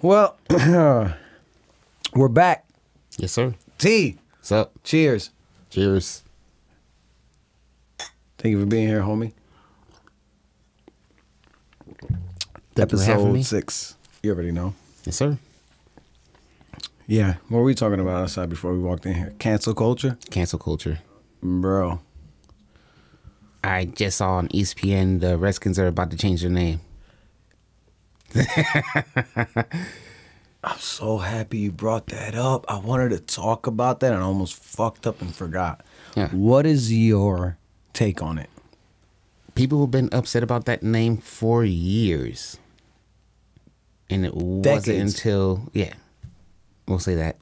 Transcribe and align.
Well, 0.00 0.36
we're 2.14 2.28
back. 2.28 2.66
Yes, 3.18 3.32
sir. 3.32 3.54
T. 3.78 4.18
What's 4.38 4.52
up? 4.52 4.72
Cheers. 4.84 5.30
Cheers. 5.70 6.22
Thank 8.38 8.52
you 8.52 8.60
for 8.60 8.66
being 8.66 8.86
here, 8.86 9.02
homie. 9.02 9.32
Thank 12.74 12.92
you 12.92 12.98
Episode 12.98 13.32
me. 13.32 13.42
six. 13.42 13.96
You 14.22 14.32
already 14.32 14.52
know. 14.52 14.74
Yes, 15.04 15.16
sir. 15.16 15.36
Yeah. 17.08 17.34
What 17.48 17.58
were 17.58 17.64
we 17.64 17.74
talking 17.74 17.98
about 17.98 18.22
outside 18.22 18.48
before 18.48 18.72
we 18.72 18.78
walked 18.78 19.04
in 19.06 19.14
here? 19.14 19.34
Cancel 19.40 19.74
culture, 19.74 20.16
Cancel 20.30 20.58
culture. 20.58 21.00
bro. 21.42 22.00
I 23.64 23.86
just 23.86 24.18
saw 24.18 24.34
on 24.34 24.48
ESPN 24.48 25.20
the 25.20 25.36
Redskins 25.36 25.78
are 25.80 25.88
about 25.88 26.12
to 26.12 26.16
change 26.16 26.42
their 26.42 26.50
name. 26.50 26.80
I'm 30.64 30.78
so 30.78 31.18
happy 31.18 31.58
you 31.58 31.72
brought 31.72 32.08
that 32.08 32.34
up. 32.34 32.64
I 32.68 32.78
wanted 32.78 33.10
to 33.10 33.20
talk 33.20 33.66
about 33.66 34.00
that 34.00 34.12
and 34.12 34.22
I 34.22 34.26
almost 34.26 34.54
fucked 34.54 35.06
up 35.06 35.20
and 35.20 35.34
forgot. 35.34 35.84
Yeah. 36.16 36.28
What 36.28 36.66
is 36.66 36.92
your 36.92 37.58
take 37.92 38.22
on 38.22 38.38
it? 38.38 38.50
People 39.54 39.80
have 39.80 39.90
been 39.90 40.08
upset 40.12 40.42
about 40.42 40.64
that 40.66 40.82
name 40.82 41.16
for 41.16 41.64
years. 41.64 42.58
And 44.10 44.24
it 44.24 44.34
wasn't 44.34 44.64
Decades. 44.86 45.14
until, 45.14 45.68
yeah, 45.72 45.94
we'll 46.86 46.98
say 46.98 47.14
that. 47.14 47.36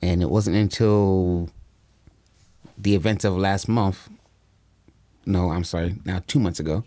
And 0.00 0.22
it 0.22 0.30
wasn't 0.30 0.56
until 0.56 1.50
the 2.76 2.94
events 2.94 3.24
of 3.24 3.36
last 3.36 3.68
month, 3.68 4.08
no, 5.26 5.50
I'm 5.50 5.64
sorry, 5.64 5.96
now 6.04 6.22
two 6.26 6.38
months 6.38 6.60
ago, 6.60 6.84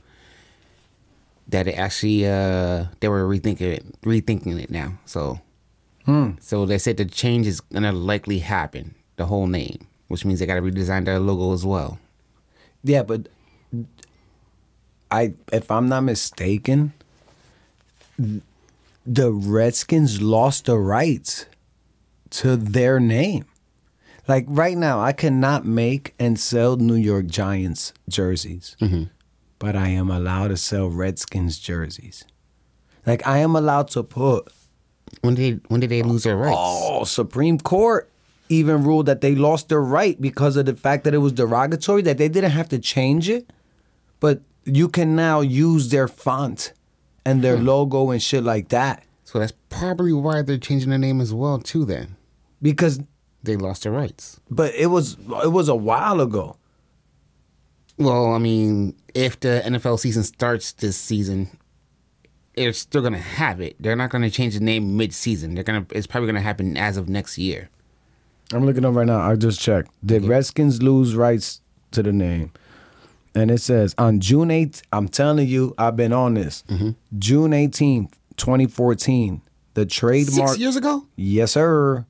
that 1.51 1.67
it 1.67 1.73
actually, 1.73 2.25
uh, 2.25 2.85
they 2.99 3.07
were 3.07 3.23
rethinking 3.27 3.61
it, 3.61 4.01
rethinking 4.01 4.59
it 4.61 4.71
now. 4.71 4.93
So, 5.05 5.39
so 6.39 6.65
they 6.65 6.77
said 6.79 6.97
the 6.97 7.05
change 7.05 7.45
is 7.47 7.61
going 7.61 7.83
to 7.83 7.91
likely 7.91 8.39
happen, 8.39 8.95
the 9.17 9.25
whole 9.27 9.47
name, 9.47 9.87
which 10.07 10.25
means 10.25 10.39
they 10.39 10.45
got 10.45 10.55
to 10.55 10.61
redesign 10.61 11.05
their 11.05 11.19
logo 11.19 11.53
as 11.53 11.65
well. 11.65 11.99
Yeah, 12.83 13.03
but 13.03 13.27
I 15.11 15.33
if 15.53 15.69
I'm 15.69 15.87
not 15.87 16.01
mistaken, 16.03 16.93
the 19.05 19.31
Redskins 19.31 20.21
lost 20.21 20.65
the 20.65 20.77
rights 20.77 21.45
to 22.31 22.55
their 22.55 22.99
name. 22.99 23.45
Like 24.27 24.45
right 24.47 24.77
now, 24.77 24.99
I 25.01 25.11
cannot 25.13 25.65
make 25.65 26.13
and 26.17 26.39
sell 26.39 26.77
New 26.77 26.95
York 26.95 27.27
Giants 27.27 27.93
jerseys, 28.07 28.75
but 29.61 29.75
I 29.75 29.89
am 29.89 30.09
allowed 30.09 30.47
to 30.47 30.57
sell 30.57 30.87
Redskins 30.89 31.59
jerseys. 31.59 32.25
Like 33.05 33.25
I 33.27 33.37
am 33.37 33.55
allowed 33.55 33.89
to 33.89 34.01
put 34.01 34.51
When 35.21 35.35
did 35.35 35.61
when 35.67 35.79
did 35.81 35.91
they 35.91 36.01
lose 36.01 36.23
their 36.23 36.35
rights? 36.35 36.57
Oh, 36.57 37.03
Supreme 37.03 37.59
Court 37.59 38.09
even 38.49 38.83
ruled 38.83 39.05
that 39.05 39.21
they 39.21 39.35
lost 39.35 39.69
their 39.69 39.81
right 39.81 40.19
because 40.19 40.57
of 40.57 40.65
the 40.65 40.75
fact 40.75 41.03
that 41.03 41.13
it 41.13 41.19
was 41.19 41.31
derogatory, 41.33 42.01
that 42.01 42.17
they 42.17 42.27
didn't 42.27 42.51
have 42.51 42.69
to 42.69 42.79
change 42.79 43.29
it. 43.29 43.53
But 44.19 44.41
you 44.65 44.89
can 44.89 45.15
now 45.15 45.41
use 45.41 45.89
their 45.89 46.07
font 46.07 46.73
and 47.23 47.43
their 47.43 47.57
hmm. 47.57 47.67
logo 47.67 48.09
and 48.09 48.21
shit 48.21 48.43
like 48.43 48.69
that. 48.69 49.03
So 49.25 49.37
that's 49.37 49.53
probably 49.69 50.11
why 50.11 50.41
they're 50.41 50.57
changing 50.57 50.89
their 50.89 50.99
name 50.99 51.21
as 51.21 51.35
well 51.35 51.59
too. 51.59 51.85
Then 51.85 52.15
Because 52.63 52.99
they 53.43 53.57
lost 53.57 53.83
their 53.83 53.91
rights. 53.91 54.39
but 54.49 54.73
it 54.73 54.87
was 54.87 55.17
it 55.43 55.51
was 55.51 55.69
a 55.69 55.75
while 55.75 56.19
ago. 56.19 56.57
Well, 57.97 58.33
I 58.33 58.37
mean, 58.37 58.95
if 59.13 59.39
the 59.39 59.61
NFL 59.65 59.99
season 59.99 60.23
starts 60.23 60.71
this 60.73 60.97
season, 60.97 61.49
they're 62.55 62.73
still 62.73 63.01
gonna 63.01 63.17
have 63.17 63.61
it. 63.61 63.75
They're 63.79 63.95
not 63.95 64.09
gonna 64.09 64.29
change 64.29 64.55
the 64.55 64.63
name 64.63 64.97
mid-season. 64.97 65.55
They're 65.55 65.63
gonna. 65.63 65.85
It's 65.91 66.07
probably 66.07 66.27
gonna 66.27 66.41
happen 66.41 66.77
as 66.77 66.97
of 66.97 67.09
next 67.09 67.37
year. 67.37 67.69
I'm 68.53 68.65
looking 68.65 68.85
up 68.85 68.95
right 68.95 69.07
now. 69.07 69.19
I 69.19 69.35
just 69.35 69.59
checked. 69.61 69.91
Did 70.05 70.25
Redskins 70.25 70.83
lose 70.83 71.15
rights 71.15 71.61
to 71.91 72.03
the 72.03 72.11
name? 72.11 72.51
And 73.33 73.49
it 73.49 73.61
says 73.61 73.95
on 73.97 74.19
June 74.19 74.49
8th, 74.49 74.81
I'm 74.91 75.07
telling 75.07 75.47
you, 75.47 75.73
I've 75.77 75.95
been 75.95 76.11
on 76.11 76.33
this. 76.33 76.63
Mm-hmm. 76.67 76.89
June 77.17 77.51
18th, 77.51 78.11
2014, 78.35 79.41
the 79.73 79.85
trademark 79.85 80.49
Six 80.49 80.59
years 80.59 80.75
ago. 80.75 81.07
Yes, 81.15 81.53
sir. 81.53 82.05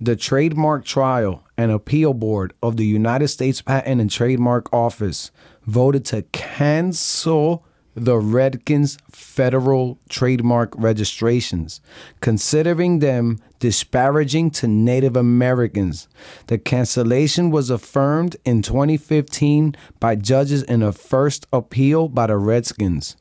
The 0.00 0.14
Trademark 0.14 0.84
Trial 0.84 1.42
and 1.58 1.72
Appeal 1.72 2.14
Board 2.14 2.54
of 2.62 2.76
the 2.76 2.86
United 2.86 3.28
States 3.28 3.60
Patent 3.60 4.00
and 4.00 4.10
Trademark 4.10 4.72
Office 4.72 5.32
voted 5.66 6.04
to 6.06 6.22
cancel 6.32 7.64
the 7.96 8.16
Redskins 8.16 8.96
federal 9.10 9.98
trademark 10.08 10.72
registrations, 10.76 11.80
considering 12.20 13.00
them 13.00 13.40
disparaging 13.58 14.52
to 14.52 14.68
Native 14.68 15.16
Americans. 15.16 16.06
The 16.46 16.58
cancellation 16.58 17.50
was 17.50 17.70
affirmed 17.70 18.36
in 18.44 18.62
2015 18.62 19.74
by 19.98 20.14
judges 20.14 20.62
in 20.62 20.80
a 20.80 20.92
first 20.92 21.48
appeal 21.52 22.06
by 22.06 22.28
the 22.28 22.36
Redskins. 22.36 23.16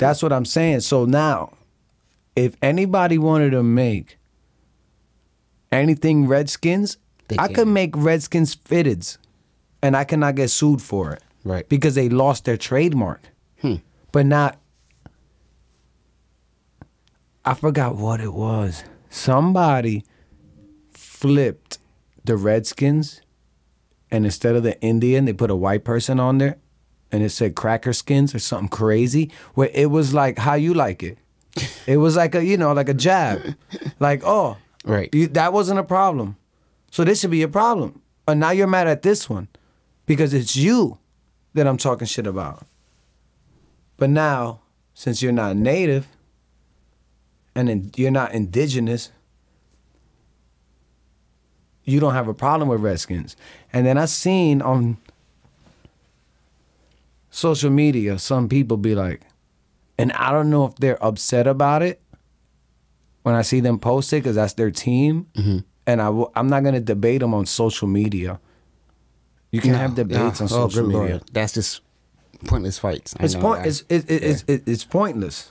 That's 0.00 0.24
what 0.24 0.32
I'm 0.32 0.44
saying. 0.46 0.80
So 0.80 1.04
now, 1.04 1.52
if 2.34 2.56
anybody 2.62 3.16
wanted 3.16 3.50
to 3.50 3.62
make 3.62 4.18
anything 5.72 6.26
Redskins, 6.26 6.98
They 7.28 7.36
I 7.38 7.46
can. 7.46 7.54
could 7.54 7.68
make 7.68 7.92
Redskins 7.96 8.56
fitteds, 8.56 9.18
and 9.82 9.96
I 9.96 10.04
cannot 10.04 10.34
get 10.34 10.50
sued 10.50 10.82
for 10.82 11.12
it, 11.12 11.22
Right. 11.44 11.68
Because 11.68 11.94
they 11.94 12.08
lost 12.08 12.44
their 12.44 12.56
trademark. 12.56 13.22
Hmm. 13.60 13.76
But 14.12 14.26
not. 14.26 14.58
I 17.44 17.54
forgot 17.54 17.96
what 17.96 18.20
it 18.20 18.32
was. 18.34 18.84
Somebody 19.08 20.04
flipped 20.92 21.78
the 22.24 22.36
Redskins, 22.36 23.22
and 24.10 24.24
instead 24.24 24.56
of 24.56 24.62
the 24.62 24.80
Indian, 24.82 25.24
they 25.24 25.32
put 25.32 25.50
a 25.50 25.56
white 25.56 25.84
person 25.84 26.20
on 26.20 26.38
there, 26.38 26.58
and 27.10 27.22
it 27.22 27.30
said 27.30 27.54
Cracker 27.54 27.92
Skins 27.92 28.34
or 28.34 28.38
something 28.38 28.68
crazy. 28.68 29.30
Where 29.54 29.70
it 29.72 29.90
was 29.90 30.12
like 30.14 30.38
how 30.38 30.54
you 30.54 30.74
like 30.74 31.02
it. 31.02 31.18
It 31.86 31.96
was 31.96 32.14
like 32.16 32.34
a 32.36 32.44
you 32.44 32.56
know 32.56 32.72
like 32.72 32.88
a 32.88 32.94
jab, 32.94 33.40
like 33.98 34.22
oh 34.24 34.58
Right. 34.84 35.14
you, 35.14 35.28
that 35.28 35.52
wasn't 35.52 35.78
a 35.78 35.84
problem, 35.84 36.36
so 36.90 37.04
this 37.04 37.20
should 37.20 37.30
be 37.30 37.42
a 37.42 37.48
problem. 37.48 38.00
And 38.26 38.40
now 38.40 38.50
you're 38.50 38.66
mad 38.66 38.86
at 38.86 39.02
this 39.02 39.28
one 39.28 39.48
because 40.06 40.32
it's 40.32 40.56
you 40.56 40.98
that 41.54 41.66
I'm 41.66 41.76
talking 41.76 42.06
shit 42.06 42.26
about. 42.26 42.64
But 43.96 44.10
now, 44.10 44.60
since 44.94 45.22
you're 45.22 45.32
not 45.32 45.56
native 45.56 46.06
and 47.54 47.68
in, 47.68 47.90
you're 47.96 48.10
not 48.10 48.32
indigenous, 48.32 49.10
you 51.84 52.00
don't 52.00 52.14
have 52.14 52.28
a 52.28 52.34
problem 52.34 52.68
with 52.68 52.80
Redskins. 52.80 53.36
And 53.72 53.84
then 53.84 53.98
I 53.98 54.06
seen 54.06 54.62
on 54.62 54.96
social 57.30 57.70
media 57.70 58.18
some 58.18 58.48
people 58.48 58.76
be 58.76 58.94
like, 58.94 59.22
and 59.98 60.12
I 60.12 60.30
don't 60.30 60.50
know 60.50 60.64
if 60.66 60.76
they're 60.76 61.02
upset 61.04 61.46
about 61.46 61.82
it 61.82 62.00
when 63.22 63.34
I 63.34 63.42
see 63.42 63.60
them 63.60 63.78
post 63.78 64.12
it 64.12 64.16
because 64.22 64.36
that's 64.36 64.54
their 64.54 64.70
team. 64.70 65.26
Mm-hmm. 65.34 65.58
And 65.86 66.00
I 66.00 66.06
w- 66.06 66.30
I'm 66.34 66.48
not 66.48 66.62
gonna 66.62 66.80
debate 66.80 67.20
them 67.20 67.34
on 67.34 67.46
social 67.46 67.88
media. 67.88 68.38
You 69.50 69.60
can 69.60 69.72
No, 69.72 69.78
have 69.78 69.94
debates 69.94 70.40
no. 70.40 70.44
on 70.44 70.48
social 70.48 70.84
media. 70.86 70.98
Lord. 70.98 71.22
That's 71.32 71.52
just 71.54 71.80
pointless 72.46 72.78
fights. 72.78 73.14
I 73.18 73.24
It's 73.24 73.34
know 73.34 73.40
point. 73.40 73.66
It's 73.66 73.80
it, 73.88 74.08
it, 74.10 74.22
it's 74.22 74.44
it, 74.46 74.62
it's 74.68 74.84
pointless. 74.84 75.50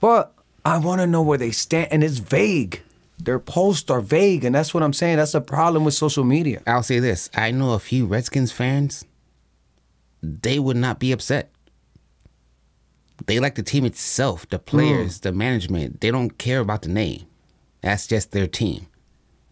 But 0.00 0.32
I 0.64 0.78
want 0.78 1.00
to 1.00 1.06
know 1.06 1.22
where 1.22 1.38
they 1.38 1.50
stand, 1.50 1.88
and 1.90 2.04
it's 2.04 2.18
vague. 2.18 2.82
Their 3.18 3.38
posts 3.38 3.90
are 3.90 4.00
vague, 4.00 4.44
and 4.44 4.54
that's 4.54 4.74
what 4.74 4.82
I'm 4.82 4.92
saying. 4.92 5.16
That's 5.16 5.32
the 5.32 5.40
problem 5.40 5.84
with 5.84 5.94
social 5.94 6.24
media. 6.24 6.60
I'll 6.66 6.82
say 6.82 6.98
this: 6.98 7.30
I 7.34 7.50
know 7.52 7.72
a 7.72 7.78
few 7.78 8.04
Redskins 8.06 8.52
fans. 8.52 9.04
They 10.22 10.58
would 10.58 10.76
not 10.76 10.98
be 10.98 11.12
upset. 11.12 11.50
They 13.26 13.38
like 13.40 13.54
the 13.54 13.62
team 13.62 13.84
itself, 13.84 14.48
the 14.48 14.58
players, 14.58 15.20
the 15.20 15.32
management. 15.32 16.00
They 16.00 16.10
don't 16.10 16.36
care 16.36 16.60
about 16.60 16.82
the 16.82 16.88
name. 16.88 17.26
That's 17.80 18.06
just 18.06 18.32
their 18.32 18.46
team. 18.46 18.86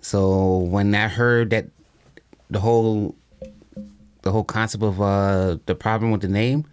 So 0.00 0.58
when 0.58 0.94
I 0.94 1.08
heard 1.08 1.50
that 1.50 1.66
the 2.50 2.60
whole 2.60 3.14
the 4.22 4.32
whole 4.32 4.44
concept 4.44 4.82
of 4.82 5.00
uh 5.00 5.58
the 5.66 5.74
problem 5.74 6.10
with 6.10 6.22
the 6.22 6.28
name, 6.28 6.66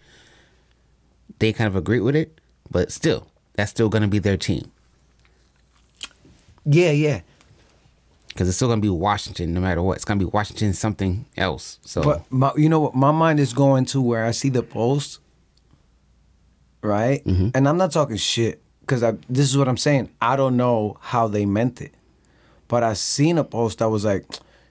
they 1.40 1.54
kind 1.54 1.68
of 1.68 1.76
agreed 1.76 2.02
with 2.02 2.16
it. 2.16 2.40
But 2.72 2.92
still, 2.92 3.28
that's 3.54 3.72
still 3.72 3.90
gonna 3.90 4.08
be 4.08 4.20
their 4.20 4.38
team. 4.38 4.72
Yeah, 6.66 6.92
yeah. 6.92 7.22
Because 8.30 8.48
it's 8.48 8.56
still 8.56 8.68
gonna 8.68 8.82
be 8.82 8.90
Washington 8.90 9.54
no 9.54 9.62
matter 9.62 9.82
what. 9.82 9.96
It's 9.98 10.06
gonna 10.06 10.20
be 10.20 10.26
Washington 10.26 10.74
something 10.74 11.26
else. 11.38 11.80
So 11.84 12.02
But 12.04 12.32
my, 12.32 12.52
you 12.56 12.70
know 12.70 12.80
what? 12.80 12.96
My 12.96 13.12
mind 13.12 13.40
is 13.40 13.54
going 13.54 13.86
to 13.86 14.02
where 14.02 14.26
I 14.26 14.32
see 14.32 14.50
the 14.50 14.64
post, 14.64 15.20
right? 16.82 17.24
Mm-hmm. 17.26 17.50
And 17.54 17.68
I'm 17.68 17.78
not 17.78 17.92
talking 17.92 18.18
shit 18.18 18.62
because 18.82 19.02
This 19.30 19.50
is 19.50 19.58
what 19.58 19.68
I'm 19.68 19.78
saying. 19.78 20.10
I 20.22 20.36
don't 20.36 20.58
know 20.58 20.98
how 21.02 21.28
they 21.28 21.46
meant 21.46 21.82
it, 21.82 21.94
but 22.68 22.84
I 22.84 22.94
seen 22.94 23.38
a 23.38 23.44
post 23.44 23.80
that 23.80 23.90
was 23.90 24.06
like, 24.06 24.26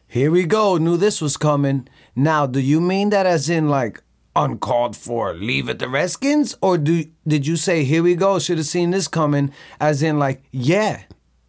"Here 0.06 0.30
we 0.30 0.44
go. 0.44 0.76
Knew 0.76 0.96
this 0.96 1.20
was 1.20 1.36
coming." 1.36 1.88
Now, 2.16 2.46
do 2.46 2.60
you 2.60 2.80
mean 2.80 3.10
that 3.10 3.26
as 3.26 3.48
in 3.48 3.68
like, 3.68 4.02
uncalled 4.34 4.96
for. 4.96 5.34
Leave 5.34 5.68
it 5.68 5.78
the 5.78 5.88
Redskins, 5.88 6.56
or 6.60 6.78
do 6.78 7.04
did 7.26 7.46
you 7.46 7.56
say 7.56 7.84
here 7.84 8.02
we 8.02 8.14
go? 8.14 8.38
Should 8.38 8.58
have 8.58 8.66
seen 8.66 8.90
this 8.90 9.08
coming. 9.08 9.52
As 9.80 10.02
in, 10.02 10.18
like, 10.18 10.42
yeah, 10.52 11.02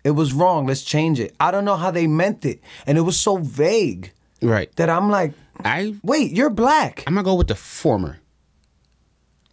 it 0.03 0.11
was 0.11 0.33
wrong. 0.33 0.67
Let's 0.67 0.83
change 0.83 1.19
it. 1.19 1.35
I 1.39 1.51
don't 1.51 1.65
know 1.65 1.75
how 1.77 1.91
they 1.91 2.07
meant 2.07 2.45
it, 2.45 2.61
and 2.85 2.97
it 2.97 3.01
was 3.01 3.19
so 3.19 3.37
vague 3.37 4.11
Right. 4.41 4.73
that 4.77 4.89
I'm 4.89 5.09
like, 5.09 5.33
I 5.63 5.95
wait, 6.03 6.31
you're 6.31 6.49
black. 6.49 7.03
I'm 7.07 7.15
gonna 7.15 7.25
go 7.25 7.35
with 7.35 7.47
the 7.47 7.55
former. 7.55 8.18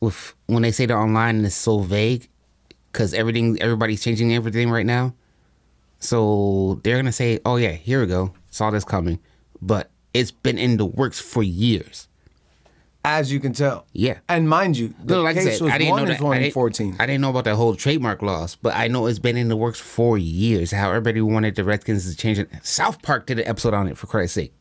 With 0.00 0.34
when 0.46 0.62
they 0.62 0.72
say 0.72 0.86
they're 0.86 0.98
online 0.98 1.36
and 1.36 1.46
it's 1.46 1.54
so 1.54 1.80
vague, 1.80 2.28
because 2.92 3.14
everything 3.14 3.60
everybody's 3.60 4.02
changing 4.02 4.34
everything 4.34 4.70
right 4.70 4.86
now. 4.86 5.14
So 6.00 6.80
they're 6.84 6.96
gonna 6.96 7.12
say, 7.12 7.40
"Oh 7.44 7.56
yeah, 7.56 7.72
here 7.72 8.00
we 8.00 8.06
go, 8.06 8.32
saw 8.50 8.70
this 8.70 8.84
coming," 8.84 9.18
but 9.62 9.90
it's 10.12 10.30
been 10.30 10.58
in 10.58 10.76
the 10.76 10.84
works 10.86 11.18
for 11.18 11.42
years. 11.42 12.08
As 13.04 13.32
you 13.32 13.38
can 13.38 13.52
tell. 13.52 13.86
Yeah. 13.92 14.18
And 14.28 14.48
mind 14.48 14.76
you, 14.76 14.92
the 15.04 15.14
No, 15.14 15.22
like 15.22 15.36
I 15.36 15.44
case 15.44 15.58
said, 15.58 15.64
was 15.64 15.72
I 15.72 15.78
didn't 15.78 15.96
know 15.96 16.04
that. 16.06 16.20
I 16.20 16.38
didn't, 16.38 16.50
2014. 16.50 16.96
I 16.98 17.06
didn't 17.06 17.20
know 17.20 17.30
about 17.30 17.44
that 17.44 17.54
whole 17.54 17.76
trademark 17.76 18.20
laws, 18.20 18.56
but 18.56 18.74
I 18.74 18.88
know 18.88 19.06
it's 19.06 19.20
been 19.20 19.36
in 19.36 19.46
the 19.48 19.56
works 19.56 19.78
for 19.78 20.18
years. 20.18 20.72
How 20.72 20.88
everybody 20.88 21.20
wanted 21.20 21.54
the 21.54 21.62
Redskins 21.62 22.10
to 22.10 22.16
change 22.16 22.40
it. 22.40 22.50
South 22.64 23.02
Park 23.02 23.26
did 23.26 23.38
an 23.38 23.46
episode 23.46 23.74
on 23.74 23.86
it 23.86 23.96
for 23.96 24.08
Christ's 24.08 24.34
sake. 24.34 24.52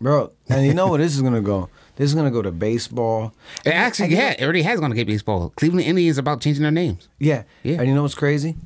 Bro, 0.00 0.32
and 0.48 0.66
you 0.66 0.74
know 0.74 0.88
where 0.88 0.98
this 0.98 1.14
is 1.14 1.22
gonna 1.22 1.40
go? 1.40 1.68
This 1.96 2.08
is 2.08 2.14
gonna 2.14 2.30
go 2.30 2.40
to 2.42 2.50
baseball. 2.50 3.34
It 3.64 3.70
actually, 3.70 4.14
yeah, 4.14 4.30
it 4.30 4.42
already 4.42 4.62
has 4.62 4.80
gone 4.80 4.90
to 4.90 4.96
get 4.96 5.06
baseball. 5.06 5.52
Cleveland 5.56 5.86
Indians 5.86 6.18
about 6.18 6.40
changing 6.40 6.62
their 6.62 6.72
names. 6.72 7.08
Yeah. 7.18 7.42
Yeah. 7.62 7.78
And 7.80 7.88
you 7.88 7.94
know 7.94 8.02
what's 8.02 8.14
crazy? 8.14 8.56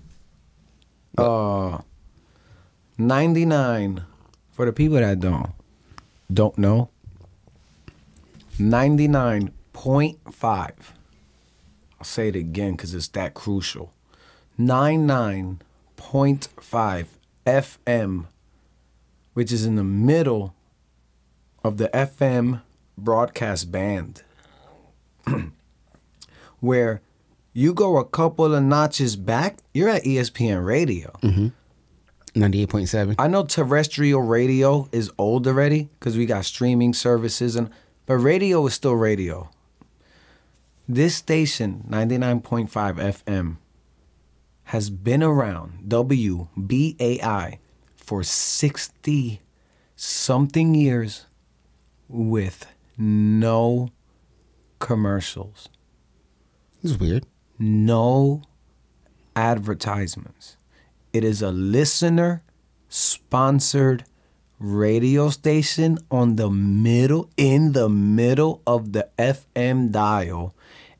Uh 1.18 1.78
99 2.98 4.04
for 4.52 4.64
the 4.66 4.72
people 4.72 4.96
that 4.98 5.20
don't 5.20 5.50
don't 6.32 6.56
know. 6.58 6.88
99.5. 8.58 10.72
I'll 11.98 12.04
say 12.04 12.28
it 12.28 12.36
again 12.36 12.76
cuz 12.76 12.94
it's 12.94 13.08
that 13.08 13.34
crucial. 13.34 13.92
99.5 14.58 17.06
FM 17.46 18.26
which 19.34 19.52
is 19.52 19.66
in 19.66 19.76
the 19.76 19.84
middle 19.84 20.54
of 21.62 21.76
the 21.76 21.88
FM 21.90 22.62
broadcast 22.98 23.70
band 23.70 24.22
where 26.60 27.00
you 27.52 27.72
go 27.72 27.96
a 27.96 28.04
couple 28.04 28.54
of 28.54 28.62
notches 28.62 29.16
back, 29.16 29.58
you're 29.72 29.88
at 29.88 30.04
ESPN 30.04 30.64
radio. 30.64 31.10
Mm-hmm. 31.22 32.66
Point 32.66 32.88
seven. 32.88 33.14
I 33.18 33.28
know 33.28 33.46
terrestrial 33.46 34.20
radio 34.20 34.90
is 34.92 35.10
old 35.16 35.46
already 35.46 35.88
because 35.98 36.18
we 36.18 36.26
got 36.26 36.44
streaming 36.44 36.92
services 36.92 37.56
and 37.56 37.70
but 38.04 38.16
radio 38.16 38.66
is 38.66 38.74
still 38.74 38.94
radio. 38.94 39.48
This 40.86 41.16
station, 41.16 41.84
99.5 41.88 42.68
FM, 42.68 43.56
has 44.64 44.90
been 44.90 45.22
around 45.22 45.84
WBAI 45.88 47.58
for 47.96 48.22
60 48.22 49.40
something 49.96 50.74
years 50.74 51.26
with 52.08 52.66
no 52.96 53.90
commercials. 54.78 55.68
This 56.82 56.92
is 56.92 56.98
weird. 56.98 57.26
no 57.58 58.42
advertisements. 59.34 60.56
It 61.12 61.24
is 61.24 61.42
a 61.42 61.50
listener 61.50 62.42
sponsored 62.88 64.04
radio 64.58 65.28
station 65.30 65.98
on 66.10 66.36
the 66.36 66.48
middle 66.50 67.30
in 67.36 67.72
the 67.72 67.88
middle 67.88 68.62
of 68.66 68.92
the 68.92 69.08
FM 69.18 69.90
dial 69.90 70.54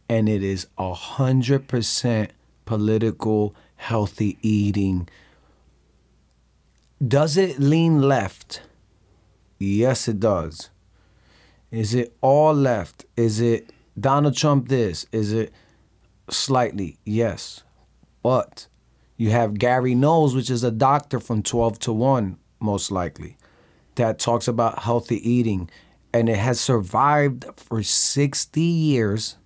and 0.09 0.29
it 0.29 0.43
is 0.43 0.67
a 0.79 0.93
hundred 0.95 1.67
percent 1.69 2.31
political 2.67 3.55
healthy 3.77 4.39
eating. 4.43 5.09
Does 7.07 7.37
it 7.37 7.59
lean 7.59 8.03
left? 8.03 8.63
Yes, 9.59 10.09
it 10.09 10.21
does. 10.21 10.71
Is 11.77 11.95
it 11.95 12.17
all 12.23 12.55
left? 12.55 13.05
Is 13.19 13.39
it 13.39 13.71
Donald 14.01 14.35
Trump 14.35 14.69
this? 14.69 15.05
Is 15.13 15.35
it 15.35 15.53
slightly? 16.31 16.97
Yes. 17.05 17.65
But 18.23 18.67
you 19.19 19.29
have 19.31 19.59
Gary 19.59 19.95
Null, 19.95 20.35
which 20.35 20.49
is 20.49 20.65
a 20.65 20.71
doctor 20.71 21.21
from 21.21 21.43
12 21.43 21.79
to 21.81 21.93
1, 21.93 22.39
most 22.61 22.91
likely, 22.91 23.37
that 23.97 24.19
talks 24.19 24.49
about 24.49 24.85
healthy 24.85 25.17
eating. 25.31 25.69
And 26.15 26.31
it 26.31 26.39
has 26.39 26.59
survived 26.59 27.45
for 27.57 27.83
60 27.83 28.59
years 28.59 29.37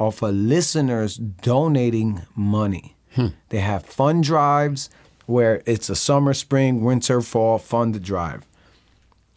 off 0.00 0.22
of 0.22 0.34
listeners 0.34 1.14
donating 1.16 2.22
money. 2.34 2.96
Hmm. 3.12 3.28
They 3.50 3.60
have 3.60 3.86
fund 3.86 4.24
drives 4.24 4.90
where 5.26 5.62
it's 5.64 5.88
a 5.88 5.94
summer, 5.94 6.34
spring, 6.34 6.82
winter, 6.82 7.20
fall 7.20 7.58
fund 7.58 8.02
drive. 8.02 8.44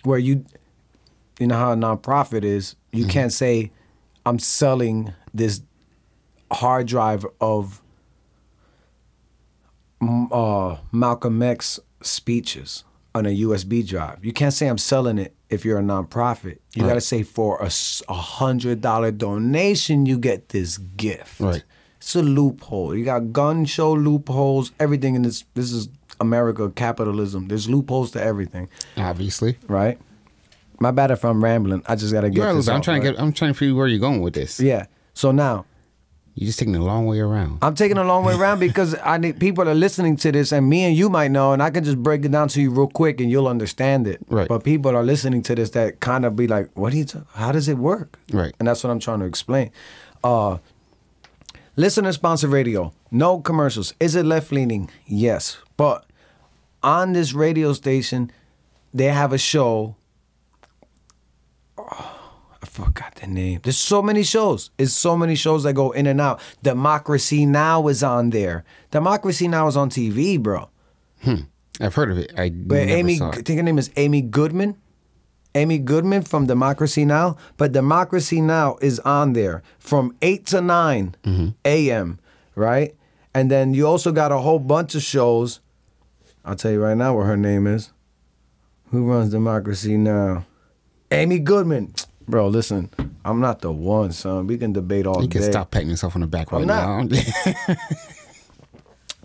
Where 0.03 0.17
you 0.17 0.45
you 1.39 1.47
know 1.47 1.55
how 1.57 1.71
a 1.71 1.75
nonprofit 1.75 2.43
is, 2.43 2.75
you 2.91 3.05
can't 3.05 3.31
say 3.33 3.71
I'm 4.25 4.39
selling 4.39 5.13
this 5.33 5.61
hard 6.51 6.87
drive 6.87 7.25
of 7.39 7.81
uh, 10.01 10.77
Malcolm 10.91 11.41
X 11.41 11.79
speeches 12.01 12.83
on 13.15 13.25
a 13.25 13.29
USB 13.29 13.85
drive. 13.87 14.23
You 14.23 14.31
can't 14.33 14.53
say 14.53 14.67
I'm 14.67 14.77
selling 14.77 15.17
it 15.17 15.35
if 15.49 15.65
you're 15.65 15.79
a 15.79 15.83
nonprofit. 15.83 16.59
You 16.75 16.83
got 16.83 16.93
to 16.93 17.01
say 17.01 17.23
for 17.23 17.59
a 17.61 18.13
hundred 18.13 18.81
dollar 18.81 19.11
donation, 19.11 20.05
you 20.05 20.17
get 20.17 20.49
this 20.49 20.77
gift. 20.77 21.39
Right. 21.39 21.63
It's 21.97 22.15
a 22.15 22.21
loophole. 22.21 22.95
You 22.95 23.03
got 23.03 23.33
gun 23.33 23.65
show 23.65 23.91
loopholes. 23.91 24.71
Everything 24.79 25.15
in 25.15 25.23
this. 25.23 25.43
This 25.53 25.71
is 25.71 25.89
America 26.21 26.69
capitalism. 26.69 27.47
There's 27.47 27.69
loopholes 27.69 28.11
to 28.11 28.21
everything, 28.23 28.69
Obviously. 28.97 29.57
right? 29.67 29.99
My 30.79 30.91
bad 30.91 31.11
if 31.11 31.23
I'm 31.25 31.43
rambling. 31.43 31.83
I 31.87 31.95
just 31.95 32.13
got 32.13 32.21
to 32.21 32.29
get 32.29 32.37
You're 32.37 32.53
this 32.53 32.67
I'm 32.67 32.77
out, 32.77 32.83
trying 32.83 33.01
to 33.01 33.11
get. 33.11 33.19
I'm 33.19 33.33
trying 33.33 33.53
to 33.53 33.57
figure 33.57 33.75
where 33.75 33.87
you're 33.87 33.99
going 33.99 34.21
with 34.21 34.33
this. 34.33 34.59
Yeah. 34.59 34.85
So 35.13 35.31
now 35.31 35.65
You're 36.35 36.47
just 36.47 36.59
taking 36.59 36.75
a 36.75 36.83
long 36.83 37.05
way 37.05 37.19
around. 37.19 37.59
I'm 37.61 37.75
taking 37.75 37.97
a 37.97 38.03
long 38.05 38.23
way 38.23 38.33
around 38.33 38.59
because 38.59 38.95
I 39.03 39.17
need 39.17 39.39
people 39.41 39.67
are 39.67 39.75
listening 39.75 40.15
to 40.17 40.31
this, 40.31 40.53
and 40.53 40.69
me 40.69 40.83
and 40.85 40.95
you 40.95 41.09
might 41.09 41.31
know, 41.31 41.51
and 41.51 41.61
I 41.61 41.69
can 41.69 41.83
just 41.83 42.01
break 42.01 42.23
it 42.23 42.31
down 42.31 42.47
to 42.49 42.61
you 42.61 42.71
real 42.71 42.87
quick, 42.87 43.19
and 43.19 43.29
you'll 43.29 43.47
understand 43.49 44.07
it. 44.07 44.21
Right. 44.29 44.47
But 44.47 44.63
people 44.63 44.95
are 44.95 45.03
listening 45.03 45.41
to 45.43 45.55
this 45.55 45.71
that 45.71 45.99
kind 45.99 46.23
of 46.23 46.35
be 46.37 46.47
like, 46.47 46.69
"What 46.75 46.91
do 46.93 46.97
you? 46.97 47.05
T- 47.05 47.19
how 47.33 47.51
does 47.51 47.67
it 47.67 47.77
work?" 47.77 48.17
Right. 48.31 48.53
And 48.59 48.67
that's 48.67 48.81
what 48.83 48.89
I'm 48.91 48.99
trying 49.01 49.19
to 49.19 49.25
explain. 49.25 49.71
Uh, 50.23 50.59
listener 51.75 52.13
sponsored 52.13 52.51
radio, 52.51 52.93
no 53.11 53.39
commercials. 53.41 53.93
Is 53.99 54.15
it 54.15 54.25
left 54.25 54.51
leaning? 54.53 54.89
Yes, 55.07 55.57
but 55.75 56.05
on 56.83 57.11
this 57.13 57.33
radio 57.33 57.73
station, 57.73 58.31
they 58.93 59.05
have 59.05 59.33
a 59.33 59.37
show. 59.37 59.95
I 62.61 62.65
forgot 62.65 63.15
the 63.15 63.27
name. 63.27 63.61
There's 63.63 63.77
so 63.77 64.01
many 64.01 64.23
shows. 64.23 64.69
It's 64.77 64.91
so 64.93 65.15
many 65.15 65.35
shows 65.35 65.63
that 65.63 65.73
go 65.73 65.91
in 65.91 66.07
and 66.07 66.19
out. 66.19 66.41
Democracy 66.61 67.45
Now 67.45 67.87
is 67.87 68.03
on 68.03 68.31
there. 68.31 68.65
Democracy 68.91 69.47
Now 69.47 69.67
is 69.67 69.77
on 69.77 69.89
TV, 69.89 70.41
bro. 70.41 70.69
Hmm. 71.21 71.35
I've 71.79 71.95
heard 71.95 72.11
of 72.11 72.17
it. 72.17 72.33
I 72.37 72.49
But 72.49 72.87
never 72.87 72.91
Amy, 72.91 73.21
I 73.21 73.31
think 73.41 73.57
her 73.57 73.63
name 73.63 73.79
is 73.79 73.89
Amy 73.95 74.21
Goodman. 74.21 74.75
Amy 75.55 75.79
Goodman 75.79 76.23
from 76.23 76.47
Democracy 76.47 77.05
Now. 77.05 77.37
But 77.55 77.71
Democracy 77.71 78.41
Now 78.41 78.77
is 78.81 78.99
on 79.01 79.33
there 79.33 79.63
from 79.79 80.15
8 80.21 80.45
to 80.47 80.61
9 80.61 81.15
mm-hmm. 81.23 81.47
a.m., 81.63 82.19
right? 82.55 82.93
And 83.33 83.49
then 83.49 83.73
you 83.73 83.87
also 83.87 84.11
got 84.11 84.33
a 84.33 84.39
whole 84.39 84.59
bunch 84.59 84.95
of 84.95 85.01
shows. 85.01 85.61
I'll 86.43 86.55
tell 86.55 86.71
you 86.71 86.81
right 86.81 86.97
now 86.97 87.15
what 87.15 87.25
her 87.25 87.37
name 87.37 87.67
is. 87.67 87.91
Who 88.91 89.05
runs 89.05 89.31
Democracy 89.31 89.95
Now? 89.97 90.45
Amy 91.11 91.39
Goodman. 91.39 91.93
Bro, 92.29 92.49
listen, 92.49 92.91
I'm 93.25 93.39
not 93.39 93.61
the 93.61 93.71
one, 93.71 94.11
son. 94.11 94.45
We 94.45 94.59
can 94.59 94.71
debate 94.71 95.07
all 95.07 95.21
You 95.23 95.27
can 95.27 95.41
day. 95.41 95.49
stop 95.49 95.71
patting 95.71 95.89
yourself 95.89 96.13
on 96.15 96.21
the 96.21 96.27
back 96.27 96.51
right 96.51 96.61
I'm 96.61 96.67
now. 96.67 97.07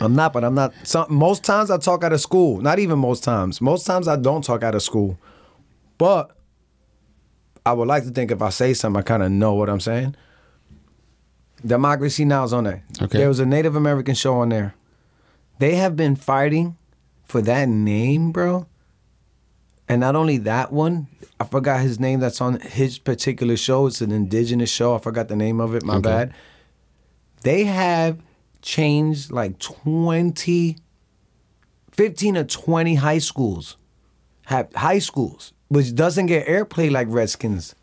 I'm 0.00 0.14
not, 0.14 0.32
but 0.32 0.42
I'm 0.42 0.54
not. 0.54 0.72
Some, 0.84 1.06
most 1.10 1.44
times 1.44 1.70
I 1.70 1.76
talk 1.76 2.02
out 2.02 2.14
of 2.14 2.20
school. 2.20 2.62
Not 2.62 2.78
even 2.78 2.98
most 2.98 3.22
times. 3.22 3.60
Most 3.60 3.84
times 3.84 4.08
I 4.08 4.16
don't 4.16 4.42
talk 4.42 4.62
out 4.62 4.74
of 4.74 4.82
school. 4.82 5.18
But 5.98 6.34
I 7.66 7.74
would 7.74 7.86
like 7.88 8.04
to 8.04 8.10
think 8.10 8.30
if 8.30 8.40
I 8.40 8.48
say 8.48 8.72
something, 8.72 8.98
I 8.98 9.02
kind 9.02 9.22
of 9.22 9.30
know 9.30 9.52
what 9.52 9.68
I'm 9.68 9.80
saying. 9.80 10.16
Democracy 11.64 12.24
Now 12.24 12.44
is 12.44 12.52
on 12.54 12.64
there. 12.64 12.82
Okay. 13.02 13.18
There 13.18 13.28
was 13.28 13.38
a 13.38 13.46
Native 13.46 13.76
American 13.76 14.14
show 14.14 14.34
on 14.36 14.48
there. 14.48 14.74
They 15.58 15.74
have 15.76 15.94
been 15.94 16.16
fighting 16.16 16.76
for 17.24 17.42
that 17.42 17.68
name, 17.68 18.32
bro. 18.32 18.66
And 19.88 20.00
not 20.00 20.16
only 20.16 20.38
that 20.38 20.72
one, 20.72 21.08
I 21.38 21.44
forgot 21.44 21.80
his 21.80 22.00
name 22.00 22.20
that's 22.20 22.40
on 22.40 22.58
his 22.60 22.98
particular 22.98 23.56
show. 23.56 23.86
It's 23.86 24.00
an 24.00 24.12
indigenous 24.12 24.70
show. 24.70 24.94
I 24.94 24.98
forgot 24.98 25.28
the 25.28 25.36
name 25.36 25.60
of 25.60 25.74
it. 25.74 25.82
My 25.84 25.96
Okay. 25.96 26.02
bad. 26.02 26.34
They 27.42 27.64
have 27.64 28.18
changed 28.62 29.30
like 29.30 29.58
20, 29.58 30.78
15 31.92 32.36
or 32.38 32.44
20 32.44 32.94
high 32.94 33.18
schools. 33.18 33.76
Have 34.46 34.72
high 34.74 34.98
schools, 34.98 35.52
which 35.68 35.94
doesn't 35.94 36.26
get 36.26 36.46
airplay 36.46 36.90
like 36.90 37.08
Redskins 37.10 37.74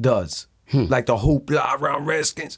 does. 0.00 0.46
Hmm. 0.70 0.84
like 0.88 1.04
the 1.04 1.16
hoopla 1.18 1.78
around 1.80 2.06
Redskins. 2.06 2.56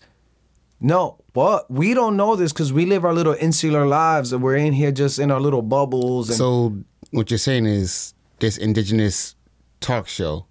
No, 0.81 1.19
but 1.33 1.69
we 1.69 1.95
don't 1.95 2.17
know 2.17 2.37
this 2.37 2.53
because 2.53 2.73
we 2.73 2.87
live 2.87 3.05
our 3.05 3.13
little 3.13 3.35
insular 3.41 3.87
lives 3.87 4.33
and 4.33 4.41
we're 4.41 4.55
in 4.57 4.73
here 4.73 4.93
just 4.93 5.19
in 5.19 5.33
our 5.33 5.41
little 5.41 5.63
bubbles. 5.63 6.29
And 6.29 6.39
So 6.39 6.77
what 7.11 7.31
you're 7.31 7.39
saying 7.39 7.67
is 7.67 8.14
this 8.41 8.57
indigenous 8.57 9.35
talk 9.81 10.09
show 10.09 10.47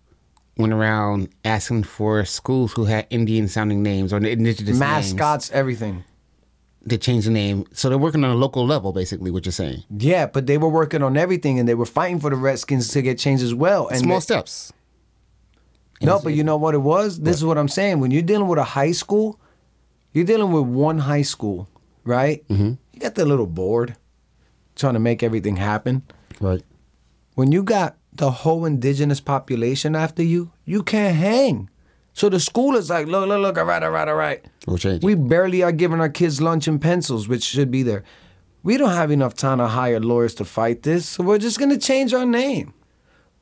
went 0.57 0.73
around 0.73 1.29
asking 1.43 1.83
for 1.83 2.23
schools 2.25 2.73
who 2.73 2.85
had 2.85 3.07
Indian 3.09 3.47
sounding 3.47 3.81
names 3.83 4.13
or 4.13 4.17
indigenous 4.17 4.77
mascots, 4.77 5.49
everything. 5.51 5.93
names 5.95 6.05
to 6.89 6.97
change 6.97 7.23
the 7.23 7.31
name. 7.31 7.65
So 7.71 7.87
they're 7.87 7.97
working 7.97 8.23
on 8.25 8.31
a 8.31 8.35
local 8.35 8.65
level, 8.65 8.91
basically. 8.91 9.31
What 9.31 9.45
you're 9.45 9.53
saying? 9.53 9.83
Yeah, 9.89 10.25
but 10.25 10.47
they 10.47 10.57
were 10.57 10.67
working 10.67 11.01
on 11.01 11.15
everything 11.15 11.57
and 11.57 11.67
they 11.67 11.75
were 11.75 11.85
fighting 11.85 12.19
for 12.19 12.29
the 12.29 12.35
Redskins 12.35 12.89
to 12.89 13.01
get 13.01 13.17
changed 13.17 13.41
as 13.43 13.53
well. 13.53 13.87
And 13.87 13.99
Small 13.99 14.17
they- 14.17 14.21
steps. 14.21 14.73
No, 16.01 16.19
but 16.21 16.33
you 16.33 16.43
know 16.43 16.57
what 16.57 16.73
it 16.75 16.79
was? 16.79 17.21
This 17.21 17.37
is 17.37 17.45
what 17.45 17.57
I'm 17.57 17.69
saying. 17.69 18.01
When 18.01 18.11
you're 18.11 18.21
dealing 18.21 18.49
with 18.49 18.59
a 18.59 18.63
high 18.65 18.91
school, 18.91 19.39
you're 20.11 20.25
dealing 20.25 20.51
with 20.51 20.65
one 20.65 20.97
high 20.97 21.21
school, 21.21 21.69
right? 22.03 22.45
Mm-hmm. 22.49 22.73
You 22.91 22.99
got 22.99 23.15
the 23.15 23.23
little 23.23 23.47
board 23.47 23.95
trying 24.75 24.95
to 24.95 24.99
make 24.99 25.23
everything 25.23 25.55
happen. 25.55 26.03
Right. 26.41 26.61
When 27.35 27.51
you 27.51 27.63
got 27.63 27.97
the 28.11 28.31
whole 28.31 28.65
indigenous 28.65 29.19
population 29.19 29.95
after 29.95 30.23
you, 30.23 30.51
you 30.65 30.83
can't 30.83 31.15
hang. 31.15 31.69
So 32.13 32.29
the 32.29 32.39
school 32.39 32.75
is 32.75 32.89
like, 32.91 33.07
look, 33.07 33.27
look, 33.27 33.41
look, 33.41 33.57
all 33.57 33.65
right, 33.65 33.81
all 33.81 33.89
right, 33.89 34.07
all 34.07 34.15
right. 34.15 34.45
We'll 34.67 34.77
change. 34.77 35.03
We 35.03 35.15
barely 35.15 35.63
are 35.63 35.71
giving 35.71 35.99
our 35.99 36.09
kids 36.09 36.41
lunch 36.41 36.67
and 36.67 36.79
pencils, 36.79 37.27
which 37.27 37.43
should 37.43 37.71
be 37.71 37.81
there. 37.81 38.03
We 38.61 38.77
don't 38.77 38.91
have 38.91 39.11
enough 39.11 39.33
time 39.33 39.57
to 39.57 39.67
hire 39.67 39.99
lawyers 39.99 40.35
to 40.35 40.45
fight 40.45 40.83
this, 40.83 41.07
so 41.09 41.23
we're 41.23 41.39
just 41.39 41.59
gonna 41.59 41.77
change 41.77 42.13
our 42.13 42.25
name. 42.25 42.73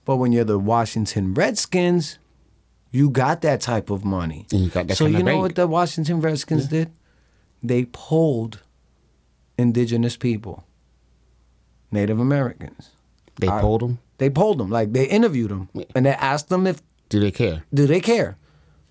But 0.06 0.16
when 0.16 0.32
you're 0.32 0.46
the 0.46 0.58
Washington 0.58 1.34
Redskins, 1.34 2.18
you 2.92 3.10
got 3.10 3.42
that 3.42 3.62
type 3.62 3.90
of 3.90 4.04
money. 4.04 4.48
And 4.52 4.62
you 4.62 4.70
got 4.70 4.88
that 4.88 4.98
so 4.98 5.06
you 5.06 5.20
know 5.20 5.26
bank. 5.26 5.42
what 5.42 5.56
the 5.56 5.68
Washington 5.68 6.22
Redskins 6.22 6.68
did? 6.68 6.92
They 7.62 7.86
polled 7.86 8.62
indigenous 9.58 10.18
people, 10.18 10.66
Native 11.92 12.20
Americans. 12.20 12.92
They 13.42 13.50
I- 13.50 13.60
polled 13.62 13.82
them. 13.82 14.00
They 14.18 14.30
polled 14.30 14.60
them, 14.60 14.70
like 14.70 14.94
they 14.94 15.06
interviewed 15.06 15.50
them, 15.50 15.68
and 15.96 16.06
they 16.06 16.12
asked 16.12 16.50
them 16.50 16.68
if 16.68 16.82
Do 17.10 17.20
they 17.20 17.32
care? 17.32 17.64
do 17.74 17.88
they 17.88 18.00
care? 18.00 18.38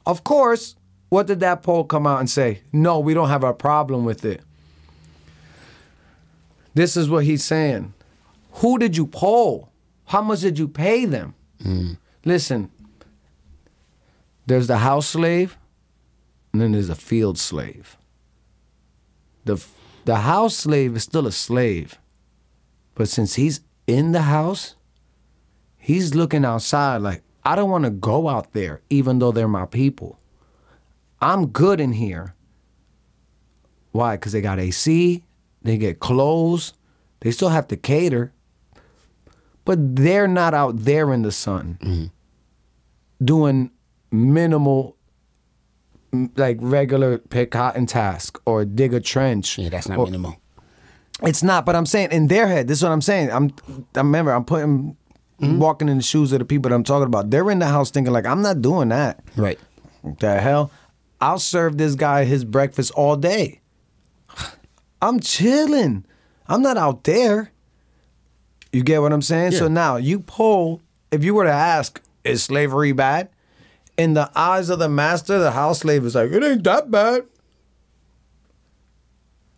Of 0.05 0.25
course, 0.25 0.75
what 1.09 1.29
did 1.29 1.39
that 1.41 1.63
poll 1.63 1.85
come 1.85 2.05
out 2.07 2.19
and 2.19 2.29
say? 2.29 2.63
No, 2.73 2.99
we 2.99 3.15
don't 3.15 3.29
have 3.29 3.45
a 3.45 3.53
problem 3.55 4.05
with 4.05 4.25
it. 4.25 4.43
This 6.75 6.97
is 6.97 7.09
what 7.09 7.25
he's 7.25 7.45
saying. 7.45 7.95
Who 8.55 8.77
did 8.79 8.97
you 8.97 9.07
poll? 9.07 9.71
How 10.07 10.21
much 10.23 10.41
did 10.41 10.59
you 10.59 10.67
pay 10.67 11.05
them? 11.05 11.35
Mm. 11.65 11.97
Listen, 12.25 12.71
there's 14.47 14.67
the 14.67 14.79
house 14.79 15.07
slave, 15.07 15.57
and 16.53 16.61
then 16.61 16.73
there's 16.73 16.89
a 16.89 16.95
field 16.97 17.39
slave. 17.39 17.97
The, 19.45 19.65
the 20.07 20.17
house 20.17 20.57
slave 20.57 20.97
is 20.97 21.05
still 21.05 21.27
a 21.29 21.33
slave, 21.33 21.99
but 22.97 23.09
since 23.09 23.35
he's 23.35 23.61
in 23.91 24.13
the 24.13 24.23
house, 24.23 24.77
he's 25.77 26.15
looking 26.15 26.45
outside 26.45 26.99
like, 26.99 27.23
I 27.45 27.57
don't 27.57 27.71
want 27.71 27.85
to 27.85 27.91
go 27.91 28.29
out 28.29 28.53
there, 28.53 28.83
even 28.89 29.19
though 29.19 29.33
they're 29.33 29.49
my 29.49 29.67
people. 29.67 30.21
I'm 31.21 31.49
good 31.49 31.81
in 31.81 31.93
here. 31.93 32.35
Why? 33.91 34.15
Because 34.15 34.33
they 34.33 34.41
got 34.41 34.61
AC, 34.61 35.25
they 35.63 35.77
get 35.77 35.99
clothes, 35.99 36.75
they 37.21 37.33
still 37.33 37.49
have 37.49 37.67
to 37.69 37.77
cater, 37.77 38.33
but 39.65 39.97
they're 39.97 40.29
not 40.29 40.55
out 40.55 40.77
there 40.79 41.13
in 41.13 41.23
the 41.23 41.33
sun 41.33 41.79
mm-hmm. 41.83 43.25
doing 43.25 43.73
minimal, 44.13 44.97
like 46.37 46.59
regular 46.61 47.19
pick 47.19 47.51
cotton 47.51 47.87
task 47.87 48.41
or 48.45 48.65
dig 48.65 48.95
a 48.95 49.01
trench. 49.01 49.59
Yeah, 49.59 49.71
that's 49.71 49.89
not 49.89 49.99
or- 49.99 50.05
minimal. 50.05 50.37
It's 51.23 51.43
not, 51.43 51.67
but 51.67 51.77
I'm 51.77 51.87
saying 51.87 52.13
in 52.13 52.29
their 52.29 52.47
head, 52.47 52.69
this 52.69 52.79
is 52.79 52.85
what 52.85 52.93
I'm 52.93 53.03
saying. 53.03 53.31
I'm 53.31 53.53
I 53.95 53.99
remember 53.99 54.33
I'm 54.33 54.45
putting 54.45 54.97
mm-hmm. 55.41 55.59
walking 55.59 55.89
in 55.89 55.99
the 55.99 56.03
shoes 56.03 56.33
of 56.33 56.39
the 56.39 56.45
people 56.45 56.71
that 56.71 56.75
I'm 56.75 56.85
talking 56.85 57.07
about. 57.07 57.31
They're 57.31 57.51
in 57.51 57.59
the 57.59 57.67
house 57.67 57.91
thinking 57.91 58.13
like 58.13 58.27
I'm 58.27 58.43
not 58.43 58.63
doing 58.63 58.89
that. 58.89 59.23
Right. 59.37 59.59
The 60.21 60.41
hell? 60.41 60.71
I'll 61.21 61.39
serve 61.39 61.77
this 61.77 61.95
guy 61.95 62.25
his 62.25 62.45
breakfast 62.45 62.93
all 62.93 63.17
day. 63.17 63.61
I'm 65.03 65.21
chilling. 65.21 66.05
I'm 66.47 66.63
not 66.63 66.77
out 66.77 67.05
there. 67.05 67.53
You 68.73 68.83
get 68.83 69.03
what 69.03 69.13
I'm 69.13 69.23
saying? 69.23 69.53
So 69.53 69.69
now 69.69 69.97
you 69.97 70.21
pull, 70.21 70.81
if 71.11 71.25
you 71.25 71.35
were 71.35 71.45
to 71.45 71.53
ask, 71.53 72.01
is 72.25 72.43
slavery 72.43 72.93
bad? 72.93 73.29
In 73.97 74.15
the 74.15 74.31
eyes 74.35 74.71
of 74.71 74.79
the 74.79 74.89
master, 74.89 75.39
the 75.39 75.51
house 75.51 75.81
slave 75.81 76.05
is 76.05 76.15
like, 76.15 76.31
it 76.31 76.43
ain't 76.43 76.65
that 76.65 76.91
bad. 76.91 77.27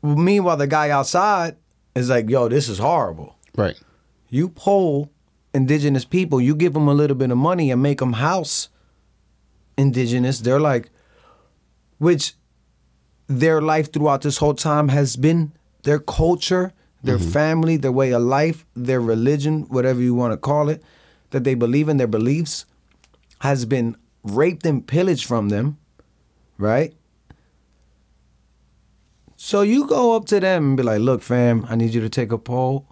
Meanwhile, 0.03 0.57
the 0.57 0.67
guy 0.67 0.91
outside 0.91 1.57
is 1.95 2.11
like, 2.11 2.29
yo, 2.29 2.49
this 2.49 2.69
is 2.69 2.79
horrible. 2.79 3.37
Right. 3.57 3.79
You 4.29 4.49
poll 4.49 5.11
indigenous 5.55 6.05
people, 6.05 6.41
you 6.41 6.55
give 6.55 6.73
them 6.73 6.89
a 6.89 6.95
little 6.95 7.17
bit 7.17 7.31
of 7.31 7.39
money 7.39 7.71
and 7.71 7.83
make 7.83 7.99
them 7.99 8.15
house 8.15 8.69
indigenous. 9.77 10.41
They're 10.41 10.61
like, 10.61 10.91
which 11.99 12.35
their 13.27 13.61
life 13.61 13.93
throughout 13.93 14.23
this 14.23 14.39
whole 14.39 14.55
time 14.55 14.89
has 14.89 15.17
been 15.17 15.53
their 15.83 15.99
culture, 15.99 16.73
their 17.03 17.19
mm-hmm. 17.19 17.31
family, 17.31 17.77
their 17.77 17.93
way 17.93 18.13
of 18.13 18.23
life, 18.23 18.65
their 18.75 19.01
religion, 19.01 19.63
whatever 19.69 20.01
you 20.01 20.15
want 20.15 20.33
to 20.33 20.37
call 20.37 20.69
it, 20.69 20.83
that 21.31 21.45
they 21.45 21.55
believe 21.55 21.89
in, 21.89 21.97
their 21.97 22.07
beliefs, 22.07 22.65
has 23.41 23.65
been 23.65 23.97
raped 24.23 24.65
and 24.65 24.87
pillaged 24.87 25.27
from 25.27 25.49
them, 25.49 25.79
right? 26.59 26.95
So 29.45 29.63
you 29.63 29.89
go 29.89 30.15
up 30.15 30.27
to 30.27 30.39
them 30.39 30.65
and 30.67 30.77
be 30.77 30.85
like, 30.85 31.01
look, 31.01 31.21
fam, 31.21 31.67
I 31.69 31.75
need 31.75 31.93
you 31.93 32.01
to 32.01 32.09
take 32.09 32.31
a 32.31 32.39
poll. 32.39 32.87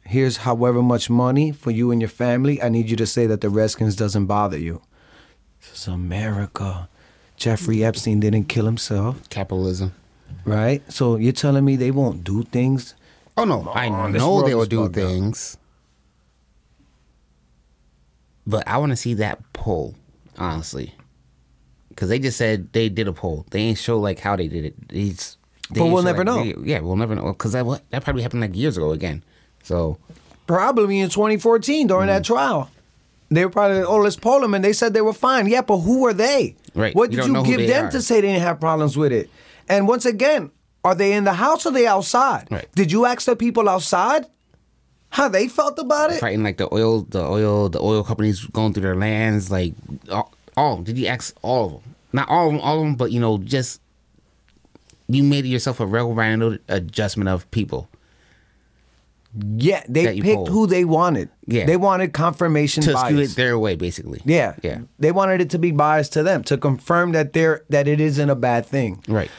Here's 0.00 0.38
however 0.38 0.80
much 0.80 1.10
money 1.10 1.52
for 1.52 1.70
you 1.70 1.90
and 1.90 2.00
your 2.00 2.08
family. 2.08 2.60
I 2.62 2.70
need 2.70 2.88
you 2.88 2.96
to 2.96 3.06
say 3.06 3.26
that 3.26 3.42
the 3.42 3.50
Redskins 3.50 3.96
doesn't 3.96 4.24
bother 4.24 4.56
you. 4.56 4.80
This 5.60 5.82
is 5.82 5.88
America. 5.88 6.88
Jeffrey 7.36 7.84
Epstein 7.84 8.18
didn't 8.18 8.44
kill 8.44 8.64
himself, 8.64 9.28
Capitalism. 9.28 9.92
right? 10.46 10.80
So 10.90 11.16
you're 11.16 11.34
telling 11.34 11.66
me 11.66 11.76
they 11.76 11.90
won't 11.90 12.24
do 12.24 12.44
things? 12.44 12.94
Oh 13.36 13.44
no, 13.44 13.68
I 13.68 13.88
on, 13.90 14.12
this 14.12 14.22
know 14.22 14.40
they 14.42 14.54
will 14.54 14.64
do 14.64 14.84
bugged 14.84 14.98
out. 14.98 15.04
things, 15.06 15.58
but 18.46 18.66
I 18.66 18.78
want 18.78 18.90
to 18.92 18.96
see 18.96 19.12
that 19.14 19.52
poll, 19.52 19.96
honestly, 20.38 20.94
because 21.90 22.08
they 22.08 22.18
just 22.18 22.38
said 22.38 22.72
they 22.72 22.88
did 22.88 23.06
a 23.06 23.12
poll. 23.12 23.44
They 23.50 23.60
ain't 23.60 23.78
show 23.78 24.00
like 24.00 24.18
how 24.18 24.34
they 24.36 24.48
did 24.48 24.64
it. 24.64 24.74
It's, 24.88 25.36
they 25.36 25.39
But 25.72 25.86
we'll 25.86 26.02
never 26.02 26.24
like, 26.24 26.56
know. 26.56 26.62
yeah, 26.64 26.80
we'll 26.80 26.96
never 26.96 27.14
know 27.14 27.26
because 27.32 27.52
that 27.52 27.64
that 27.90 28.04
probably 28.04 28.22
happened 28.22 28.40
like 28.42 28.56
years 28.56 28.76
ago 28.76 28.92
again. 28.92 29.22
So 29.62 29.98
Probably 30.46 30.98
in 30.98 31.08
2014 31.10 31.86
during 31.86 32.08
that 32.08 32.22
Mm-hmm. 32.22 32.32
trial. 32.34 32.70
They 33.32 33.44
were 33.44 33.50
probably, 33.52 33.82
oh, 33.82 33.98
let's 33.98 34.16
poll 34.16 34.40
them. 34.40 34.54
And 34.54 34.64
they 34.64 34.72
said 34.72 34.92
they 34.94 35.00
were 35.02 35.12
fine. 35.12 35.46
Yeah, 35.46 35.62
but 35.62 35.78
who 35.78 36.04
are 36.08 36.12
they? 36.12 36.56
Right. 36.74 36.92
What 36.96 37.10
did 37.12 37.18
don't 37.18 37.44
you, 37.46 37.56
give 37.56 37.68
them 37.68 37.86
are. 37.86 37.90
to 37.92 38.02
say 38.02 38.16
they 38.16 38.26
didn't 38.28 38.42
have 38.42 38.58
problems 38.58 38.96
with 38.96 39.12
it? 39.12 39.30
And 39.68 39.86
once 39.86 40.04
again, 40.04 40.50
are 40.82 40.96
they 40.96 41.12
in 41.12 41.22
the 41.22 41.34
house 41.34 41.64
or 41.66 41.70
they 41.70 41.86
outside? 41.86 42.48
Right. 42.50 42.66
Did 42.74 42.90
you 42.90 43.06
ask 43.06 43.26
the 43.26 43.36
people 43.36 43.68
outside 43.68 44.26
how 45.10 45.28
they 45.28 45.46
felt 45.46 45.78
about 45.78 46.10
it? 46.10 46.18
fighting 46.18 46.42
like 46.42 46.56
the 46.56 46.72
oil, 46.74 47.02
the 47.02 47.22
oil, 47.22 47.68
the 47.68 47.80
oil 47.80 48.02
companies 48.02 48.44
going 48.46 48.72
through 48.72 48.82
their 48.82 48.96
lands, 48.96 49.48
like 49.52 49.74
all, 50.10 50.32
all. 50.56 50.82
Did 50.82 50.98
you 50.98 51.06
ask 51.06 51.36
all 51.42 51.66
of 51.66 51.72
them? 51.74 51.94
Not 52.12 52.28
all 52.28 52.46
of 52.48 52.52
them, 52.54 52.60
all 52.62 52.78
of 52.80 52.84
them, 52.84 52.94
but 52.96 53.12
you 53.12 53.20
know, 53.20 53.38
just 53.38 53.80
you 55.10 55.22
made 55.22 55.44
yourself 55.46 55.80
a 55.80 55.86
real 55.86 56.12
random 56.12 56.58
adjustment 56.68 57.28
of 57.28 57.50
people. 57.50 57.88
Yeah, 59.56 59.84
they 59.88 60.20
picked 60.20 60.34
polled. 60.34 60.48
who 60.48 60.66
they 60.66 60.84
wanted. 60.84 61.28
Yeah. 61.46 61.64
They 61.64 61.76
wanted 61.76 62.12
confirmation 62.12 62.82
to 62.82 62.94
bias. 62.94 63.06
skew 63.06 63.18
it 63.20 63.36
their 63.36 63.58
way, 63.58 63.76
basically. 63.76 64.20
yeah. 64.24 64.56
yeah, 64.62 64.80
They 64.98 65.12
wanted 65.12 65.40
it 65.40 65.50
to 65.50 65.58
be 65.58 65.70
biased 65.70 66.12
to 66.14 66.24
them 66.24 66.42
to 66.44 66.58
confirm 66.58 67.12
that 67.12 67.32
they're 67.32 67.62
that 67.68 67.86
it 67.86 68.00
isn't 68.00 68.28
a 68.28 68.34
bad 68.34 68.66
thing. 68.66 69.02
right. 69.08 69.30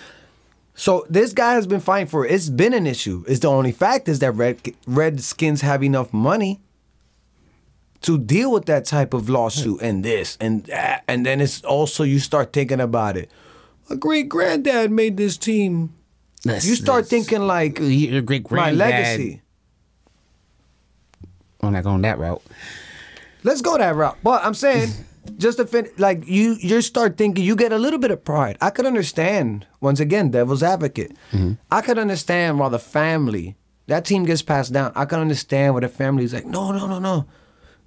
So 0.73 1.05
this 1.09 1.33
guy 1.33 1.53
has 1.53 1.67
been 1.67 1.81
fighting 1.81 2.07
for 2.07 2.25
it. 2.25 2.31
It's 2.31 2.49
been 2.49 2.73
an 2.73 2.87
issue. 2.87 3.23
It's 3.27 3.41
the 3.41 3.49
only 3.49 3.73
fact 3.73 4.07
is 4.07 4.19
that 4.19 4.31
Red 4.31 4.61
Redskins 4.87 5.61
have 5.61 5.83
enough 5.83 6.11
money 6.13 6.61
to 8.01 8.17
deal 8.17 8.51
with 8.51 8.65
that 8.65 8.85
type 8.85 9.13
of 9.13 9.29
lawsuit 9.29 9.81
and 9.81 10.03
this 10.03 10.37
and 10.39 10.63
that. 10.65 11.03
And 11.07 11.25
then 11.25 11.41
it's 11.41 11.61
also 11.63 12.03
you 12.03 12.17
start 12.19 12.53
thinking 12.53 12.79
about 12.79 13.17
it. 13.17 13.29
My 13.89 13.95
great 13.95 14.29
granddad 14.29 14.91
made 14.91 15.17
this 15.17 15.37
team. 15.37 15.93
That's- 16.43 16.65
You 16.65 16.75
start 16.75 17.07
thinking 17.07 17.41
like 17.47 17.77
your 17.79 18.21
great 18.21 18.43
granddad. 18.43 18.77
my 18.77 18.85
legacy. 18.85 19.41
I'm 21.61 21.73
not 21.73 21.83
going 21.83 22.01
that 22.01 22.17
route. 22.17 22.41
Let's 23.43 23.61
go 23.61 23.77
that 23.77 23.95
route. 23.95 24.17
But 24.23 24.43
I'm 24.43 24.53
saying, 24.53 24.89
just 25.37 25.57
to 25.57 25.65
fin- 25.67 25.89
like 25.97 26.27
you, 26.27 26.55
you 26.59 26.81
start 26.81 27.17
thinking 27.17 27.43
you 27.43 27.55
get 27.55 27.71
a 27.71 27.77
little 27.77 27.99
bit 27.99 28.11
of 28.11 28.23
pride. 28.23 28.57
I 28.61 28.69
could 28.71 28.85
understand. 28.85 29.67
Once 29.79 29.99
again, 29.99 30.31
devil's 30.31 30.63
advocate. 30.63 31.11
Mm-hmm. 31.31 31.53
I 31.69 31.81
could 31.81 31.97
understand 31.99 32.59
while 32.59 32.69
the 32.69 32.79
family 32.79 33.55
that 33.87 34.05
team 34.05 34.25
gets 34.25 34.41
passed 34.41 34.73
down. 34.73 34.91
I 34.95 35.05
could 35.05 35.19
understand 35.19 35.73
where 35.73 35.81
the 35.81 35.89
family's 35.89 36.33
like, 36.33 36.45
no, 36.45 36.71
no, 36.71 36.87
no, 36.87 36.97
no. 36.99 37.25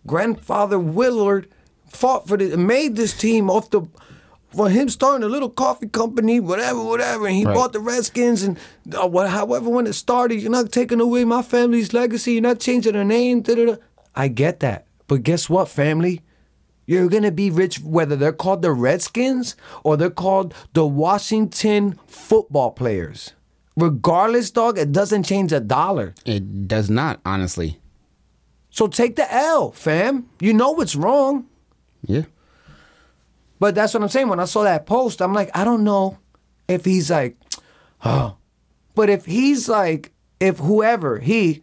Grandfather 0.07 0.79
Willard 0.79 1.49
fought 1.89 2.29
for 2.29 2.37
this, 2.37 2.57
made 2.57 2.95
this 2.97 3.17
team 3.17 3.49
off 3.49 3.71
the 3.71 3.83
for 4.55 4.69
him 4.71 4.89
starting 4.89 5.25
a 5.25 5.29
little 5.29 5.49
coffee 5.51 5.89
company, 5.89 6.41
whatever, 6.41 6.83
whatever, 6.83 7.27
and 7.27 7.37
he 7.37 7.45
Right. 7.45 7.55
bought 7.55 7.73
the 7.73 7.81
Redskins 7.81 8.43
and 8.43 8.59
uh, 9.01 9.07
what, 9.07 9.29
however 9.31 9.69
when 9.71 9.87
it 9.87 9.95
started, 9.95 10.41
you're 10.41 10.51
not 10.51 10.73
taking 10.73 11.01
away 11.01 11.25
my 11.25 11.43
family's 11.43 11.93
legacy. 11.93 12.33
You're 12.35 12.43
not 12.43 12.61
changing 12.61 12.93
their 12.95 13.05
name. 13.05 13.41
da-da-da." 13.43 13.77
I 14.15 14.29
get 14.29 14.61
that, 14.61 14.87
but 15.09 15.23
guess 15.23 15.51
what, 15.51 15.69
family? 15.69 16.21
You're 16.87 17.09
gonna 17.09 17.31
be 17.33 17.51
rich 17.51 17.81
whether 17.81 18.15
they're 18.15 18.33
called 18.33 18.63
the 18.63 18.71
Redskins 18.73 19.57
or 19.83 19.97
they're 19.97 20.11
called 20.11 20.55
the 20.75 20.87
Washington 20.87 21.99
football 22.07 22.71
players. 22.73 23.33
Regardless, 23.77 24.51
dog, 24.51 24.79
it 24.79 24.93
doesn't 24.93 25.25
change 25.25 25.53
a 25.53 25.61
dollar. 25.61 26.15
It 26.25 26.69
does 26.69 26.89
not, 26.91 27.21
honestly. 27.25 27.81
So 28.71 28.87
take 28.87 29.17
the 29.17 29.33
L, 29.33 29.73
fam. 29.73 30.29
You 30.41 30.53
know 30.53 30.73
what's 30.73 30.95
wrong. 30.95 31.47
Yeah. 32.07 32.23
But 33.61 33.75
that's 33.75 33.95
what 33.95 34.03
I'm 34.03 34.09
saying. 34.09 34.29
When 34.29 34.41
I 34.41 34.45
saw 34.47 34.63
that 34.65 34.87
post, 34.87 35.21
I'm 35.23 35.33
like, 35.33 35.51
I 35.55 35.65
don't 35.65 35.85
know 35.85 36.19
if 36.69 36.85
he's 36.85 37.11
like, 37.11 37.37
oh. 38.05 38.37
But 38.95 39.11
if 39.11 39.25
he's 39.27 39.69
like, 39.69 40.13
if 40.41 40.59
whoever 40.59 41.19
he, 41.19 41.63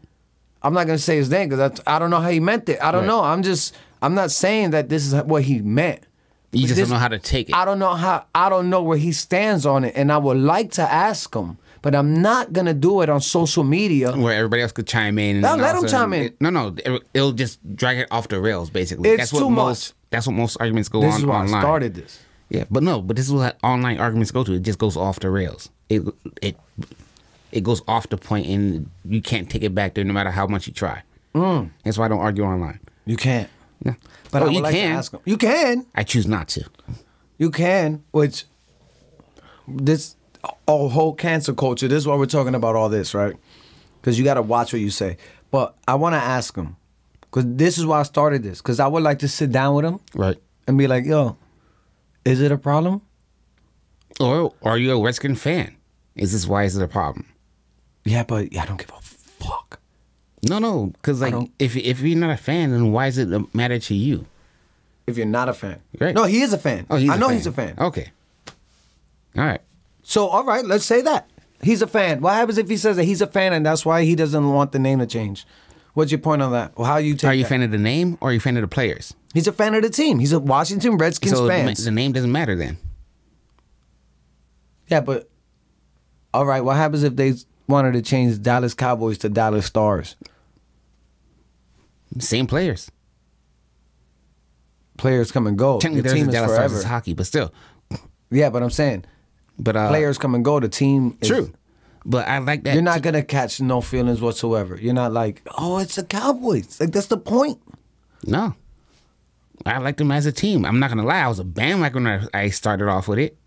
I'm 0.64 0.74
not 0.74 0.86
gonna 0.88 0.98
say 1.00 1.16
his 1.18 1.30
name 1.30 1.50
because 1.50 1.80
I 1.88 1.98
don't 2.00 2.10
know 2.10 2.20
how 2.20 2.30
he 2.30 2.40
meant 2.40 2.68
it. 2.70 2.80
I 2.82 2.92
don't 2.92 3.02
Right. 3.02 3.08
know. 3.08 3.22
I'm 3.24 3.42
just, 3.44 3.76
I'm 4.02 4.16
not 4.16 4.32
saying 4.32 4.72
that 4.72 4.90
this 4.90 5.06
is 5.06 5.14
what 5.24 5.44
he 5.44 5.60
meant. 5.62 6.02
You 6.52 6.64
just 6.64 6.76
this- 6.76 6.90
don't 6.90 6.96
know 6.96 7.00
how 7.00 7.08
to 7.08 7.20
take 7.20 7.48
it. 7.50 7.56
I 7.56 7.64
don't 7.64 7.80
know 7.80 7.94
how. 7.94 8.26
I 8.36 8.50
don't 8.50 8.70
know 8.70 8.84
where 8.84 8.98
he 8.98 9.14
stands 9.14 9.66
on 9.66 9.86
it, 9.86 9.94
and 9.96 10.12
I 10.12 10.18
would 10.18 10.36
like 10.38 10.72
to 10.74 10.82
ask 10.82 11.34
him, 11.34 11.58
but 11.82 11.96
I'm 11.96 12.22
not 12.22 12.52
gonna 12.52 12.74
do 12.74 13.00
it 13.02 13.10
on 13.10 13.22
social 13.22 13.64
media. 13.64 14.12
where 14.12 14.36
everybody 14.36 14.62
else 14.62 14.74
could 14.74 14.88
chime 14.88 15.18
in. 15.18 15.38
And 15.38 15.42
No, 15.44 15.56
let 15.56 15.76
him 15.78 15.88
chime 15.88 16.12
in. 16.14 16.24
it- 16.24 16.42
no, 16.42 16.50
no, 16.50 16.76
it, 16.86 17.02
it'll 17.14 17.32
just 17.32 17.60
drag 17.78 18.00
it 18.00 18.08
off 18.12 18.28
the 18.28 18.42
rails. 18.42 18.70
Basically, 18.70 19.10
It's 19.12 19.18
that's 19.22 19.34
what 19.34 19.40
too 19.40 19.50
most. 19.50 19.90
much. 19.92 19.96
That's 20.12 20.28
what 20.28 20.34
most 20.36 20.58
arguments 20.60 20.90
go 20.90 21.02
This 21.02 21.16
on 21.16 21.20
is 21.22 21.26
why 21.26 21.36
online. 21.40 21.56
I 21.56 21.62
started 21.62 21.96
this. 21.96 22.20
Yeah, 22.50 22.66
but 22.70 22.84
no, 22.84 23.02
but 23.02 23.16
this 23.16 23.26
is 23.28 23.34
what 23.34 23.58
online 23.64 23.98
arguments 23.98 24.30
go 24.32 24.44
to. 24.44 24.54
It 24.54 24.62
just 24.62 24.78
goes 24.78 24.96
off 24.98 25.20
the 25.20 25.30
rails. 25.30 25.70
It 25.90 26.04
it 26.42 26.58
it 27.52 27.64
goes 27.64 27.82
off 27.88 28.10
the 28.10 28.18
point, 28.18 28.48
and 28.48 28.90
you 29.06 29.22
can't 29.22 29.50
take 29.50 29.64
it 29.64 29.74
back 29.74 29.94
there 29.94 30.04
no 30.04 30.14
matter 30.14 30.32
how 30.32 30.48
much 30.48 30.68
you 30.68 30.74
try. 30.74 31.02
Mm. 31.34 31.72
That's 31.84 31.98
why 31.98 32.06
I 32.06 32.08
don't 32.10 32.20
argue 32.20 32.44
online. 32.44 32.80
You 33.06 33.18
can't. 33.18 33.50
Yeah, 33.84 33.96
But 34.32 34.44
oh, 34.44 34.50
you 34.50 34.62
like 34.62 34.76
can. 34.76 34.90
to 34.92 34.96
ask 34.96 35.12
them. 35.12 35.22
You 35.26 35.38
can. 35.38 35.86
I 35.96 36.04
choose 36.04 36.28
not 36.28 36.50
to. 36.50 36.66
You 37.38 37.50
can, 37.50 38.04
which 38.12 38.46
this 39.68 40.16
oh, 40.68 40.90
whole 40.90 41.14
cancer 41.16 41.54
culture. 41.54 41.88
This 41.88 42.00
is 42.00 42.08
why 42.08 42.16
we're 42.16 42.26
talking 42.26 42.54
about 42.54 42.76
all 42.76 42.90
this, 42.90 43.14
right? 43.14 43.36
Because 44.00 44.20
you 44.20 44.24
got 44.26 44.36
to 44.36 44.42
watch 44.42 44.74
what 44.74 44.82
you 44.82 44.90
say. 44.92 45.18
But 45.52 45.76
I 45.88 45.96
want 45.96 46.14
to 46.14 46.20
ask 46.20 46.56
him, 46.56 46.76
because 47.32 47.46
this 47.56 47.78
is 47.78 47.86
why 47.86 48.02
I 48.02 48.04
started 48.04 48.44
this. 48.44 48.62
Because 48.62 48.80
I 48.80 48.88
would 48.88 49.02
like 49.04 49.20
to 49.20 49.28
sit 49.28 49.52
down 49.52 49.74
with 49.76 49.86
him 49.86 50.00
Right. 50.14 50.38
and 50.68 50.78
be 50.78 50.88
like, 50.88 51.06
"Yo, 51.06 51.38
is 52.26 52.42
it 52.42 52.52
a 52.52 52.58
problem?" 52.58 53.02
Or 54.20 54.54
are 54.62 54.78
you 54.78 54.92
a 54.92 55.02
Redskin 55.02 55.36
fan? 55.36 55.76
Is 56.16 56.34
this 56.34 56.46
why 56.46 56.64
is 56.66 56.78
it 56.78 56.84
a 56.84 56.88
problem? 56.88 57.26
Yeah, 58.06 58.24
but 58.24 58.56
I 58.58 58.66
don't 58.66 58.78
give 58.78 58.92
a 58.92 59.02
fuck. 59.02 59.80
No, 60.48 60.60
no, 60.60 60.88
because 60.88 61.22
like 61.22 61.34
if 61.60 61.76
if 61.78 62.02
you're 62.02 62.18
not 62.18 62.32
a 62.32 62.38
fan, 62.38 62.72
then 62.72 62.92
why 62.92 63.06
does 63.08 63.18
it 63.18 63.56
matter 63.56 63.80
to 63.80 63.96
you? 63.96 64.26
If 65.08 65.18
you're 65.18 65.26
not 65.26 65.50
a 65.50 65.54
fan, 65.54 65.80
Right. 66.00 66.14
No, 66.16 66.24
he 66.26 66.42
is 66.42 66.54
a 66.54 66.58
fan. 66.58 66.86
Oh, 66.90 66.96
he's 66.98 67.10
I 67.10 67.16
a 67.16 67.18
know 67.18 67.28
fan. 67.28 67.36
he's 67.38 67.48
a 67.48 67.52
fan. 67.52 67.74
Okay. 67.78 68.12
All 69.38 69.46
right. 69.46 69.62
So, 70.04 70.28
all 70.28 70.44
right, 70.44 70.66
let's 70.66 70.86
say 70.86 71.02
that 71.02 71.30
he's 71.64 71.82
a 71.82 71.88
fan. 71.88 72.22
What 72.22 72.34
happens 72.34 72.58
if 72.58 72.70
he 72.70 72.78
says 72.78 72.98
that 72.98 73.04
he's 73.06 73.22
a 73.22 73.28
fan 73.28 73.54
and 73.54 73.66
that's 73.66 73.86
why 73.86 74.04
he 74.04 74.16
doesn't 74.16 74.48
want 74.54 74.72
the 74.74 74.80
name 74.80 75.00
to 75.00 75.06
change? 75.08 75.46
What's 75.94 76.12
your 76.12 76.20
point 76.20 76.42
on 76.42 76.52
that? 76.54 76.78
Well, 76.78 76.88
how 76.88 76.98
you 76.98 77.16
take? 77.16 77.30
Are 77.30 77.34
you 77.34 77.46
a 77.46 77.48
fan 77.48 77.62
of 77.62 77.72
the 77.72 77.78
name 77.78 78.18
or 78.22 78.30
are 78.30 78.32
you 78.32 78.38
a 78.38 78.42
fan 78.42 78.56
of 78.58 78.62
the 78.62 78.68
players? 78.68 79.14
He's 79.34 79.48
a 79.48 79.52
fan 79.52 79.76
of 79.76 79.82
the 79.82 79.90
team. 79.90 80.20
He's 80.20 80.32
a 80.32 80.40
Washington 80.40 80.98
Redskins 80.98 81.34
so 81.34 81.48
fan. 81.48 81.74
the 81.74 81.92
name 81.92 82.12
doesn't 82.14 82.32
matter 82.32 82.56
then. 82.56 82.78
Yeah, 84.88 85.02
but 85.02 85.30
all 86.34 86.46
right. 86.46 86.62
What 86.62 86.78
happens 86.78 87.04
if 87.04 87.16
they 87.16 87.34
wanted 87.68 87.94
to 87.94 88.02
change 88.02 88.42
Dallas 88.42 88.74
Cowboys 88.74 89.18
to 89.20 89.30
Dallas 89.30 89.66
Stars? 89.66 90.16
Same 92.20 92.48
players. 92.48 92.92
Players 94.98 95.32
come 95.32 95.48
and 95.48 95.58
go. 95.58 95.80
Technically, 95.80 96.02
there's 96.02 96.14
team 96.14 96.30
is 96.30 96.34
Dallas 96.34 96.52
Stars 96.52 96.72
forever. 96.72 96.80
is 96.80 96.84
hockey, 96.84 97.14
but 97.14 97.26
still. 97.26 97.54
Yeah, 98.30 98.50
but 98.50 98.64
I'm 98.64 98.70
saying 98.70 99.06
But 99.60 99.76
uh, 99.76 99.90
players 99.90 100.18
come 100.18 100.36
and 100.36 100.44
go. 100.46 100.60
The 100.60 100.70
team 100.70 101.18
is, 101.22 101.28
True. 101.28 101.52
But 102.04 102.28
I 102.28 102.40
like 102.40 102.64
that. 102.64 102.74
You're 102.74 102.82
not 102.84 103.02
gonna 103.04 103.24
catch 103.24 103.62
no 103.62 103.80
feelings 103.82 104.22
whatsoever. 104.22 104.76
You're 104.76 104.94
not 104.94 105.14
like, 105.14 105.42
oh, 105.58 105.78
it's 105.80 105.96
the 105.96 106.04
Cowboys. 106.04 106.80
Like 106.80 106.92
that's 106.92 107.08
the 107.08 107.18
point. 107.18 107.60
No. 108.26 108.56
I 109.66 109.78
liked 109.78 110.00
them 110.00 110.12
as 110.12 110.26
a 110.26 110.32
team. 110.32 110.66
I'm 110.66 110.80
not 110.80 110.90
gonna 110.90 111.06
lie. 111.06 111.22
I 111.22 111.28
was 111.28 111.38
a 111.40 111.44
bandwagon 111.44 112.06
when 112.06 112.28
I 112.34 112.50
started 112.50 112.88
off 112.88 113.08
with 113.08 113.20
it. 113.20 113.38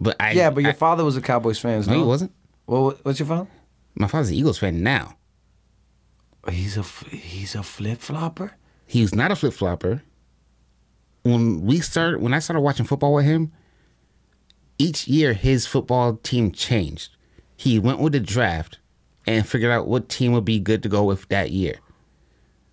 But 0.00 0.16
I 0.18 0.32
Yeah, 0.32 0.50
but 0.50 0.62
your 0.64 0.72
I- 0.72 0.76
father 0.76 1.04
was 1.04 1.16
a 1.16 1.20
Cowboys 1.20 1.60
fan. 1.60 1.82
no, 1.86 1.92
he 1.94 2.02
wasn't. 2.02 2.32
Well, 2.66 2.94
what's 3.04 3.20
your 3.20 3.28
father? 3.28 3.48
My 3.94 4.08
father's 4.08 4.30
an 4.30 4.34
Eagles 4.34 4.58
fan 4.58 4.82
now. 4.82 5.14
He's 6.50 6.76
a 6.76 6.82
he's 6.82 7.54
a 7.54 7.62
flip 7.62 8.00
flopper. 8.00 8.52
He 8.86 9.02
was 9.02 9.14
not 9.14 9.30
a 9.30 9.36
flip 9.36 9.52
flopper. 9.54 10.02
When 11.22 11.60
we 11.64 11.78
started, 11.78 12.20
when 12.20 12.34
I 12.34 12.40
started 12.40 12.62
watching 12.62 12.84
football 12.84 13.14
with 13.14 13.24
him, 13.26 13.52
each 14.76 15.06
year 15.06 15.34
his 15.34 15.66
football 15.68 16.16
team 16.16 16.50
changed. 16.50 17.11
He 17.62 17.78
went 17.78 18.00
with 18.00 18.12
the 18.12 18.20
draft 18.20 18.78
and 19.26 19.46
figured 19.46 19.70
out 19.70 19.86
what 19.86 20.08
team 20.08 20.32
would 20.32 20.44
be 20.44 20.58
good 20.58 20.82
to 20.82 20.88
go 20.88 21.04
with 21.04 21.28
that 21.28 21.50
year. 21.52 21.76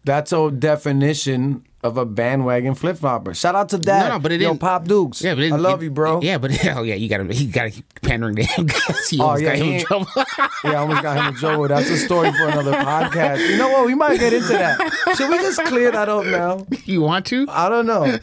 That's 0.04 0.32
a 0.34 0.49
definition 0.49 1.63
of 1.84 1.97
a 1.97 2.06
bandwagon 2.06 2.73
flip 2.73 2.97
flopper. 2.97 3.34
Shout 3.36 3.54
out 3.54 3.69
to 3.69 3.78
that. 3.78 4.08
No, 4.08 4.15
no, 4.15 4.19
but 4.19 4.32
it 4.32 4.41
Yo, 4.41 4.49
didn't- 4.49 4.62
Pop 4.62 4.86
Dukes. 4.88 5.21
Yeah, 5.21 5.36
but 5.36 5.43
it, 5.43 5.54
I 5.54 5.58
love 5.58 5.82
it- 5.82 5.86
you, 5.86 5.91
bro. 5.91 6.21
Yeah, 6.21 6.38
but 6.39 6.49
hell 6.65 6.84
yeah, 6.86 6.95
you 6.95 7.08
gotta 7.08 7.32
he 7.32 7.45
gotta 7.45 7.69
keep 7.69 8.02
pandering 8.02 8.36
to 8.38 8.43
him 8.43 8.65
because 8.65 9.08
he 9.10 9.19
Oh, 9.19 9.25
almost 9.25 9.43
yeah, 9.43 9.49
got 9.49 9.58
him 9.65 9.73
in 9.73 9.82
trouble. 9.86 10.08
Yeah, 10.63 10.71
I 10.71 10.75
almost 10.78 11.04
got 11.04 11.17
him 11.17 11.28
in 11.28 11.34
trouble. 11.36 11.67
That's 11.67 11.89
a 11.89 11.97
story 11.97 12.32
for 12.34 12.47
another 12.49 12.71
podcast. 12.84 13.47
You 13.47 13.58
know 13.58 13.69
what? 13.69 13.86
We 13.86 13.93
might 13.95 14.19
get 14.19 14.34
into 14.34 14.47
that. 14.49 14.78
Should 15.15 15.30
we 15.30 15.38
just 15.38 15.63
clear 15.65 15.91
that 15.91 16.10
up 16.10 16.25
now? 16.25 16.65
you 16.86 17.02
want 17.02 17.28
to? 17.28 17.45
I 17.49 17.69
don't 17.69 17.86
know. 17.86 18.17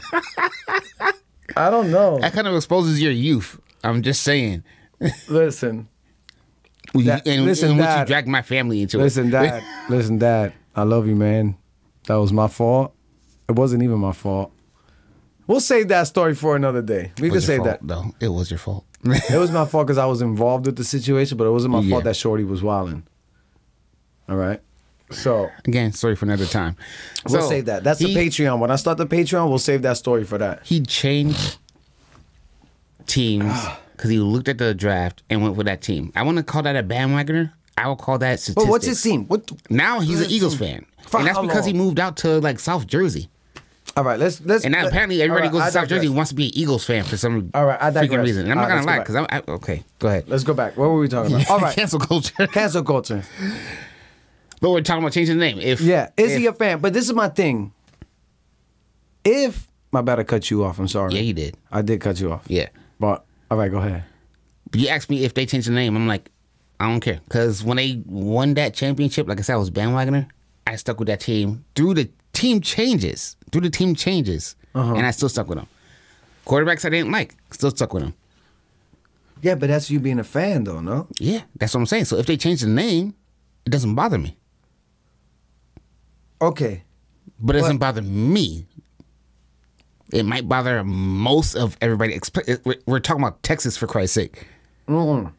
I 1.55 1.69
don't 1.69 1.89
know. 1.91 2.19
That 2.19 2.33
kind 2.33 2.47
of 2.47 2.55
exposes 2.55 3.01
your 3.01 3.11
youth. 3.11 3.59
I'm 3.83 4.01
just 4.03 4.21
saying. 4.23 4.63
Listen, 5.29 5.87
When 6.93 7.05
you- 7.05 7.11
and, 7.11 7.45
listen, 7.45 7.71
and 7.71 7.79
Dad. 7.79 7.99
you 8.01 8.05
drag 8.07 8.27
my 8.27 8.41
family 8.41 8.81
into 8.81 8.97
listen, 8.97 9.27
it. 9.29 9.31
Dad. 9.31 9.63
Listen, 9.89 10.17
Dad. 10.17 10.53
I 10.75 10.83
love 10.83 11.07
you, 11.07 11.15
man. 11.15 11.57
That 12.07 12.15
was 12.15 12.31
my 12.31 12.47
fault. 12.47 12.93
It 13.49 13.55
wasn't 13.55 13.83
even 13.83 13.99
my 13.99 14.11
fault. 14.13 14.51
We'll 15.47 15.59
save 15.61 15.87
that 15.89 16.07
story 16.07 16.35
for 16.35 16.55
another 16.55 16.81
day. 16.81 17.11
We 17.21 17.29
can 17.29 17.41
save 17.41 17.63
that. 17.63 17.81
No. 17.83 18.13
It 18.19 18.27
was 18.29 18.51
your 18.51 18.57
fault. 18.57 18.85
It 19.05 19.37
was 19.37 19.51
my 19.51 19.65
fault 19.65 19.87
because 19.87 19.97
I 19.97 20.05
was 20.05 20.21
involved 20.21 20.65
with 20.65 20.75
the 20.75 20.83
situation, 20.83 21.37
but 21.37 21.45
it 21.45 21.51
wasn't 21.51 21.71
my 21.73 21.79
Yeah. 21.79 21.91
fault 21.91 22.03
that 22.05 22.15
Shorty 22.15 22.43
was 22.43 22.61
wilding. 22.63 23.03
All 24.27 24.35
right. 24.35 24.59
So 25.11 25.49
Again, 25.65 25.93
sorry 25.93 26.15
for 26.17 26.25
another 26.25 26.45
time. 26.45 26.75
we'll 27.29 27.41
So, 27.41 27.47
save 27.47 27.65
that. 27.65 27.83
That's 27.85 27.99
he, 27.99 28.13
the 28.13 28.19
Patreon. 28.19 28.59
When 28.59 28.71
I 28.71 28.75
start 28.75 28.97
the 28.97 29.07
Patreon, 29.07 29.47
we'll 29.47 29.57
save 29.59 29.81
that 29.83 29.95
story 29.95 30.25
for 30.25 30.37
that. 30.37 30.65
He 30.65 30.81
changed 30.81 31.57
teams 33.05 33.53
because 33.97 34.09
he 34.11 34.19
looked 34.19 34.47
at 34.47 34.57
the 34.59 34.73
draft 34.73 35.23
and 35.29 35.41
went 35.43 35.55
with 35.55 35.65
that 35.65 35.81
team. 35.81 36.11
I 36.15 36.23
want 36.23 36.37
to 36.37 36.43
call 36.43 36.61
that 36.63 36.75
a 36.75 36.83
bandwagoner. 36.83 37.51
I 37.77 37.87
will 37.87 37.95
call 37.95 38.17
that 38.19 38.39
statistics. 38.39 38.63
But 38.65 38.69
what's 38.71 38.85
his 38.85 39.01
team? 39.01 39.25
What? 39.25 39.51
Now 39.69 39.99
he's 39.99 40.21
an 40.21 40.29
Eagles 40.31 40.57
team. 40.57 40.67
fan, 40.67 40.85
For 41.07 41.17
and 41.19 41.27
that's 41.27 41.39
because 41.39 41.65
he 41.65 41.73
moved 41.73 41.99
out 41.99 42.17
to 42.17 42.39
like 42.39 42.59
South 42.59 42.87
Jersey. 42.87 43.29
All 43.95 44.03
right. 44.03 44.19
Let's 44.19 44.41
let's. 44.41 44.63
And 44.63 44.71
now 44.73 44.83
let- 44.83 44.89
apparently 44.89 45.21
everybody 45.21 45.47
right, 45.47 45.51
goes 45.51 45.61
I 45.61 45.65
to 45.65 45.71
South 45.71 45.83
digress. 45.83 45.97
Jersey 45.99 46.07
and 46.07 46.15
wants 46.15 46.29
to 46.29 46.35
be 46.35 46.45
an 46.47 46.51
Eagles 46.55 46.85
fan 46.85 47.03
for 47.03 47.17
some 47.17 47.49
All 47.53 47.65
right, 47.65 47.81
I 47.81 47.91
freaking 47.91 48.21
reason. 48.23 48.43
And 48.43 48.51
I'm 48.53 48.57
All 48.59 48.63
not 48.63 48.69
right, 48.75 48.85
gonna 48.85 48.97
lie 48.97 48.99
because 48.99 49.15
I'm 49.15 49.25
I, 49.29 49.41
okay. 49.53 49.83
Go 49.99 50.07
ahead. 50.07 50.27
Let's 50.29 50.43
go 50.43 50.53
back. 50.53 50.77
What 50.77 50.89
were 50.89 50.99
we 50.99 51.07
talking 51.07 51.33
about? 51.35 51.49
All 51.49 51.59
right. 51.59 51.75
cancel 51.75 51.99
culture. 51.99 52.47
Cancel 52.53 52.83
culture. 52.83 53.23
but 54.61 54.69
we're 54.71 54.81
talking 54.81 55.01
about 55.03 55.13
changing 55.13 55.37
the 55.37 55.45
name. 55.45 55.59
If 55.59 55.81
Yeah. 55.81 56.09
Is 56.17 56.31
if, 56.33 56.37
he 56.37 56.45
a 56.47 56.53
fan? 56.53 56.79
But 56.79 56.93
this 56.93 57.05
is 57.05 57.13
my 57.13 57.29
thing. 57.29 57.73
If 59.23 59.67
my 59.91 60.01
bad, 60.01 60.19
I 60.19 60.23
cut 60.23 60.49
you 60.51 60.63
off. 60.63 60.79
I'm 60.79 60.87
sorry. 60.87 61.13
Yeah, 61.15 61.21
you 61.21 61.33
did. 61.33 61.55
I 61.71 61.81
did 61.81 62.01
cut 62.01 62.19
you 62.19 62.31
off. 62.31 62.45
Yeah. 62.47 62.69
But 62.99 63.23
all 63.49 63.57
right, 63.57 63.71
go 63.71 63.77
ahead. 63.77 64.03
you 64.73 64.87
asked 64.89 65.09
me 65.09 65.23
if 65.23 65.33
they 65.33 65.45
changed 65.45 65.67
the 65.67 65.71
name. 65.73 65.95
I'm 65.95 66.07
like, 66.07 66.29
I 66.79 66.89
don't 66.89 66.99
care. 66.99 67.19
Because 67.23 67.63
when 67.63 67.77
they 67.77 68.01
won 68.05 68.53
that 68.55 68.73
championship, 68.73 69.27
like 69.27 69.39
I 69.39 69.41
said, 69.41 69.53
I 69.53 69.57
was 69.57 69.71
bandwagoner. 69.71 70.27
I 70.65 70.75
stuck 70.75 70.99
with 70.99 71.07
that 71.07 71.19
team 71.21 71.63
through 71.75 71.93
the 71.95 72.09
team 72.33 72.61
changes, 72.61 73.35
through 73.51 73.61
the 73.61 73.69
team 73.69 73.95
changes, 73.95 74.55
Uh-huh. 74.75 74.93
and 74.95 75.05
I 75.05 75.11
still 75.11 75.29
stuck 75.29 75.47
with 75.47 75.57
them. 75.57 75.67
Quarterbacks 76.45 76.85
I 76.85 76.89
didn't 76.89 77.11
like, 77.11 77.35
still 77.51 77.71
stuck 77.71 77.93
with 77.93 78.03
them. 78.03 78.13
Yeah, 79.41 79.55
but 79.55 79.67
that's 79.69 79.89
you 79.89 79.99
being 79.99 80.19
a 80.19 80.23
fan, 80.23 80.63
though, 80.65 80.79
no? 80.81 81.07
Yeah, 81.19 81.41
that's 81.55 81.73
what 81.73 81.79
I'm 81.81 81.85
saying. 81.85 82.05
So 82.05 82.17
if 82.17 82.25
they 82.25 82.37
change 82.37 82.61
the 82.61 82.67
name, 82.67 83.13
it 83.65 83.69
doesn't 83.69 83.95
bother 83.95 84.17
me. 84.17 84.35
Okay. 86.41 86.83
But 87.39 87.55
it 87.55 87.59
doesn't 87.59 87.77
bother 87.77 88.01
me. 88.01 88.65
It 90.13 90.23
might 90.25 90.47
bother 90.47 90.83
most 90.83 91.55
of 91.55 91.77
everybody. 91.81 92.19
We're- 92.85 93.01
talking 93.01 93.21
about 93.23 93.43
Texas 93.43 93.75
for 93.77 93.87
Christ's 93.87 94.15
sake. 94.15 94.47
Mm. 94.87 95.31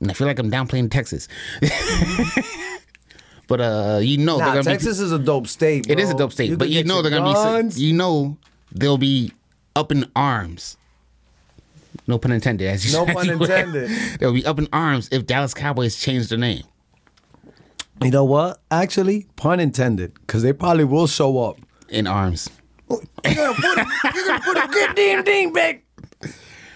And 0.00 0.10
I 0.10 0.14
feel 0.14 0.26
like 0.26 0.38
I'm 0.38 0.50
downplaying 0.50 0.90
Texas. 0.90 1.28
but 3.48 3.60
uh, 3.60 3.98
you 4.02 4.18
know, 4.18 4.38
Nah, 4.38 4.46
gonna 4.46 4.60
be- 4.60 4.64
Texas 4.64 5.00
is 5.00 5.12
a 5.12 5.18
dope 5.18 5.46
state. 5.46 5.88
It 5.90 5.98
is 5.98 6.10
a 6.10 6.14
dope 6.14 6.32
state, 6.32 6.50
You 6.50 6.56
but 6.56 6.68
you 6.70 6.84
know 6.84 7.02
they're 7.02 7.10
gonna 7.10 7.32
guns. 7.32 7.76
be. 7.76 7.82
You 7.82 7.92
know 7.94 8.36
they'll 8.72 8.98
be 8.98 9.32
up 9.76 9.90
in 9.92 10.10
arms 10.16 10.76
No 12.06 12.18
pun 12.18 12.32
intended. 12.32 12.68
As 12.68 12.84
you 12.86 12.92
No 12.98 13.06
said 13.06 13.14
pun 13.14 13.30
intended. 13.30 13.90
They'll 14.20 14.32
be 14.32 14.44
up 14.46 14.58
in 14.58 14.68
arms 14.72 15.08
if 15.12 15.26
Dallas 15.26 15.54
Cowboys 15.54 15.96
change 15.98 16.28
their 16.28 16.38
name. 16.38 16.64
You 18.02 18.10
know 18.10 18.24
what? 18.24 18.60
Actually, 18.70 19.26
pun 19.36 19.58
intended, 19.60 20.14
because 20.14 20.42
they 20.42 20.52
probably 20.52 20.84
will 20.84 21.06
show 21.06 21.38
up. 21.42 21.58
In 21.88 22.06
arms. 22.06 22.48
You're 22.90 23.04
gonna 23.24 24.40
put 24.40 24.56
a, 24.56 24.68
good 24.68 24.94
damn 24.94 25.24
thing 25.24 25.52
back. 25.52 25.82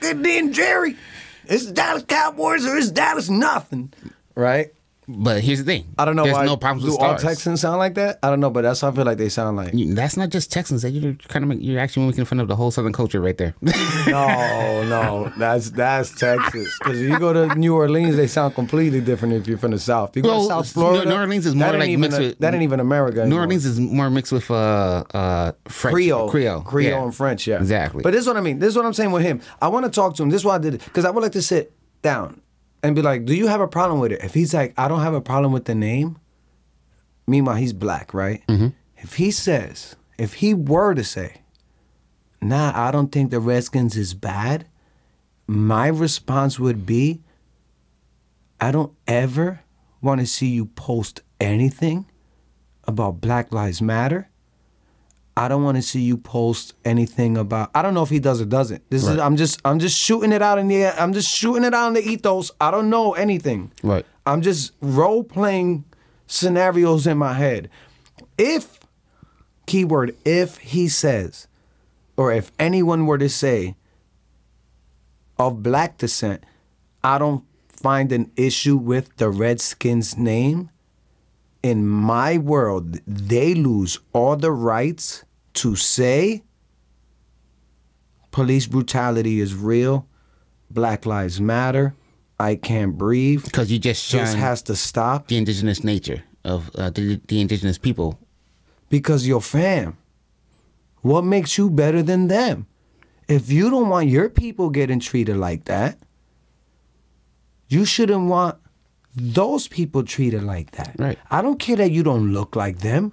Good 0.01 0.23
damn 0.23 0.53
Jerry. 0.53 0.97
It's 1.45 1.67
Dallas 1.67 2.05
Cowboys 2.05 2.67
or 2.67 2.77
it's 2.77 2.91
Dallas 2.91 3.29
nothing. 3.29 3.93
Right? 4.35 4.73
But 5.09 5.43
here's 5.43 5.59
the 5.59 5.65
thing. 5.65 5.93
I 5.99 6.05
don't 6.05 6.15
know 6.15 6.23
There's 6.23 6.37
why. 6.37 6.45
no 6.47 6.57
problems 6.57 6.85
do 6.85 6.93
with 6.93 7.01
all. 7.01 7.17
Texans 7.19 7.61
sound 7.61 7.79
like 7.79 7.95
that? 7.95 8.21
I 8.23 8.31
don't 8.31 8.39
know, 8.39 8.51
but 8.51 8.63
that's 8.63 8.81
how 8.83 8.89
I 8.89 8.93
feel 8.93 9.05
like 9.05 9.19
they 9.19 9.29
sound 9.29 9.57
like. 9.57 9.73
That's 9.75 10.17
not 10.17 10.29
just 10.31 10.53
Texans. 10.53 10.83
That 10.83 10.91
you're 10.91 11.15
kind 11.27 11.43
of 11.45 11.49
make, 11.49 11.59
you're 11.61 11.81
actually 11.81 12.07
making 12.07 12.25
fun 12.27 12.39
of 12.39 12.47
the 12.47 12.55
whole 12.55 12.71
Southern 12.71 12.93
culture 12.93 13.21
right 13.21 13.37
there. 13.37 13.55
No, 14.09 14.83
no, 14.89 15.33
that's 15.39 15.71
that's 15.71 16.11
Texas. 16.19 16.77
Because 16.79 17.01
if 17.01 17.09
you 17.09 17.19
go 17.19 17.33
to 17.33 17.55
New 17.55 17.75
Orleans, 17.75 18.17
they 18.17 18.27
sound 18.27 18.55
completely 18.55 19.01
different 19.01 19.35
if 19.35 19.47
you're 19.47 19.59
from 19.59 19.71
the 19.71 19.79
South. 19.79 20.17
You 20.17 20.23
go 20.23 20.29
Well, 20.31 20.43
to 20.43 20.49
South 20.49 20.73
Florida, 20.73 21.09
New 21.09 21.15
Orleans 21.17 21.47
is 21.47 21.55
more 21.55 21.73
like 21.73 21.99
mixed 21.99 22.19
a- 22.19 22.23
with- 22.23 22.39
that 22.41 22.55
ain't 22.55 22.63
even 22.63 22.81
America. 22.81 23.19
New 23.19 23.23
anymore. 23.23 23.41
Orleans 23.43 23.65
is 23.65 23.79
more 23.81 24.11
mixed 24.11 24.33
with 24.33 24.51
uh 24.51 25.05
uh 25.15 25.53
French, 25.69 25.95
Creole, 25.95 26.29
Creole, 26.31 26.61
Creole, 26.63 26.91
yeah. 26.91 27.03
and 27.03 27.15
French. 27.15 27.47
Yeah, 27.47 27.57
Exactly. 27.59 28.03
But 28.03 28.13
this 28.13 28.23
is 28.23 28.27
what 28.27 28.37
I 28.37 28.41
mean. 28.41 28.59
This 28.59 28.69
is 28.71 28.77
what 28.77 28.87
I'm 28.87 28.93
saying 28.95 29.13
with 29.13 29.23
him. 29.23 29.41
I 29.61 29.69
want 29.69 29.85
to 29.87 29.91
talk 29.91 30.17
to 30.17 30.23
him. 30.23 30.31
This 30.31 30.43
is 30.43 30.45
why 30.45 30.57
I 30.57 30.59
did 30.59 30.75
it 30.75 30.85
because 30.85 31.05
I 31.05 31.11
would 31.11 31.23
like 31.23 31.33
to 31.33 31.43
sit 31.43 31.73
down 32.03 32.41
and 32.83 32.95
be 32.95 33.03
like, 33.03 33.25
"Do 33.25 33.35
you 33.35 33.47
have 33.47 33.61
a 33.61 33.69
problem 33.69 34.01
with 34.01 34.13
it?" 34.13 34.23
If 34.23 34.35
he's 34.35 34.55
like, 34.55 34.75
"I 34.77 34.89
don't 34.89 35.03
have 35.03 35.15
a 35.15 35.21
problem 35.21 35.53
with 35.53 35.67
the 35.67 35.75
name," 35.75 36.19
meanwhile 37.27 37.57
he's 37.57 37.73
black, 37.73 38.13
right? 38.13 38.43
Mm-hmm. 38.49 38.69
If 38.97 39.15
he 39.15 39.31
says, 39.31 39.97
if 40.19 40.35
he 40.35 40.55
were 40.55 40.95
to 40.95 41.05
say, 41.05 41.43
"Nah, 42.41 42.73
I 42.75 42.91
don't 42.91 43.13
think 43.13 43.31
the 43.31 43.41
Redskins 43.41 43.97
is 43.97 44.15
bad," 44.15 44.67
my 45.47 45.87
response 45.89 46.59
would 46.59 46.87
be, 46.87 47.23
"I 48.61 48.71
don't 48.71 48.93
ever 49.07 49.61
want 50.01 50.21
to 50.21 50.27
see 50.27 50.49
you 50.49 50.67
post 50.67 51.21
anything 51.41 52.07
about 52.85 53.21
Black 53.21 53.53
Lives 53.53 53.81
Matter." 53.83 54.29
I 55.43 55.49
don't 55.49 55.65
want 55.65 55.75
to 55.77 55.83
see 55.83 56.03
you 56.03 56.17
post 56.17 56.75
anything 56.85 57.37
about. 57.37 57.73
I 57.75 57.83
don't 57.83 57.95
know 57.95 58.05
if 58.05 58.11
he 58.11 58.21
does 58.21 58.41
or 58.41 58.45
doesn't. 58.45 58.89
This 58.91 59.09
is. 59.09 59.19
I'm 59.19 59.37
just. 59.37 59.61
I'm 59.65 59.81
just 59.81 59.99
shooting 59.99 60.31
it 60.31 60.41
out 60.41 60.57
in 60.57 60.69
the. 60.69 60.85
air. 60.85 60.95
I'm 60.97 61.13
just 61.13 61.35
shooting 61.35 61.65
it 61.65 61.75
out 61.75 61.89
in 61.89 61.95
the 61.95 62.09
ethos. 62.09 62.53
I 62.61 62.71
don't 62.71 62.89
know 62.89 63.15
anything. 63.15 63.73
Right. 63.83 64.07
I'm 64.25 64.41
just 64.41 64.73
role 64.81 65.25
playing 65.25 65.85
scenarios 66.29 67.09
in 67.09 67.19
my 67.19 67.33
head. 67.33 67.71
If 68.39 68.79
keyword 69.67 70.17
if 70.25 70.59
he 70.59 70.87
says, 70.87 71.49
or 72.17 72.33
if 72.33 72.53
anyone 72.61 73.07
were 73.07 73.19
to 73.19 73.29
say, 73.29 73.75
of 75.41 75.61
black 75.61 75.99
descent, 75.99 76.45
I 77.03 77.19
don't 77.19 77.43
find 77.67 78.13
an 78.13 78.31
issue 78.37 78.77
with 78.77 79.17
the 79.17 79.29
Redskins 79.29 80.17
name 80.17 80.71
in 81.63 81.87
my 81.87 82.39
world, 82.39 82.99
they 83.07 83.55
lose 83.55 83.99
all 84.13 84.37
the 84.37 84.53
rights 84.53 85.25
to 85.55 85.77
say 85.77 86.43
police 88.31 88.67
brutality 88.67 89.41
is 89.41 89.55
real, 89.55 90.07
Black 90.71 91.05
Lives 91.07 91.41
Matter, 91.41 91.95
I 92.41 92.57
can't 92.57 92.97
breathe. 92.97 93.45
because 93.45 93.71
you 93.71 93.79
just 93.79 94.11
This 94.11 94.35
has 94.35 94.63
to 94.63 94.75
stop 94.77 95.29
the 95.29 95.37
indigenous 95.37 95.85
nature 95.85 96.25
of 96.45 96.71
uh, 96.77 96.91
the, 96.91 97.21
the 97.29 97.41
indigenous 97.41 97.79
people. 97.79 98.19
because 98.89 99.27
you're 99.27 99.41
fam. 99.41 99.97
What 101.03 101.25
makes 101.25 101.57
you 101.59 101.71
better 101.71 102.03
than 102.03 102.29
them? 102.29 102.67
If 103.29 103.51
you 103.51 103.71
don't 103.71 103.89
want 103.89 104.09
your 104.09 104.29
people 104.29 104.71
getting 104.71 105.01
treated 105.01 105.37
like 105.37 105.65
that, 105.65 105.99
you 107.69 107.85
shouldn't 107.85 108.29
want 108.29 108.57
those 109.15 109.67
people 109.69 110.03
treated 110.05 110.43
like 110.43 110.73
that. 110.73 110.95
Right. 110.99 111.19
I 111.31 111.43
don't 111.43 111.59
care 111.59 111.77
that 111.77 111.91
you 111.91 112.03
don't 112.03 112.33
look 112.33 112.55
like 112.57 112.79
them. 112.81 113.13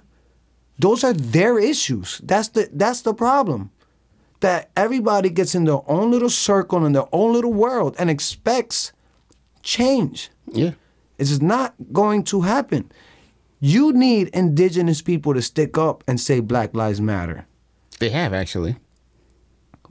Those 0.80 1.04
are 1.04 1.12
their 1.12 1.58
issues. 1.58 2.20
That's 2.24 2.48
the 2.48 2.68
that's 2.72 3.02
the 3.02 3.12
problem. 3.14 3.70
That 4.40 4.70
everybody 4.76 5.28
gets 5.28 5.54
in 5.54 5.64
their 5.64 5.82
own 5.86 6.10
little 6.10 6.30
circle 6.30 6.86
in 6.86 6.92
their 6.92 7.08
own 7.12 7.32
little 7.34 7.52
world 7.52 7.94
and 7.98 8.08
expects 8.08 8.92
change. 9.62 10.30
Yeah. 10.50 10.72
It's 11.18 11.42
not 11.42 11.74
going 11.92 12.24
to 12.24 12.40
happen. 12.40 12.90
You 13.60 13.92
need 13.92 14.28
indigenous 14.28 15.02
people 15.02 15.34
to 15.34 15.42
stick 15.42 15.76
up 15.76 16.02
and 16.08 16.18
say 16.18 16.40
Black 16.40 16.74
Lives 16.74 17.00
Matter. 17.00 17.46
They 17.98 18.08
have 18.08 18.32
actually, 18.32 18.76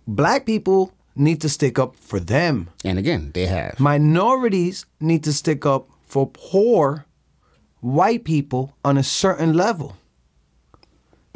Black 0.07 0.47
people 0.47 0.91
need 1.15 1.41
to 1.41 1.49
stick 1.49 1.77
up 1.77 1.95
for 1.95 2.19
them. 2.19 2.69
and 2.83 2.97
again, 2.97 3.29
they 3.35 3.45
have. 3.45 3.79
Minorities 3.79 4.87
need 4.99 5.23
to 5.25 5.33
stick 5.33 5.65
up 5.67 5.87
for 6.07 6.25
poor 6.33 7.05
white 7.81 8.23
people 8.23 8.73
on 8.83 8.97
a 8.97 9.03
certain 9.03 9.53
level. 9.53 9.95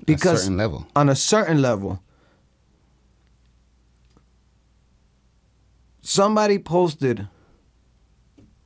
Because 0.05 0.41
certain 0.41 0.57
level. 0.57 0.87
on 0.95 1.09
a 1.09 1.15
certain 1.15 1.61
level. 1.61 2.01
Somebody 6.01 6.59
posted 6.59 7.27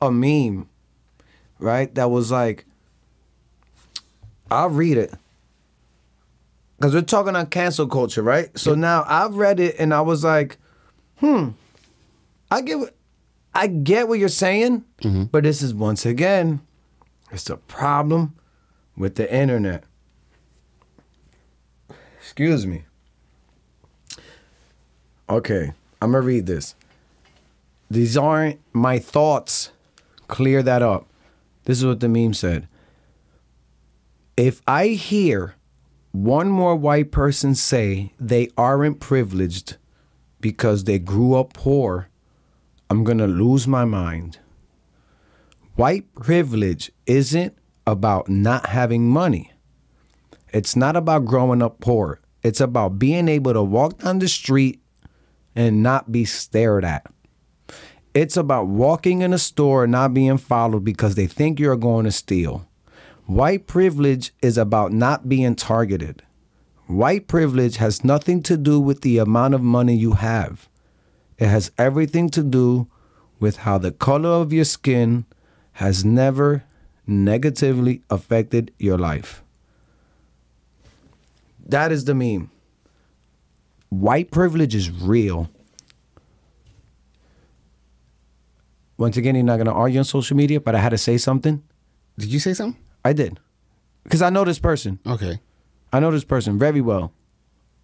a 0.02 0.10
meme, 0.10 0.68
right? 1.58 1.94
That 1.94 2.10
was 2.10 2.30
like, 2.32 2.64
I'll 4.50 4.70
read 4.70 4.96
it. 4.96 5.14
Because 6.78 6.94
we're 6.94 7.02
talking 7.02 7.36
on 7.36 7.46
cancel 7.46 7.86
culture, 7.86 8.22
right? 8.22 8.56
So 8.58 8.74
now 8.74 9.04
I've 9.06 9.34
read 9.34 9.60
it 9.60 9.76
and 9.78 9.92
I 9.92 10.00
was 10.00 10.24
like, 10.24 10.58
hmm, 11.16 11.50
I 12.50 12.60
get 12.62 12.78
what, 12.78 12.94
I 13.54 13.66
get 13.66 14.08
what 14.08 14.18
you're 14.18 14.28
saying, 14.28 14.84
but 15.32 15.42
this 15.44 15.62
is 15.62 15.74
once 15.74 16.06
again, 16.06 16.60
it's 17.32 17.50
a 17.50 17.56
problem 17.56 18.34
with 18.96 19.16
the 19.16 19.32
internet. 19.32 19.84
Excuse 22.28 22.66
me. 22.66 22.84
Okay, 25.30 25.72
I'm 26.02 26.12
gonna 26.12 26.20
read 26.20 26.44
this. 26.44 26.74
These 27.90 28.18
aren't 28.18 28.60
my 28.74 28.98
thoughts. 28.98 29.70
Clear 30.28 30.62
that 30.62 30.82
up. 30.82 31.06
This 31.64 31.78
is 31.78 31.86
what 31.86 32.00
the 32.00 32.08
meme 32.08 32.34
said. 32.34 32.68
If 34.36 34.60
I 34.68 34.88
hear 34.88 35.54
one 36.12 36.50
more 36.50 36.76
white 36.76 37.10
person 37.12 37.54
say 37.54 38.12
they 38.20 38.50
aren't 38.58 39.00
privileged 39.00 39.78
because 40.38 40.84
they 40.84 40.98
grew 40.98 41.34
up 41.34 41.54
poor, 41.54 42.10
I'm 42.90 43.04
gonna 43.04 43.26
lose 43.26 43.66
my 43.66 43.86
mind. 43.86 44.38
White 45.76 46.14
privilege 46.14 46.92
isn't 47.06 47.56
about 47.86 48.28
not 48.28 48.66
having 48.66 49.08
money. 49.08 49.54
It's 50.52 50.76
not 50.76 50.96
about 50.96 51.24
growing 51.24 51.62
up 51.62 51.80
poor. 51.80 52.20
It's 52.42 52.60
about 52.60 52.98
being 52.98 53.28
able 53.28 53.52
to 53.52 53.62
walk 53.62 53.98
down 53.98 54.18
the 54.18 54.28
street 54.28 54.80
and 55.54 55.82
not 55.82 56.12
be 56.12 56.24
stared 56.24 56.84
at. 56.84 57.06
It's 58.14 58.36
about 58.36 58.68
walking 58.68 59.22
in 59.22 59.32
a 59.32 59.38
store 59.38 59.84
and 59.84 59.92
not 59.92 60.14
being 60.14 60.38
followed 60.38 60.84
because 60.84 61.14
they 61.14 61.26
think 61.26 61.60
you're 61.60 61.76
going 61.76 62.04
to 62.04 62.12
steal. 62.12 62.66
White 63.26 63.66
privilege 63.66 64.32
is 64.40 64.56
about 64.56 64.92
not 64.92 65.28
being 65.28 65.54
targeted. 65.54 66.22
White 66.86 67.28
privilege 67.28 67.76
has 67.76 68.02
nothing 68.02 68.42
to 68.44 68.56
do 68.56 68.80
with 68.80 69.02
the 69.02 69.18
amount 69.18 69.54
of 69.54 69.60
money 69.60 69.94
you 69.94 70.12
have. 70.12 70.68
It 71.36 71.48
has 71.48 71.70
everything 71.76 72.30
to 72.30 72.42
do 72.42 72.88
with 73.38 73.58
how 73.58 73.76
the 73.76 73.92
color 73.92 74.30
of 74.30 74.52
your 74.52 74.64
skin 74.64 75.26
has 75.72 76.04
never 76.04 76.64
negatively 77.06 78.02
affected 78.10 78.72
your 78.78 78.96
life. 78.96 79.42
That 81.68 81.92
is 81.92 82.04
the 82.04 82.14
meme. 82.14 82.50
White 83.90 84.30
privilege 84.30 84.74
is 84.74 84.90
real. 84.90 85.48
Once 88.96 89.16
again, 89.16 89.34
you're 89.34 89.44
not 89.44 89.56
going 89.56 89.66
to 89.66 89.72
argue 89.72 89.98
on 89.98 90.04
social 90.04 90.36
media, 90.36 90.60
but 90.60 90.74
I 90.74 90.80
had 90.80 90.90
to 90.90 90.98
say 90.98 91.16
something. 91.18 91.62
Did 92.18 92.30
you 92.30 92.40
say 92.40 92.52
something? 92.52 92.82
I 93.04 93.12
did. 93.12 93.38
Because 94.02 94.22
I 94.22 94.30
know 94.30 94.44
this 94.44 94.58
person. 94.58 94.98
Okay. 95.06 95.40
I 95.92 96.00
know 96.00 96.10
this 96.10 96.24
person 96.24 96.58
very 96.58 96.80
well. 96.80 97.12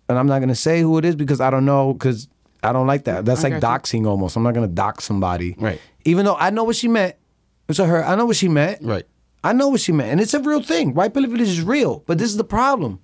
And 0.08 0.18
I'm 0.18 0.26
not 0.26 0.40
going 0.40 0.48
to 0.48 0.54
say 0.54 0.80
who 0.80 0.98
it 0.98 1.04
is 1.04 1.14
because 1.14 1.40
I 1.40 1.50
don't 1.50 1.64
know, 1.64 1.92
because 1.92 2.28
I 2.62 2.72
don't 2.72 2.86
like 2.86 3.04
that. 3.04 3.24
That's 3.24 3.44
I 3.44 3.48
like 3.48 3.62
doxing 3.62 4.06
almost. 4.06 4.36
I'm 4.36 4.42
not 4.42 4.54
going 4.54 4.68
to 4.68 4.74
dox 4.74 5.04
somebody. 5.04 5.54
Right. 5.58 5.80
Even 6.04 6.24
though 6.24 6.36
I 6.36 6.50
know 6.50 6.64
what 6.64 6.76
she 6.76 6.88
meant. 6.88 7.14
It's 7.68 7.78
a 7.78 7.86
her. 7.86 8.04
I 8.04 8.14
know 8.16 8.26
what 8.26 8.36
she 8.36 8.48
meant. 8.48 8.82
Right. 8.82 9.06
I 9.42 9.52
know 9.52 9.68
what 9.68 9.80
she 9.80 9.92
meant. 9.92 10.10
And 10.10 10.20
it's 10.20 10.34
a 10.34 10.40
real 10.40 10.62
thing. 10.62 10.94
White 10.94 11.14
privilege 11.14 11.40
is 11.40 11.62
real. 11.62 12.02
But 12.06 12.18
this 12.18 12.30
is 12.30 12.36
the 12.36 12.44
problem. 12.44 13.00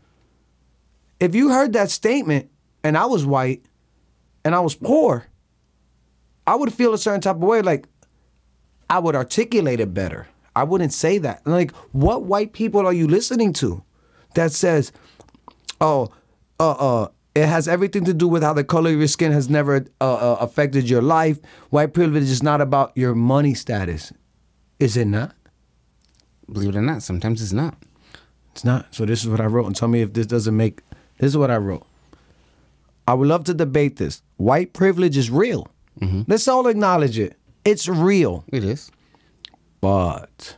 If 1.21 1.35
you 1.35 1.51
heard 1.51 1.75
that 1.75 1.91
statement 1.91 2.51
and 2.83 2.97
I 2.97 3.05
was 3.05 3.25
white 3.27 3.63
and 4.45 4.55
I 4.55 4.61
was 4.61 4.75
poor, 4.75 5.27
I 6.47 6.55
would 6.55 6.73
feel 6.73 6.95
a 6.95 6.99
certain 6.99 7.21
type 7.21 7.37
of 7.37 7.43
way. 7.43 7.63
Like, 7.63 7.87
I 8.89 8.99
would 8.99 9.15
articulate 9.15 9.81
it 9.81 9.95
better. 9.95 10.27
I 10.57 10.65
wouldn't 10.65 10.93
say 10.93 11.19
that. 11.19 11.47
Like, 11.47 11.73
what 11.93 12.25
white 12.25 12.53
people 12.53 12.87
are 12.87 12.93
you 12.93 13.07
listening 13.07 13.53
to 13.55 13.85
that 14.35 14.51
says, 14.51 14.93
oh, 15.81 16.09
uh, 16.59 16.71
uh, 16.73 17.09
it 17.35 17.47
has 17.47 17.69
everything 17.69 18.05
to 18.07 18.15
do 18.15 18.27
with 18.27 18.43
how 18.43 18.53
the 18.53 18.65
color 18.65 18.91
of 18.91 18.99
your 18.99 19.07
skin 19.07 19.31
has 19.31 19.49
never 19.49 19.87
uh, 20.01 20.15
uh, 20.15 20.37
affected 20.41 20.91
your 20.91 21.03
life. 21.03 21.39
White 21.71 21.95
privilege 21.95 22.25
is 22.25 22.43
not 22.43 22.61
about 22.61 22.93
your 22.97 23.15
money 23.15 23.55
status. 23.55 24.13
Is 24.81 24.97
it 24.97 25.07
not? 25.07 25.35
Believe 26.51 26.71
it 26.71 26.77
or 26.77 26.83
not, 26.83 27.03
sometimes 27.03 27.41
it's 27.41 27.53
not. 27.53 27.77
It's 28.53 28.65
not. 28.65 28.93
So 28.93 29.07
this 29.07 29.23
is 29.23 29.29
what 29.29 29.41
I 29.41 29.47
wrote, 29.47 29.67
and 29.67 29.77
tell 29.77 29.89
me 29.89 30.03
if 30.03 30.13
this 30.13 30.27
doesn't 30.27 30.57
make. 30.57 30.81
This 31.21 31.29
is 31.29 31.37
what 31.37 31.51
I 31.51 31.59
wrote. 31.59 31.87
I 33.07 33.13
would 33.13 33.29
love 33.29 33.45
to 33.45 33.55
debate 33.55 33.97
this. 33.97 34.23
White 34.39 34.73
privilege 34.73 35.19
is 35.19 35.31
real. 35.31 35.69
Mm-hmm. 36.01 36.23
Let's 36.27 36.49
all 36.49 36.67
acknowledge 36.67 37.19
it. 37.19 37.37
It's 37.63 37.87
real. 37.87 38.43
It 38.49 38.65
is. 38.65 38.91
But 39.83 40.57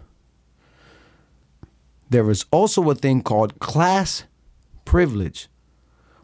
there 2.11 2.31
is 2.31 2.45
also 2.53 2.89
a 2.91 2.95
thing 2.95 3.23
called 3.23 3.59
class 3.59 4.25
privilege. 4.85 5.49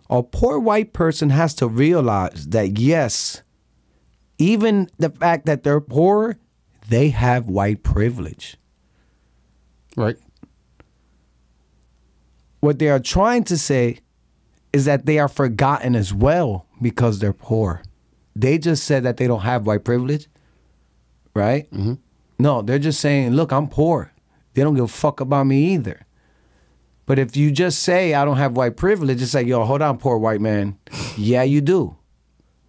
A 0.08 0.22
poor 0.22 0.60
white 0.60 0.92
person 0.92 1.30
has 1.30 1.52
to 1.54 1.66
realize 1.66 2.46
that, 2.48 2.78
yes, 2.78 3.42
even 4.38 4.88
the 4.98 5.10
fact 5.10 5.46
that 5.46 5.64
they're 5.64 5.80
poor, 5.80 6.38
they 6.88 7.08
have 7.08 7.48
white 7.48 7.82
privilege. 7.82 8.56
Right. 9.96 10.16
What 12.60 12.78
they 12.78 12.88
are 12.88 13.00
trying 13.00 13.42
to 13.44 13.58
say 13.58 13.98
is 14.72 14.84
that 14.84 15.06
they 15.06 15.18
are 15.18 15.28
forgotten 15.28 15.96
as 15.96 16.12
well 16.12 16.66
because 16.80 17.18
they're 17.18 17.32
poor. 17.32 17.82
They 18.36 18.58
just 18.58 18.84
said 18.84 19.02
that 19.04 19.16
they 19.16 19.26
don't 19.26 19.40
have 19.40 19.66
white 19.66 19.84
privilege, 19.84 20.28
right? 21.34 21.70
Mm-hmm. 21.70 21.94
No, 22.38 22.62
they're 22.62 22.78
just 22.78 23.00
saying, 23.00 23.32
look, 23.32 23.52
I'm 23.52 23.68
poor. 23.68 24.12
They 24.54 24.62
don't 24.62 24.74
give 24.74 24.84
a 24.84 24.88
fuck 24.88 25.20
about 25.20 25.46
me 25.46 25.74
either. 25.74 26.06
But 27.06 27.18
if 27.18 27.36
you 27.36 27.50
just 27.50 27.82
say 27.82 28.14
I 28.14 28.24
don't 28.24 28.36
have 28.36 28.56
white 28.56 28.76
privilege, 28.76 29.22
it's 29.22 29.34
like, 29.34 29.46
yo, 29.46 29.64
hold 29.64 29.82
on, 29.82 29.98
poor 29.98 30.18
white 30.18 30.40
man. 30.40 30.78
yeah, 31.16 31.42
you 31.42 31.60
do. 31.60 31.96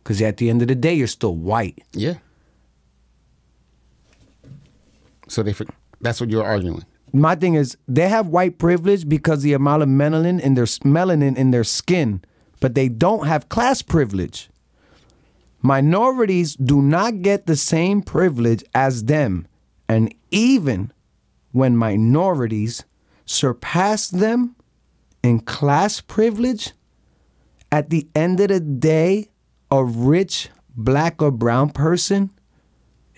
Because 0.01 0.21
at 0.21 0.37
the 0.37 0.49
end 0.49 0.61
of 0.61 0.69
the 0.69 0.75
day, 0.75 0.93
you're 0.93 1.07
still 1.07 1.35
white. 1.35 1.83
Yeah. 1.91 2.15
So 5.27 5.43
they. 5.43 5.53
For, 5.53 5.65
that's 6.01 6.21
what 6.21 6.29
you're 6.29 6.45
arguing. 6.45 6.85
My 7.13 7.35
thing 7.35 7.55
is, 7.55 7.77
they 7.87 8.07
have 8.09 8.27
white 8.27 8.57
privilege 8.57 9.07
because 9.07 9.41
the 9.41 9.53
amount 9.53 9.83
of 9.83 9.89
melanin 9.89 10.39
in 10.39 10.53
their 10.53 10.65
melanin 10.65 11.37
in 11.37 11.51
their 11.51 11.63
skin, 11.63 12.21
but 12.59 12.75
they 12.75 12.89
don't 12.89 13.27
have 13.27 13.49
class 13.49 13.81
privilege. 13.81 14.49
Minorities 15.61 16.55
do 16.55 16.81
not 16.81 17.21
get 17.21 17.45
the 17.45 17.55
same 17.55 18.01
privilege 18.01 18.63
as 18.73 19.05
them, 19.05 19.47
and 19.87 20.13
even 20.31 20.91
when 21.51 21.75
minorities 21.75 22.85
surpass 23.25 24.09
them 24.09 24.55
in 25.23 25.39
class 25.39 25.99
privilege, 26.01 26.71
at 27.71 27.89
the 27.89 28.07
end 28.15 28.39
of 28.39 28.49
the 28.49 28.59
day, 28.59 29.29
a 29.69 29.83
rich 29.83 30.49
black 30.75 31.21
or 31.21 31.31
brown 31.31 31.69
person 31.69 32.29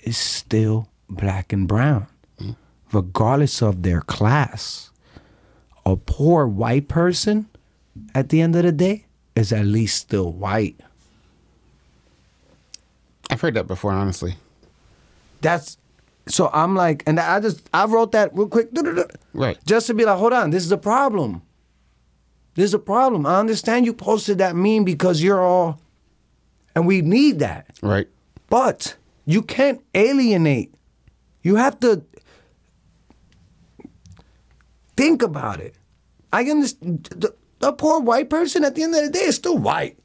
is 0.03 0.17
still 0.17 0.89
black 1.09 1.53
and 1.53 1.67
brown, 1.67 2.07
regardless 2.93 3.61
of 3.61 3.83
their 3.83 4.01
class. 4.01 4.89
A 5.85 5.95
poor 5.95 6.47
white 6.47 6.87
person, 6.87 7.47
at 8.13 8.29
the 8.29 8.41
end 8.41 8.55
of 8.55 8.63
the 8.63 8.71
day, 8.71 9.05
is 9.35 9.51
at 9.51 9.65
least 9.65 9.97
still 9.97 10.31
white. 10.31 10.79
I've 13.29 13.41
heard 13.41 13.53
that 13.55 13.67
before, 13.67 13.91
honestly. 13.91 14.35
That's 15.41 15.77
so 16.27 16.49
I'm 16.53 16.75
like, 16.75 17.03
and 17.07 17.19
I 17.19 17.39
just 17.39 17.67
I 17.73 17.85
wrote 17.85 18.11
that 18.11 18.35
real 18.35 18.47
quick, 18.47 18.69
Right. 19.33 19.57
Just 19.65 19.87
to 19.87 19.93
be 19.93 20.05
like, 20.05 20.17
hold 20.17 20.33
on, 20.33 20.51
this 20.51 20.63
is 20.63 20.71
a 20.71 20.77
problem. 20.77 21.41
This 22.55 22.65
is 22.65 22.73
a 22.73 22.79
problem. 22.79 23.25
I 23.25 23.39
understand 23.39 23.85
you 23.85 23.93
posted 23.93 24.37
that 24.39 24.55
meme 24.55 24.83
because 24.83 25.23
you're 25.23 25.41
all, 25.43 25.79
and 26.75 26.85
we 26.85 27.01
need 27.01 27.39
that. 27.39 27.67
Right. 27.81 28.07
But 28.49 28.95
you 29.25 29.41
can't 29.41 29.81
alienate. 29.95 30.73
You 31.43 31.55
have 31.55 31.79
to 31.79 32.03
think 34.95 35.21
about 35.21 35.59
it. 35.59 35.75
I 36.31 36.43
understand. 36.43 37.05
The, 37.15 37.35
the 37.59 37.73
poor 37.73 37.99
white 37.99 38.29
person 38.29 38.65
at 38.65 38.75
the 38.75 38.83
end 38.83 38.95
of 38.95 39.03
the 39.03 39.09
day 39.09 39.25
is 39.25 39.35
still 39.35 39.57
white. 39.57 39.97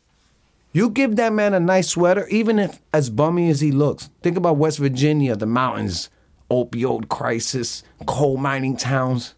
You 0.72 0.90
give 0.90 1.16
that 1.16 1.32
man 1.32 1.54
a 1.54 1.60
nice 1.60 1.88
sweater, 1.88 2.26
even 2.28 2.58
if 2.58 2.80
as 2.92 3.08
bummy 3.08 3.48
as 3.48 3.60
he 3.60 3.72
looks. 3.72 4.10
Think 4.22 4.36
about 4.36 4.58
West 4.58 4.78
Virginia, 4.78 5.34
the 5.34 5.46
mountains, 5.46 6.10
opioid 6.50 7.08
crisis, 7.08 7.82
coal 8.06 8.36
mining 8.36 8.76
towns. 8.76 9.34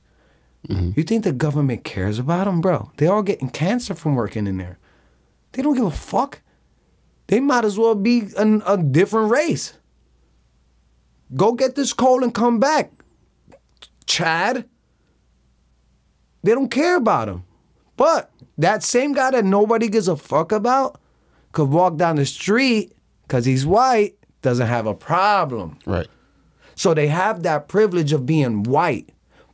Mm-hmm. 0.67 0.91
You 0.97 1.05
think 1.05 1.23
the 1.23 1.33
government 1.33 1.85
cares 1.85 2.19
about 2.19 2.47
them, 2.47 2.61
bro? 2.61 2.91
They 2.97 3.07
all 3.07 3.23
getting 3.23 3.51
cancer 3.51 3.95
from 3.95 4.17
working 4.17 4.49
in 4.49 4.57
there. 4.57 4.79
They 5.53 5.63
don't 5.63 5.77
give 5.77 5.87
a 5.87 5.91
fuck. 5.93 6.43
They 7.29 7.39
might 7.39 7.65
as 7.65 7.79
well 7.79 7.95
be 7.95 8.31
an, 8.37 8.63
a 8.67 8.77
different 8.77 9.31
race. 9.31 9.75
Go 11.37 11.53
get 11.53 11.75
this 11.75 11.93
coal 11.93 12.25
and 12.25 12.35
come 12.35 12.59
back, 12.59 12.91
Chad. 14.07 14.69
They 16.49 16.55
don't 16.55 16.71
care 16.71 16.97
about 16.97 17.29
him. 17.29 17.45
But 17.99 18.31
that 18.57 18.83
same 18.83 19.13
guy 19.13 19.33
that 19.33 19.45
nobody 19.45 19.87
gives 19.87 20.09
a 20.09 20.17
fuck 20.17 20.51
about 20.51 20.99
could 21.53 21.69
walk 21.69 21.99
down 21.99 22.17
the 22.17 22.25
street 22.25 22.97
because 23.25 23.45
he's 23.45 23.67
white, 23.67 24.17
doesn't 24.41 24.67
have 24.67 24.87
a 24.87 24.95
problem. 24.95 25.79
Right. 25.85 26.07
So 26.75 26.95
they 26.95 27.09
have 27.09 27.43
that 27.43 27.69
privilege 27.69 28.15
of 28.15 28.25
being 28.25 28.63
white. 28.63 29.11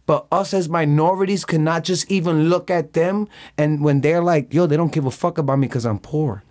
But 0.07 0.29
us 0.31 0.55
as 0.55 0.69
minorities 0.69 1.45
cannot 1.45 1.83
just 1.83 2.09
even 2.13 2.49
look 2.49 2.71
at 2.71 2.93
them 2.93 3.27
and 3.59 3.83
when 3.83 4.01
they're 4.01 4.23
like, 4.23 4.55
yo, 4.55 4.67
they 4.67 4.77
don't 4.77 4.93
give 4.93 5.05
a 5.05 5.11
fuck 5.11 5.37
about 5.37 5.59
me 5.59 5.67
because 5.67 5.85
I'm 5.85 5.99
poor. 5.99 6.45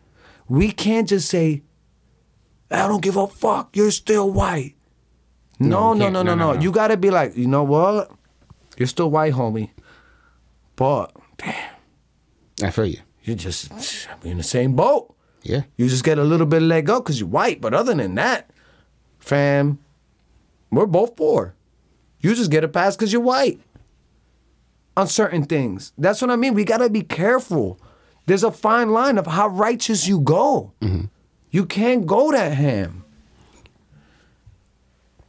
We 0.49 0.73
can't 0.73 1.07
just 1.07 1.29
say, 1.29 1.61
I 2.69 2.89
don't 2.89 3.01
give 3.01 3.15
a 3.15 3.27
fuck, 3.27 3.77
you're 3.77 3.91
still 3.91 4.29
white. 4.29 4.75
No, 5.57 5.93
no, 5.93 6.09
no, 6.09 6.21
no, 6.21 6.23
No, 6.23 6.35
no, 6.35 6.35
no, 6.35 6.53
no. 6.55 6.59
You 6.59 6.73
gotta 6.73 6.97
be 6.97 7.11
like, 7.11 7.37
you 7.37 7.47
know 7.47 7.63
what? 7.63 8.11
You're 8.75 8.87
still 8.87 9.09
white, 9.09 9.31
homie. 9.31 9.69
But 10.83 11.15
damn, 11.37 11.69
I 12.61 12.71
feel 12.71 12.85
you. 12.85 12.99
you 13.23 13.35
just 13.35 13.71
we 14.21 14.31
in 14.31 14.35
the 14.35 14.43
same 14.43 14.75
boat. 14.75 15.15
Yeah. 15.41 15.61
You 15.77 15.87
just 15.87 16.03
get 16.03 16.19
a 16.19 16.25
little 16.25 16.45
bit 16.45 16.61
of 16.61 16.67
leg 16.67 16.89
up 16.89 17.05
because 17.05 17.21
you're 17.21 17.29
white. 17.29 17.61
But 17.61 17.73
other 17.73 17.93
than 17.95 18.15
that, 18.15 18.49
fam, 19.17 19.79
we're 20.71 20.85
both 20.85 21.15
poor. 21.15 21.55
You 22.19 22.35
just 22.35 22.51
get 22.51 22.65
a 22.65 22.67
pass 22.67 22.97
because 22.97 23.13
you're 23.13 23.21
white 23.21 23.61
on 24.97 25.07
certain 25.07 25.45
things. 25.45 25.93
That's 25.97 26.21
what 26.21 26.29
I 26.29 26.35
mean. 26.35 26.53
We 26.53 26.65
got 26.65 26.79
to 26.79 26.89
be 26.89 27.01
careful. 27.01 27.79
There's 28.25 28.43
a 28.43 28.51
fine 28.51 28.91
line 28.91 29.17
of 29.17 29.25
how 29.25 29.47
righteous 29.47 30.05
you 30.05 30.19
go. 30.19 30.73
Mm-hmm. 30.81 31.05
You 31.49 31.65
can't 31.65 32.05
go 32.05 32.29
that 32.33 32.55
ham. 32.55 33.05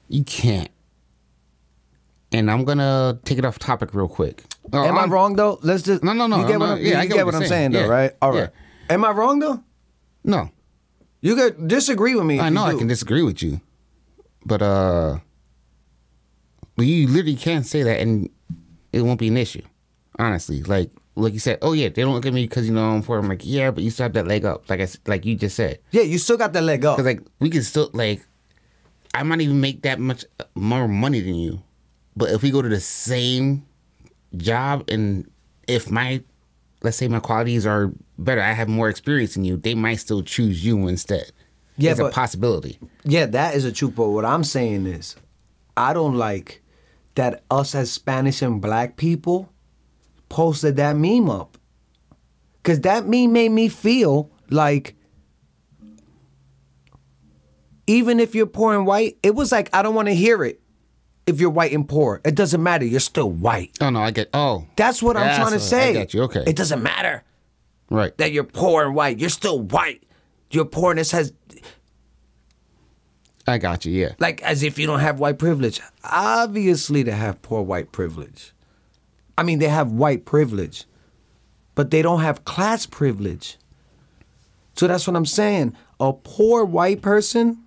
You 0.09 0.25
can't. 0.25 0.71
And 2.33 2.51
I'm 2.51 2.65
gonna 2.65 3.21
take 3.25 3.39
it 3.39 3.45
off 3.45 3.61
topic 3.61 3.95
real 3.95 4.09
quick. 4.09 4.43
Uh, 4.73 4.85
Am 4.85 4.97
I 4.97 5.03
I'm- 5.03 5.13
wrong 5.13 5.37
though? 5.37 5.59
Let's 5.63 5.83
just 5.83 6.03
No, 6.03 6.13
no, 6.13 6.27
no, 6.27 6.41
You 6.41 6.47
get 6.47 6.55
I'm 6.55 6.61
what 6.61 6.67
not- 6.67 6.79
I'm, 6.79 6.85
yeah, 6.85 6.99
I 7.01 7.03
you 7.03 7.09
get 7.09 7.15
get 7.17 7.27
what 7.27 7.35
I'm 7.35 7.41
saying 7.43 7.49
saying. 7.51 7.73
though, 7.73 7.81
Yeah, 7.81 7.87
right? 7.87 8.13
All 8.23 8.33
right. 8.33 8.51
Am 8.91 9.05
I 9.05 9.11
wrong 9.11 9.39
though? 9.39 9.63
No, 10.25 10.51
You 11.21 11.37
could 11.37 11.69
disagree 11.69 12.15
with 12.15 12.25
me. 12.25 12.41
I 12.41 12.49
know 12.49 12.65
I 12.65 12.75
can 12.75 12.87
disagree 12.87 13.23
with 13.23 13.43
you, 13.43 13.61
but 14.45 14.63
uh, 14.63 15.19
but 16.77 16.87
you 16.87 17.07
literally 17.09 17.37
can't 17.37 17.67
say 17.67 17.83
that 17.83 18.01
and 18.01 18.29
it 18.93 19.03
won't 19.03 19.21
be 19.21 19.29
an 19.29 19.37
issue. 19.37 19.63
Honestly, 20.19 20.63
like 20.63 20.91
like 21.17 21.33
you 21.33 21.39
said, 21.39 21.59
oh 21.63 21.73
yeah, 21.73 21.89
they 21.89 22.03
don't 22.03 22.15
look 22.15 22.27
at 22.27 22.33
me 22.33 22.45
because 22.47 22.67
you 22.67 22.73
know 22.75 22.91
I'm 22.91 23.03
poor. 23.03 23.19
I'm 23.19 23.29
like, 23.29 23.43
yeah, 23.45 23.71
but 23.71 23.85
you 23.85 23.91
still 23.91 24.05
have 24.05 24.13
that 24.15 24.27
leg 24.27 24.45
up, 24.45 24.69
like 24.71 24.81
I 24.81 24.89
like 25.07 25.25
you 25.25 25.35
just 25.37 25.57
said. 25.57 25.79
Yeah, 25.93 26.03
you 26.03 26.19
still 26.19 26.37
got 26.37 26.53
that 26.55 26.63
leg 26.63 26.85
up. 26.85 26.97
Because 26.97 27.07
like 27.07 27.23
we 27.41 27.51
can 27.51 27.63
still 27.63 27.91
like, 27.93 28.25
I 29.13 29.23
might 29.25 29.41
even 29.41 29.61
make 29.61 29.83
that 29.83 29.99
much 30.01 30.25
more 30.55 30.89
money 30.89 31.21
than 31.21 31.35
you, 31.37 31.63
but 32.17 32.31
if 32.31 32.43
we 32.43 32.51
go 32.51 32.63
to 32.63 32.69
the 32.69 32.81
same 32.81 33.67
job 34.39 34.89
and 34.89 35.31
if 35.69 35.91
my, 35.91 36.23
let's 36.83 36.97
say 36.97 37.09
my 37.09 37.21
qualities 37.21 37.67
are 37.67 37.93
better, 38.19 38.41
I 38.43 38.53
have 38.53 38.69
more 38.69 38.89
experience 38.89 39.35
than 39.35 39.45
you, 39.45 39.57
they 39.57 39.75
might 39.75 39.97
still 39.97 40.23
choose 40.23 40.65
you 40.65 40.87
instead. 40.89 41.33
Yeah, 41.77 41.93
it's 41.93 42.01
a 42.01 42.11
possibility. 42.11 42.79
Yeah, 43.05 43.27
that 43.27 43.55
is 43.55 43.65
a 43.65 43.73
truth. 43.73 43.95
But 43.97 44.11
what 44.11 44.25
I'm 44.25 44.45
saying 44.45 44.87
is, 44.87 45.17
I 45.77 45.93
don't 45.93 46.17
like 46.17 46.63
that 47.17 47.43
us 47.51 47.75
as 47.75 47.91
Spanish 47.91 48.43
and 48.43 48.61
black 48.61 48.97
people 48.97 49.53
posted 50.29 50.77
that 50.77 50.97
meme 50.97 51.29
up. 51.31 51.59
Cause 52.63 52.81
that 52.81 53.07
meme 53.07 53.33
made 53.33 53.51
me 53.51 53.69
feel 53.69 54.31
like 54.51 54.97
even 57.87 58.21
if 58.21 58.35
you're 58.35 58.47
poor 58.47 58.75
and 58.75 58.87
white, 58.87 59.19
it 59.23 59.35
was 59.35 59.53
like 59.53 59.69
I 59.75 59.83
don't 59.83 59.95
want 59.95 60.09
to 60.09 60.15
hear 60.15 60.43
it. 60.45 60.61
If 61.27 61.41
you're 61.41 61.51
white 61.51 61.73
and 61.73 61.89
poor, 61.89 62.21
it 62.25 62.35
doesn't 62.35 62.63
matter. 62.63 62.85
You're 62.85 63.01
still 63.01 63.31
white. 63.31 63.77
Oh 63.81 63.91
no, 63.91 64.01
I 64.01 64.11
get. 64.11 64.29
Oh, 64.35 64.67
That's 64.77 65.03
what 65.03 65.17
I'm 65.17 65.27
That's 65.27 65.39
trying 65.39 65.53
to 65.53 65.61
say. 65.61 65.91
I 65.91 65.93
got 65.93 66.15
you. 66.15 66.23
Okay. 66.25 66.45
It 66.47 66.57
doesn't 66.57 66.83
matter 66.83 67.25
right. 67.91 68.17
that 68.19 68.33
you're 68.33 68.45
poor 68.45 68.85
and 68.85 68.95
white. 68.95 69.19
You're 69.19 69.31
still 69.31 69.61
white. 69.61 70.03
Your 70.51 70.67
poorness 70.67 71.11
has 71.13 71.33
I 73.47 73.59
got 73.59 73.85
you. 73.85 73.93
Yeah. 73.93 74.13
like 74.19 74.43
as 74.43 74.63
if 74.63 74.79
you 74.79 74.87
don't 74.87 75.01
have 75.01 75.21
white 75.21 75.39
privilege. 75.39 75.81
Obviously, 76.05 77.03
they 77.03 77.13
have 77.13 77.43
poor 77.43 77.63
white 77.63 77.93
privilege. 77.93 78.53
I 79.37 79.43
mean, 79.43 79.59
they 79.59 79.69
have 79.69 79.91
white 79.93 80.25
privilege, 80.25 80.85
but 81.75 81.91
they 81.91 82.03
don't 82.03 82.21
have 82.21 82.45
class 82.45 82.87
privilege. 82.87 83.59
So 84.77 84.87
that's 84.87 85.07
what 85.07 85.17
I'm 85.17 85.27
saying. 85.27 85.77
A 86.01 86.13
poor 86.13 86.65
white 86.65 87.03
person 87.03 87.65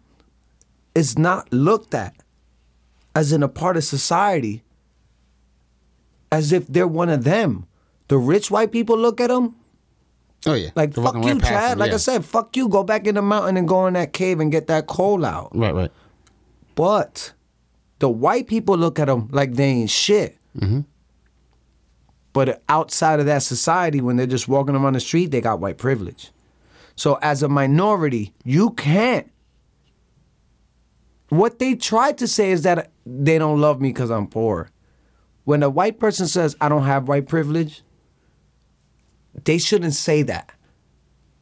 is 0.96 1.18
not 1.18 1.52
looked 1.54 1.94
at 1.94 2.16
as 3.18 3.32
in 3.32 3.42
a 3.44 3.48
part 3.50 3.78
of 3.78 3.84
society 3.84 4.64
as 6.32 6.52
if 6.52 6.68
they're 6.68 6.88
one 6.88 7.10
of 7.10 7.24
them. 7.24 7.66
The 8.10 8.18
rich 8.18 8.52
white 8.52 8.72
people 8.72 8.98
look 8.98 9.20
at 9.20 9.28
them 9.30 9.56
Oh 10.46 10.54
yeah. 10.54 10.70
like, 10.76 10.94
They're 10.94 11.04
fuck 11.04 11.16
you, 11.16 11.40
Chad. 11.40 11.72
them, 11.72 11.80
Like 11.80 11.90
yeah. 11.90 11.96
I 11.96 11.98
said, 11.98 12.24
fuck 12.24 12.56
you. 12.56 12.70
Go 12.70 12.84
back 12.84 13.08
in 13.08 13.16
the 13.16 13.22
mountain 13.22 13.58
and 13.58 13.68
go 13.68 13.88
in 13.88 13.94
that 13.96 14.14
cave 14.14 14.40
and 14.40 14.52
get 14.52 14.68
that 14.68 14.88
coal 14.88 15.26
out. 15.26 15.50
Right, 15.56 15.74
right. 15.74 15.92
But 16.76 17.34
the 18.00 18.10
white 18.10 18.48
people 18.48 18.78
look 18.78 19.00
at 19.00 19.06
them 19.06 19.30
like 19.32 19.54
they 19.56 19.66
ain't 19.66 19.90
shit. 19.90 20.38
Mm-hmm. 20.58 20.82
But 22.34 22.62
outside 22.70 23.20
of 23.20 23.26
that 23.26 23.42
society, 23.42 24.00
when 24.00 24.16
they're 24.16 24.28
just 24.28 24.48
walking 24.48 24.76
around 24.76 24.94
the 24.94 25.00
street, 25.00 25.32
they 25.32 25.42
got 25.42 25.60
white 25.60 25.80
privilege. 25.80 26.32
So 26.96 27.18
as 27.22 27.42
a 27.42 27.50
minority, 27.50 28.34
you 28.44 28.72
can't. 28.72 29.30
What 31.30 31.60
they 31.60 31.76
try 31.76 32.14
to 32.14 32.28
say 32.28 32.52
is 32.52 32.62
that 32.64 32.92
they 33.06 33.38
don't 33.38 33.60
love 33.60 33.82
me 33.82 33.90
because 33.90 34.10
I'm 34.10 34.28
poor. 34.28 34.70
When 35.44 35.64
a 35.64 35.70
white 35.70 36.00
person 36.00 36.28
says, 36.28 36.56
I 36.62 36.70
don't 36.70 36.84
have 36.86 37.08
white 37.08 37.28
privilege, 37.28 37.84
they 39.46 39.58
shouldn't 39.58 39.94
say 39.94 40.24
that. 40.24 40.52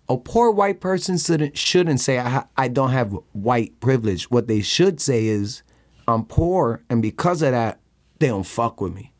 A 0.07 0.17
poor 0.17 0.51
white 0.51 0.79
person 0.79 1.17
shouldn't 1.17 1.57
shouldn't 1.57 1.99
say 1.99 2.19
I, 2.19 2.29
ha- 2.29 2.47
I 2.55 2.67
don't 2.67 2.91
have 2.91 3.17
white 3.33 3.79
privilege. 3.79 4.29
What 4.29 4.47
they 4.47 4.61
should 4.61 5.01
say 5.01 5.25
is 5.25 5.63
I'm 6.07 6.25
poor 6.25 6.83
and 6.89 7.01
because 7.01 7.41
of 7.41 7.51
that 7.51 7.79
they 8.19 8.27
don't 8.27 8.45
fuck 8.45 8.79
with 8.79 8.93
me. 8.93 9.11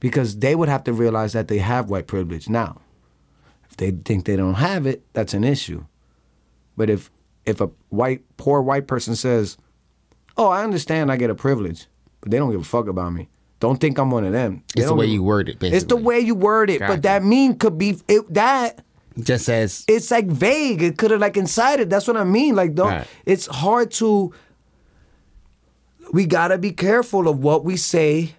Because 0.00 0.38
they 0.38 0.54
would 0.54 0.68
have 0.68 0.84
to 0.84 0.92
realize 0.92 1.34
that 1.34 1.48
they 1.48 1.58
have 1.58 1.90
white 1.90 2.06
privilege 2.06 2.48
now. 2.48 2.80
If 3.68 3.76
they 3.76 3.90
think 3.90 4.24
they 4.24 4.36
don't 4.36 4.54
have 4.54 4.86
it, 4.86 5.04
that's 5.12 5.34
an 5.34 5.44
issue. 5.44 5.84
But 6.76 6.88
if 6.88 7.10
if 7.46 7.60
a 7.60 7.70
white 7.88 8.22
poor 8.36 8.60
white 8.62 8.86
person 8.86 9.14
says, 9.16 9.56
"Oh, 10.36 10.48
I 10.48 10.64
understand 10.64 11.10
I 11.10 11.16
get 11.16 11.30
a 11.30 11.34
privilege, 11.34 11.86
but 12.20 12.30
they 12.30 12.38
don't 12.38 12.50
give 12.50 12.60
a 12.60 12.64
fuck 12.64 12.88
about 12.88 13.12
me." 13.12 13.28
Don't 13.58 13.80
think 13.80 13.98
I'm 13.98 14.10
one 14.10 14.24
of 14.24 14.32
them. 14.32 14.62
They 14.74 14.82
It's 14.82 14.90
the 14.90 14.94
way 14.94 15.06
give- 15.06 15.14
you 15.14 15.22
word 15.22 15.48
it, 15.48 15.62
It's 15.62 15.86
the 15.86 15.96
way 15.96 16.20
you 16.20 16.34
word 16.34 16.68
it, 16.68 16.80
Gotcha. 16.80 16.92
but 16.92 17.02
that 17.04 17.24
mean 17.24 17.56
could 17.56 17.78
be 17.78 17.96
it, 18.06 18.34
that 18.34 18.84
Just 19.18 19.48
as 19.48 19.84
it's 19.88 20.10
like 20.10 20.26
vague. 20.26 20.82
It 20.82 20.98
could 20.98 21.10
have 21.10 21.20
like 21.20 21.38
incited. 21.38 21.88
That's 21.88 22.06
what 22.06 22.18
I 22.18 22.24
mean. 22.24 22.54
Like 22.54 22.74
don't. 22.74 22.90
Right. 22.90 23.06
It's 23.24 23.46
hard 23.46 23.90
to. 23.92 24.32
We 26.12 26.26
gotta 26.26 26.58
be 26.58 26.72
careful 26.72 27.28
of 27.28 27.42
what 27.42 27.64
we 27.64 27.76
say, 27.76 28.34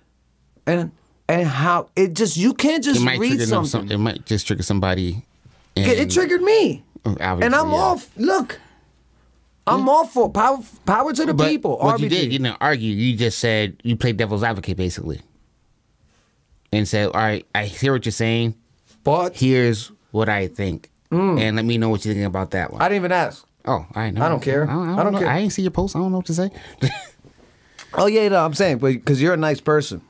and 0.65 0.91
and 1.27 1.47
how 1.47 1.89
it 1.95 2.13
just 2.13 2.37
you 2.37 2.53
can't 2.53 2.83
just 2.83 3.01
read 3.03 3.41
something. 3.41 3.65
some, 3.69 3.91
it 3.91 3.97
might 3.97 4.25
just 4.25 4.47
trigger 4.47 4.63
somebody. 4.63 5.25
it, 5.75 5.99
it 5.99 6.11
triggered 6.11 6.41
me, 6.41 6.83
and 7.05 7.19
I'm 7.21 7.41
yeah. 7.69 7.75
off. 7.75 8.09
Look, 8.15 8.59
I'm 9.67 9.87
all 9.89 10.05
for 10.07 10.29
power. 10.29 10.59
Power 10.85 11.13
to 11.13 11.25
the 11.25 11.33
But 11.33 11.49
people. 11.49 11.77
what 11.77 11.99
you 11.99 12.09
did, 12.09 12.31
you 12.31 12.39
didn't 12.39 12.57
argue. 12.61 12.93
You 12.93 13.15
just 13.17 13.39
said 13.39 13.79
you 13.83 13.95
played 13.95 14.17
devil's 14.17 14.43
advocate, 14.43 14.77
basically, 14.77 15.21
and 16.71 16.87
said, 16.87 17.07
"All 17.07 17.13
right, 17.21 17.45
I 17.53 17.65
hear 17.65 17.93
what 17.93 18.05
you're 18.05 18.11
saying. 18.11 18.55
but 19.03 19.35
Here's 19.35 19.91
what 20.11 20.29
I 20.29 20.47
think, 20.47 20.89
mm. 21.11 21.39
and 21.39 21.55
let 21.55 21.65
me 21.65 21.77
know 21.77 21.89
what 21.89 22.05
you 22.05 22.13
think 22.13 22.25
about 22.25 22.51
that 22.51 22.71
one." 22.71 22.81
I 22.81 22.89
didn't 22.89 23.01
even 23.01 23.11
ask. 23.11 23.45
oh, 23.65 23.85
right. 23.95 24.13
no, 24.13 24.25
I 24.25 24.29
don't 24.29 24.41
care. 24.41 24.63
I 24.63 24.73
don't, 24.73 24.99
I 24.99 25.03
don't 25.03 25.13
know. 25.13 25.19
care. 25.19 25.29
I 25.29 25.39
ain't 25.39 25.53
see 25.53 25.61
your 25.61 25.71
post. 25.71 25.95
I 25.95 25.99
don't 25.99 26.11
know 26.11 26.17
what 26.17 26.25
to 26.27 26.33
say. 26.33 26.49
Oh 27.93 28.05
yeah, 28.05 28.27
no, 28.27 28.43
I'm 28.43 28.53
saying, 28.53 28.79
but 28.79 28.91
because 28.93 29.21
you're 29.21 29.33
a 29.33 29.37
nice 29.37 29.61
person 29.61 30.01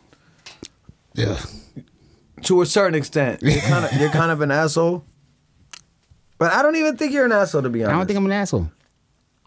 yeah. 1.13 1.39
to 2.43 2.61
a 2.61 2.65
certain 2.65 2.95
extent, 2.95 3.41
you're 3.41 3.61
kind 3.61 3.85
of 3.85 3.93
you're 3.93 4.09
kind 4.09 4.31
of 4.31 4.41
an 4.41 4.51
asshole. 4.51 5.05
But 6.37 6.53
I 6.53 6.61
don't 6.63 6.75
even 6.75 6.97
think 6.97 7.13
you're 7.13 7.25
an 7.25 7.31
asshole 7.31 7.61
to 7.61 7.69
be 7.69 7.83
honest. 7.83 7.93
I 7.93 7.97
don't 7.97 8.07
think 8.07 8.17
I'm 8.17 8.25
an 8.25 8.31
asshole, 8.31 8.71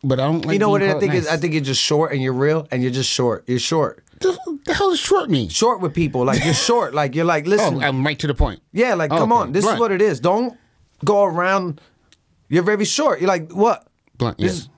but 0.02 0.18
I 0.20 0.24
don't. 0.26 0.44
Like 0.44 0.52
you 0.54 0.58
know 0.58 0.70
what 0.70 0.82
I 0.82 0.98
think 0.98 1.14
is? 1.14 1.26
I 1.28 1.36
think 1.36 1.54
you're 1.54 1.62
just 1.62 1.80
short 1.82 2.12
and 2.12 2.20
you're 2.22 2.32
real 2.32 2.66
and 2.70 2.82
you're 2.82 2.92
just 2.92 3.10
short. 3.10 3.44
You're 3.48 3.58
short. 3.58 4.04
The, 4.20 4.38
the 4.66 4.74
hell 4.74 4.90
does 4.90 5.00
short 5.00 5.30
mean? 5.30 5.48
Short 5.48 5.80
with 5.80 5.94
people. 5.94 6.24
Like 6.24 6.44
you're 6.44 6.52
short. 6.54 6.92
Like 6.94 7.14
you're 7.14 7.24
like, 7.24 7.46
listen. 7.46 7.76
Oh, 7.76 7.80
I'm 7.86 8.04
right 8.04 8.18
to 8.18 8.26
the 8.26 8.34
point. 8.34 8.60
yeah, 8.72 8.94
like 8.94 9.12
Oh, 9.12 9.18
come 9.18 9.32
okay. 9.32 9.40
on. 9.42 9.52
This 9.52 9.64
Blunt. 9.64 9.76
is 9.76 9.80
what 9.80 9.92
it 9.92 10.02
is. 10.02 10.20
Don't 10.20 10.56
go 11.04 11.24
around. 11.24 11.80
You're 12.48 12.62
very 12.64 12.84
short. 12.84 13.20
You're 13.20 13.28
like, 13.28 13.50
what? 13.52 13.86
Blunt. 14.18 14.36
This 14.38 14.58
Yes. 14.58 14.68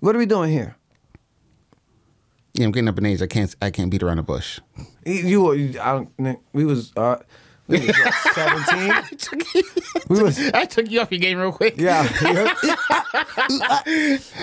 what 0.00 0.14
are 0.14 0.18
we 0.18 0.26
doing 0.26 0.50
here? 0.50 0.76
Yeah, 2.54 2.66
I'm 2.66 2.72
getting 2.72 2.88
up 2.88 2.98
in 2.98 3.06
age. 3.06 3.20
I 3.22 3.26
can't. 3.26 3.54
I 3.60 3.70
can't 3.70 3.90
beat 3.90 4.02
around 4.02 4.18
the 4.18 4.22
bush. 4.22 4.60
You- 5.04 5.80
I 5.80 5.92
don't, 6.18 6.38
we 6.52 6.64
was, 6.64 6.92
uh, 6.96 7.16
we 7.66 7.78
was 7.80 7.88
what, 7.88 8.14
17. 8.34 8.92
we 10.08 10.22
was, 10.22 10.38
I 10.52 10.64
took 10.66 10.90
you 10.90 11.00
off 11.00 11.10
your 11.10 11.20
game 11.20 11.38
real 11.38 11.52
quick. 11.52 11.74
yeah. 11.78 12.02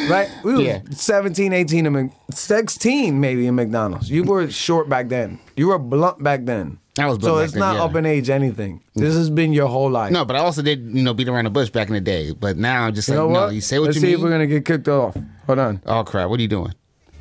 right? 0.10 0.30
We 0.44 0.54
was 0.54 0.62
Yeah. 0.64 0.82
17, 0.92 1.54
18, 1.54 1.86
in 1.86 2.12
16 2.32 3.20
maybe 3.20 3.48
in 3.48 3.56
McDonald's. 3.56 4.10
You 4.10 4.24
were 4.24 4.50
short 4.50 4.90
back 4.90 5.10
then. 5.10 5.40
You 5.56 5.68
were 5.68 5.80
blunt 5.80 6.24
back 6.24 6.46
then. 6.46 6.80
I 6.98 7.06
was 7.08 7.16
So 7.16 7.20
blunt 7.22 7.36
back 7.38 7.44
it's 7.46 7.54
then, 7.54 7.60
not 7.60 7.76
yeah. 7.76 7.84
up 7.84 7.96
in 7.96 8.06
age 8.06 8.30
anything. 8.30 8.82
This 8.96 9.16
has 9.16 9.30
been 9.30 9.54
your 9.54 9.68
whole 9.68 9.90
life. 9.90 10.12
No, 10.12 10.26
but 10.26 10.36
I 10.36 10.40
also 10.40 10.62
did, 10.62 10.82
you 10.92 11.04
know, 11.04 11.14
beat 11.14 11.30
around 11.30 11.46
the 11.46 11.50
bush 11.52 11.70
back 11.70 11.88
in 11.88 11.94
the 11.94 12.02
day. 12.02 12.34
But 12.34 12.58
now 12.58 12.86
I'm 12.86 12.94
just 12.94 13.08
You 13.08 13.16
like, 13.16 13.30
know 13.30 13.34
no, 13.46 13.50
you 13.50 13.62
say 13.62 13.80
what 13.80 13.86
Let's 13.86 13.96
you 13.98 14.02
see 14.02 14.08
mean. 14.08 14.16
if 14.16 14.22
we're 14.22 14.32
gonna 14.32 14.48
get 14.48 14.66
kicked 14.66 14.88
off. 14.88 15.16
Hold 15.46 15.60
on. 15.60 15.82
oh 15.86 16.04
crap! 16.04 16.30
What 16.30 16.40
are 16.40 16.42
you 16.42 16.48
doing? 16.48 16.74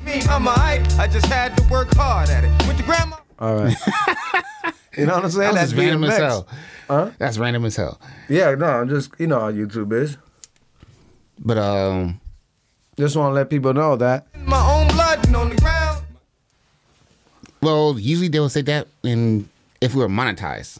Me, 0.03 0.21
I'm 0.29 0.47
alright. 0.47 0.99
I 0.99 1.07
just 1.07 1.27
had 1.27 1.55
to 1.57 1.63
work 1.69 1.93
hard 1.93 2.29
at 2.29 2.43
it. 2.43 2.67
With 2.67 2.77
the 2.77 2.83
grandma. 2.83 3.17
All 3.39 3.55
right. 3.55 3.75
You 4.97 5.05
know 5.05 5.15
what 5.15 5.23
I'm 5.25 5.31
saying? 5.31 5.53
That 5.53 5.61
That's 5.61 5.73
random 5.73 6.03
as 6.05 6.17
hell. 6.17 6.47
Huh? 6.87 7.11
That's 7.17 7.37
random 7.37 7.65
as 7.65 7.75
hell. 7.75 7.99
Yeah, 8.29 8.55
no, 8.55 8.65
I'm 8.65 8.89
just 8.89 9.11
you 9.17 9.27
know 9.27 9.39
how 9.39 9.51
YouTube 9.51 9.91
is. 9.93 10.17
But 11.39 11.57
um, 11.57 12.19
Just 12.97 13.15
want 13.15 13.31
to 13.31 13.33
let 13.35 13.49
people 13.49 13.73
know 13.73 13.95
that. 13.95 14.27
My 14.45 14.59
own 14.73 14.87
blood 14.89 15.33
on 15.35 15.49
the 15.49 15.55
ground. 15.55 16.03
well, 17.61 17.97
usually 17.99 18.27
they 18.27 18.39
will 18.39 18.49
say 18.49 18.61
that, 18.63 18.87
in 19.03 19.49
if 19.79 19.95
we 19.95 20.01
were 20.01 20.09
monetized. 20.09 20.79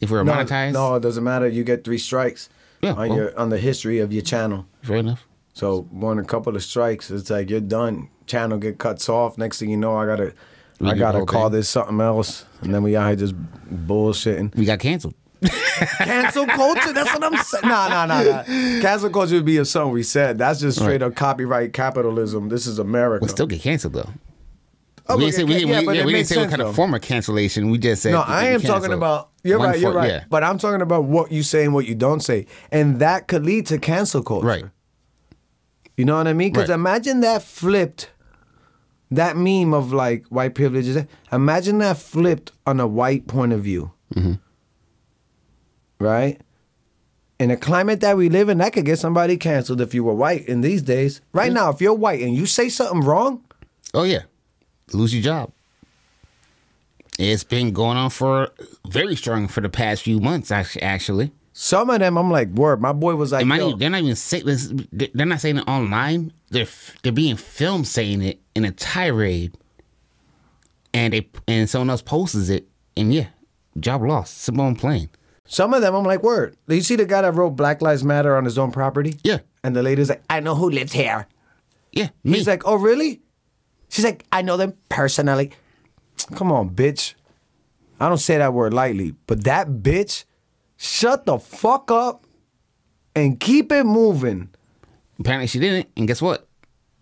If 0.00 0.10
we 0.10 0.18
were 0.18 0.24
No, 0.24 0.32
monetized, 0.32 0.72
no, 0.74 0.94
it 0.96 1.00
doesn't 1.00 1.24
matter. 1.24 1.48
You 1.48 1.64
get 1.64 1.82
three 1.84 1.98
strikes 1.98 2.48
Yeah, 2.82 2.92
on 2.92 3.08
well. 3.08 3.18
your 3.18 3.38
on 3.38 3.48
the 3.48 3.58
history 3.58 3.98
of 4.00 4.12
your 4.12 4.22
channel. 4.22 4.66
fair 4.82 4.96
enough. 4.98 5.24
So 5.54 5.88
more 5.90 6.14
than 6.14 6.24
a 6.24 6.26
couple 6.28 6.54
of 6.54 6.62
strikes, 6.62 7.10
it's 7.10 7.30
like 7.30 7.50
you're 7.50 7.60
done. 7.60 8.08
Channel 8.26 8.58
get 8.58 8.78
cuts 8.78 9.08
off. 9.08 9.36
Next 9.38 9.58
thing 9.58 9.70
you 9.70 9.76
know, 9.76 9.96
I 9.96 10.06
gotta 10.06 10.34
I 10.80 10.94
gotta 10.96 11.24
call 11.24 11.48
thing. 11.50 11.58
this 11.58 11.68
something 11.68 12.00
else, 12.00 12.44
and 12.62 12.72
then 12.74 12.82
we 12.82 12.96
out 12.96 13.08
here 13.08 13.16
just 13.16 13.34
bullshitting. 13.86 14.54
We 14.56 14.64
got 14.64 14.78
canceled. 14.78 15.14
Cancel 15.98 16.46
culture. 16.46 16.92
That's 16.92 17.12
what 17.14 17.22
I'm 17.24 17.36
saying. 17.36 17.68
Nah, 17.68 17.88
nah, 17.88 18.06
nah, 18.06 18.22
nah. 18.22 18.42
Cancel 18.44 19.10
culture 19.10 19.36
would 19.36 19.44
be 19.44 19.56
if 19.58 19.68
something 19.68 19.92
we 19.92 20.02
said. 20.02 20.36
That's 20.38 20.58
just 20.60 20.78
straight 20.80 21.00
up 21.02 21.14
copyright 21.14 21.72
capitalism. 21.72 22.48
This 22.48 22.66
is 22.66 22.78
America. 22.80 23.22
We'll 23.24 23.28
still 23.34 23.46
get 23.46 23.60
canceled 23.62 23.92
though. 23.94 24.08
Oh, 25.10 25.16
we 25.16 25.24
didn't 25.30 25.34
say, 25.36 25.44
we, 25.44 25.54
yeah, 25.64 25.80
we- 25.82 25.96
yeah, 25.96 26.04
we 26.04 26.12
didn't 26.12 26.26
say 26.26 26.36
what 26.38 26.50
kind 26.50 26.60
though. 26.60 26.68
of 26.68 26.74
form 26.74 26.92
of 26.94 27.00
cancellation. 27.00 27.70
We 27.70 27.78
just 27.78 28.02
said 28.02 28.12
No, 28.12 28.20
I 28.20 28.42
we 28.42 28.48
am 28.48 28.60
canceled. 28.60 28.82
talking 28.82 28.92
about. 28.92 29.30
You're 29.44 29.58
One 29.58 29.70
right. 29.70 29.78
You're 29.80 29.92
for- 29.92 29.96
right. 29.98 30.08
yeah. 30.10 30.24
But 30.28 30.42
I'm 30.44 30.58
talking 30.58 30.82
about 30.82 31.04
what 31.04 31.30
you 31.32 31.42
say 31.42 31.64
and 31.64 31.72
what 31.72 31.86
you 31.86 31.94
don't 31.94 32.20
say, 32.20 32.46
and 32.72 32.98
that 33.00 33.26
could 33.28 33.46
lead 33.46 33.66
to 33.68 33.78
cancel 33.78 34.22
culture. 34.22 34.46
Right. 34.46 34.64
You 35.96 36.04
know 36.04 36.16
what 36.16 36.26
I 36.28 36.32
mean? 36.32 36.52
Because 36.52 36.68
Right. 36.68 36.74
imagine 36.74 37.20
that 37.20 37.42
flipped. 37.42 38.10
That 39.10 39.36
meme 39.36 39.72
of 39.72 39.92
like 39.92 40.26
white 40.26 40.54
privilege. 40.54 40.86
is- 40.86 41.04
Imagine 41.32 41.78
that 41.78 41.96
flipped 41.98 42.52
on 42.66 42.78
a 42.80 42.86
white 42.86 43.26
point 43.26 43.52
of 43.52 43.62
view. 43.62 43.92
Mm-hmm. 44.14 44.34
Right. 46.00 46.40
In 47.38 47.48
the 47.50 47.56
climate 47.56 48.00
that 48.00 48.16
we 48.16 48.28
live 48.28 48.48
in, 48.48 48.58
that 48.58 48.72
could 48.72 48.84
get 48.84 48.98
somebody 48.98 49.36
canceled 49.36 49.80
if 49.80 49.94
you 49.94 50.02
were 50.04 50.14
white. 50.14 50.46
In 50.46 50.60
these 50.60 50.82
days, 50.82 51.20
right 51.32 51.52
now, 51.52 51.70
if 51.70 51.80
you're 51.80 51.94
white 51.94 52.20
and 52.20 52.34
you 52.34 52.46
say 52.46 52.68
something 52.68 53.00
wrong, 53.00 53.42
Oh 53.94 54.02
yeah, 54.02 54.22
lose 54.92 55.14
your 55.14 55.22
job. 55.22 55.52
It's 57.18 57.44
been 57.44 57.72
going 57.72 57.96
on 57.96 58.10
for 58.10 58.50
very 58.88 59.16
strong 59.16 59.48
for 59.48 59.60
the 59.60 59.68
past 59.68 60.02
few 60.02 60.20
months. 60.20 60.50
Actually, 60.50 60.82
actually, 60.82 61.32
some 61.60 61.90
of 61.90 61.98
them 61.98 62.16
I'm 62.16 62.30
like, 62.30 62.50
word. 62.50 62.80
My 62.80 62.92
boy 62.92 63.16
was 63.16 63.32
like, 63.32 63.44
they're 63.44 63.90
not 63.90 64.00
even 64.00 64.14
saying 64.14 64.46
this. 64.46 64.72
They're 64.92 65.26
not 65.26 65.40
saying 65.40 65.56
it 65.56 65.66
online. 65.66 66.32
They're 66.50 66.68
they're 67.02 67.10
being 67.10 67.34
filmed 67.34 67.88
saying 67.88 68.22
it 68.22 68.40
in 68.54 68.64
a 68.64 68.70
tirade, 68.70 69.58
and 70.94 71.12
they 71.12 71.28
and 71.48 71.68
someone 71.68 71.90
else 71.90 72.00
posts 72.00 72.48
it, 72.48 72.68
and 72.96 73.12
yeah, 73.12 73.26
job 73.80 74.04
lost. 74.04 74.38
Simple 74.38 74.68
and 74.68 74.78
plain. 74.78 75.10
Some 75.46 75.74
of 75.74 75.82
them, 75.82 75.96
I'm 75.96 76.04
like, 76.04 76.22
word. 76.22 76.56
You 76.68 76.80
see 76.80 76.94
the 76.94 77.04
guy 77.04 77.22
that 77.22 77.34
wrote 77.34 77.56
Black 77.56 77.82
Lives 77.82 78.04
Matter 78.04 78.36
on 78.36 78.44
his 78.44 78.56
own 78.56 78.70
property? 78.70 79.16
Yeah. 79.24 79.38
And 79.64 79.74
the 79.74 79.82
lady's 79.82 80.10
like, 80.10 80.22
I 80.30 80.38
know 80.38 80.54
who 80.54 80.70
lives 80.70 80.92
here. 80.92 81.26
Yeah, 81.90 82.10
me. 82.22 82.34
He's 82.34 82.46
like, 82.46 82.68
oh, 82.68 82.76
really? 82.76 83.20
She's 83.88 84.04
like, 84.04 84.24
I 84.30 84.42
know 84.42 84.56
them 84.56 84.74
personally. 84.90 85.50
Come 86.36 86.52
on, 86.52 86.70
bitch. 86.70 87.14
I 87.98 88.08
don't 88.08 88.18
say 88.18 88.38
that 88.38 88.52
word 88.52 88.72
lightly, 88.72 89.16
but 89.26 89.42
that 89.42 89.68
bitch, 89.68 90.24
shut 90.78 91.26
the 91.26 91.38
fuck 91.38 91.90
up 91.90 92.24
and 93.14 93.38
keep 93.38 93.70
it 93.72 93.84
moving. 93.84 94.48
apparently 95.20 95.46
she 95.48 95.58
didn't, 95.58 95.88
and 95.96 96.08
guess 96.08 96.22
what? 96.22 96.46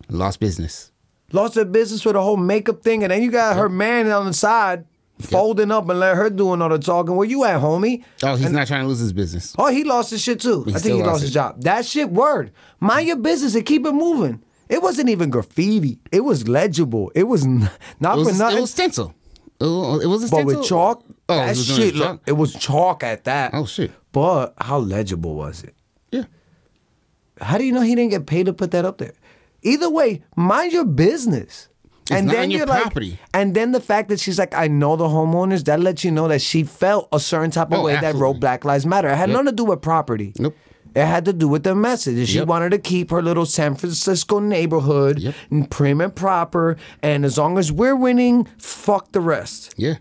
Lost 0.08 0.40
business. 0.40 0.90
Lost 1.32 1.54
her 1.56 1.64
business 1.64 2.04
with 2.04 2.14
the 2.14 2.22
whole 2.22 2.36
makeup 2.36 2.82
thing, 2.82 3.02
and 3.04 3.10
then 3.12 3.22
you 3.22 3.30
got 3.30 3.56
her 3.56 3.68
man 3.68 4.10
on 4.10 4.26
the 4.26 4.32
side 4.32 4.86
folding 5.18 5.70
up 5.70 5.88
and 5.88 5.98
let 5.98 6.16
her 6.16 6.30
doing 6.30 6.62
all 6.62 6.68
the 6.68 6.78
talking. 6.78 7.16
Where 7.16 7.26
you 7.26 7.44
at, 7.44 7.60
homie? 7.60 8.04
Oh, 8.22 8.36
he's 8.36 8.50
not 8.50 8.66
trying 8.66 8.82
to 8.82 8.88
lose 8.88 8.98
his 9.00 9.12
business. 9.12 9.54
Oh, 9.58 9.66
he 9.68 9.82
lost 9.84 10.10
his 10.10 10.22
shit 10.22 10.40
too. 10.40 10.64
I 10.68 10.72
think 10.78 10.84
he 10.96 11.02
lost 11.02 11.06
lost 11.06 11.22
his 11.22 11.32
job. 11.32 11.62
That 11.62 11.84
shit, 11.84 12.10
word. 12.10 12.52
Mind 12.80 13.06
your 13.08 13.16
business 13.16 13.54
and 13.54 13.64
keep 13.66 13.84
it 13.86 13.92
moving. 13.92 14.42
It 14.68 14.82
wasn't 14.82 15.08
even 15.10 15.30
graffiti. 15.30 16.00
It 16.12 16.20
was 16.20 16.48
legible. 16.48 17.10
It 17.14 17.24
was 17.24 17.44
not 17.46 17.70
It 17.70 18.00
for 18.00 18.24
was, 18.26 18.38
nothing. 18.38 18.58
it 18.58 18.60
was 18.60 18.70
stencil. 18.70 19.14
It 19.60 19.64
was, 19.64 20.24
a 20.24 20.28
but 20.28 20.44
with 20.44 20.64
chalk, 20.64 21.02
Oh, 21.28 21.36
that 21.36 21.48
was 21.48 21.66
shit. 21.66 21.78
it 21.88 21.94
Look, 21.96 22.22
it 22.26 22.32
was 22.32 22.54
chalk 22.54 23.02
at 23.02 23.24
that. 23.24 23.52
Oh 23.54 23.66
shit. 23.66 23.90
But 24.12 24.54
how 24.58 24.78
legible 24.78 25.34
was 25.34 25.62
it? 25.64 25.74
Yeah. 26.10 26.24
How 27.40 27.58
do 27.58 27.64
you 27.64 27.72
know 27.72 27.80
he 27.82 27.94
didn't 27.94 28.10
get 28.10 28.26
paid 28.26 28.46
to 28.46 28.52
put 28.52 28.70
that 28.70 28.84
up 28.84 28.98
there? 28.98 29.12
Either 29.62 29.90
way, 29.90 30.22
mind 30.36 30.72
your 30.72 30.84
business. 30.84 31.68
It's 32.08 32.22
not 32.22 32.36
on 32.36 32.50
your 32.52 32.58
you're 32.58 32.66
like- 32.68 32.82
property. 32.82 33.18
and 33.34 33.54
then 33.54 33.72
the 33.72 33.80
fact 33.80 34.08
that 34.10 34.20
she's 34.20 34.38
like, 34.38 34.54
I 34.54 34.68
know 34.68 34.94
the 34.94 35.08
homeowners, 35.08 35.64
that 35.64 35.80
lets 35.80 36.04
you 36.04 36.12
know 36.12 36.28
that 36.28 36.40
she 36.40 36.62
felt 36.62 37.08
a 37.12 37.18
certain 37.18 37.50
type 37.50 37.72
of 37.72 37.80
Oh, 37.80 37.82
way 37.84 37.98
that 38.00 38.14
wrote 38.14 38.38
Black 38.38 38.64
Lives 38.64 38.86
Matter. 38.86 39.08
It 39.08 39.16
had 39.16 39.28
nothing 39.28 39.46
to 39.46 39.52
do 39.52 39.64
with 39.64 39.82
property. 39.82 40.32
Nope. 40.38 40.54
It 40.94 41.04
had 41.04 41.24
to 41.24 41.32
do 41.32 41.48
with 41.48 41.64
the 41.64 41.74
message. 41.74 42.16
And 42.16 42.28
She 42.28 42.38
Yep. 42.38 42.46
wanted 42.46 42.70
to 42.70 42.78
keep 42.78 43.10
her 43.10 43.20
little 43.20 43.44
San 43.44 43.74
Francisco 43.74 44.38
neighborhood 44.38 45.18
Yep. 45.18 45.34
and 45.50 45.68
prim 45.70 46.00
and 46.00 46.14
proper. 46.14 46.76
And 47.02 47.24
as 47.24 47.36
long 47.36 47.58
as 47.58 47.72
we're 47.72 47.96
winning, 47.96 48.46
fuck 48.56 49.10
the 49.10 49.20
rest. 49.20 49.74
Yeah. 49.76 49.94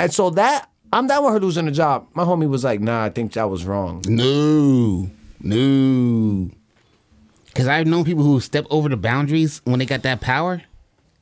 And 0.00 0.14
so 0.14 0.30
that 0.30 0.70
I'm 0.94 1.06
down 1.06 1.24
with 1.24 1.34
her 1.34 1.40
losing 1.40 1.66
the 1.66 1.72
job. 1.72 2.08
My 2.14 2.24
homie 2.24 2.48
was 2.48 2.64
like, 2.64 2.80
nah, 2.80 3.04
I 3.04 3.10
think 3.10 3.34
that 3.34 3.50
was 3.50 3.66
wrong. 3.66 4.02
No. 4.08 5.10
No. 5.42 6.50
Because 7.44 7.68
I've 7.68 7.86
known 7.86 8.04
people 8.04 8.24
who 8.24 8.40
step 8.40 8.64
over 8.70 8.88
the 8.88 8.96
boundaries 8.96 9.60
when 9.64 9.78
they 9.78 9.84
got 9.84 10.02
that 10.04 10.22
power 10.22 10.62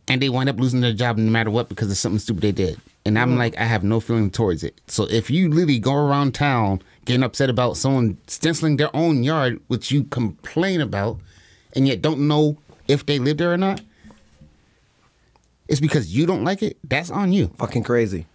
and 0.06 0.22
they 0.22 0.28
wind 0.28 0.48
up 0.48 0.60
losing 0.60 0.80
their 0.80 0.92
job 0.92 1.16
no 1.16 1.28
matter 1.28 1.50
what 1.50 1.68
because 1.68 1.90
of 1.90 1.96
something 1.96 2.20
stupid 2.20 2.42
they 2.42 2.52
did. 2.52 2.80
And 3.04 3.18
I'm 3.18 3.30
mm-hmm. 3.30 3.38
like, 3.38 3.58
I 3.58 3.64
have 3.64 3.82
no 3.82 3.98
feeling 3.98 4.30
towards 4.30 4.62
it. 4.62 4.80
So 4.86 5.08
if 5.10 5.28
you 5.28 5.48
literally 5.48 5.80
go 5.80 5.94
around 5.94 6.36
town 6.36 6.80
getting 7.04 7.24
upset 7.24 7.50
about 7.50 7.76
someone 7.76 8.16
stenciling 8.28 8.76
their 8.76 8.94
own 8.94 9.24
yard, 9.24 9.60
which 9.66 9.90
you 9.90 10.04
complain 10.04 10.80
about, 10.80 11.18
and 11.74 11.88
yet 11.88 12.00
don't 12.00 12.28
know 12.28 12.58
if 12.86 13.04
they 13.06 13.18
live 13.18 13.38
there 13.38 13.52
or 13.52 13.58
not, 13.58 13.80
it's 15.66 15.80
because 15.80 16.14
you 16.14 16.26
don't 16.26 16.44
like 16.44 16.62
it, 16.62 16.78
that's 16.84 17.10
on 17.10 17.32
you. 17.32 17.48
Fucking 17.58 17.82
crazy. 17.82 18.26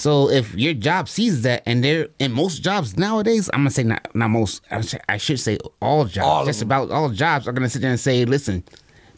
So 0.00 0.30
if 0.30 0.54
your 0.54 0.72
job 0.72 1.10
sees 1.10 1.42
that, 1.42 1.62
and 1.66 1.84
they're 1.84 2.08
in 2.18 2.32
most 2.32 2.62
jobs 2.62 2.96
nowadays, 2.96 3.50
I'm 3.52 3.60
gonna 3.60 3.70
say 3.70 3.82
not 3.82 4.08
not 4.14 4.30
most. 4.30 4.62
I 4.70 4.80
should, 4.80 5.00
I 5.10 5.18
should 5.18 5.38
say 5.38 5.58
all 5.82 6.06
jobs. 6.06 6.26
All 6.26 6.46
just 6.46 6.62
about 6.62 6.90
all 6.90 7.10
jobs 7.10 7.46
are 7.46 7.52
gonna 7.52 7.68
sit 7.68 7.82
there 7.82 7.90
and 7.90 8.00
say, 8.00 8.24
listen, 8.24 8.64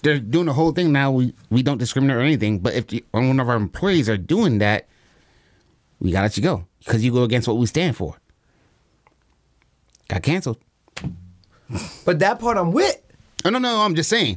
they're 0.02 0.18
doing 0.18 0.46
the 0.46 0.52
whole 0.52 0.72
thing 0.72 0.90
now. 0.90 1.12
We 1.12 1.34
we 1.50 1.62
don't 1.62 1.78
discriminate 1.78 2.16
or 2.16 2.20
anything. 2.20 2.58
But 2.58 2.74
if 2.74 2.88
the, 2.88 3.04
one 3.12 3.38
of 3.38 3.48
our 3.48 3.54
employees 3.54 4.08
are 4.08 4.16
doing 4.16 4.58
that, 4.58 4.88
we 6.00 6.10
gotta 6.10 6.24
let 6.24 6.36
you 6.36 6.42
go 6.42 6.66
because 6.80 7.04
you 7.04 7.12
go 7.12 7.22
against 7.22 7.46
what 7.46 7.58
we 7.58 7.66
stand 7.66 7.96
for. 7.96 8.16
Got 10.08 10.24
canceled. 10.24 10.58
But 12.04 12.18
that 12.18 12.40
part 12.40 12.56
I'm 12.56 12.72
with. 12.72 13.00
Oh 13.44 13.50
no, 13.50 13.60
no, 13.60 13.82
I'm 13.82 13.94
just 13.94 14.10
saying. 14.10 14.36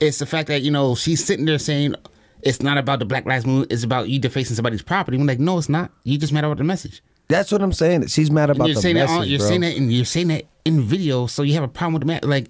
It's 0.00 0.18
the 0.18 0.26
fact 0.26 0.48
that 0.48 0.62
you 0.62 0.72
know 0.72 0.96
she's 0.96 1.24
sitting 1.24 1.44
there 1.44 1.60
saying 1.60 1.94
it's 2.42 2.62
not 2.62 2.78
about 2.78 2.98
the 2.98 3.04
Black 3.04 3.26
Lives 3.26 3.44
Movement. 3.46 3.72
It's 3.72 3.82
about 3.84 4.08
you 4.08 4.18
defacing 4.18 4.56
somebody's 4.56 4.82
property. 4.82 5.16
I'm 5.18 5.26
like, 5.26 5.38
no, 5.40 5.58
it's 5.58 5.68
not. 5.68 5.90
You 6.04 6.18
just 6.18 6.32
mad 6.32 6.44
about 6.44 6.58
the 6.58 6.64
message. 6.64 7.02
That's 7.28 7.52
what 7.52 7.60
I'm 7.60 7.72
saying. 7.72 8.06
She's 8.06 8.30
mad 8.30 8.48
about 8.50 8.68
the 8.68 8.74
message, 8.74 8.94
that 8.94 9.08
on, 9.10 9.28
you're 9.28 9.38
bro. 9.38 9.48
saying 9.48 9.60
that 9.60 9.76
and 9.76 9.92
you're 9.92 10.04
saying 10.04 10.28
that 10.28 10.44
in 10.64 10.80
video, 10.80 11.26
so 11.26 11.42
you 11.42 11.54
have 11.54 11.62
a 11.64 11.68
problem 11.68 11.94
with 11.94 12.02
the 12.02 12.06
man. 12.06 12.20
Like, 12.22 12.48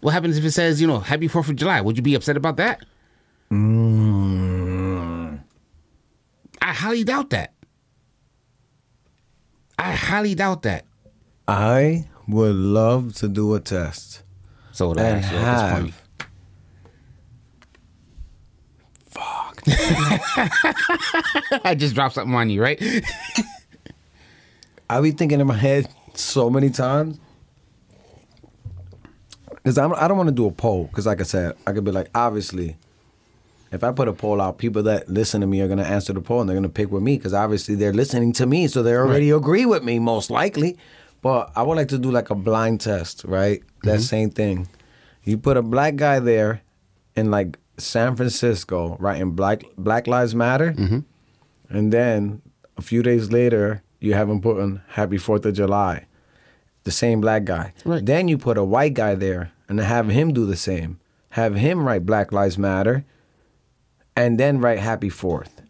what 0.00 0.12
happens 0.12 0.36
if 0.36 0.44
it 0.44 0.52
says, 0.52 0.80
you 0.80 0.86
know, 0.86 1.00
Happy 1.00 1.26
Fourth 1.28 1.48
of 1.48 1.56
July? 1.56 1.80
Would 1.80 1.96
you 1.96 2.02
be 2.02 2.14
upset 2.14 2.36
about 2.36 2.56
that? 2.58 2.84
Mm. 3.50 5.40
I 6.62 6.72
highly 6.72 7.02
doubt 7.04 7.30
that. 7.30 7.52
I 9.78 9.92
highly 9.92 10.34
doubt 10.34 10.62
that. 10.62 10.84
I 11.48 12.08
would 12.28 12.54
love 12.56 13.14
to 13.16 13.28
do 13.28 13.54
a 13.54 13.60
test 13.60 14.22
So 14.72 14.88
would 14.88 14.98
I 14.98 15.02
and 15.04 15.24
actually 15.24 15.38
this 15.38 15.62
point. 15.72 15.94
have. 15.94 16.02
Fuck. 19.08 19.55
I 21.64 21.74
just 21.76 21.94
dropped 21.94 22.14
something 22.14 22.34
on 22.34 22.50
you, 22.50 22.62
right? 22.62 22.80
I 24.88 25.00
be 25.00 25.10
thinking 25.10 25.40
in 25.40 25.46
my 25.46 25.56
head 25.56 25.88
so 26.14 26.48
many 26.48 26.70
times. 26.70 27.18
Because 29.48 29.78
I 29.78 30.06
don't 30.06 30.16
want 30.16 30.28
to 30.28 30.34
do 30.34 30.46
a 30.46 30.52
poll. 30.52 30.84
Because, 30.84 31.06
like 31.06 31.20
I 31.20 31.24
said, 31.24 31.56
I 31.66 31.72
could 31.72 31.82
be 31.82 31.90
like, 31.90 32.08
obviously, 32.14 32.76
if 33.72 33.82
I 33.82 33.90
put 33.90 34.06
a 34.06 34.12
poll 34.12 34.40
out, 34.40 34.58
people 34.58 34.84
that 34.84 35.08
listen 35.08 35.40
to 35.40 35.46
me 35.48 35.60
are 35.60 35.66
going 35.66 35.78
to 35.78 35.86
answer 35.86 36.12
the 36.12 36.20
poll 36.20 36.40
and 36.40 36.48
they're 36.48 36.54
going 36.54 36.62
to 36.62 36.68
pick 36.68 36.92
with 36.92 37.02
me. 37.02 37.16
Because 37.16 37.34
obviously 37.34 37.74
they're 37.74 37.92
listening 37.92 38.32
to 38.34 38.46
me. 38.46 38.68
So 38.68 38.84
they 38.84 38.94
already 38.94 39.30
agree 39.30 39.66
with 39.66 39.82
me, 39.82 39.98
most 39.98 40.30
likely. 40.30 40.78
But 41.20 41.50
I 41.56 41.64
would 41.64 41.76
like 41.76 41.88
to 41.88 41.98
do 41.98 42.12
like 42.12 42.30
a 42.30 42.36
blind 42.36 42.80
test, 42.80 43.24
right? 43.24 43.60
That 43.82 43.94
mm-hmm. 43.94 44.00
same 44.02 44.30
thing. 44.30 44.68
You 45.24 45.36
put 45.38 45.56
a 45.56 45.62
black 45.62 45.96
guy 45.96 46.20
there 46.20 46.62
and 47.16 47.32
like 47.32 47.58
San 47.78 48.16
Francisco, 48.16 48.96
writing 48.98 49.32
Black, 49.32 49.62
Black 49.76 50.06
Lives 50.06 50.34
Matter. 50.34 50.74
And 51.68 51.92
then 51.92 52.42
a 52.76 52.82
few 52.82 53.02
days 53.02 53.30
later, 53.30 53.82
you 54.00 54.14
have 54.14 54.28
him 54.28 54.40
putting 54.40 54.80
Happy 54.88 55.18
Fourth 55.18 55.44
of 55.46 55.54
July. 55.54 56.06
The 56.84 56.90
same 56.92 57.20
black 57.20 57.44
guy. 57.44 57.72
Right. 57.84 58.04
Then 58.04 58.28
you 58.28 58.38
put 58.38 58.56
a 58.56 58.64
white 58.64 58.94
guy 58.94 59.16
there 59.16 59.50
and 59.68 59.80
have 59.80 60.08
him 60.08 60.32
do 60.32 60.46
the 60.46 60.56
same. 60.56 61.00
Have 61.30 61.56
him 61.56 61.84
write 61.84 62.06
Black 62.06 62.30
Lives 62.30 62.56
Matter 62.56 63.04
and 64.14 64.38
then 64.38 64.60
write 64.60 64.78
Happy 64.78 65.08
Fourth. 65.08 65.62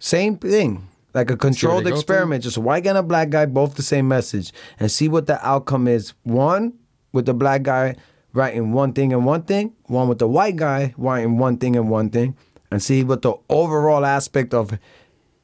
Same 0.00 0.36
thing. 0.36 0.88
Like 1.14 1.30
a 1.30 1.36
controlled 1.36 1.86
experiment. 1.86 2.44
Just 2.44 2.56
a 2.56 2.60
white 2.60 2.84
guy 2.84 2.90
and 2.90 2.98
a 2.98 3.02
black 3.02 3.30
guy, 3.30 3.46
both 3.46 3.76
the 3.76 3.82
same 3.82 4.08
message. 4.08 4.52
And 4.78 4.90
see 4.90 5.08
what 5.08 5.26
the 5.26 5.44
outcome 5.46 5.88
is. 5.88 6.14
One, 6.24 6.74
with 7.12 7.26
the 7.26 7.34
black 7.34 7.62
guy 7.62 7.96
writing 8.32 8.72
one 8.72 8.92
thing 8.92 9.12
and 9.12 9.24
one 9.24 9.42
thing. 9.42 9.74
One 9.84 10.08
with 10.08 10.18
the 10.18 10.28
white 10.28 10.56
guy 10.56 10.94
writing 10.96 11.38
one 11.38 11.58
thing 11.58 11.76
and 11.76 11.90
one 11.90 12.10
thing. 12.10 12.36
And 12.70 12.82
see 12.82 13.02
what 13.02 13.22
the 13.22 13.34
overall 13.48 14.04
aspect 14.04 14.52
of 14.52 14.78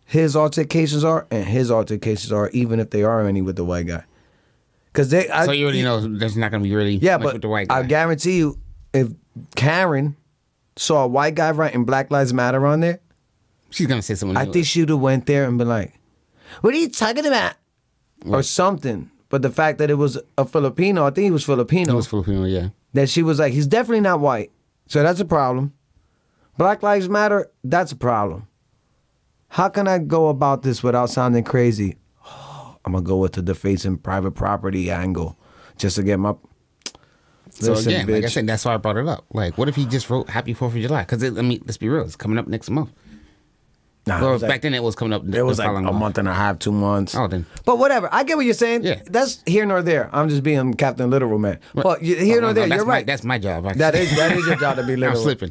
his 0.04 0.36
altercations 0.36 1.04
are 1.04 1.26
and 1.30 1.44
his 1.44 1.70
altercations 1.70 2.32
are, 2.32 2.50
even 2.50 2.80
if 2.80 2.90
they 2.90 3.02
are 3.02 3.26
any 3.26 3.40
with 3.40 3.56
the 3.56 3.64
white 3.64 3.86
guy. 3.86 4.04
Because 4.92 5.10
they, 5.10 5.28
I, 5.28 5.46
so 5.46 5.52
you 5.52 5.64
already 5.64 5.82
know 5.82 6.00
there's 6.00 6.36
not 6.36 6.50
going 6.50 6.62
to 6.62 6.68
be 6.68 6.74
really 6.74 6.96
yeah, 6.96 7.16
much 7.16 7.24
but 7.24 7.32
with 7.34 7.42
the 7.42 7.48
white 7.48 7.68
guy. 7.68 7.78
I 7.78 7.82
guarantee 7.82 8.36
you, 8.36 8.58
if 8.92 9.08
Karen 9.56 10.16
saw 10.76 11.04
a 11.04 11.08
white 11.08 11.34
guy 11.34 11.50
writing 11.50 11.84
Black 11.84 12.10
Lives 12.10 12.32
Matter 12.32 12.64
on 12.66 12.80
there, 12.80 13.00
She's 13.74 13.88
going 13.88 13.98
to 13.98 14.06
say 14.06 14.14
something. 14.14 14.36
I 14.36 14.44
think 14.44 14.66
she'd 14.66 14.88
have 14.88 15.00
went 15.00 15.26
there 15.26 15.48
and 15.48 15.58
been 15.58 15.68
like, 15.68 15.98
"What 16.60 16.74
are 16.74 16.76
you 16.76 16.88
talking 16.88 17.26
about?" 17.26 17.54
or 18.24 18.44
something. 18.44 19.10
But 19.28 19.42
the 19.42 19.50
fact 19.50 19.78
that 19.78 19.90
it 19.90 19.94
was 19.94 20.18
a 20.38 20.44
Filipino, 20.44 21.06
I 21.06 21.10
think 21.10 21.24
he 21.24 21.30
was 21.30 21.44
Filipino, 21.44 21.92
it 21.92 21.96
was 21.96 22.06
Filipino, 22.06 22.44
yeah. 22.44 22.68
that 22.92 23.08
she 23.08 23.22
was 23.22 23.38
like, 23.38 23.52
"He's 23.52 23.66
definitely 23.66 24.00
not 24.00 24.20
white," 24.20 24.52
so 24.86 25.02
that's 25.02 25.20
a 25.20 25.24
problem. 25.24 25.72
Black 26.56 26.82
Lives 26.82 27.08
Matter, 27.08 27.50
that's 27.64 27.92
a 27.92 27.96
problem. 27.96 28.46
How 29.48 29.68
can 29.68 29.88
I 29.88 29.98
go 29.98 30.28
about 30.28 30.62
this 30.62 30.82
without 30.82 31.10
sounding 31.10 31.44
crazy? 31.44 31.96
I'm 32.84 32.92
gonna 32.92 33.02
go 33.02 33.16
with 33.16 33.32
the 33.32 33.42
defacing 33.42 33.98
private 33.98 34.32
property 34.32 34.90
angle, 34.90 35.38
just 35.78 35.96
to 35.96 36.02
get 36.02 36.18
my. 36.18 36.34
So 37.50 37.72
Listen, 37.72 37.92
again, 37.92 38.06
like 38.08 38.24
I 38.24 38.28
said, 38.28 38.46
that's 38.46 38.64
why 38.64 38.74
I 38.74 38.78
brought 38.78 38.96
it 38.96 39.06
up. 39.06 39.24
Like, 39.32 39.56
what 39.56 39.68
if 39.68 39.76
he 39.76 39.86
just 39.86 40.10
wrote 40.10 40.28
Happy 40.28 40.54
Fourth 40.54 40.74
of 40.74 40.80
July? 40.80 41.02
Because 41.02 41.22
I 41.22 41.30
mean, 41.42 41.62
let's 41.64 41.76
be 41.76 41.88
real, 41.88 42.04
it's 42.04 42.16
coming 42.16 42.36
up 42.36 42.48
next 42.48 42.68
month. 42.68 42.92
Nah, 44.06 44.20
Well, 44.20 44.32
was 44.32 44.42
like- 44.42 44.50
back 44.50 44.60
then 44.62 44.74
it 44.74 44.82
was 44.82 44.94
coming 44.94 45.14
up. 45.14 45.24
It 45.26 45.42
was 45.42 45.58
like 45.58 45.68
a 45.68 45.80
month 45.92 46.18
and 46.18 46.28
a 46.28 46.34
half, 46.34 46.58
two 46.58 46.72
months. 46.72 47.14
Oh, 47.14 47.26
then. 47.26 47.46
But 47.64 47.78
whatever. 47.78 48.06
I 48.12 48.22
get 48.22 48.36
what 48.36 48.44
you're 48.44 48.52
saying. 48.52 48.82
Yeah. 48.84 49.00
That's 49.06 49.40
here 49.46 49.64
nor 49.64 49.80
there. 49.80 50.10
I'm 50.12 50.28
just 50.28 50.42
being 50.42 50.74
Captain 50.74 51.08
Literal 51.08 51.38
man. 51.38 51.58
But 51.74 52.02
you, 52.02 52.14
here 52.16 52.36
Oh, 52.36 52.40
nor 52.42 52.50
no, 52.50 52.52
there, 52.52 52.68
you're 52.68 52.84
my- 52.84 52.92
right. 52.92 53.06
that's 53.06 53.24
my 53.24 53.38
job. 53.38 53.64
actually. 53.64 53.78
that 53.78 53.94
is 53.94 54.14
that 54.16 54.36
is 54.36 54.46
your 54.46 54.56
job 54.56 54.76
to 54.76 54.82
be 54.82 54.94
literal. 54.96 55.16
I'm 55.16 55.22
slipping. 55.22 55.50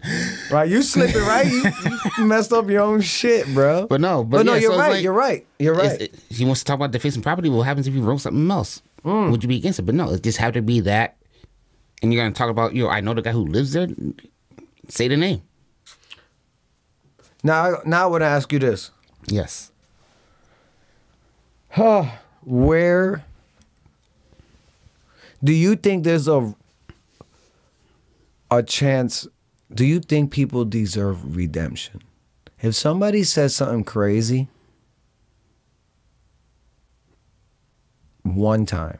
Right? 0.51 0.69
You 0.69 0.83
slipping, 0.83 1.21
right? 1.23 1.47
You, 1.47 1.63
you 2.19 2.25
messed 2.25 2.53
up 2.53 2.69
your 2.69 2.81
own 2.81 3.01
shit, 3.01 3.47
bro. 3.55 3.87
But 3.87 4.01
no, 4.01 4.23
but 4.23 4.45
no, 4.45 4.53
yeah, 4.53 4.59
you're 4.61 4.73
so 4.73 4.77
right. 4.79 4.91
like- 4.91 5.03
you're 5.03 5.13
right. 5.13 5.47
You're 5.57 5.73
right. 5.75 6.01
it- 6.01 6.15
he 6.29 6.45
wants 6.45 6.61
to 6.61 6.65
talk 6.65 6.75
about 6.75 6.91
defacing 6.91 7.23
property. 7.23 7.49
What 7.49 7.63
happens 7.63 7.87
if 7.87 7.95
you 7.95 8.03
wrote 8.03 8.21
something 8.21 8.51
else? 8.51 8.83
Mm. 9.03 9.31
Would 9.31 9.41
you 9.43 9.49
be 9.49 9.57
against 9.57 9.79
it? 9.79 9.83
But 9.83 9.95
no, 9.95 10.11
it 10.11 10.21
just 10.21 10.37
have 10.37 10.53
to 10.53 10.61
be 10.61 10.79
that. 10.81 11.17
And 12.03 12.13
you're 12.13 12.21
gonna 12.23 12.35
talk 12.35 12.49
about, 12.51 12.75
yo, 12.75 12.87
I 12.87 13.01
know 13.01 13.13
the 13.15 13.21
guy 13.23 13.31
who 13.31 13.45
lives 13.47 13.73
there. 13.73 13.87
Say 14.89 15.07
the 15.07 15.17
name. 15.17 15.41
Now, 17.43 17.81
now 17.85 18.03
I 18.03 18.05
want 18.07 18.21
to 18.21 18.27
ask 18.27 18.51
you 18.51 18.59
this: 18.59 18.91
Yes. 19.27 19.71
Huh, 21.69 22.05
Where 22.43 23.25
do 25.43 25.51
you 25.53 25.75
think 25.75 26.03
there's 26.03 26.27
a 26.27 26.55
a 28.49 28.63
chance? 28.63 29.27
Do 29.73 29.85
you 29.85 29.99
think 29.99 30.31
people 30.31 30.65
deserve 30.65 31.35
redemption? 31.35 32.01
If 32.61 32.75
somebody 32.75 33.23
says 33.23 33.55
something 33.55 33.83
crazy 33.83 34.47
one 38.21 38.65
time, 38.65 38.99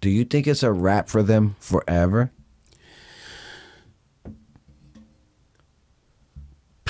do 0.00 0.10
you 0.10 0.24
think 0.24 0.46
it's 0.46 0.62
a 0.62 0.70
wrap 0.70 1.08
for 1.08 1.22
them 1.22 1.56
forever? 1.58 2.30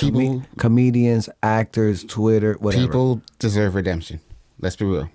People 0.01 0.21
Com- 0.21 0.47
comedians, 0.59 1.29
actors, 1.43 2.05
Twitter, 2.05 2.55
whatever. 2.61 2.85
people 2.87 3.23
deserve 3.39 3.75
redemption. 3.75 4.21
Let's 4.61 4.77
be 4.77 4.85
real. 4.85 5.09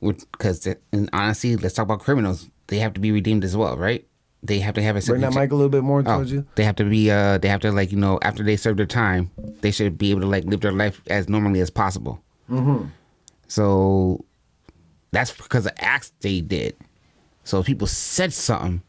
Because 0.00 0.66
and 0.92 1.08
honestly, 1.12 1.56
let's 1.56 1.74
talk 1.74 1.84
about 1.84 2.00
criminals. 2.00 2.48
They 2.68 2.78
have 2.78 2.92
to 2.94 3.00
be 3.00 3.12
redeemed 3.12 3.44
as 3.44 3.56
well, 3.56 3.76
right? 3.76 4.06
They 4.42 4.58
have 4.60 4.74
to 4.74 4.82
have 4.82 4.96
a 4.96 5.00
Bring 5.00 5.22
that 5.22 5.34
mic 5.34 5.50
a 5.50 5.54
little 5.54 5.70
bit 5.70 5.82
more 5.82 6.00
Oh, 6.00 6.02
towards 6.16 6.30
you. 6.30 6.46
they 6.54 6.64
have 6.64 6.76
to 6.76 6.84
be. 6.84 7.10
Uh, 7.10 7.38
they 7.38 7.48
have 7.48 7.60
to 7.62 7.72
like 7.72 7.90
you 7.90 7.98
know 7.98 8.18
after 8.22 8.42
they 8.44 8.56
serve 8.56 8.76
their 8.76 8.86
time, 8.86 9.30
they 9.62 9.70
should 9.70 9.96
be 9.98 10.10
able 10.10 10.20
to 10.20 10.26
like 10.26 10.44
live 10.44 10.60
their 10.60 10.72
life 10.72 11.00
as 11.08 11.28
normally 11.28 11.60
as 11.60 11.70
possible. 11.70 12.20
Mm-hmm. 12.50 12.86
So 13.48 14.24
that's 15.12 15.32
because 15.32 15.66
of 15.66 15.72
acts 15.78 16.12
they 16.20 16.40
did. 16.40 16.76
So 17.44 17.60
if 17.60 17.66
people 17.66 17.86
said 17.86 18.32
something, 18.32 18.82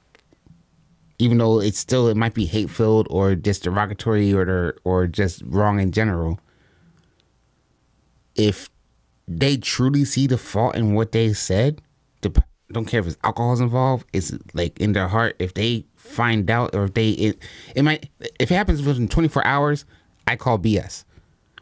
even 1.20 1.38
though 1.38 1.60
it's 1.60 1.80
still 1.80 2.08
it 2.08 2.18
might 2.18 2.34
be 2.34 2.46
hate 2.46 2.70
filled 2.70 3.08
or 3.10 3.36
just 3.36 3.64
derogatory 3.64 4.34
or 4.34 4.76
or 4.84 5.08
just 5.08 5.42
wrong 5.46 5.80
in 5.80 5.92
general. 5.92 6.40
If 8.36 8.70
they 9.28 9.58
truly 9.58 10.06
see 10.06 10.28
the 10.28 10.38
fault 10.38 10.76
in 10.76 10.94
what 10.94 11.12
they 11.12 11.34
said, 11.34 11.82
don't 12.72 12.86
care 12.86 13.00
if 13.00 13.08
it's 13.08 13.18
alcohol's 13.24 13.62
involved. 13.62 14.06
It's 14.14 14.34
like 14.54 14.80
in 14.80 14.94
their 14.94 15.08
heart. 15.08 15.36
If 15.40 15.54
they 15.54 15.86
find 15.96 16.50
out, 16.50 16.76
or 16.76 16.86
if 16.86 16.94
they 16.94 17.12
it, 17.12 17.40
it 17.76 17.84
might 17.84 18.10
if 18.40 18.52
it 18.52 18.56
happens 18.56 18.82
within 18.84 19.08
24 19.08 19.46
hours, 19.46 19.86
I 20.28 20.36
call 20.36 20.60
BS. 20.60 21.06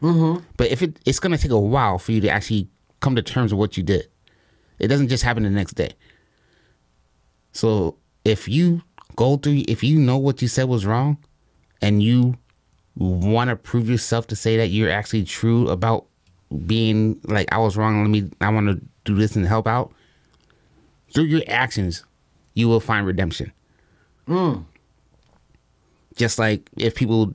Mm-hmm. 0.02 0.44
But 0.56 0.70
if 0.70 0.82
it 0.82 0.98
it's 1.06 1.20
gonna 1.20 1.38
take 1.38 1.52
a 1.52 1.58
while 1.58 1.98
for 1.98 2.12
you 2.12 2.20
to 2.22 2.28
actually 2.28 2.68
come 3.00 3.14
to 3.16 3.22
terms 3.22 3.52
with 3.52 3.58
what 3.58 3.76
you 3.76 3.82
did, 3.82 4.08
it 4.78 4.88
doesn't 4.88 5.08
just 5.08 5.22
happen 5.22 5.44
the 5.44 5.50
next 5.50 5.74
day. 5.74 5.90
So 7.52 7.96
if 8.24 8.48
you 8.48 8.82
go 9.16 9.36
through, 9.36 9.64
if 9.66 9.82
you 9.82 9.98
know 9.98 10.18
what 10.18 10.42
you 10.42 10.48
said 10.48 10.68
was 10.68 10.86
wrong, 10.86 11.18
and 11.82 12.02
you 12.02 12.36
want 12.96 13.50
to 13.50 13.56
prove 13.56 13.88
yourself 13.90 14.26
to 14.28 14.36
say 14.36 14.56
that 14.56 14.68
you're 14.68 14.90
actually 14.90 15.24
true 15.24 15.68
about 15.68 16.06
being 16.66 17.20
like 17.24 17.52
I 17.52 17.58
was 17.58 17.76
wrong. 17.76 18.02
Let 18.02 18.10
me. 18.10 18.30
I 18.40 18.50
want 18.50 18.68
to 18.68 18.80
do 19.04 19.14
this 19.14 19.36
and 19.36 19.46
help 19.46 19.66
out. 19.66 19.92
Through 21.12 21.24
your 21.24 21.42
actions, 21.48 22.04
you 22.54 22.68
will 22.68 22.80
find 22.80 23.06
redemption. 23.06 23.52
Hmm. 24.26 24.60
Just 26.14 26.38
like 26.38 26.68
if 26.76 26.94
people 26.94 27.34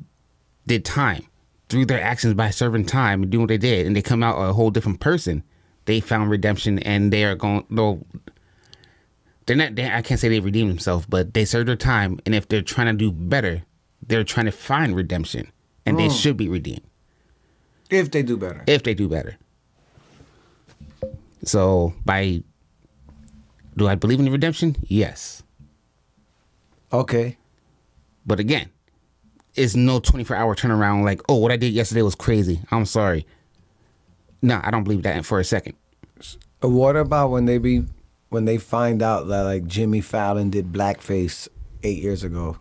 did 0.68 0.84
time 0.86 1.26
through 1.70 1.86
their 1.86 2.02
actions 2.02 2.34
by 2.34 2.50
serving 2.50 2.86
time 2.86 3.24
and 3.24 3.32
doing 3.32 3.44
what 3.44 3.50
they 3.50 3.58
did, 3.58 3.86
and 3.86 3.96
they 3.96 4.02
come 4.02 4.24
out 4.24 4.38
a 4.38 4.54
whole 4.54 4.72
different 4.72 5.00
person, 5.00 5.44
they 5.86 6.00
found 6.00 6.30
redemption 6.30 6.80
and 6.80 7.14
they 7.14 7.24
are 7.24 7.36
going. 7.36 7.66
They'll, 7.70 8.06
they're 9.52 9.58
not. 9.58 9.76
They, 9.76 9.92
I 9.92 10.02
can't 10.02 10.18
say 10.18 10.30
they 10.30 10.40
redeemed 10.40 10.70
themselves, 10.70 11.06
but 11.08 11.34
they 11.34 11.44
served 11.44 11.68
their 11.68 11.76
time, 11.76 12.22
and 12.26 12.34
if 12.34 12.48
they're 12.48 12.62
trying 12.62 12.88
to 12.88 12.94
do 12.94 13.12
better, 13.12 13.64
they're 14.08 14.24
trying 14.24 14.46
to 14.46 14.52
find 14.52 14.96
redemption, 14.96 15.52
and 15.86 16.00
they 16.00 16.08
mm. 16.08 16.22
should 16.22 16.38
be 16.38 16.48
redeemed 16.48 16.84
If 17.90 18.12
they 18.12 18.24
do 18.24 18.38
better. 18.38 18.64
if 18.66 18.84
they 18.84 18.94
do 18.94 19.10
better. 19.10 19.36
So 21.44 21.94
by 22.06 22.44
do 23.76 23.90
I 23.90 23.96
believe 23.96 24.20
in 24.20 24.26
the 24.26 24.32
redemption? 24.32 24.78
Yes. 24.88 25.44
Okay. 26.94 27.38
But 28.26 28.40
again, 28.40 28.70
it's 29.56 29.76
no 29.76 30.00
24 30.00 30.34
hour 30.34 30.56
turnaround 30.56 31.04
like, 31.04 31.22
oh, 31.28 31.36
what 31.36 31.52
I 31.52 31.58
did 31.58 31.74
yesterday 31.74 32.04
was 32.04 32.16
crazy. 32.16 32.62
I'm 32.72 32.86
sorry. 32.86 33.26
No, 34.42 34.62
I 34.64 34.72
don't 34.72 34.86
believe 34.86 35.04
that 35.04 35.26
for 35.26 35.42
a 35.42 35.44
second. 35.44 35.76
What 36.62 36.96
about 36.96 37.32
when 37.32 37.46
they 37.46 37.58
be 37.58 37.84
when 38.32 38.46
they 38.46 38.58
find 38.58 39.02
out 39.04 39.28
that 39.28 39.42
like 39.44 39.68
Jimmy 39.68 40.02
Fallon 40.02 40.50
did 40.50 40.72
blackface 40.74 41.48
eight 41.84 42.02
years 42.02 42.24
ago? 42.24 42.58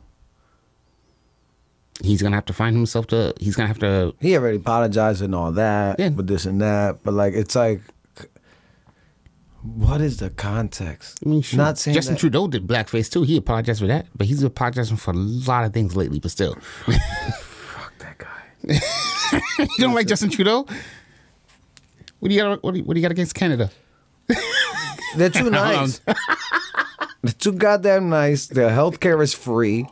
He's 2.02 2.22
gonna 2.22 2.36
have 2.36 2.46
to 2.46 2.52
find 2.52 2.74
himself 2.76 3.06
to 3.08 3.32
he's 3.40 3.56
gonna 3.56 3.68
have 3.68 3.78
to 3.80 4.14
He 4.20 4.36
already 4.36 4.56
apologized 4.58 5.22
and 5.22 5.34
all 5.34 5.52
that, 5.52 5.98
Yeah. 5.98 6.08
but 6.10 6.26
this 6.26 6.44
and 6.46 6.60
that. 6.60 7.02
But 7.04 7.14
like, 7.14 7.34
it's 7.34 7.54
like, 7.54 7.80
what 9.62 10.00
is 10.00 10.16
the 10.16 10.30
context? 10.30 11.18
I 11.24 11.28
mean, 11.28 11.44
Not 11.52 11.78
saying 11.78 11.94
Justin 11.94 12.14
that- 12.14 12.20
Trudeau 12.20 12.48
did 12.48 12.66
blackface 12.66 13.10
too. 13.10 13.22
He 13.22 13.36
apologized 13.36 13.80
for 13.80 13.86
that, 13.86 14.06
but 14.16 14.26
he's 14.26 14.42
apologizing 14.42 14.96
for 14.96 15.10
a 15.12 15.16
lot 15.16 15.64
of 15.64 15.72
things 15.74 15.94
lately. 15.94 16.18
But 16.18 16.30
still, 16.30 16.54
Fuck 16.86 17.92
that 17.98 18.16
guy. 18.18 18.80
you 19.58 19.68
don't 19.78 19.94
like 19.94 20.06
Justin 20.06 20.30
Trudeau? 20.30 20.66
What 22.20 22.28
do 22.28 22.34
you 22.34 22.40
got? 22.40 22.62
What 22.64 22.72
do 22.72 22.78
you, 22.80 22.84
what 22.84 22.94
do 22.94 23.00
you 23.00 23.04
got 23.04 23.12
against 23.12 23.34
Canada? 23.34 23.70
They're 25.16 25.30
too 25.30 25.50
nice. 25.50 25.98
They're 25.98 26.14
um, 27.24 27.32
too 27.38 27.52
goddamn 27.52 28.08
nice. 28.08 28.46
Their 28.46 28.70
healthcare 28.70 29.22
is 29.22 29.34
free, 29.34 29.82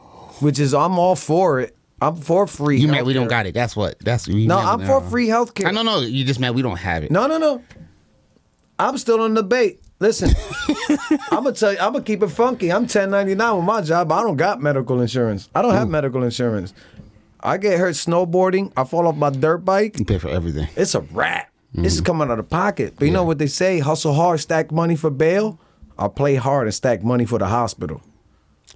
which 0.41 0.59
is 0.59 0.75
I'm 0.75 0.99
all 0.99 1.17
for 1.17 1.61
it. 1.61 1.77
I'm 2.01 2.17
for 2.17 2.47
free. 2.47 2.79
You 2.79 2.89
mad 2.89 3.07
we 3.07 3.13
don't 3.13 3.29
got 3.29 3.47
it? 3.47 3.55
That's 3.55 3.75
what. 3.75 3.99
That's 3.99 4.29
you 4.29 4.47
No, 4.47 4.57
mad 4.59 4.69
I'm 4.69 4.87
for 4.87 5.01
free 5.11 5.27
healthcare. 5.27 5.67
I 5.67 5.73
don't 5.73 5.85
know. 5.85 6.01
You 6.01 6.25
just 6.25 6.39
mad 6.39 6.55
we 6.55 6.63
don't 6.63 6.77
have 6.77 7.03
it. 7.03 7.11
No, 7.11 7.27
no, 7.27 7.39
no. 7.39 7.63
I'm 8.79 8.97
still 8.99 9.21
on 9.23 9.35
the 9.35 9.43
debate. 9.43 9.83
Listen, 10.01 10.31
I'm 11.33 11.43
gonna 11.43 11.53
tell 11.53 11.73
you, 11.73 11.79
I'm 11.81 11.93
gonna 11.93 12.05
keep 12.05 12.23
it 12.23 12.29
funky. 12.29 12.71
I'm 12.71 12.83
1099 12.83 13.57
with 13.57 13.65
my 13.65 13.81
job. 13.81 14.13
I 14.13 14.23
don't 14.23 14.37
got 14.37 14.61
medical 14.63 15.01
insurance. 15.01 15.49
I 15.57 15.63
don't 15.63 15.75
have 15.75 15.89
medical 15.89 16.23
insurance. 16.23 16.73
I 17.41 17.57
get 17.57 17.81
hurt 17.81 17.95
snowboarding. 17.95 18.73
I 18.77 18.85
fall 18.85 19.09
off 19.09 19.17
my 19.17 19.31
dirt 19.31 19.59
bike. 19.59 19.99
You 19.99 20.05
pay 20.05 20.19
for 20.19 20.29
everything. 20.29 20.69
It's 20.77 20.95
a 20.95 21.01
wrap. 21.01 21.51
This 21.83 21.95
is 21.95 22.01
mm-hmm. 22.01 22.07
coming 22.07 22.31
out 22.31 22.39
of 22.39 22.49
pocket. 22.49 22.95
But 22.99 23.07
you 23.07 23.13
know 23.13 23.25
what 23.25 23.39
they 23.39 23.47
say? 23.47 23.79
Hustle 23.79 24.15
hard, 24.15 24.41
stack 24.41 24.73
money 24.73 24.97
for 24.97 25.11
bail. 25.11 25.61
I'll 25.99 26.09
play 26.11 26.37
hard 26.37 26.67
and 26.67 26.75
stack 26.75 27.03
money 27.03 27.25
for 27.25 27.39
the 27.39 27.47
hospital. 27.47 28.03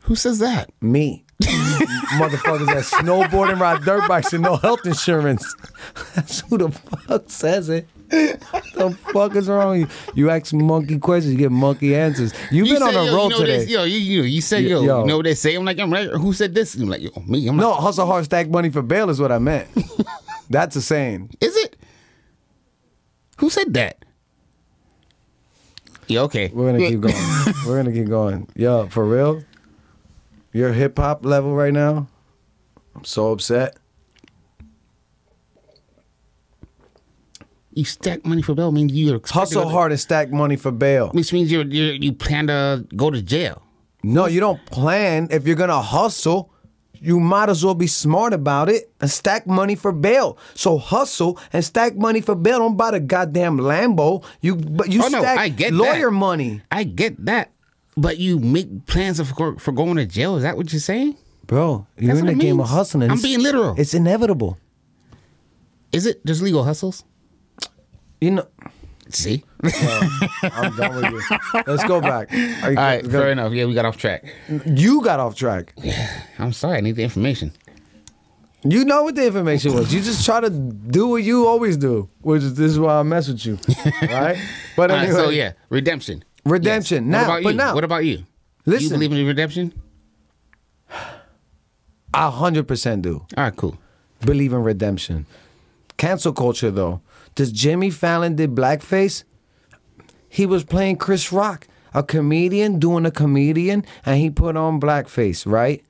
Who 0.02 0.16
says 0.16 0.38
that? 0.40 0.70
Me. 0.80 1.24
Motherfuckers 1.42 2.66
that 2.66 2.84
snowboard 2.84 3.50
and 3.50 3.60
ride 3.60 3.82
dirt 3.82 4.06
bikes 4.08 4.32
and 4.32 4.42
no 4.42 4.56
health 4.56 4.84
insurance. 4.84 5.54
That's 6.14 6.40
who 6.40 6.58
the 6.58 6.70
fuck 6.70 7.24
says 7.28 7.68
it. 7.68 7.88
the 8.08 8.96
fuck 9.12 9.34
is 9.36 9.48
wrong 9.48 9.80
with 9.80 10.08
you? 10.14 10.24
You 10.24 10.30
ask 10.30 10.52
monkey 10.52 10.98
questions, 10.98 11.32
you 11.32 11.38
get 11.38 11.50
monkey 11.50 11.94
answers. 11.94 12.32
You've 12.50 12.66
You 12.66 12.74
been 12.74 12.82
on 12.82 12.94
a 12.94 13.04
yo, 13.04 13.14
roll 13.14 13.24
you 13.24 13.30
know 13.30 13.38
today. 13.38 13.58
This, 13.58 13.70
yo, 13.70 13.84
you, 13.84 13.98
you, 13.98 14.22
you 14.22 14.40
said, 14.40 14.64
yo, 14.64 14.82
Yo. 14.82 15.00
you 15.00 15.06
know 15.06 15.16
what 15.16 15.24
they 15.24 15.34
say? 15.34 15.54
I'm 15.54 15.64
like, 15.64 15.78
I'm 15.78 15.92
right. 15.92 16.08
Who 16.08 16.32
said 16.32 16.54
this? 16.54 16.74
I'm 16.74 16.88
like, 16.88 17.00
yo, 17.00 17.10
me. 17.26 17.48
I'm 17.48 17.56
no, 17.56 17.70
like, 17.70 17.80
hustle 17.80 18.06
hard, 18.06 18.24
stack 18.24 18.48
money 18.48 18.70
for 18.70 18.82
bail 18.82 19.08
is 19.10 19.20
what 19.20 19.32
I 19.32 19.38
meant. 19.38 19.68
That's 20.50 20.76
a 20.76 20.82
saying. 20.82 21.30
is 21.40 21.56
it? 21.56 21.76
Who 23.42 23.50
said 23.50 23.74
that? 23.74 24.04
Yeah, 26.06 26.20
okay. 26.20 26.48
We're 26.54 26.70
gonna 26.70 26.88
keep 26.88 27.00
going. 27.00 27.14
We're 27.66 27.76
gonna 27.82 27.92
keep 27.92 28.08
going. 28.08 28.46
Yo, 28.54 28.86
for 28.86 29.04
real? 29.04 29.42
Your 30.52 30.72
hip 30.72 30.96
hop 30.96 31.24
level 31.24 31.52
right 31.52 31.72
now? 31.72 32.06
I'm 32.94 33.02
so 33.02 33.32
upset. 33.32 33.78
You 37.74 37.84
stack 37.84 38.24
money 38.24 38.42
for 38.42 38.54
bail 38.54 38.70
means 38.70 38.92
you're 38.92 39.20
Hustle 39.24 39.64
to- 39.64 39.68
hard 39.68 39.90
and 39.90 40.00
stack 40.00 40.30
money 40.30 40.54
for 40.54 40.70
bail. 40.70 41.08
Which 41.10 41.32
means 41.32 41.50
you're 41.50 41.64
you 41.64 42.12
plan 42.12 42.46
to 42.46 42.86
go 42.94 43.10
to 43.10 43.20
jail. 43.20 43.60
No, 44.04 44.26
you 44.26 44.38
don't 44.38 44.64
plan. 44.66 45.26
If 45.32 45.48
you're 45.48 45.56
gonna 45.56 45.82
hustle, 45.82 46.51
you 47.02 47.18
might 47.18 47.48
as 47.48 47.64
well 47.64 47.74
be 47.74 47.86
smart 47.88 48.32
about 48.32 48.68
it 48.68 48.90
and 49.00 49.10
stack 49.10 49.46
money 49.46 49.74
for 49.74 49.90
bail. 49.92 50.38
So 50.54 50.78
hustle 50.78 51.38
and 51.52 51.64
stack 51.64 51.96
money 51.96 52.20
for 52.20 52.34
bail. 52.34 52.60
Don't 52.60 52.76
buy 52.76 52.92
the 52.92 53.00
goddamn 53.00 53.58
Lambo. 53.58 54.24
You 54.40 54.54
but 54.56 54.90
you 54.92 55.02
oh 55.02 55.08
no, 55.08 55.20
stack 55.20 55.38
I 55.38 55.48
get 55.48 55.72
lawyer 55.72 56.10
that. 56.10 56.16
money, 56.16 56.62
I 56.70 56.84
get 56.84 57.24
that, 57.26 57.50
but 57.96 58.18
you 58.18 58.38
make 58.38 58.86
plans 58.86 59.20
for 59.20 59.58
for 59.58 59.72
going 59.72 59.96
to 59.96 60.06
jail. 60.06 60.36
Is 60.36 60.42
that 60.44 60.56
what 60.56 60.72
you're 60.72 60.80
saying? 60.80 61.16
bro. 61.44 61.86
You're 61.98 62.14
That's 62.14 62.20
in 62.20 62.26
the 62.26 62.34
game 62.34 62.60
of 62.60 62.68
hustling. 62.68 63.10
I'm 63.10 63.18
It's- 63.18 63.22
being 63.22 63.40
literal. 63.42 63.74
It's 63.76 63.92
inevitable. 63.94 64.56
Is 65.92 66.06
it? 66.06 66.24
There's 66.24 66.40
legal 66.40 66.64
hustles. 66.64 67.04
You 68.20 68.30
know. 68.30 68.46
See. 69.10 69.44
I'm 70.42 70.76
done 70.76 70.94
with 70.96 71.12
you. 71.12 71.62
Let's 71.66 71.84
go 71.84 72.00
back. 72.00 72.32
All 72.32 72.72
right, 72.74 73.04
fair 73.06 73.30
enough. 73.30 73.52
Yeah, 73.52 73.66
we 73.66 73.74
got 73.74 73.84
off 73.84 73.96
track. 73.96 74.24
you 74.66 75.02
got 75.02 75.20
off 75.20 75.34
track. 75.36 75.74
Yeah, 75.76 76.22
I'm 76.38 76.52
sorry. 76.52 76.78
I 76.78 76.80
need 76.80 76.96
the 76.96 77.02
information. 77.02 77.52
You 78.64 78.84
know 78.84 79.02
what 79.02 79.16
the 79.16 79.26
information 79.26 79.74
was. 79.74 79.92
You 79.92 80.00
just 80.00 80.24
try 80.24 80.40
to 80.40 80.48
do 80.48 81.08
what 81.08 81.24
you 81.24 81.46
always 81.48 81.76
do, 81.76 82.08
which 82.20 82.42
is 82.42 82.54
this 82.54 82.70
is 82.72 82.78
why 82.78 83.00
I 83.00 83.02
mess 83.02 83.26
with 83.28 83.44
you, 83.44 83.58
right? 84.02 84.38
But 84.76 84.90
All 84.92 84.96
right, 84.96 85.08
anyway, 85.08 85.20
so 85.24 85.30
yeah, 85.30 85.52
redemption. 85.68 86.22
Redemption. 86.44 87.10
Yes. 87.10 87.12
Now, 87.12 87.28
what 87.28 87.28
about 87.28 87.42
but 87.42 87.50
you? 87.50 87.56
now- 87.56 87.74
what 87.74 87.84
about 87.84 88.04
you? 88.04 88.24
Listen. 88.64 88.84
you 88.84 88.90
believe 89.08 89.12
in 89.12 89.26
redemption? 89.26 89.74
I 92.14 92.30
hundred 92.30 92.68
percent 92.68 93.02
do. 93.02 93.26
All 93.36 93.44
right, 93.44 93.56
cool. 93.56 93.76
believe 94.20 94.52
in 94.52 94.62
redemption. 94.62 95.26
Cancel 95.96 96.32
culture, 96.32 96.70
though. 96.70 97.00
Does 97.34 97.52
Jimmy 97.52 97.90
Fallon 97.90 98.36
did 98.36 98.54
blackface? 98.54 99.24
He 100.28 100.46
was 100.46 100.64
playing 100.64 100.96
Chris 100.96 101.32
Rock, 101.32 101.66
a 101.94 102.02
comedian 102.02 102.78
doing 102.78 103.04
a 103.06 103.10
comedian, 103.10 103.84
and 104.04 104.18
he 104.20 104.30
put 104.30 104.56
on 104.56 104.80
blackface, 104.80 105.46
right? 105.50 105.84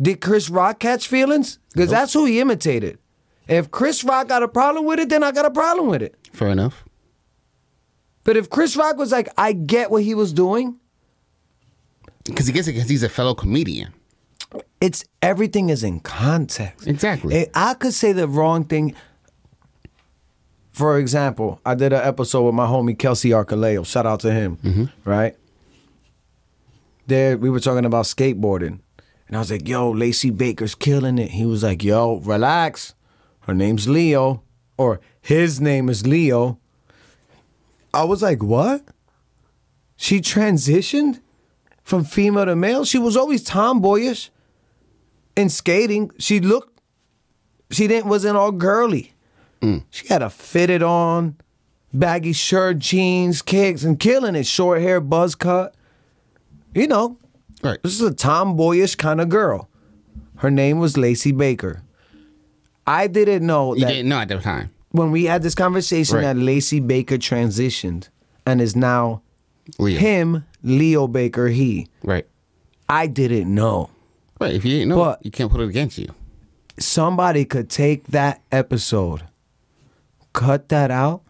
Did 0.00 0.20
Chris 0.20 0.48
Rock 0.48 0.78
catch 0.80 1.08
feelings? 1.08 1.58
Because 1.72 1.90
that's 1.90 2.12
who 2.12 2.24
he 2.24 2.40
imitated. 2.40 2.98
If 3.48 3.70
Chris 3.70 4.04
Rock 4.04 4.28
got 4.28 4.42
a 4.42 4.48
problem 4.48 4.84
with 4.84 4.98
it, 5.00 5.08
then 5.08 5.24
I 5.24 5.32
got 5.32 5.46
a 5.46 5.50
problem 5.50 5.88
with 5.88 6.02
it. 6.02 6.14
Fair 6.32 6.48
enough. 6.48 6.84
But 8.24 8.36
if 8.36 8.50
Chris 8.50 8.76
Rock 8.76 8.96
was 8.98 9.10
like, 9.10 9.28
I 9.38 9.52
get 9.54 9.90
what 9.90 10.02
he 10.02 10.14
was 10.14 10.32
doing, 10.34 10.76
Because 12.24 12.46
he 12.46 12.52
gets 12.52 12.68
it 12.68 12.72
because 12.74 12.88
he's 12.90 13.02
a 13.02 13.08
fellow 13.08 13.34
comedian. 13.34 13.92
it's 14.82 15.02
everything 15.22 15.70
is 15.70 15.82
in 15.82 16.00
context. 16.00 16.86
Exactly. 16.86 17.48
I 17.54 17.72
could 17.74 17.94
say 17.94 18.12
the 18.12 18.28
wrong 18.28 18.64
thing. 18.64 18.94
For 20.78 20.96
example, 20.96 21.60
I 21.66 21.74
did 21.74 21.92
an 21.92 22.06
episode 22.06 22.44
with 22.44 22.54
my 22.54 22.64
homie 22.64 22.96
Kelsey 22.96 23.30
Arcaleo. 23.30 23.84
Shout 23.84 24.06
out 24.06 24.20
to 24.20 24.30
him. 24.30 24.58
Mm-hmm. 24.58 24.84
Right? 25.10 25.36
There, 27.08 27.36
we 27.36 27.50
were 27.50 27.58
talking 27.58 27.84
about 27.84 28.04
skateboarding. 28.04 28.78
And 29.26 29.36
I 29.36 29.40
was 29.40 29.50
like, 29.50 29.66
yo, 29.66 29.90
Lacey 29.90 30.30
Baker's 30.30 30.76
killing 30.76 31.18
it. 31.18 31.32
He 31.32 31.44
was 31.44 31.64
like, 31.64 31.82
yo, 31.82 32.18
relax. 32.18 32.94
Her 33.40 33.54
name's 33.54 33.88
Leo. 33.88 34.44
Or 34.76 35.00
his 35.20 35.60
name 35.60 35.88
is 35.88 36.06
Leo. 36.06 36.60
I 37.92 38.04
was 38.04 38.22
like, 38.22 38.40
what? 38.40 38.84
She 39.96 40.20
transitioned 40.20 41.18
from 41.82 42.04
female 42.04 42.46
to 42.46 42.54
male? 42.54 42.84
She 42.84 42.98
was 42.98 43.16
always 43.16 43.42
tomboyish 43.42 44.30
in 45.34 45.48
skating. 45.48 46.12
She 46.20 46.38
looked, 46.38 46.80
she 47.72 47.88
didn't 47.88 48.06
wasn't 48.06 48.36
all 48.36 48.52
girly. 48.52 49.14
Mm. 49.60 49.84
She 49.90 50.06
had 50.08 50.22
a 50.22 50.30
fitted 50.30 50.82
on, 50.82 51.36
baggy 51.92 52.32
shirt, 52.32 52.78
jeans, 52.78 53.42
kicks, 53.42 53.82
and 53.84 53.98
killing 53.98 54.34
it. 54.36 54.46
Short 54.46 54.80
hair, 54.80 55.00
buzz 55.00 55.34
cut. 55.34 55.74
You 56.74 56.86
know, 56.86 57.16
Right. 57.62 57.78
this 57.82 57.94
is 57.94 58.02
a 58.02 58.12
tomboyish 58.14 58.94
kind 58.96 59.20
of 59.20 59.28
girl. 59.28 59.68
Her 60.36 60.50
name 60.50 60.78
was 60.78 60.96
Lacey 60.96 61.32
Baker. 61.32 61.82
I 62.86 63.06
didn't 63.06 63.44
know 63.46 63.74
You 63.74 63.84
didn't 63.86 64.08
know 64.08 64.20
at 64.20 64.28
the 64.28 64.38
time. 64.38 64.70
when 64.92 65.10
we 65.10 65.24
had 65.24 65.42
this 65.42 65.54
conversation 65.54 66.16
Right. 66.16 66.22
that 66.22 66.36
Lacey 66.36 66.78
Baker 66.80 67.16
transitioned 67.18 68.08
and 68.46 68.60
is 68.60 68.76
now 68.76 69.22
Leo. 69.78 69.98
him, 69.98 70.44
Leo 70.62 71.06
Baker, 71.08 71.48
he. 71.48 71.88
Right. 72.04 72.26
I 72.88 73.06
didn't 73.08 73.52
know. 73.52 73.90
Right. 74.40 74.54
If 74.54 74.64
you 74.64 74.70
didn't 74.70 74.88
know, 74.90 74.96
But- 74.96 75.24
you 75.24 75.30
can't 75.30 75.50
put 75.50 75.60
it 75.60 75.68
against 75.68 75.98
you. 75.98 76.08
Somebody 76.78 77.44
could 77.44 77.68
take 77.68 78.06
that 78.08 78.40
episode, 78.52 79.24
cut 80.32 80.68
that 80.68 80.90
out, 80.90 81.22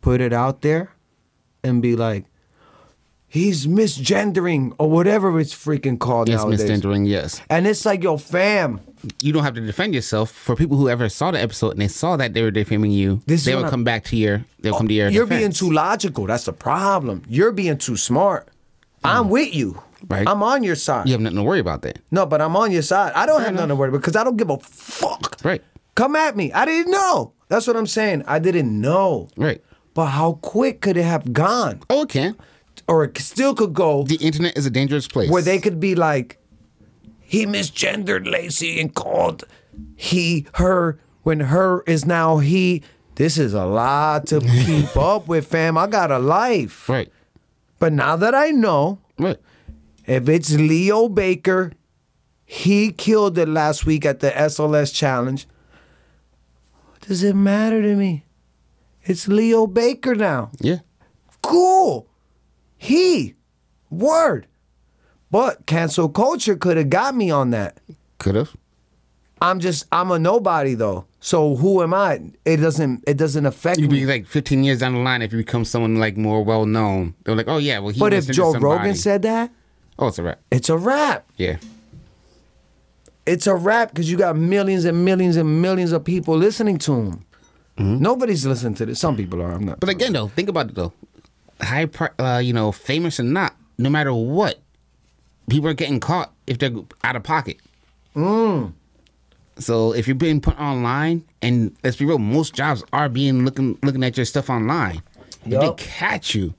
put 0.00 0.20
it 0.20 0.32
out 0.32 0.62
there, 0.62 0.92
and 1.62 1.82
be 1.82 1.96
like, 1.96 2.24
he's 3.26 3.66
misgendering 3.66 4.74
or 4.78 4.90
whatever 4.90 5.38
it's 5.38 5.54
freaking 5.54 5.98
called 5.98 6.28
Yes, 6.28 6.40
nowadays. 6.42 6.62
misgendering, 6.62 7.06
yes. 7.06 7.40
And 7.50 7.66
it's 7.66 7.84
like, 7.86 8.02
yo, 8.02 8.16
fam, 8.16 8.80
You 9.22 9.32
don't 9.32 9.44
have 9.44 9.54
to 9.54 9.60
defend 9.60 9.94
yourself. 9.94 10.30
For 10.30 10.54
people 10.56 10.76
who 10.76 10.88
ever 10.88 11.08
saw 11.08 11.30
the 11.30 11.40
episode 11.40 11.70
and 11.70 11.80
they 11.80 11.88
saw 11.88 12.16
that 12.16 12.34
they 12.34 12.42
were 12.42 12.50
defaming 12.50 12.90
you, 12.92 13.22
This 13.26 13.44
they 13.44 13.54
will 13.54 13.68
come 13.70 13.84
back 13.84 14.04
to 14.04 14.16
your. 14.16 14.44
They'll 14.60 14.76
come 14.76 14.88
to 14.88 14.94
your. 14.94 15.08
you're 15.08 15.26
being 15.26 15.52
too 15.52 15.70
logical. 15.70 16.26
That's 16.26 16.44
the 16.44 16.52
problem. 16.52 17.22
You're 17.28 17.52
being 17.52 17.78
too 17.78 17.96
smart. 17.96 18.48
I'm 19.02 19.30
with 19.30 19.54
you. 19.54 19.72
Mm. 19.72 19.82
Right. 20.08 20.26
I'm 20.28 20.42
on 20.42 20.62
your 20.62 20.76
side. 20.76 21.06
You 21.06 21.12
have 21.12 21.20
nothing 21.20 21.36
to 21.36 21.42
worry 21.42 21.60
about 21.60 21.82
that. 21.82 21.98
No, 22.10 22.24
but 22.24 22.40
I'm 22.40 22.56
on 22.56 22.72
your 22.72 22.80
side. 22.82 23.12
I 23.14 23.26
don't 23.26 23.42
have 23.42 23.52
nothing 23.52 23.68
to 23.68 23.74
worry 23.76 23.90
about 23.90 24.00
because 24.00 24.16
I 24.16 24.24
don't 24.24 24.36
give 24.38 24.48
a 24.50 24.56
fuck. 24.58 25.36
Right. 25.44 25.62
Come 25.94 26.16
at 26.16 26.36
me. 26.36 26.52
I 26.52 26.64
didn't 26.64 26.92
know. 26.92 27.32
That's 27.48 27.66
what 27.66 27.76
I'm 27.76 27.86
saying. 27.86 28.24
I 28.26 28.38
didn't 28.38 28.80
know. 28.80 29.28
Right. 29.36 29.62
But 29.94 30.06
how 30.06 30.34
quick 30.34 30.80
could 30.80 30.96
it 30.96 31.02
have 31.04 31.32
gone? 31.32 31.80
Oh, 31.90 32.02
it 32.02 32.08
can. 32.10 32.36
Or 32.88 33.04
it 33.04 33.18
still 33.18 33.54
could 33.54 33.74
go 33.74 34.04
The 34.04 34.16
internet 34.16 34.56
is 34.56 34.66
a 34.66 34.70
dangerous 34.70 35.06
place. 35.08 35.30
where 35.30 35.42
they 35.42 35.58
could 35.58 35.80
be 35.80 35.94
like, 35.94 36.38
he 37.20 37.46
misgendered 37.46 38.30
Lacey 38.30 38.80
and 38.80 38.94
called 38.94 39.44
he 39.96 40.46
her 40.54 40.98
when 41.22 41.40
her 41.40 41.82
is 41.86 42.04
now 42.06 42.38
he. 42.38 42.82
This 43.16 43.36
is 43.36 43.52
a 43.52 43.64
lot 43.66 44.26
to 44.28 44.40
keep 44.64 44.96
up 44.96 45.28
with, 45.28 45.46
fam. 45.46 45.76
I 45.76 45.86
got 45.86 46.10
a 46.10 46.18
life. 46.18 46.88
Right. 46.88 47.12
But 47.78 47.92
now 47.92 48.16
that 48.16 48.34
I 48.34 48.50
know, 48.50 48.98
Right. 49.18 49.38
if 50.06 50.28
it's 50.28 50.52
Leo 50.52 51.08
Baker, 51.08 51.72
he 52.44 52.92
killed 52.92 53.36
it 53.38 53.48
last 53.48 53.84
week 53.86 54.04
at 54.06 54.20
the 54.20 54.30
SLS 54.30 54.92
challenge. 54.94 55.46
What 57.00 57.08
does 57.08 57.22
it 57.22 57.34
matter 57.34 57.80
to 57.80 57.96
me? 57.96 58.24
It's 59.04 59.26
Leo 59.26 59.66
Baker 59.66 60.14
now. 60.14 60.50
Yeah. 60.60 60.80
Cool. 61.42 62.06
He. 62.76 63.34
Word. 63.88 64.46
But 65.30 65.64
cancel 65.66 66.08
culture 66.10 66.56
could 66.56 66.76
have 66.76 66.90
got 66.90 67.14
me 67.14 67.30
on 67.30 67.50
that. 67.50 67.80
Could 68.18 68.34
have. 68.34 68.54
I'm 69.40 69.60
just 69.60 69.86
I'm 69.90 70.10
a 70.10 70.18
nobody 70.18 70.74
though. 70.74 71.06
So 71.20 71.56
who 71.56 71.82
am 71.82 71.94
I? 71.94 72.20
It 72.44 72.58
doesn't 72.58 73.04
it 73.06 73.16
doesn't 73.16 73.46
affect 73.46 73.78
You'd 73.80 73.90
me. 73.90 74.00
be 74.00 74.06
like 74.06 74.26
15 74.26 74.62
years 74.62 74.80
down 74.80 74.92
the 74.92 75.00
line 75.00 75.22
if 75.22 75.32
you 75.32 75.38
become 75.38 75.64
someone 75.64 75.96
like 75.96 76.18
more 76.18 76.44
well 76.44 76.66
known. 76.66 77.14
They're 77.24 77.34
like, 77.34 77.48
oh 77.48 77.56
yeah, 77.56 77.78
well 77.78 77.94
he. 77.94 77.98
But 77.98 78.12
if 78.12 78.26
Joe. 78.28 78.52
Rogan 78.52 78.94
said 78.94 79.22
that, 79.22 79.50
oh, 79.98 80.08
it's 80.08 80.18
a 80.18 80.22
wrap. 80.22 80.40
it's 80.50 80.68
a 80.68 80.76
wrap. 80.76 81.26
Yeah. 81.36 81.56
It's 83.30 83.46
a 83.46 83.54
rap 83.54 83.90
because 83.90 84.10
you 84.10 84.18
got 84.18 84.36
millions 84.36 84.84
and 84.84 85.04
millions 85.04 85.36
and 85.36 85.62
millions 85.62 85.92
of 85.92 86.04
people 86.04 86.36
listening 86.36 86.78
to 86.78 86.92
him. 86.92 87.26
Nobody's 87.78 88.44
listening 88.44 88.74
to 88.74 88.86
this. 88.86 89.00
Some 89.00 89.16
people 89.16 89.40
are. 89.40 89.52
I'm 89.52 89.64
not. 89.64 89.80
But 89.80 89.88
again, 89.88 90.12
though, 90.12 90.28
think 90.28 90.50
about 90.50 90.68
it 90.68 90.74
though. 90.74 90.92
High, 91.62 91.86
pri- 91.86 92.10
uh, 92.18 92.38
you 92.38 92.52
know, 92.52 92.72
famous 92.72 93.18
or 93.18 93.22
not, 93.22 93.54
no 93.78 93.88
matter 93.88 94.12
what, 94.12 94.60
people 95.48 95.68
are 95.70 95.74
getting 95.74 95.98
caught 95.98 96.30
if 96.46 96.58
they're 96.58 96.72
out 97.04 97.16
of 97.16 97.22
pocket. 97.22 97.58
Mm. 98.14 98.74
So 99.58 99.92
if 99.92 100.06
you're 100.06 100.14
being 100.14 100.40
put 100.40 100.58
online, 100.60 101.24
and 101.40 101.74
let's 101.82 101.96
be 101.96 102.04
real, 102.04 102.18
most 102.18 102.54
jobs 102.54 102.82
are 102.92 103.08
being 103.08 103.46
looking 103.46 103.78
looking 103.82 104.04
at 104.04 104.16
your 104.16 104.26
stuff 104.26 104.50
online. 104.50 105.02
If 105.46 105.60
they 105.60 105.72
catch 105.82 106.34
you, 106.34 106.52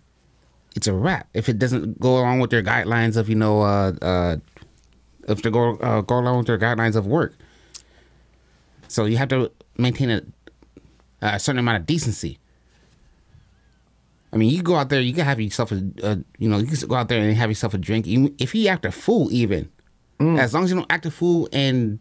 it's 0.75 0.87
a 0.87 0.93
wrap. 0.93 1.27
If 1.35 1.49
it 1.49 1.59
doesn't 1.59 1.99
go 1.99 2.17
along 2.17 2.39
with 2.39 2.49
their 2.49 2.63
guidelines 2.63 3.15
of 3.15 3.29
you 3.29 3.35
know, 3.35 3.61
uh, 3.61 3.93
uh, 4.01 4.37
if 5.31 5.41
they 5.41 5.49
go 5.49 5.77
uh, 5.77 6.01
go 6.01 6.19
along 6.19 6.37
with 6.39 6.47
their 6.47 6.57
guidelines 6.57 6.95
of 6.95 7.07
work. 7.07 7.33
So 8.87 9.05
you 9.05 9.17
have 9.17 9.29
to 9.29 9.51
maintain 9.77 10.09
a, 10.09 10.21
a 11.21 11.39
certain 11.39 11.59
amount 11.59 11.77
of 11.77 11.85
decency. 11.85 12.39
I 14.33 14.37
mean, 14.37 14.49
you 14.49 14.61
go 14.61 14.75
out 14.75 14.89
there, 14.89 15.01
you 15.01 15.13
can 15.13 15.25
have 15.25 15.39
yourself 15.41 15.71
a, 15.71 15.81
a 16.03 16.19
you 16.37 16.49
know, 16.49 16.57
you 16.57 16.67
can 16.67 16.87
go 16.87 16.95
out 16.95 17.09
there 17.09 17.21
and 17.21 17.35
have 17.35 17.49
yourself 17.49 17.73
a 17.73 17.77
drink. 17.77 18.07
Even 18.07 18.35
if 18.39 18.53
you 18.55 18.67
act 18.67 18.85
a 18.85 18.91
fool, 18.91 19.31
even 19.31 19.69
as 20.37 20.53
long 20.53 20.63
as 20.63 20.69
you 20.69 20.75
don't 20.75 20.91
act 20.91 21.05
a 21.05 21.11
fool 21.11 21.49
and 21.51 21.99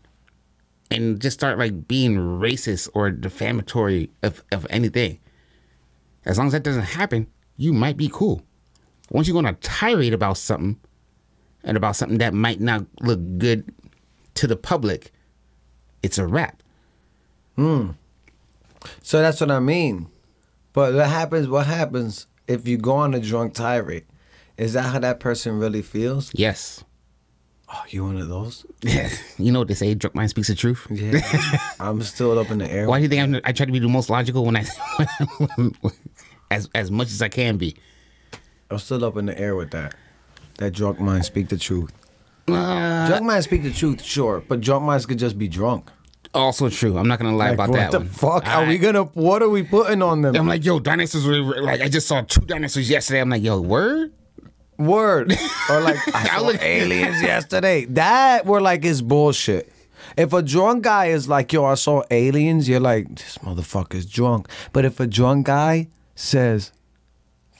and 0.91 1.21
just 1.21 1.39
start 1.39 1.59
like 1.59 1.87
being 1.89 2.17
racist 2.17 2.89
or 2.95 3.11
defamatory 3.11 4.11
of, 4.23 4.43
of 4.53 4.67
anything. 4.71 5.19
As 6.25 6.37
long 6.37 6.49
as 6.49 6.53
that 6.53 6.65
doesn't 6.65 6.83
happen, 6.83 7.29
you 7.57 7.73
might 7.73 7.97
be 7.97 8.11
cool. 8.13 8.43
Once 9.11 9.27
you 9.27 9.33
go 9.33 9.39
on 9.39 9.47
a 9.47 9.53
tirade 9.55 10.13
about 10.13 10.37
something 10.37 10.79
and 11.65 11.77
about 11.77 11.97
something 11.97 12.19
that 12.19 12.35
might 12.35 12.61
not 12.61 12.87
look 13.01 13.21
good 13.39 13.73
to 14.35 14.47
the 14.47 14.57
public, 14.57 15.13
it's 16.03 16.19
a 16.19 16.27
wrap. 16.27 16.63
Hmm. 17.57 17.91
So 19.03 19.21
that's 19.21 19.41
what 19.41 19.51
I 19.51 19.61
mean. 19.61 20.09
But 20.73 20.95
what 20.95 21.09
happens? 21.09 21.49
What 21.49 21.67
happens 21.67 22.27
if 22.47 22.67
you 22.67 22.79
go 22.79 22.93
on 22.97 23.15
a 23.15 23.21
drunk 23.21 23.55
tirade? 23.55 24.07
Is 24.57 24.73
that 24.75 24.83
how 24.83 24.99
that 24.99 25.21
person 25.21 25.59
really 25.59 25.83
feels? 25.83 26.31
Yes. 26.35 26.85
Oh, 27.73 27.83
you 27.89 28.05
one 28.05 28.17
of 28.17 28.29
those? 28.29 28.67
Yeah. 28.83 29.11
You 29.39 29.53
know 29.53 29.61
what 29.61 29.69
they 29.69 29.75
say, 29.75 29.95
drunk 29.95 30.15
mind 30.15 30.29
speaks 30.29 30.49
the 30.49 30.55
truth. 30.55 30.87
Yeah. 30.91 31.21
I'm 31.81 32.03
still 32.03 32.39
up 32.39 32.51
in 32.51 32.59
the 32.59 32.71
air. 32.71 32.87
Why 32.87 32.99
do 32.99 33.05
you 33.05 33.09
think 33.09 33.23
I'm, 33.23 33.41
I 33.43 33.53
try 33.53 33.65
to 33.65 33.73
be 33.73 33.79
the 33.79 33.89
most 33.89 34.11
logical 34.11 34.45
when 34.45 34.55
I, 34.57 34.67
as 36.51 36.69
as 36.75 36.91
much 36.91 37.09
as 37.09 37.23
I 37.23 37.29
can 37.29 37.57
be? 37.57 37.75
I'm 38.71 38.79
still 38.79 39.03
up 39.03 39.17
in 39.17 39.27
the 39.27 39.39
air 39.39 39.57
with 39.57 39.71
that. 39.71 39.95
That 40.61 40.73
drunk 40.73 41.01
mind 41.01 41.25
speak 41.25 41.49
the 41.49 41.59
truth. 41.59 41.91
Uh, 42.49 43.07
drunk 43.09 43.25
minds 43.25 43.45
speak 43.47 43.63
the 43.63 43.71
truth, 43.73 44.03
sure, 44.03 44.43
but 44.49 44.61
drunk 44.61 44.85
minds 44.85 45.07
could 45.07 45.19
just 45.19 45.39
be 45.39 45.49
drunk. 45.49 45.91
also 46.35 46.69
true. 46.69 46.97
I'm 46.99 47.09
not 47.09 47.19
gonna 47.19 47.37
lie 47.37 47.47
Like, 47.51 47.55
about 47.55 47.71
what 47.71 47.77
that 47.79 47.91
the 47.93 47.99
one. 48.01 48.09
fuck 48.09 48.47
are 48.47 48.67
we 48.67 48.79
gonna? 48.79 49.05
What 49.05 49.43
are 49.43 49.49
we 49.49 49.63
putting 49.63 50.03
on 50.03 50.23
them? 50.23 50.37
I'm 50.37 50.47
like, 50.47 50.65
yo, 50.65 50.79
dinosaurs 50.81 51.27
were 51.27 51.63
like 51.63 51.81
I 51.81 51.89
just 51.89 52.07
saw 52.07 52.23
two 52.23 52.43
dinosaurs 52.47 52.89
yesterday. 52.91 53.21
I'm 53.21 53.31
like, 53.31 53.43
yo, 53.43 53.61
word? 53.61 54.13
Word. 54.79 55.33
Or 55.71 55.81
like 55.83 55.97
I 56.15 56.39
saw 56.39 56.51
aliens 56.61 57.23
yesterday. 57.23 57.85
That 57.87 58.45
we're 58.47 58.61
like 58.61 58.85
is 58.85 59.03
bullshit. 59.03 59.73
If 60.17 60.33
a 60.33 60.43
drunk 60.43 60.83
guy 60.85 61.07
is 61.07 61.29
like, 61.29 61.53
yo, 61.53 61.65
I 61.65 61.75
saw 61.75 62.03
aliens, 62.11 62.69
you're 62.69 62.81
like, 62.81 63.09
this 63.17 63.39
motherfucker's 63.39 64.07
drunk. 64.07 64.49
But 64.73 64.85
if 64.85 64.99
a 64.99 65.07
drunk 65.07 65.47
guy 65.47 65.89
says, 66.17 66.73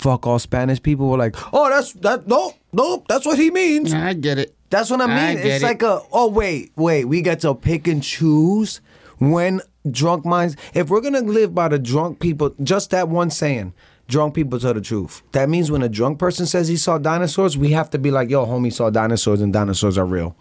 fuck 0.01 0.27
all 0.27 0.39
Spanish 0.39 0.83
people, 0.83 1.09
we're 1.09 1.19
like, 1.19 1.37
oh, 1.53 1.69
that's 1.69 1.93
that 1.95 2.27
nope, 2.27 2.55
nope, 2.73 3.07
that's 3.09 3.27
what 3.27 3.39
he 3.39 3.51
means. 3.51 3.93
I 3.93 4.15
get 4.15 4.39
it. 4.39 4.55
That's 4.71 4.91
what 4.91 5.01
I 5.01 5.07
mean. 5.07 5.17
I 5.17 5.33
it's 5.33 5.63
it. 5.63 5.67
like 5.67 5.83
a 5.83 6.03
oh 6.13 6.29
wait, 6.29 6.73
wait, 6.77 7.05
we 7.05 7.23
get 7.23 7.41
to 7.41 7.55
pick 7.55 7.87
and 7.87 8.03
choose 8.03 8.81
when 9.19 9.61
drunk 9.91 10.25
minds 10.25 10.57
if 10.75 10.89
we're 10.89 11.01
gonna 11.01 11.21
live 11.21 11.55
by 11.55 11.69
the 11.69 11.79
drunk 11.79 12.21
people, 12.21 12.55
just 12.63 12.91
that 12.91 13.09
one 13.09 13.31
saying, 13.31 13.75
drunk 14.09 14.35
people 14.35 14.59
tell 14.59 14.75
the 14.75 14.81
truth. 14.81 15.23
That 15.33 15.49
means 15.49 15.71
when 15.71 15.83
a 15.83 15.89
drunk 15.89 16.19
person 16.19 16.47
says 16.47 16.69
he 16.69 16.77
saw 16.77 16.99
dinosaurs, 16.99 17.59
we 17.59 17.73
have 17.73 17.91
to 17.91 17.99
be 17.99 18.11
like, 18.11 18.31
yo, 18.31 18.47
homie 18.47 18.73
saw 18.73 18.91
dinosaurs 18.91 19.41
and 19.41 19.53
dinosaurs 19.53 19.99
are 19.99 20.07
real. 20.07 20.37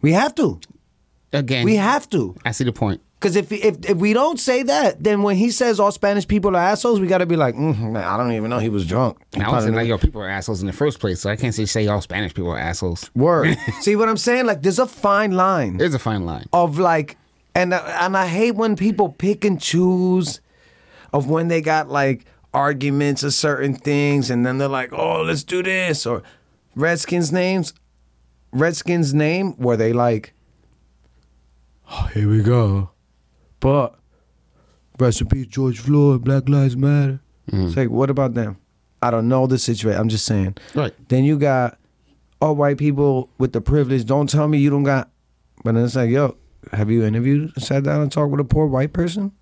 We 0.00 0.12
have 0.12 0.34
to. 0.36 0.60
Again, 1.32 1.64
We 1.64 1.76
have 1.76 2.10
to. 2.10 2.34
I 2.44 2.50
see 2.50 2.64
the 2.64 2.72
point. 2.72 3.00
Because 3.22 3.36
if, 3.36 3.52
if 3.52 3.88
if 3.88 3.98
we 3.98 4.14
don't 4.14 4.40
say 4.40 4.64
that, 4.64 5.04
then 5.04 5.22
when 5.22 5.36
he 5.36 5.52
says 5.52 5.78
all 5.78 5.92
Spanish 5.92 6.26
people 6.26 6.56
are 6.56 6.60
assholes, 6.60 6.98
we 6.98 7.06
got 7.06 7.18
to 7.18 7.26
be 7.26 7.36
like, 7.36 7.54
mm, 7.54 7.78
man, 7.92 8.02
I 8.02 8.16
don't 8.16 8.32
even 8.32 8.50
know 8.50 8.58
he 8.58 8.68
was 8.68 8.84
drunk. 8.84 9.16
He 9.32 9.40
I 9.40 9.48
was 9.48 9.64
like, 9.64 9.86
yo, 9.86 9.96
people 9.96 10.20
are 10.22 10.28
assholes 10.28 10.60
in 10.60 10.66
the 10.66 10.72
first 10.72 10.98
place, 10.98 11.20
so 11.20 11.30
I 11.30 11.36
can't 11.36 11.54
say 11.54 11.64
say 11.64 11.86
all 11.86 12.00
Spanish 12.00 12.34
people 12.34 12.50
are 12.50 12.58
assholes. 12.58 13.12
Word. 13.14 13.56
See 13.80 13.94
what 13.94 14.08
I'm 14.08 14.16
saying? 14.16 14.46
Like, 14.46 14.62
there's 14.62 14.80
a 14.80 14.88
fine 14.88 15.30
line 15.30 15.76
There's 15.76 15.94
a 15.94 16.00
fine 16.00 16.26
line. 16.26 16.46
of 16.52 16.80
like, 16.80 17.16
and 17.54 17.72
and 17.72 18.16
I 18.16 18.26
hate 18.26 18.56
when 18.56 18.74
people 18.74 19.10
pick 19.10 19.44
and 19.44 19.60
choose 19.60 20.40
of 21.12 21.28
when 21.28 21.46
they 21.46 21.60
got 21.60 21.88
like 21.88 22.24
arguments 22.52 23.22
of 23.22 23.34
certain 23.34 23.74
things, 23.74 24.30
and 24.30 24.44
then 24.44 24.58
they're 24.58 24.66
like, 24.66 24.92
oh, 24.92 25.22
let's 25.22 25.44
do 25.44 25.62
this 25.62 26.06
or 26.06 26.24
Redskins 26.74 27.30
names. 27.30 27.72
Redskins 28.50 29.14
name 29.14 29.52
where 29.52 29.76
they 29.76 29.92
like, 29.92 30.34
oh, 31.88 32.10
here 32.12 32.28
we 32.28 32.42
go, 32.42 32.90
but 33.62 33.94
recipe 34.98 35.46
George 35.46 35.78
Floyd, 35.78 36.22
Black 36.24 36.48
Lives 36.50 36.76
Matter. 36.76 37.20
It's 37.46 37.76
like, 37.76 37.88
what 37.90 38.10
about 38.10 38.34
them? 38.34 38.58
I 39.02 39.10
don't 39.10 39.28
know 39.28 39.46
the 39.46 39.58
situation. 39.58 39.98
I'm 40.00 40.08
just 40.08 40.24
saying. 40.26 40.56
Right. 40.74 40.92
Then 41.08 41.24
you 41.24 41.38
got 41.38 41.78
all 42.40 42.54
white 42.54 42.76
people 42.78 43.28
with 43.38 43.52
the 43.52 43.60
privilege. 43.60 44.04
Don't 44.04 44.28
tell 44.28 44.46
me 44.48 44.58
you 44.58 44.68
don't 44.70 44.84
got. 44.84 45.10
But 45.64 45.74
then 45.74 45.84
it's 45.84 45.96
like, 45.96 46.10
yo, 46.10 46.36
have 46.72 46.90
you 46.90 47.04
interviewed, 47.04 47.52
sat 47.60 47.82
down 47.84 48.00
and 48.02 48.10
talked 48.12 48.30
with 48.30 48.40
a 48.40 48.44
poor 48.44 48.66
white 48.66 48.92
person? 48.92 49.32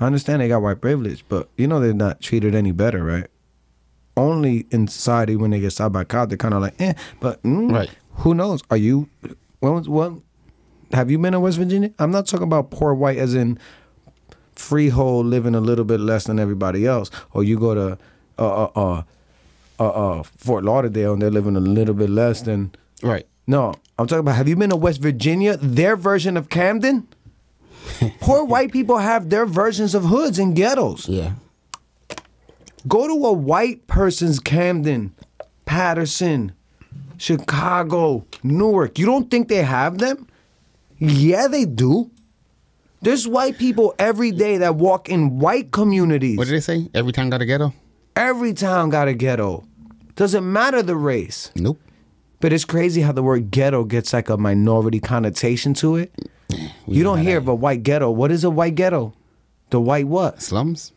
I 0.00 0.06
understand 0.06 0.40
they 0.42 0.48
got 0.48 0.62
white 0.62 0.80
privilege, 0.80 1.24
but 1.28 1.48
you 1.56 1.66
know 1.66 1.80
they're 1.80 1.92
not 1.94 2.20
treated 2.20 2.54
any 2.54 2.72
better, 2.72 3.02
right? 3.04 3.26
Only 4.16 4.66
in 4.70 4.88
society 4.88 5.36
when 5.36 5.50
they 5.50 5.60
get 5.60 5.70
stopped 5.72 5.92
by 5.92 6.04
cop, 6.04 6.28
they're 6.28 6.38
kind 6.38 6.54
of 6.54 6.60
like, 6.62 6.80
eh. 6.80 6.94
But 7.20 7.42
mm, 7.42 7.70
Right. 7.72 7.90
who 8.16 8.34
knows? 8.34 8.62
Are 8.70 8.76
you? 8.76 9.08
When 9.60 9.72
was 9.74 9.88
what? 9.88 10.12
Have 10.92 11.10
you 11.10 11.18
been 11.18 11.34
in 11.34 11.40
West 11.40 11.58
Virginia? 11.58 11.90
I'm 11.98 12.10
not 12.10 12.26
talking 12.26 12.44
about 12.44 12.70
poor 12.70 12.94
white 12.94 13.18
as 13.18 13.34
in 13.34 13.58
freehold 14.54 15.26
living 15.26 15.54
a 15.54 15.60
little 15.60 15.84
bit 15.84 16.00
less 16.00 16.24
than 16.24 16.38
everybody 16.38 16.86
else, 16.86 17.10
or 17.32 17.44
you 17.44 17.58
go 17.58 17.74
to 17.74 17.98
uh 18.38 18.64
uh 18.64 18.70
uh 18.74 19.02
uh, 19.78 19.88
uh 19.88 20.22
Fort 20.22 20.64
Lauderdale 20.64 21.12
and 21.12 21.22
they're 21.22 21.30
living 21.30 21.56
a 21.56 21.60
little 21.60 21.94
bit 21.94 22.10
less 22.10 22.42
than. 22.42 22.74
Right. 23.02 23.26
No, 23.46 23.74
I'm 23.98 24.06
talking 24.06 24.20
about. 24.20 24.36
Have 24.36 24.48
you 24.48 24.56
been 24.56 24.70
to 24.70 24.76
West 24.76 25.00
Virginia? 25.00 25.56
Their 25.56 25.96
version 25.96 26.36
of 26.36 26.48
Camden. 26.48 27.08
Poor 28.20 28.44
white 28.44 28.72
people 28.72 28.98
have 28.98 29.30
their 29.30 29.46
versions 29.46 29.94
of 29.94 30.04
hoods 30.04 30.38
and 30.38 30.56
ghettos. 30.56 31.08
Yeah. 31.08 31.32
Go 32.88 33.06
to 33.06 33.26
a 33.26 33.32
white 33.32 33.86
person's 33.86 34.38
Camden, 34.38 35.14
Paterson, 35.64 36.52
Chicago, 37.16 38.24
Newark. 38.42 38.98
You 38.98 39.06
don't 39.06 39.30
think 39.30 39.48
they 39.48 39.62
have 39.62 39.98
them? 39.98 40.26
Yeah, 40.98 41.48
they 41.48 41.64
do. 41.64 42.10
There's 43.02 43.28
white 43.28 43.58
people 43.58 43.94
every 43.98 44.32
day 44.32 44.58
that 44.58 44.76
walk 44.76 45.08
in 45.08 45.38
white 45.38 45.70
communities. 45.70 46.38
What 46.38 46.46
did 46.46 46.54
they 46.54 46.60
say? 46.60 46.88
Every 46.94 47.12
town 47.12 47.30
got 47.30 47.42
a 47.42 47.46
ghetto? 47.46 47.74
Every 48.16 48.54
town 48.54 48.88
got 48.90 49.08
a 49.08 49.14
ghetto. 49.14 49.64
Doesn't 50.14 50.50
matter 50.50 50.82
the 50.82 50.96
race. 50.96 51.50
Nope. 51.54 51.78
But 52.40 52.52
it's 52.52 52.64
crazy 52.64 53.02
how 53.02 53.12
the 53.12 53.22
word 53.22 53.50
ghetto 53.50 53.84
gets 53.84 54.12
like 54.12 54.28
a 54.28 54.36
minority 54.36 55.00
connotation 55.00 55.74
to 55.74 55.96
it. 55.96 56.12
You 56.86 57.02
don't 57.02 57.18
hear 57.18 57.38
of 57.38 57.48
a 57.48 57.54
white 57.54 57.82
ghetto. 57.82 58.10
What 58.10 58.30
is 58.30 58.44
a 58.44 58.50
white 58.50 58.74
ghetto? 58.74 59.12
The 59.70 59.80
white 59.80 60.06
what? 60.06 60.40
Slums? 60.40 60.92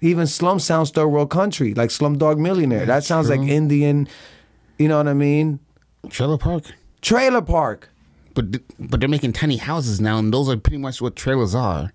Even 0.00 0.26
slum 0.26 0.58
sounds 0.60 0.90
third 0.90 1.08
world 1.08 1.30
country, 1.30 1.72
like 1.74 1.90
Slumdog 1.90 2.38
Millionaire. 2.38 2.84
that 2.86 3.02
sounds 3.04 3.30
like. 3.30 3.40
Indian. 3.40 4.06
You 4.78 4.88
know 4.88 4.98
what 4.98 5.08
I 5.08 5.14
mean? 5.14 5.58
Trailer 6.10 6.36
park? 6.38 6.64
Trailer 7.00 7.40
park. 7.42 7.90
But 8.36 8.60
but 8.78 9.00
they're 9.00 9.08
making 9.08 9.32
tiny 9.32 9.56
houses 9.56 10.00
now, 10.00 10.18
and 10.18 10.32
those 10.32 10.48
are 10.48 10.56
pretty 10.56 10.78
much 10.78 11.02
what 11.02 11.16
trailers 11.16 11.54
are. 11.54 11.92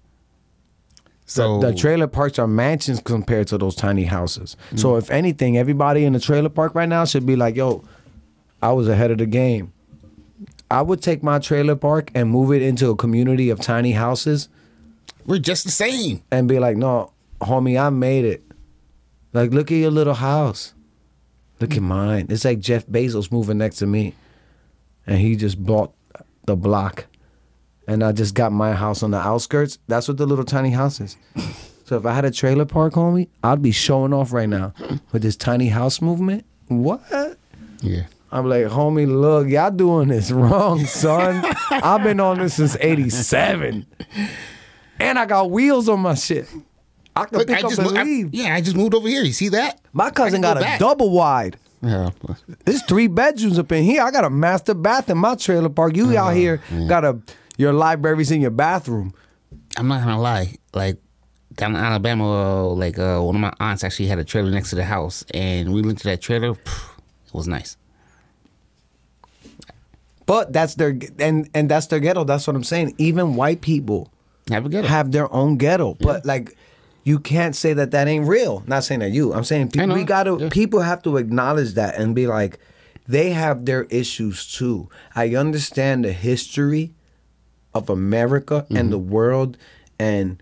So 1.26 1.62
the, 1.62 1.72
the 1.72 1.78
trailer 1.78 2.08
parks 2.08 2.38
are 2.40 2.48
mansions 2.48 3.00
compared 3.00 3.48
to 3.48 3.58
those 3.58 3.76
tiny 3.76 4.04
houses. 4.04 4.58
So 4.76 4.94
mm. 4.94 4.98
if 4.98 5.10
anything, 5.10 5.58
everybody 5.58 6.04
in 6.04 6.12
the 6.12 6.20
trailer 6.20 6.50
park 6.50 6.76
right 6.76 6.90
now 6.90 7.06
should 7.06 7.26
be 7.26 7.38
like, 7.38 7.56
"Yo, 7.56 7.86
I 8.62 8.74
was 8.74 8.90
ahead 8.90 9.12
of 9.12 9.20
the 9.20 9.26
game." 9.26 9.72
I 10.70 10.82
would 10.82 11.02
take 11.02 11.22
my 11.22 11.40
trailer 11.40 11.76
park 11.76 12.12
and 12.16 12.30
move 12.30 12.52
it 12.52 12.62
into 12.62 12.90
a 12.90 12.96
community 12.96 13.50
of 13.50 13.60
tiny 13.60 13.92
houses 13.92 14.50
we're 15.26 15.40
just 15.40 15.66
the 15.66 15.72
same. 15.72 16.24
and 16.32 16.48
be 16.48 16.60
like, 16.60 16.78
"No, 16.78 17.12
homie, 17.42 17.82
I 17.82 17.90
made 17.90 18.26
it." 18.26 18.44
Like, 19.34 19.52
look 19.52 19.72
at 19.72 19.76
your 19.76 19.92
little 19.92 20.14
house. 20.14 20.74
Look 21.60 21.76
at 21.76 21.82
mine. 21.82 22.28
It's 22.30 22.44
like 22.44 22.60
Jeff 22.60 22.88
Bezos 22.88 23.32
moving 23.32 23.60
next 23.60 23.78
to 23.78 23.86
me, 23.86 24.16
and 25.06 25.20
he 25.20 25.36
just 25.36 25.64
bought 25.64 25.94
the 26.46 26.56
block, 26.56 27.06
and 27.88 28.04
I 28.04 28.12
just 28.12 28.34
got 28.36 28.52
my 28.52 28.74
house 28.74 29.04
on 29.04 29.12
the 29.12 29.18
outskirts. 29.20 29.78
That's 29.88 30.08
what 30.08 30.18
the 30.18 30.26
little 30.26 30.46
tiny 30.46 30.72
house 30.72 31.00
is. 31.00 31.18
So 31.84 31.98
if 31.98 32.06
I 32.06 32.14
had 32.14 32.24
a 32.24 32.32
trailer 32.32 32.64
park, 32.64 32.94
homie, 32.94 33.28
I'd 33.44 33.62
be 33.62 33.72
showing 33.74 34.14
off 34.14 34.32
right 34.32 34.48
now 34.48 34.72
with 35.12 35.24
this 35.24 35.36
tiny 35.36 35.68
house 35.68 36.02
movement. 36.02 36.46
What? 36.70 37.02
Yeah. 37.82 38.04
I'm 38.32 38.48
like, 38.48 38.68
homie, 38.68 39.06
look, 39.14 39.50
y'all 39.50 39.72
doing 39.72 40.08
this 40.08 40.32
wrong, 40.42 40.86
son. 40.86 41.44
I've 41.70 42.02
been 42.02 42.22
on 42.22 42.40
this 42.40 42.54
since 42.54 42.78
'87, 42.80 43.86
and 45.02 45.20
I 45.20 45.26
got 45.26 45.52
wheels 45.52 45.90
on 45.90 46.00
my 46.00 46.14
shit. 46.16 46.48
I 47.14 47.26
can 47.26 47.40
Look, 47.40 47.48
pick 47.50 47.58
I 47.58 47.62
up 47.62 47.70
just 47.76 47.82
and 47.82 47.98
I- 47.98 48.04
leave. 48.04 48.34
yeah, 48.34 48.56
I 48.56 48.62
just 48.62 48.78
moved 48.78 48.94
over 48.94 49.10
here. 49.10 49.24
You 49.24 49.34
see 49.34 49.50
that? 49.50 49.82
My 49.92 50.12
cousin 50.12 50.40
got 50.40 50.54
go 50.54 50.62
a 50.62 50.64
back. 50.64 50.80
double 50.80 51.12
wide. 51.12 51.58
Yeah. 51.82 52.12
There's 52.66 52.84
three 52.84 53.08
bedrooms 53.08 53.58
up 53.58 53.72
in 53.72 53.84
here. 53.84 54.04
I 54.04 54.12
got 54.12 54.24
a 54.24 54.30
master 54.30 54.74
bath 54.76 55.10
in 55.10 55.18
my 55.18 55.36
trailer 55.36 55.70
park. 55.70 55.96
You 55.96 56.16
out 56.18 56.36
here 56.36 56.62
got 56.88 57.04
a 57.04 57.20
your 57.58 57.74
libraries 57.74 58.32
in 58.32 58.40
your 58.42 58.52
bathroom. 58.52 59.14
I'm 59.78 59.88
not 59.88 60.04
gonna 60.04 60.22
lie. 60.22 60.56
Like 60.74 60.98
down 61.56 61.72
in 61.76 61.82
Alabama, 61.82 62.26
uh, 62.32 62.68
like 62.76 62.98
uh, 63.00 63.20
one 63.20 63.36
of 63.36 63.42
my 63.42 63.54
aunts 63.60 63.84
actually 63.84 64.08
had 64.08 64.20
a 64.20 64.24
trailer 64.24 64.52
next 64.52 64.70
to 64.70 64.76
the 64.76 64.84
house, 64.86 65.26
and 65.34 65.74
we 65.74 65.82
went 65.82 65.98
to 66.00 66.04
that 66.06 66.22
trailer. 66.22 66.54
phew, 66.54 67.04
It 67.28 67.34
was 67.34 67.48
nice. 67.48 67.78
But 70.26 70.54
that's 70.54 70.76
their 70.76 70.98
and 71.20 71.50
and 71.54 71.70
that's 71.70 71.88
their 71.88 72.00
ghetto. 72.00 72.24
That's 72.24 72.48
what 72.48 72.56
I'm 72.56 72.64
saying. 72.64 72.96
Even 72.98 73.36
white 73.36 73.62
people 73.62 74.12
Have 74.50 74.66
a 74.66 74.70
good. 74.70 74.86
have 74.86 75.12
their 75.12 75.32
own 75.34 75.58
ghetto. 75.58 75.96
But 75.96 76.26
like 76.26 76.56
you 77.04 77.20
can't 77.20 77.56
say 77.56 77.74
that 77.74 77.92
that 77.92 78.08
ain't 78.08 78.28
real. 78.28 78.64
Not 78.68 78.84
saying 78.84 79.00
that 79.00 79.12
you. 79.12 79.34
I'm 79.34 79.44
saying 79.44 79.70
pe- 79.70 79.86
we 79.88 80.04
got 80.04 80.24
to 80.24 80.38
Yeah. 80.40 80.50
people 80.50 80.82
have 80.82 81.02
to 81.04 81.18
acknowledge 81.18 81.74
that 81.74 81.98
and 81.98 82.14
be 82.14 82.28
like 82.28 82.60
they 83.08 83.32
have 83.32 83.66
their 83.66 83.84
issues 83.86 84.46
too. 84.46 84.90
I 85.16 85.36
understand 85.36 86.06
the 86.06 86.14
history 86.14 86.94
of 87.74 87.90
America 87.90 88.66
and 88.70 88.92
the 88.92 89.00
mm-hmm. 89.00 89.10
world 89.10 89.58
and 89.98 90.42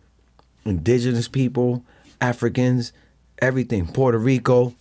indigenous 0.65 1.27
people, 1.27 1.83
Africans, 2.19 2.91
everything, 3.39 3.87
Puerto 3.87 4.17
Rico. 4.17 4.75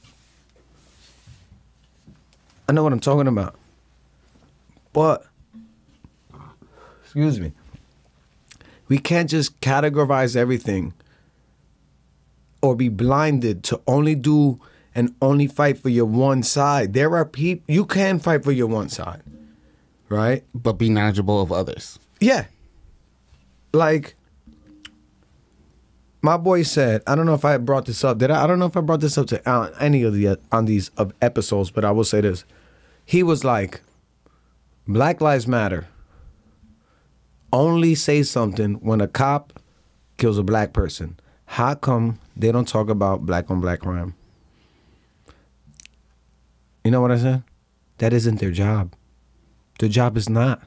I 2.68 2.72
know 2.72 2.82
what 2.82 2.92
I'm 2.92 3.00
talking 3.00 3.28
about. 3.28 3.54
But 4.92 5.26
excuse 7.04 7.38
me. 7.38 7.52
We 8.88 8.98
can't 8.98 9.30
just 9.30 9.60
categorize 9.60 10.34
everything 10.34 10.94
or 12.60 12.74
be 12.74 12.88
blinded 12.88 13.62
to 13.64 13.80
only 13.86 14.14
do 14.14 14.60
and 14.94 15.14
only 15.22 15.46
fight 15.46 15.78
for 15.78 15.88
your 15.88 16.06
one 16.06 16.42
side. 16.42 16.92
There 16.92 17.16
are 17.16 17.24
people 17.24 17.64
you 17.72 17.84
can 17.84 18.18
fight 18.18 18.44
for 18.44 18.52
your 18.52 18.66
one 18.66 18.88
side. 18.88 19.22
Right? 20.08 20.42
but 20.54 20.72
be 20.72 20.88
knowledgeable 20.88 21.42
of 21.42 21.52
others. 21.52 21.98
Yeah. 22.18 22.46
Like 23.74 24.16
my 26.22 26.36
boy 26.36 26.62
said, 26.62 27.02
I 27.06 27.14
don't 27.14 27.26
know 27.26 27.34
if 27.34 27.44
I 27.44 27.58
brought 27.58 27.86
this 27.86 28.02
up. 28.02 28.18
Did 28.18 28.30
I? 28.30 28.44
I 28.44 28.46
don't 28.46 28.58
know 28.58 28.66
if 28.66 28.76
I 28.76 28.80
brought 28.80 29.00
this 29.00 29.16
up 29.16 29.26
to 29.28 29.48
uh, 29.48 29.70
any 29.78 30.02
of 30.02 30.14
the 30.14 30.38
on 30.50 30.64
these 30.64 30.88
of 30.96 31.12
episodes, 31.22 31.70
but 31.70 31.84
I 31.84 31.90
will 31.90 32.04
say 32.04 32.20
this. 32.20 32.44
He 33.04 33.22
was 33.22 33.44
like, 33.44 33.82
"Black 34.86 35.20
Lives 35.20 35.46
Matter." 35.46 35.86
Only 37.52 37.94
say 37.94 38.22
something 38.24 38.74
when 38.74 39.00
a 39.00 39.08
cop 39.08 39.58
kills 40.18 40.38
a 40.38 40.42
black 40.42 40.72
person. 40.72 41.18
How 41.52 41.74
come 41.74 42.18
they 42.36 42.52
don't 42.52 42.68
talk 42.68 42.88
about 42.90 43.24
black 43.24 43.50
on 43.50 43.60
black 43.60 43.80
crime? 43.80 44.14
You 46.84 46.90
know 46.90 47.00
what 47.00 47.10
I 47.10 47.18
said? 47.18 47.42
That 47.98 48.12
isn't 48.12 48.38
their 48.38 48.50
job. 48.50 48.94
Their 49.78 49.88
job 49.88 50.16
is 50.16 50.28
not 50.28 50.62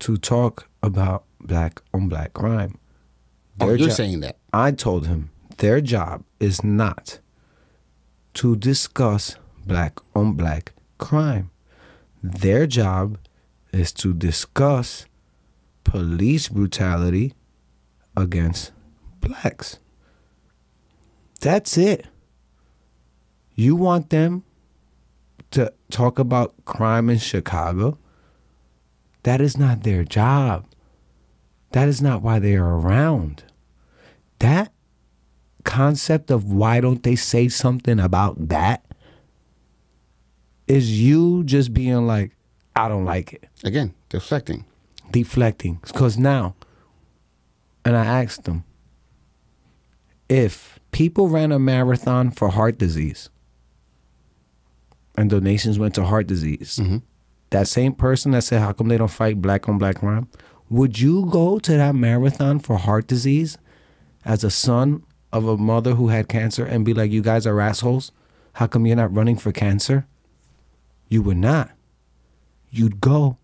to 0.00 0.16
talk 0.16 0.68
about 0.82 1.24
black 1.40 1.82
on 1.92 2.08
black 2.08 2.32
crime. 2.32 2.78
Oh, 3.60 3.68
you're 3.68 3.76
jo- 3.76 3.88
saying 3.88 4.20
that. 4.20 4.38
I 4.52 4.72
told 4.72 5.06
him 5.06 5.30
their 5.58 5.80
job 5.80 6.24
is 6.40 6.64
not 6.64 7.18
to 8.34 8.56
discuss 8.56 9.36
black 9.66 9.98
on 10.16 10.32
black 10.32 10.72
crime. 10.98 11.50
Their 12.22 12.66
job 12.66 13.18
is 13.72 13.92
to 13.92 14.14
discuss 14.14 15.04
police 15.84 16.48
brutality 16.48 17.34
against 18.16 18.72
blacks. 19.20 19.78
That's 21.40 21.76
it. 21.78 22.06
You 23.54 23.76
want 23.76 24.10
them 24.10 24.44
to 25.52 25.72
talk 25.90 26.18
about 26.18 26.54
crime 26.64 27.10
in 27.10 27.18
Chicago? 27.18 27.98
That 29.22 29.40
is 29.40 29.56
not 29.56 29.82
their 29.82 30.04
job. 30.04 30.66
That 31.72 31.88
is 31.88 32.00
not 32.00 32.22
why 32.22 32.38
they 32.38 32.56
are 32.56 32.78
around. 32.78 33.44
That 34.38 34.72
concept 35.64 36.30
of 36.30 36.50
why 36.52 36.80
don't 36.80 37.02
they 37.02 37.16
say 37.16 37.48
something 37.48 38.00
about 38.00 38.48
that 38.48 38.84
is 40.66 41.00
you 41.00 41.44
just 41.44 41.74
being 41.74 42.06
like, 42.06 42.32
I 42.76 42.88
don't 42.88 43.04
like 43.04 43.32
it. 43.32 43.48
Again, 43.64 43.94
deflecting. 44.08 44.64
Deflecting. 45.10 45.80
Because 45.82 46.16
now, 46.16 46.54
and 47.84 47.96
I 47.96 48.04
asked 48.22 48.44
them, 48.44 48.64
if 50.30 50.78
people 50.92 51.28
ran 51.28 51.52
a 51.52 51.58
marathon 51.58 52.30
for 52.30 52.48
heart 52.48 52.78
disease 52.78 53.28
and 55.18 55.28
donations 55.28 55.78
went 55.78 55.94
to 55.96 56.04
heart 56.04 56.28
disease, 56.28 56.78
mm-hmm. 56.80 56.98
that 57.50 57.66
same 57.66 57.92
person 57.92 58.30
that 58.30 58.44
said, 58.44 58.60
How 58.60 58.72
come 58.72 58.88
they 58.88 58.96
don't 58.96 59.08
fight 59.08 59.42
black 59.42 59.68
on 59.68 59.76
black 59.76 59.96
crime? 59.96 60.28
Would 60.70 61.00
you 61.00 61.26
go 61.26 61.58
to 61.58 61.72
that 61.72 61.96
marathon 61.96 62.60
for 62.60 62.76
heart 62.78 63.08
disease 63.08 63.58
as 64.24 64.44
a 64.44 64.50
son 64.50 65.02
of 65.32 65.46
a 65.46 65.56
mother 65.56 65.94
who 65.94 66.08
had 66.08 66.28
cancer 66.28 66.64
and 66.64 66.84
be 66.84 66.94
like, 66.94 67.10
You 67.10 67.22
guys 67.22 67.46
are 67.46 67.60
assholes? 67.60 68.12
How 68.54 68.68
come 68.68 68.86
you're 68.86 68.96
not 68.96 69.12
running 69.12 69.36
for 69.36 69.50
cancer? 69.50 70.06
You 71.08 71.22
would 71.22 71.38
not. 71.38 71.72
You'd 72.70 73.00
go 73.00 73.36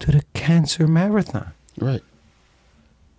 to 0.00 0.12
the 0.12 0.22
cancer 0.34 0.86
marathon. 0.86 1.52
Right. 1.78 2.02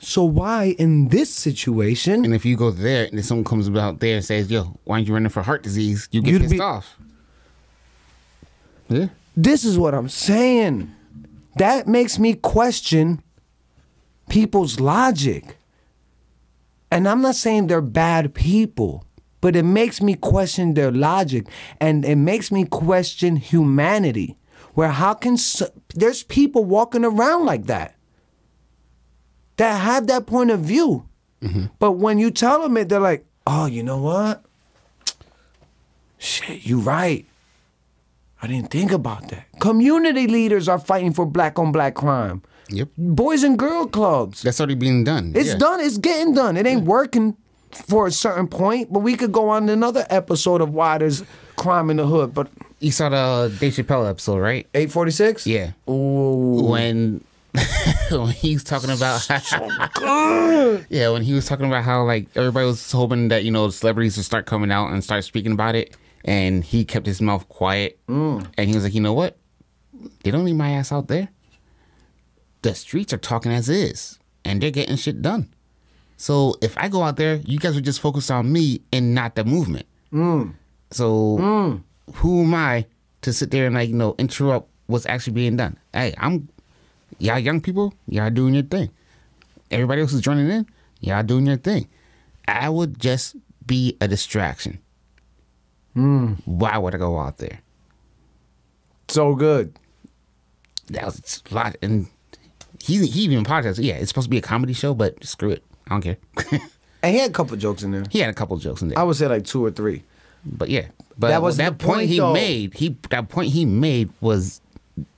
So 0.04 0.24
why 0.24 0.76
in 0.78 1.08
this 1.08 1.34
situation 1.34 2.26
And 2.26 2.34
if 2.34 2.46
you 2.46 2.58
go 2.58 2.72
there 2.72 3.08
and 3.12 3.26
someone 3.26 3.46
comes 3.46 3.68
about 3.68 4.00
there 4.00 4.16
and 4.18 4.26
says, 4.26 4.52
"Yo, 4.52 4.78
why 4.84 4.96
aren't 4.96 5.08
you 5.08 5.14
running 5.14 5.30
for 5.30 5.42
heart 5.42 5.64
disease?" 5.64 6.10
You 6.12 6.22
get 6.22 6.42
pissed 6.42 6.52
be- 6.52 6.60
off. 6.60 6.98
Yeah. 8.90 9.08
This 9.36 9.64
is 9.64 9.78
what 9.78 9.94
I'm 9.94 10.10
saying. 10.10 10.92
That 11.56 11.88
makes 11.88 12.20
me 12.20 12.34
question 12.34 13.22
people's 14.30 14.80
logic. 14.80 15.58
And 16.92 17.08
I'm 17.08 17.22
not 17.22 17.36
saying 17.36 17.68
they're 17.68 17.82
bad 17.82 18.34
people, 18.34 19.06
but 19.42 19.56
it 19.56 19.64
makes 19.64 20.02
me 20.02 20.16
question 20.16 20.74
their 20.74 20.92
logic 20.92 21.48
and 21.80 22.06
it 22.06 22.18
makes 22.18 22.52
me 22.52 22.66
question 22.66 23.38
humanity. 23.38 24.38
Where 24.74 24.90
how 24.90 25.14
can 25.14 25.34
s 25.34 25.62
there's 25.96 26.24
people 26.24 26.66
walking 26.66 27.06
around 27.06 27.46
like 27.46 27.66
that 27.66 27.96
that 29.58 29.78
have 29.82 30.08
that 30.08 30.26
point 30.26 30.52
of 30.52 30.60
view. 30.62 31.06
Mm-hmm. 31.42 31.66
But 31.80 31.94
when 31.94 32.20
you 32.20 32.32
tell 32.32 32.62
them 32.62 32.78
it, 32.78 32.90
they're 32.90 33.00
like, 33.00 33.26
"Oh, 33.46 33.66
you 33.66 33.84
know 33.84 33.98
what? 33.98 34.44
Shit, 36.18 36.66
you 36.66 36.80
right. 36.80 37.26
I 38.42 38.48
didn't 38.48 38.72
think 38.72 38.92
about 38.92 39.30
that. 39.30 39.46
Community 39.60 40.28
leaders 40.28 40.68
are 40.68 40.80
fighting 40.80 41.14
for 41.14 41.26
black 41.26 41.60
on 41.60 41.72
black 41.72 41.96
crime. 41.96 42.42
Yep. 42.70 42.90
Boys 42.98 43.44
and 43.44 43.58
girl 43.60 43.88
clubs. 43.88 44.42
That's 44.42 44.60
already 44.60 44.76
being 44.76 45.04
done. 45.04 45.34
It's 45.36 45.50
Yeah. 45.50 45.58
done. 45.58 45.80
It's 45.82 45.98
getting 45.98 46.34
done. 46.34 46.58
It 46.58 46.66
ain't 46.66 46.84
working 46.86 47.36
for 47.72 48.08
a 48.08 48.12
certain 48.12 48.48
point, 48.48 48.92
but 48.92 49.00
we 49.00 49.16
could 49.16 49.32
go 49.32 49.50
on 49.50 49.68
another 49.70 50.06
episode 50.10 50.62
of 50.62 50.74
why 50.74 50.98
there's 50.98 51.24
crime 51.56 51.90
in 51.90 51.98
the 51.98 52.06
hood. 52.06 52.34
But 52.34 52.50
You 52.80 52.92
saw 52.92 53.10
the 53.10 53.54
Dave 53.60 53.74
Chappelle 53.74 54.10
episode, 54.10 54.38
right? 54.40 54.68
846? 54.74 55.46
Yeah. 55.48 55.72
Ooh. 55.90 56.64
When 56.70 57.24
when 58.12 58.30
he's 58.30 58.64
talking 58.64 58.90
about 58.90 59.28
oh 60.02 60.84
yeah, 60.90 61.10
when 61.10 61.22
he 61.22 61.34
was 61.34 61.46
talking 61.46 61.68
about 61.68 61.84
how 61.84 62.04
like 62.04 62.28
everybody 62.36 62.66
was 62.66 62.92
hoping 62.92 63.28
that 63.28 63.44
you 63.44 63.52
know 63.52 63.70
celebrities 63.70 64.18
would 64.18 64.26
start 64.26 64.46
coming 64.46 64.72
out 64.72 64.92
and 64.92 65.04
start 65.04 65.24
speaking 65.24 65.52
about 65.52 65.76
it, 65.76 65.96
and 66.26 66.64
he 66.64 66.84
kept 66.84 67.06
his 67.06 67.22
mouth 67.22 67.48
quiet, 67.50 68.00
mm. 68.08 68.46
and 68.58 68.70
he 68.70 68.76
was 68.76 68.84
like, 68.84 68.94
you 68.94 69.02
know 69.02 69.14
what? 69.14 69.38
They 70.24 70.32
don't 70.32 70.46
need 70.46 70.54
my 70.54 70.72
ass 70.72 70.92
out 70.92 71.08
there. 71.08 71.30
The 72.64 72.74
streets 72.74 73.14
are 73.14 73.18
talking 73.18 73.52
as 73.52 73.70
is, 73.70 74.18
and 74.44 74.62
they're 74.62 74.72
getting 74.72 74.96
shit 74.96 75.22
done. 75.22 75.54
So 76.18 76.56
if 76.62 76.78
I 76.78 76.88
go 76.90 77.04
out 77.04 77.18
there, 77.18 77.36
you 77.46 77.60
guys 77.60 77.76
would 77.76 77.86
just 77.86 78.00
focus 78.00 78.32
on 78.32 78.52
me 78.52 78.82
and 78.92 79.14
not 79.14 79.36
the 79.36 79.44
movement. 79.44 79.86
Mm. 80.12 80.56
So 80.90 81.38
mm. 81.40 81.84
who 82.16 82.44
am 82.44 82.54
I 82.56 82.86
to 83.22 83.34
sit 83.34 83.52
there 83.52 83.68
and 83.68 83.76
like 83.76 83.90
you 83.90 83.96
know 83.96 84.16
interrupt 84.18 84.70
what's 84.88 85.06
actually 85.06 85.34
being 85.34 85.58
done? 85.58 85.78
Hey, 85.94 86.16
I'm 86.18 86.50
y'all 87.20 87.40
young 87.40 87.62
people, 87.62 87.94
y'all 88.08 88.30
doing 88.30 88.54
your 88.54 88.64
thing. 88.64 88.90
Everybody 89.72 90.02
else 90.02 90.14
is 90.14 90.22
joining 90.22 90.50
in, 90.50 90.66
y'all 91.00 91.24
doing 91.24 91.46
your 91.48 91.58
thing. 91.58 91.88
I 92.48 92.70
would 92.70 93.00
just 93.00 93.36
be 93.66 93.98
a 94.02 94.08
distraction. 94.08 94.80
Hmm. 95.94 96.34
Why 96.46 96.78
would 96.78 96.96
I 96.96 96.98
go 96.98 97.18
out 97.20 97.38
there? 97.38 97.60
So 99.08 99.36
good. 99.36 99.78
That 100.88 101.06
was 101.06 101.42
a 101.50 101.54
lot, 101.56 101.76
and 101.82 102.08
he 102.80 103.06
he 103.08 103.22
even 103.22 103.40
apologized. 103.40 103.80
Yeah, 103.80 103.96
it's 103.96 104.10
supposed 104.10 104.26
to 104.26 104.30
be 104.30 104.38
a 104.38 104.42
comedy 104.42 104.74
show, 104.74 104.94
but 104.94 105.24
screw 105.24 105.52
it, 105.52 105.64
I 105.88 106.00
don't 106.00 106.02
care. 106.02 106.18
And 107.04 107.14
he 107.14 107.20
had 107.20 107.32
a 107.32 107.34
couple 107.34 107.58
jokes 107.58 107.84
in 107.84 107.92
there. 107.92 108.06
he 108.10 108.20
had 108.20 108.30
a 108.30 108.34
couple 108.34 108.56
jokes 108.56 108.82
in 108.82 108.88
there. 108.88 108.98
I 108.98 109.04
would 109.04 109.18
say 109.18 109.28
like 109.28 109.44
two 109.44 109.64
or 109.66 109.72
three. 109.72 110.04
But 110.46 110.70
yeah, 110.70 110.86
but 111.18 111.28
That 111.28 111.42
was 111.42 111.58
that 111.58 111.78
the 111.78 111.86
point, 111.86 111.98
point, 111.98 112.10
he 112.10 112.22
made. 112.22 112.74
He 112.76 112.96
that 113.10 113.28
point 113.28 113.52
he 113.52 113.66
made 113.66 114.10
was 114.22 114.62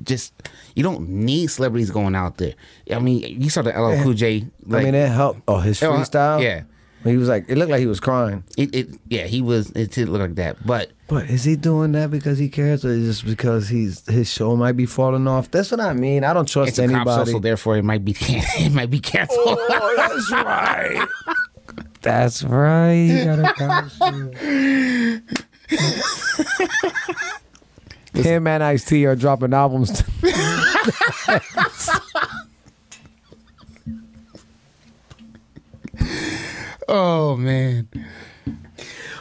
just 0.04 0.34
you 0.76 0.84
don't 0.84 1.08
need 1.10 1.48
celebrities 1.48 1.92
going 1.92 2.16
out 2.16 2.38
there. 2.38 2.54
I 2.92 3.00
mean, 3.00 3.42
you 3.42 3.50
saw 3.50 3.62
the 3.62 3.72
LL 3.72 4.02
Cool 4.04 4.14
J. 4.14 4.48
Like, 4.66 4.82
I 4.82 4.86
mean, 4.86 4.96
it 4.96 5.10
helped. 5.10 5.42
Oh, 5.48 5.58
his 5.60 5.82
Oh, 5.84 5.92
freestyle? 5.94 6.42
yeah. 6.42 6.64
He 7.04 7.18
was 7.18 7.30
like, 7.30 7.46
it 7.48 7.56
looked 7.60 7.70
like 7.70 7.82
he 7.82 7.86
was 7.86 8.00
crying. 8.00 8.44
it, 8.58 8.74
it 8.74 8.88
yeah, 9.10 9.26
he 9.28 9.40
was. 9.40 9.70
It 9.72 9.92
did 9.92 10.10
look 10.10 10.22
like 10.22 10.34
that, 10.36 10.66
but 10.66 10.90
But 11.08 11.30
is 11.30 11.44
he 11.44 11.56
doing 11.56 11.92
that 11.92 12.10
because 12.10 12.40
he 12.40 12.50
cares, 12.50 12.84
or 12.84 12.96
just 12.98 13.26
because 13.26 13.70
he's 13.70 14.04
his 14.08 14.28
show 14.28 14.56
might 14.56 14.72
be 14.72 14.88
falling 14.88 15.28
off? 15.28 15.52
That's 15.52 15.70
what 15.70 15.82
I 15.82 15.94
mean. 15.94 16.24
I 16.24 16.34
don't 16.34 16.50
trust 16.50 16.70
it's 16.70 16.80
a 16.80 16.88
cop 16.88 16.96
anybody. 17.08 17.32
so 17.32 17.38
therefore 17.40 17.78
it 17.78 17.84
might 17.84 18.04
be 18.04 18.16
it 18.20 18.72
might 18.74 18.90
be 18.90 19.00
canceled. 19.00 19.40
oh, 19.48 19.94
that's 19.98 20.32
right. 20.32 21.08
That's 22.02 22.44
right. 22.44 22.94
You 22.94 23.26
got 23.26 23.40
a 23.40 23.54
cop. 23.54 23.92
Him 28.16 28.48
and 28.48 28.64
Ice 28.64 28.86
T 28.86 29.06
are 29.06 29.16
dropping 29.16 29.54
albums. 29.54 30.04
oh 36.88 37.36
man, 37.38 37.88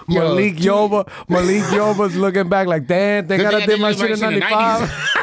Yo, 0.07 0.20
Malik 0.20 0.57
Yoba, 0.57 1.09
Malik 1.28 1.62
Yoba's 1.64 2.14
looking 2.14 2.49
back 2.49 2.66
like, 2.66 2.86
damn, 2.86 3.26
they 3.26 3.38
gotta 3.38 3.64
did 3.64 3.80
my 3.80 3.92
shit 3.92 4.11
in 4.11 4.18
shit 4.18 4.22
in 4.22 4.34
the 4.34 4.40
'95. 4.40 5.14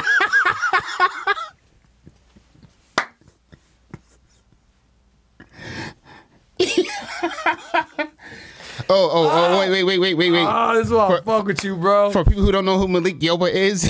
Oh 8.92 9.10
oh 9.12 9.24
oh, 9.24 9.28
ah! 9.30 9.58
wait 9.58 9.70
wait 9.70 9.84
wait 9.84 9.98
wait 9.98 10.14
wait 10.14 10.30
wait. 10.30 10.46
Oh, 10.48 10.74
this 10.74 10.86
is 10.86 10.92
why 10.92 11.18
I 11.18 11.20
fuck 11.22 11.46
with 11.46 11.64
you, 11.64 11.76
bro. 11.76 12.10
For 12.10 12.24
people 12.24 12.42
who 12.42 12.52
don't 12.52 12.64
know 12.64 12.78
who 12.78 12.88
Malik 12.88 13.18
Yoba 13.18 13.50
is, 13.50 13.84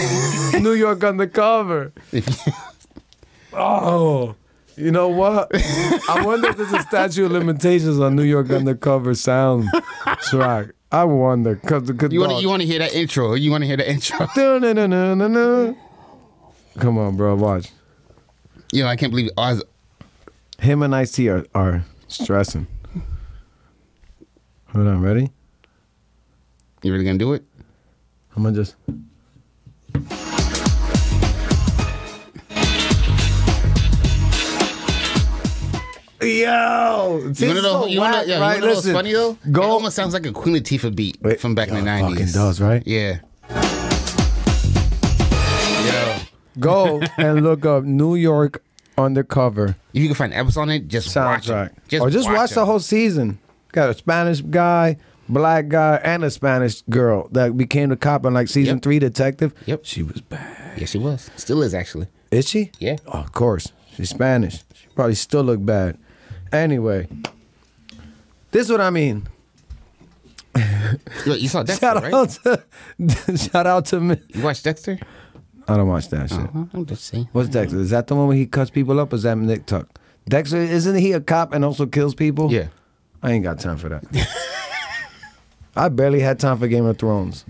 New 0.60 0.72
York 0.72 1.04
undercover. 1.04 1.92
Oh, 3.54 4.34
you 4.76 4.90
know 4.90 5.08
what? 5.08 5.50
I 6.08 6.22
wonder 6.24 6.48
if 6.48 6.56
there's 6.56 6.72
a 6.72 6.80
statute 6.80 7.26
of 7.26 7.32
limitations 7.32 8.00
on 8.00 8.16
New 8.16 8.22
York 8.22 8.50
undercover 8.50 9.14
sound 9.14 9.68
track. 10.22 10.68
I 10.90 11.04
wonder 11.04 11.56
because 11.56 11.84
the 11.84 11.92
good 11.92 12.12
you 12.12 12.20
want 12.20 12.42
you 12.42 12.48
want 12.48 12.62
to 12.62 12.66
hear 12.66 12.78
that 12.78 12.94
intro? 12.94 13.34
You 13.34 13.50
want 13.50 13.62
to 13.62 13.66
hear 13.66 13.76
the 13.76 13.90
intro? 13.90 14.26
Come 16.78 16.96
on, 16.96 17.16
bro. 17.16 17.34
Watch. 17.34 17.70
Know, 18.72 18.86
I 18.86 18.96
can't 18.96 19.12
believe 19.12 19.30
Oz. 19.36 19.62
Him 20.58 20.82
and 20.82 20.94
Ice 20.94 21.12
T 21.12 21.28
are, 21.28 21.44
are 21.54 21.84
stressing. 22.08 22.66
Hold 24.72 24.86
on, 24.86 25.02
ready? 25.02 25.30
You 26.82 26.92
really 26.92 27.04
gonna 27.04 27.18
do 27.18 27.34
it? 27.34 27.44
I'm 28.34 28.42
gonna 28.42 28.54
just. 28.56 28.74
Yo, 36.22 37.20
You 37.34 37.48
wanna 37.48 37.62
know? 37.62 37.86
You 37.86 38.00
wanna, 38.00 38.22
yeah, 38.26 38.34
you 38.36 38.40
wanna 38.40 38.60
know 38.60 38.66
what's 38.74 38.90
funny 38.90 39.12
though? 39.12 39.36
Go 39.50 39.62
It 39.62 39.66
almost 39.66 39.96
sounds 39.96 40.14
like 40.14 40.24
a 40.24 40.30
Queen 40.32 40.54
Latifah 40.54 40.94
beat 40.94 41.18
Wait, 41.20 41.40
from 41.40 41.56
back 41.56 41.68
in 41.68 41.74
the 41.74 41.80
yo, 41.80 41.86
it 41.86 42.00
nineties. 42.00 42.32
fucking 42.32 42.32
does, 42.32 42.60
right? 42.60 42.82
Yeah. 42.86 43.18
Yo, 45.84 46.16
Go 46.60 47.00
and 47.18 47.42
look 47.42 47.66
up 47.66 47.82
New 47.82 48.14
York 48.14 48.62
undercover 48.96 49.74
if 49.94 50.00
you 50.00 50.06
can 50.08 50.14
find 50.14 50.32
episodes 50.32 50.56
on 50.58 50.70
it, 50.70 50.86
just 50.88 51.14
watch 51.16 51.48
it. 51.48 51.72
Just 51.88 52.02
or 52.02 52.08
just 52.10 52.30
watch, 52.30 52.50
the 52.52 52.64
whole 52.64 52.80
season. 52.80 53.38
Got 53.72 53.90
a 53.90 53.94
Spanish 53.94 54.40
guy, 54.42 54.96
black 55.28 55.68
guy, 55.68 55.96
and 56.04 56.24
a 56.24 56.30
Spanish 56.30 56.82
girl 56.82 57.28
that 57.32 57.56
became 57.56 57.88
the 57.88 57.96
cop 57.96 58.24
in 58.26 58.34
like 58.34 58.48
season 58.48 58.76
Yep. 58.76 58.82
three 58.82 58.98
detective. 58.98 59.54
Yep. 59.66 59.80
she 59.84 60.02
was 60.02 60.20
bad. 60.20 60.78
Yeah, 60.78 60.86
she 60.86 60.98
was. 60.98 61.30
Still 61.36 61.62
is 61.62 61.74
actually. 61.74 62.06
Is 62.30 62.48
she? 62.48 62.70
Yeah. 62.78 62.96
Oh, 63.06 63.20
of 63.20 63.32
course. 63.32 63.72
She's 63.94 64.10
Spanish. 64.10 64.62
She 64.74 64.86
probably 64.94 65.14
still 65.14 65.42
look 65.42 65.64
bad. 65.64 65.98
Anyway, 66.52 67.08
this 68.50 68.66
is 68.66 68.70
what 68.70 68.80
I 68.80 68.90
mean. 68.90 69.26
Yo, 71.26 71.34
you 71.34 71.48
saw 71.48 71.62
Dexter, 71.64 71.86
Shout 71.86 72.02
right? 72.02 72.12
out 72.12 72.28
to 72.30 73.36
shout 73.38 73.66
out 73.66 73.86
to 73.86 74.00
me. 74.00 74.16
You 74.34 74.42
watched 74.42 74.64
Dexter? 74.64 74.98
I 75.68 75.76
don't 75.76 75.88
watch 75.88 76.08
that 76.08 76.28
shit. 76.28 76.40
Uh-huh, 76.40 76.64
I'm 76.74 76.84
just 76.86 77.04
saying. 77.04 77.28
What's 77.32 77.48
Dexter? 77.48 77.78
Is 77.78 77.90
that 77.90 78.06
the 78.08 78.16
one 78.16 78.26
where 78.28 78.36
he 78.36 78.46
cuts 78.46 78.70
people 78.70 78.98
up? 79.00 79.12
Or 79.12 79.16
is 79.16 79.22
that 79.22 79.38
Nip/Tuck? 79.38 79.88
Dexter, 80.28 80.56
isn't 80.58 80.96
he 80.96 81.12
a 81.12 81.20
cop 81.20 81.54
and 81.54 81.64
also 81.64 81.86
kills 81.86 82.14
people? 82.14 82.52
Yeah. 82.52 82.66
I 83.22 83.32
ain't 83.32 83.44
got 83.44 83.58
time 83.60 83.76
for 83.76 83.88
that. 83.88 84.04
I 85.76 85.88
barely 85.88 86.20
had 86.20 86.38
time 86.38 86.58
for 86.58 86.68
Game 86.68 86.84
of 86.84 86.98
Thrones. 86.98 87.44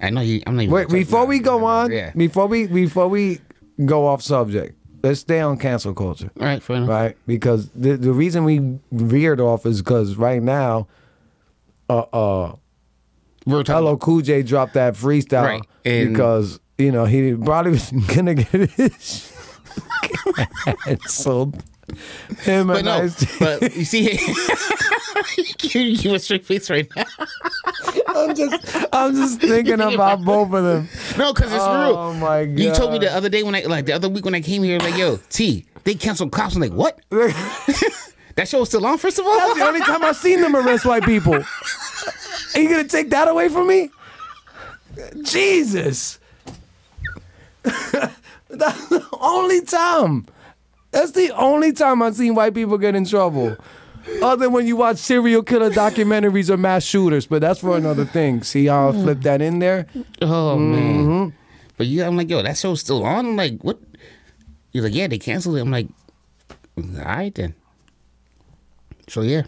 I 0.00 0.10
know 0.10 0.20
you. 0.20 0.42
I'm 0.46 0.56
not 0.56 0.62
even. 0.62 0.74
Wait, 0.74 0.88
before 0.88 1.26
we 1.26 1.38
go 1.38 1.64
on, 1.64 1.90
Yeah. 1.92 2.12
before 2.16 2.46
we 2.46 2.66
before 2.66 3.08
we 3.08 3.40
go 3.84 4.06
off 4.06 4.22
subject, 4.22 4.76
let's 5.02 5.20
stay 5.20 5.40
on 5.40 5.58
cancel 5.58 5.92
culture. 5.94 6.30
All 6.40 6.46
right, 6.46 6.62
fair 6.62 6.76
enough. 6.76 6.88
right? 6.88 7.16
Because 7.26 7.68
the 7.70 7.96
the 7.96 8.12
reason 8.12 8.44
we 8.44 8.78
veered 8.90 9.40
off 9.40 9.66
is 9.66 9.80
because 9.82 10.16
right 10.16 10.42
now, 10.42 10.88
uh, 11.90 11.98
uh, 12.12 12.54
We're. 13.46 13.60
LL 13.62 13.96
Cool 13.96 14.22
J 14.22 14.42
dropped 14.42 14.74
that 14.74 14.94
freestyle 14.94 15.42
Right, 15.44 15.62
and- 15.84 16.12
because 16.12 16.58
you 16.78 16.90
know 16.90 17.04
he 17.04 17.34
probably 17.34 17.72
was 17.72 17.90
gonna 18.14 18.34
get 18.34 18.70
his 18.70 19.32
canceled. 20.84 21.62
Him 22.40 22.68
But 22.68 22.84
no, 22.84 23.08
but 23.40 23.74
you 23.76 23.84
see, 23.84 24.12
you 25.62 25.80
you 25.80 26.14
a 26.14 26.18
straight 26.18 26.46
face 26.46 26.70
right 26.70 26.88
now. 26.96 27.04
I'm 28.08 28.34
just 28.34 28.76
I'm 28.92 29.14
just 29.14 29.40
thinking 29.40 29.80
about 29.80 30.22
both 30.24 30.52
of 30.52 30.64
them. 30.64 30.88
No, 31.18 31.32
because 31.34 31.52
it's 31.52 31.62
Oh, 31.62 31.88
real. 31.88 31.98
Oh 31.98 32.14
my 32.14 32.44
god! 32.46 32.58
You 32.58 32.72
told 32.72 32.92
me 32.92 32.98
the 32.98 33.12
other 33.12 33.28
day 33.28 33.42
when 33.42 33.54
I 33.54 33.62
like 33.62 33.86
the 33.86 33.92
other 33.92 34.08
week 34.08 34.24
when 34.24 34.34
I 34.34 34.40
came 34.40 34.62
here, 34.62 34.78
like, 34.78 34.96
yo, 34.96 35.18
T, 35.28 35.66
they 35.84 35.94
canceled 35.94 36.32
cops. 36.32 36.54
I'm 36.54 36.62
like, 36.62 36.72
what? 36.72 36.98
that 37.10 38.46
show 38.48 38.60
was 38.60 38.68
still 38.68 38.86
on. 38.86 38.96
First 38.98 39.18
of 39.18 39.26
all, 39.26 39.36
That's 39.38 39.58
the 39.58 39.66
only 39.66 39.80
time 39.80 40.04
I've 40.04 40.16
seen 40.16 40.40
them 40.40 40.54
arrest 40.56 40.86
white 40.86 41.04
people. 41.04 41.34
Are 41.34 42.60
you 42.60 42.68
gonna 42.68 42.84
take 42.84 43.10
that 43.10 43.28
away 43.28 43.48
from 43.48 43.66
me? 43.66 43.90
Jesus. 45.22 46.18
That's 47.62 48.88
the 48.88 49.06
only 49.20 49.62
time. 49.62 50.26
That's 50.92 51.12
the 51.12 51.30
only 51.32 51.72
time 51.72 52.02
I've 52.02 52.14
seen 52.14 52.34
white 52.34 52.54
people 52.54 52.78
get 52.78 52.94
in 52.94 53.04
trouble. 53.04 53.56
Other 54.22 54.44
than 54.46 54.52
when 54.52 54.66
you 54.66 54.76
watch 54.76 54.98
serial 54.98 55.42
killer 55.42 55.70
documentaries 55.70 56.50
or 56.50 56.56
mass 56.56 56.84
shooters, 56.84 57.26
but 57.26 57.40
that's 57.40 57.60
for 57.60 57.76
another 57.76 58.04
thing. 58.04 58.42
See 58.42 58.66
how 58.66 58.88
I 58.88 58.92
flipped 58.92 59.22
that 59.22 59.40
in 59.40 59.58
there? 59.58 59.86
Oh 60.20 60.58
man. 60.58 61.04
Mm-hmm. 61.06 61.36
But 61.76 61.86
yeah, 61.86 62.06
I'm 62.06 62.16
like, 62.16 62.28
yo, 62.28 62.42
that 62.42 62.58
show's 62.58 62.80
still 62.80 63.04
on. 63.04 63.26
I'm 63.26 63.36
like, 63.36 63.60
what? 63.62 63.78
You're 64.72 64.84
like, 64.84 64.94
yeah, 64.94 65.06
they 65.06 65.18
canceled 65.18 65.56
it. 65.56 65.60
I'm 65.60 65.70
like, 65.70 65.88
all 66.76 66.84
right 67.04 67.34
then. 67.34 67.54
So 69.08 69.22
yeah, 69.22 69.42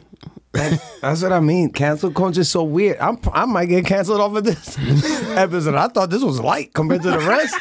That's 0.53 1.22
what 1.22 1.32
I 1.32 1.40
mean. 1.40 1.70
Cancel 1.72 2.12
culture 2.12 2.42
is 2.42 2.51
so 2.51 2.62
weird. 2.62 2.99
I'm, 2.99 3.18
I 3.32 3.45
might 3.45 3.66
get 3.66 3.86
canceled 3.86 4.20
off 4.20 4.36
of 4.36 4.45
this 4.45 4.76
episode. 5.36 5.74
I 5.74 5.88
thought 5.88 6.11
this 6.11 6.22
was 6.22 6.40
light 6.40 6.72
compared 6.74 7.03
to 7.03 7.11
the 7.11 7.18
rest. 7.18 7.57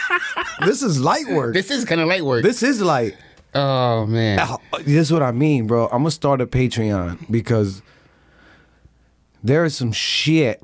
this 0.63 0.83
is 0.83 1.01
light 1.01 1.27
work. 1.27 1.53
this 1.53 1.71
is 1.71 1.85
kind 1.85 2.01
of 2.01 2.07
light 2.07 2.23
work. 2.23 2.43
This 2.43 2.61
is 2.61 2.81
light. 2.81 3.15
Oh 3.55 4.05
man, 4.05 4.39
This 4.79 5.07
is 5.07 5.11
what 5.11 5.23
I 5.23 5.31
mean, 5.31 5.67
bro. 5.67 5.85
I'm 5.85 5.99
gonna 5.99 6.11
start 6.11 6.41
a 6.41 6.47
Patreon 6.47 7.29
because 7.31 7.81
there 9.43 9.65
is 9.65 9.75
some 9.75 9.91
shit. 9.91 10.61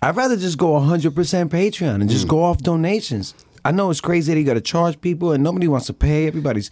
I'd 0.00 0.16
rather 0.16 0.36
just 0.36 0.58
go 0.58 0.72
100% 0.72 1.12
Patreon 1.48 2.00
and 2.00 2.08
just 2.08 2.26
mm. 2.26 2.30
go 2.30 2.44
off 2.44 2.58
donations. 2.58 3.34
I 3.64 3.72
know 3.72 3.90
it's 3.90 4.00
crazy 4.00 4.32
that 4.32 4.38
you 4.38 4.46
gotta 4.46 4.60
charge 4.60 5.00
people 5.00 5.32
and 5.32 5.42
nobody 5.42 5.68
wants 5.68 5.86
to 5.86 5.92
pay. 5.92 6.26
Everybody's, 6.26 6.70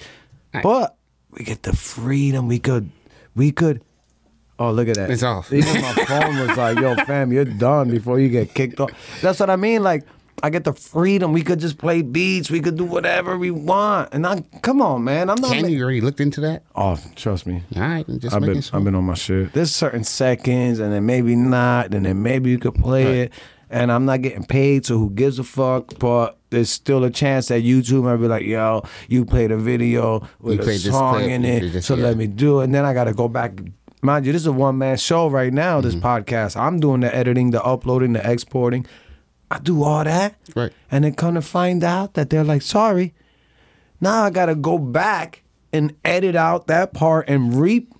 but 0.62 0.96
we 1.30 1.44
get 1.44 1.62
the 1.64 1.74
freedom. 1.74 2.48
We 2.48 2.58
could, 2.58 2.90
we 3.34 3.52
could. 3.52 3.82
Oh, 4.58 4.70
look 4.70 4.88
at 4.88 4.94
that! 4.94 5.10
It's 5.10 5.22
off. 5.22 5.52
Even 5.52 5.82
my 5.82 5.92
phone 5.92 6.38
was 6.38 6.56
like, 6.56 6.78
"Yo, 6.78 6.94
fam, 7.04 7.30
you're 7.30 7.44
done 7.44 7.90
before 7.90 8.18
you 8.18 8.30
get 8.30 8.54
kicked 8.54 8.80
off." 8.80 8.90
That's 9.20 9.38
what 9.38 9.50
I 9.50 9.56
mean. 9.56 9.82
Like, 9.82 10.06
I 10.42 10.50
get 10.50 10.64
the 10.64 10.72
freedom. 10.74 11.32
We 11.32 11.42
could 11.42 11.60
just 11.60 11.78
play 11.78 12.02
beats. 12.02 12.50
We 12.50 12.60
could 12.60 12.76
do 12.76 12.84
whatever 12.84 13.38
we 13.38 13.50
want. 13.50 14.10
And 14.12 14.26
I, 14.26 14.42
come 14.62 14.82
on, 14.82 15.02
man. 15.04 15.30
I'm 15.30 15.40
not. 15.40 15.52
can 15.52 15.62
ma- 15.62 15.68
you 15.68 15.82
already 15.82 16.00
looked 16.02 16.20
into 16.20 16.40
that? 16.42 16.62
Oh, 16.74 16.98
trust 17.14 17.46
me. 17.46 17.62
All 17.74 17.82
right, 17.82 18.06
just 18.18 18.34
I've 18.34 18.42
been 18.42 18.60
sure. 18.60 18.76
I've 18.78 18.84
been 18.84 18.94
on 18.94 19.04
my 19.04 19.14
shit. 19.14 19.52
There's 19.54 19.74
certain 19.74 20.04
seconds, 20.04 20.78
and 20.78 20.92
then 20.92 21.06
maybe 21.06 21.34
not, 21.36 21.94
and 21.94 22.04
then 22.04 22.22
maybe 22.22 22.50
you 22.50 22.58
could 22.58 22.74
play 22.74 23.22
it. 23.22 23.32
And 23.70 23.90
I'm 23.90 24.04
not 24.04 24.22
getting 24.22 24.44
paid, 24.44 24.86
so 24.86 24.96
who 24.96 25.10
gives 25.10 25.38
a 25.40 25.44
fuck? 25.44 25.98
But 25.98 26.38
there's 26.50 26.70
still 26.70 27.02
a 27.02 27.10
chance 27.10 27.48
that 27.48 27.64
YouTube 27.64 28.04
might 28.04 28.16
be 28.18 28.28
like, 28.28 28.44
"Yo, 28.44 28.82
you 29.08 29.24
played 29.24 29.50
a 29.50 29.56
video 29.56 30.28
with 30.40 30.64
You 30.64 30.72
a 30.72 30.78
song 30.78 31.22
in 31.28 31.44
it, 31.44 31.72
this, 31.72 31.86
so 31.86 31.96
yeah. 31.96 32.04
let 32.04 32.16
me 32.16 32.26
do 32.28 32.60
it." 32.60 32.64
And 32.64 32.74
then 32.74 32.84
I 32.84 32.94
got 32.94 33.04
to 33.04 33.14
go 33.14 33.26
back. 33.26 33.52
Mind 34.02 34.24
you, 34.26 34.32
this 34.32 34.42
is 34.42 34.46
a 34.46 34.52
one 34.52 34.78
man 34.78 34.98
show 34.98 35.28
right 35.28 35.52
now. 35.52 35.80
This 35.80 35.96
Mm-hmm. 35.96 36.06
podcast, 36.06 36.56
I'm 36.56 36.78
doing 36.78 37.00
the 37.00 37.12
editing, 37.12 37.50
the 37.50 37.62
uploading, 37.64 38.12
the 38.12 38.30
exporting. 38.30 38.86
I 39.50 39.58
do 39.60 39.82
all 39.84 40.02
that, 40.04 40.34
Right. 40.56 40.72
And 40.90 41.04
then 41.04 41.14
come 41.14 41.34
to 41.34 41.42
find 41.42 41.84
out 41.84 42.14
that 42.14 42.30
they're 42.30 42.42
like, 42.44 42.62
"Sorry, 42.62 43.14
now 44.00 44.24
I 44.24 44.30
got 44.30 44.46
to 44.46 44.54
go 44.56 44.76
back 44.78 45.42
and 45.72 45.94
edit 46.04 46.34
out 46.34 46.66
that 46.66 46.92
part 46.92 47.28
and 47.28 47.54
reap." 47.54 47.92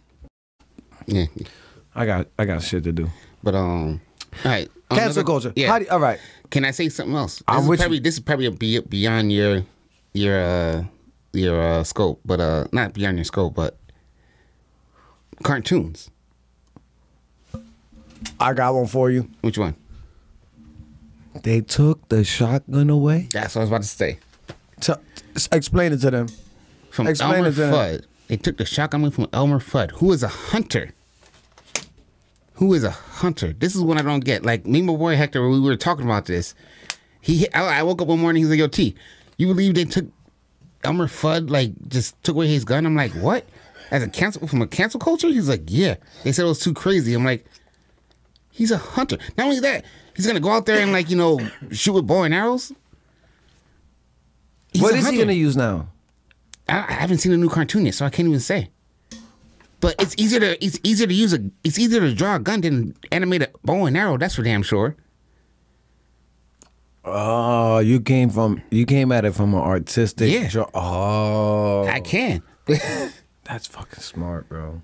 Yeah, 1.07 1.27
I 1.95 2.05
got 2.07 2.27
I 2.39 2.45
got 2.47 2.63
shit 2.63 2.83
to 2.85 2.93
do. 2.93 3.11
but 3.45 3.55
um, 3.55 4.01
all 4.45 4.51
right. 4.51 4.69
Cancel 4.91 5.05
another- 5.21 5.25
culture. 5.25 5.53
Yeah. 5.57 5.69
How 5.69 5.79
do, 5.79 5.87
all 5.91 6.01
right. 6.01 6.19
Can 6.51 6.65
I 6.65 6.71
say 6.73 6.89
something 6.89 7.15
else? 7.17 7.37
This 7.37 7.45
I'm 7.49 7.63
is 7.63 7.69
with 7.69 7.81
probably 7.81 7.97
you. 7.99 8.03
this 8.03 8.15
is 8.15 8.21
probably 8.21 8.49
be- 8.51 8.81
beyond 8.81 9.33
your 9.33 9.63
your 10.15 10.41
uh 10.41 10.85
your 11.33 11.61
uh 11.63 11.85
scope, 11.85 12.21
but 12.25 12.41
uh 12.41 12.67
not 12.73 12.93
beyond 12.93 13.19
your 13.19 13.25
scope, 13.25 13.55
but 13.55 13.77
cartoons. 15.43 16.11
I 18.41 18.53
got 18.55 18.75
one 18.75 18.87
for 18.87 19.11
you. 19.11 19.29
Which 19.43 19.59
one? 19.59 19.75
They 21.43 21.61
took 21.61 22.09
the 22.09 22.24
shotgun 22.24 22.91
away. 22.91 23.28
That's 23.32 23.55
what 23.55 23.61
I 23.61 23.64
was 23.64 23.70
about 23.70 23.82
to 23.82 23.89
say. 23.89 24.18
T- 24.80 24.93
explain 25.53 25.93
it 25.93 26.01
to 26.01 26.11
them. 26.11 26.28
From 26.91 27.07
Explain 27.07 27.34
Elmer 27.37 27.49
it 27.49 27.53
to 27.53 27.57
them. 27.57 27.74
Fudd. 27.74 28.05
They 28.28 28.37
took 28.37 28.57
the 28.57 28.64
shotgun 28.64 29.03
away 29.03 29.11
from 29.11 29.28
Elmer 29.32 29.61
Fudd, 29.61 29.93
who 29.93 30.12
is 30.12 30.22
a 30.22 30.28
hunter. 30.28 30.93
Who 32.55 32.72
is 32.72 32.84
a 32.84 32.91
hunter? 32.91 33.53
This 33.53 33.74
is 33.74 33.82
what 33.82 33.99
I 33.99 34.03
don't 34.03 34.24
get. 34.24 34.45
Like 34.45 34.66
me, 34.66 34.78
and 34.78 34.87
my 34.87 34.97
boy 34.97 35.14
Hector, 35.16 35.47
we 35.49 35.61
were 35.61 35.76
talking 35.76 36.05
about 36.07 36.24
this. 36.24 36.55
He, 37.20 37.53
I, 37.53 37.80
I 37.80 37.82
woke 37.82 38.01
up 38.01 38.09
one 38.09 38.20
morning. 38.20 38.43
He's 38.43 38.51
like, 38.51 38.59
"Yo, 38.59 38.66
T, 38.68 38.95
you 39.37 39.47
believe 39.49 39.74
they 39.74 39.84
took 39.84 40.07
Elmer 40.84 41.07
Fudd? 41.07 41.51
Like, 41.51 41.72
just 41.89 42.20
took 42.22 42.34
away 42.34 42.49
his 42.49 42.64
gun?" 42.64 42.87
I'm 42.87 42.97
like, 42.97 43.12
"What? 43.12 43.45
As 43.91 44.03
a 44.03 44.09
cancel 44.09 44.47
from 44.49 44.62
a 44.62 44.66
cancel 44.66 44.99
culture?" 44.99 45.28
He's 45.28 45.49
like, 45.51 45.64
"Yeah." 45.66 45.97
They 46.24 46.32
said 46.32 46.47
it 46.47 46.49
was 46.49 46.61
too 46.61 46.72
crazy. 46.72 47.12
I'm 47.12 47.24
like, 47.24 47.45
"He's 48.57 48.71
a 48.71 48.79
hunter. 48.79 49.19
Not 49.37 49.45
only 49.45 49.61
that, 49.61 49.85
he's 50.15 50.27
gonna 50.27 50.41
go 50.41 50.51
out 50.51 50.65
there 50.67 50.81
and 50.81 50.93
like 50.93 51.11
you 51.11 51.17
know 51.17 51.39
shoot 51.71 51.93
with 51.93 52.07
bow 52.07 52.23
and 52.23 52.35
arrows." 52.35 52.73
He's 54.73 54.83
what 54.83 54.95
is 54.95 55.09
he 55.09 55.19
gonna 55.19 55.33
use 55.33 55.57
now? 55.57 55.89
I, 56.69 56.79
I 56.79 56.93
haven't 56.93 57.19
seen 57.19 57.33
a 57.33 57.37
new 57.37 57.49
cartoon 57.49 57.85
yet, 57.87 57.95
so 57.95 58.05
I 58.07 58.11
can't 58.11 58.27
even 58.29 58.41
say. 58.41 58.71
But 59.81 59.95
it's 59.99 60.15
easier 60.19 60.41
to 60.41 60.65
it's 60.65 60.81
easier 60.83 61.07
to 61.07 61.15
use 61.15 61.35
a 61.35 61.39
it's 61.63 61.79
easier 61.79 62.01
to 62.01 62.15
draw 62.15 62.37
a 62.37 62.39
gun 62.39 62.63
than 62.63 62.97
animate 63.13 63.43
a 63.43 63.51
bow 63.63 63.85
and 63.85 63.97
arrow. 63.97 64.17
That's 64.17 64.35
for 64.35 64.43
damn 64.43 64.63
sure. 64.63 64.97
Oh, 67.05 67.79
you 67.79 68.01
came 68.01 68.31
from 68.31 68.63
you 68.71 68.85
came 68.87 69.13
at 69.13 69.25
it 69.25 69.35
from 69.35 69.55
an 69.55 69.61
artistic. 69.61 70.33
Yeah. 70.33 70.49
dra- 70.49 70.71
oh, 70.75 71.87
I 71.87 72.01
can. 72.01 72.43
that's 73.45 73.67
fucking 73.69 74.01
smart, 74.01 74.49
bro. 74.49 74.83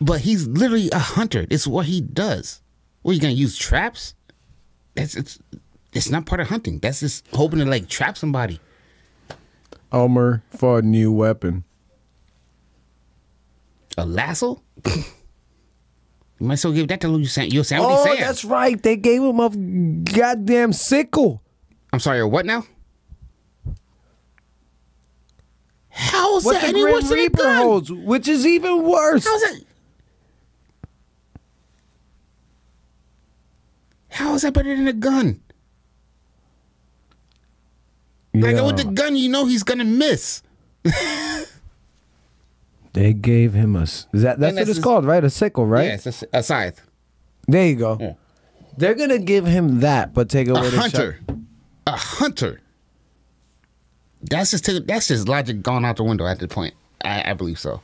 but 0.00 0.20
he's 0.20 0.46
literally 0.46 0.90
a 0.92 0.98
hunter. 0.98 1.46
It's 1.50 1.66
what 1.66 1.86
he 1.86 2.00
does. 2.00 2.60
What 3.06 3.14
you 3.14 3.20
gonna 3.20 3.34
use 3.34 3.56
traps? 3.56 4.14
That's 4.96 5.14
it's 5.14 5.38
it's 5.92 6.10
not 6.10 6.26
part 6.26 6.40
of 6.40 6.48
hunting. 6.48 6.80
That's 6.80 6.98
just 6.98 7.24
hoping 7.28 7.60
to 7.60 7.64
like 7.64 7.88
trap 7.88 8.18
somebody. 8.18 8.58
Elmer 9.92 10.42
for 10.50 10.80
a 10.80 10.82
new 10.82 11.12
weapon. 11.12 11.62
A 13.96 14.04
lasso. 14.04 14.60
you 14.86 15.04
might 16.40 16.54
as 16.54 16.64
well 16.64 16.74
give 16.74 16.88
that 16.88 17.00
to 17.02 17.24
Sam. 17.26 17.46
You 17.48 17.62
Sam. 17.62 17.82
Oh, 17.84 18.04
Sam. 18.04 18.16
that's 18.18 18.44
right. 18.44 18.82
They 18.82 18.96
gave 18.96 19.22
him 19.22 19.38
a 19.38 19.50
goddamn 20.02 20.72
sickle. 20.72 21.40
I'm 21.92 22.00
sorry. 22.00 22.24
What 22.24 22.44
now? 22.44 22.64
How 25.90 26.38
is 26.38 26.44
What 26.44 26.60
that 26.60 26.74
the 26.74 26.80
Grim 26.80 27.08
Reaper 27.08 27.54
holds, 27.54 27.92
which 27.92 28.26
is 28.26 28.44
even 28.44 28.82
worse. 28.82 29.24
How's 29.24 29.42
that? 29.42 29.65
How 34.16 34.34
is 34.34 34.42
that 34.42 34.52
better 34.54 34.74
than 34.74 34.88
a 34.88 34.92
gun? 34.94 35.40
Like 38.34 38.56
with 38.56 38.76
the 38.76 38.84
gun, 38.92 39.16
you 39.16 39.28
know 39.28 39.46
he's 39.46 39.62
gonna 39.62 39.84
miss. 39.84 40.42
They 42.92 43.12
gave 43.12 43.52
him 43.52 43.76
a 43.76 43.80
that 44.12 44.38
that's 44.40 44.40
what 44.40 44.54
it's 44.56 44.68
his- 44.68 44.78
called, 44.78 45.04
right? 45.04 45.22
A 45.22 45.28
sickle, 45.30 45.66
right? 45.66 45.86
Yeah, 45.86 45.94
it's 46.02 46.22
a, 46.22 46.26
a 46.32 46.42
scythe. 46.42 46.80
There 47.46 47.66
you 47.66 47.76
go. 47.76 47.98
Yeah. 48.00 48.14
They're 48.78 48.94
gonna 48.94 49.18
give 49.18 49.46
him 49.46 49.80
that, 49.80 50.14
but 50.14 50.28
take 50.30 50.48
away 50.48 50.66
A 50.66 50.70
the 50.70 50.78
hunter. 50.80 51.20
shot. 51.28 51.36
A 51.86 51.96
hunter. 51.96 52.60
That's 54.22 54.50
just 54.50 54.86
that's 54.86 55.08
just 55.08 55.28
logic 55.28 55.62
gone 55.62 55.84
out 55.84 55.96
the 55.96 56.04
window 56.04 56.26
at 56.26 56.38
the 56.38 56.48
point. 56.48 56.74
I, 57.04 57.30
I 57.30 57.34
believe 57.34 57.58
so. 57.58 57.80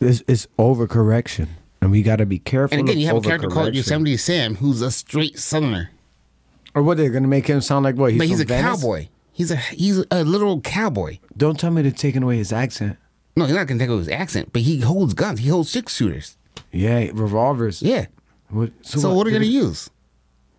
It's, 0.00 0.22
it's 0.28 0.46
overcorrection, 0.58 1.48
and 1.80 1.90
we 1.90 2.02
got 2.02 2.16
to 2.16 2.26
be 2.26 2.38
careful. 2.38 2.78
And 2.78 2.88
again, 2.88 2.98
you 3.00 3.06
have 3.06 3.16
a 3.16 3.20
character 3.20 3.48
called. 3.48 3.74
Yosemite 3.74 4.16
Sam, 4.16 4.56
who's 4.56 4.82
a 4.82 4.90
straight 4.90 5.38
Southerner, 5.38 5.90
Or 6.74 6.82
what 6.82 6.96
they're 6.96 7.10
gonna 7.10 7.28
make 7.28 7.46
him 7.46 7.60
sound 7.60 7.84
like? 7.84 7.96
What? 7.96 8.12
He's 8.12 8.18
but 8.18 8.28
he's 8.28 8.40
a 8.40 8.44
Venice? 8.44 8.80
cowboy. 8.80 9.08
He's 9.32 9.50
a 9.50 9.56
he's 9.56 10.04
a 10.10 10.24
literal 10.24 10.60
cowboy. 10.60 11.18
Don't 11.36 11.58
tell 11.58 11.70
me 11.70 11.82
they're 11.82 11.90
taking 11.92 12.22
away 12.22 12.36
his 12.38 12.52
accent. 12.52 12.96
No, 13.36 13.44
he's 13.44 13.54
not 13.54 13.66
gonna 13.68 13.78
take 13.78 13.88
away 13.88 13.98
his 13.98 14.08
accent, 14.08 14.52
but 14.52 14.62
he 14.62 14.80
holds 14.80 15.14
guns. 15.14 15.38
He 15.40 15.48
holds 15.48 15.70
six 15.70 15.94
shooters. 15.94 16.36
Yeah, 16.72 17.10
revolvers. 17.14 17.80
Yeah. 17.82 18.06
What, 18.50 18.72
So, 18.82 19.14
what 19.14 19.26
are 19.26 19.30
they 19.30 19.36
gonna 19.36 19.46
use? 19.46 19.90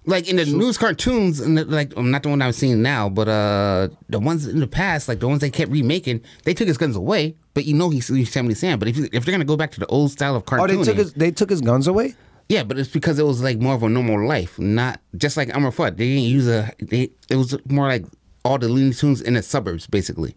Like 0.10 0.28
in 0.28 0.38
the 0.38 0.46
news 0.46 0.78
cartoons, 0.78 1.40
and 1.40 1.58
the, 1.58 1.66
like 1.66 1.96
um, 1.96 2.10
not 2.10 2.24
the 2.24 2.30
one 2.30 2.42
I'm 2.42 2.52
seeing 2.52 2.82
now, 2.82 3.10
but 3.10 3.28
uh 3.28 3.90
the 4.10 4.20
ones 4.20 4.48
in 4.48 4.60
the 4.60 4.68
past, 4.68 5.08
like 5.08 5.20
the 5.20 5.28
ones 5.28 5.42
they 5.42 5.52
kept 5.52 5.72
remaking, 5.72 6.22
they 6.46 6.54
took 6.54 6.68
his 6.68 6.78
guns 6.78 6.96
away. 6.96 7.36
But 7.54 7.66
you 7.66 7.76
know 7.76 7.90
he's 7.90 8.10
Yosemite 8.10 8.56
Sam. 8.56 8.80
But 8.80 8.88
if 8.88 8.98
if 8.98 9.24
they're 9.24 9.32
gonna 9.32 9.46
go 9.46 9.56
back 9.58 9.72
to 9.72 9.80
the 9.80 9.86
old 9.88 10.12
style 10.12 10.36
of 10.36 10.44
Oh, 10.52 10.66
they 10.68 10.82
took 10.84 10.98
his 10.98 11.14
they 11.14 11.32
took 11.32 11.50
his 11.50 11.62
guns 11.62 11.86
away. 11.88 12.16
yeah, 12.50 12.64
but 12.64 12.80
it's 12.80 12.90
because 12.90 13.20
it 13.20 13.26
was 13.26 13.44
like 13.44 13.60
more 13.60 13.76
of 13.76 13.84
a 13.84 13.90
normal 13.90 14.26
life, 14.28 14.58
not 14.58 15.00
just 15.16 15.38
like 15.38 15.50
Elmer 15.54 15.72
Fudd. 15.72 15.98
They 15.98 16.08
didn't 16.08 16.24
use 16.24 16.48
a. 16.48 16.72
They, 16.80 17.12
it 17.30 17.36
was 17.36 17.56
more 17.70 17.88
like 17.88 18.06
all 18.44 18.58
the 18.58 18.68
Looney 18.68 18.94
Tunes 18.94 19.22
in 19.22 19.36
the 19.36 19.44
suburbs, 19.44 19.86
basically. 19.86 20.36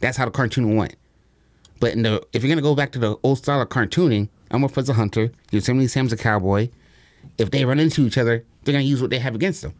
That's 0.00 0.16
how 0.16 0.24
the 0.24 0.30
cartoon 0.30 0.76
went. 0.76 0.96
But 1.80 1.92
in 1.92 2.02
the 2.02 2.22
if 2.32 2.42
you're 2.42 2.48
gonna 2.50 2.62
go 2.62 2.74
back 2.74 2.92
to 2.92 2.98
the 2.98 3.16
old 3.22 3.36
style 3.38 3.60
of 3.60 3.68
cartooning, 3.68 4.28
Elmer 4.50 4.68
Fudd's 4.68 4.88
a 4.88 4.94
hunter, 4.94 5.30
Yosemite 5.50 5.88
Sam's 5.88 6.12
a 6.12 6.16
cowboy. 6.16 6.70
If 7.36 7.50
they 7.50 7.64
run 7.64 7.80
into 7.80 8.06
each 8.06 8.16
other, 8.18 8.44
they're 8.64 8.72
gonna 8.72 8.84
use 8.84 9.00
what 9.00 9.10
they 9.10 9.18
have 9.18 9.34
against 9.34 9.62
them. 9.62 9.74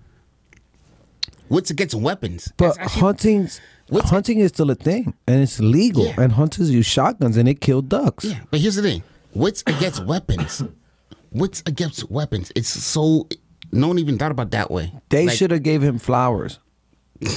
What's 1.49 1.71
against 1.71 1.95
weapons? 1.95 2.53
But 2.57 2.79
actually- 2.79 3.01
hunting 3.01 3.49
hunting 3.93 4.39
is 4.39 4.49
still 4.51 4.71
a 4.71 4.75
thing 4.75 5.15
and 5.27 5.43
it's 5.43 5.61
legal. 5.61 6.07
Yeah. 6.07 6.21
And 6.21 6.33
hunters 6.33 6.71
use 6.71 6.87
shotguns 6.87 7.37
and 7.37 7.47
they 7.47 7.55
kill 7.55 7.83
ducks. 7.83 8.25
Yeah, 8.25 8.41
but 8.51 8.61
here's 8.61 8.77
the 8.77 8.83
thing: 8.83 9.03
what's 9.33 9.63
against 9.67 10.05
weapons? 10.13 10.63
What's 11.31 11.63
against 11.67 12.11
weapons? 12.11 12.51
It's 12.57 12.69
so 12.69 13.29
no 13.73 13.89
one 13.89 13.99
even 13.99 14.19
thought 14.19 14.31
about 14.31 14.53
that 14.53 14.71
way. 14.71 14.93
They 15.11 15.27
Like, 15.27 15.37
should 15.37 15.51
have 15.51 15.63
gave 15.63 15.83
him 15.83 15.99
flowers. 15.99 16.59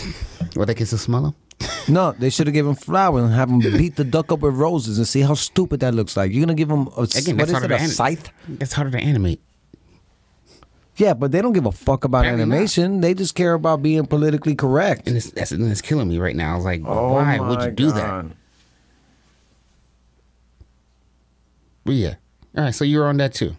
What 0.54 0.66
they 0.66 0.74
kiss 0.74 0.90
to 0.92 0.98
smell 0.98 1.22
them? 1.24 1.36
No, 1.90 2.12
they 2.12 2.30
should 2.30 2.48
have 2.48 2.54
given 2.54 2.72
him 2.72 2.76
flowers 2.76 3.24
and 3.24 3.34
have 3.34 3.50
him 3.50 3.60
beat 3.60 3.96
the 3.96 4.04
duck 4.04 4.32
up 4.32 4.40
with 4.42 4.56
roses 4.56 4.98
and 4.98 5.08
see 5.08 5.22
how 5.22 5.34
stupid 5.36 5.80
that 5.80 5.94
looks 5.94 6.18
like. 6.18 6.32
You're 6.34 6.46
gonna 6.46 6.54
give 6.56 6.70
him 6.70 6.88
a 6.98 7.02
Again, 7.04 7.38
what 7.38 7.50
harder 7.50 7.66
it, 7.68 7.72
a 7.72 7.76
anim- 7.80 7.90
scythe? 7.92 8.30
That's 8.48 8.74
harder 8.74 8.92
to 8.92 8.98
animate. 9.00 9.42
Yeah, 10.98 11.14
but 11.14 11.32
they 11.32 11.42
don't 11.42 11.54
give 11.54 11.66
a 11.66 11.72
fuck 11.72 12.04
about 12.06 12.22
Apparently 12.26 12.46
not. 12.46 12.54
animation. 12.56 13.02
They 13.02 13.14
just 13.14 13.36
care 13.36 13.54
about 13.54 13.82
being 13.84 14.06
politically 14.08 14.56
correct. 14.56 15.08
And 15.08 15.16
it's 15.16 15.30
that's 15.32 15.52
and 15.52 15.72
it's 15.72 15.82
killing 15.82 16.08
me 16.10 16.18
right 16.18 16.36
now. 16.36 16.54
I 16.54 16.56
was 16.56 16.66
like, 16.66 16.82
Oh 16.86 17.14
why 17.14 17.40
would 17.40 17.60
my 17.60 17.66
you 17.66 17.72
do 17.72 17.92
that? 17.92 18.26
But 21.86 21.94
yeah. 21.96 22.16
All 22.58 22.64
right, 22.66 22.76
so 22.76 22.84
you're 22.84 23.06
on 23.08 23.18
that 23.18 23.34
too. 23.34 23.56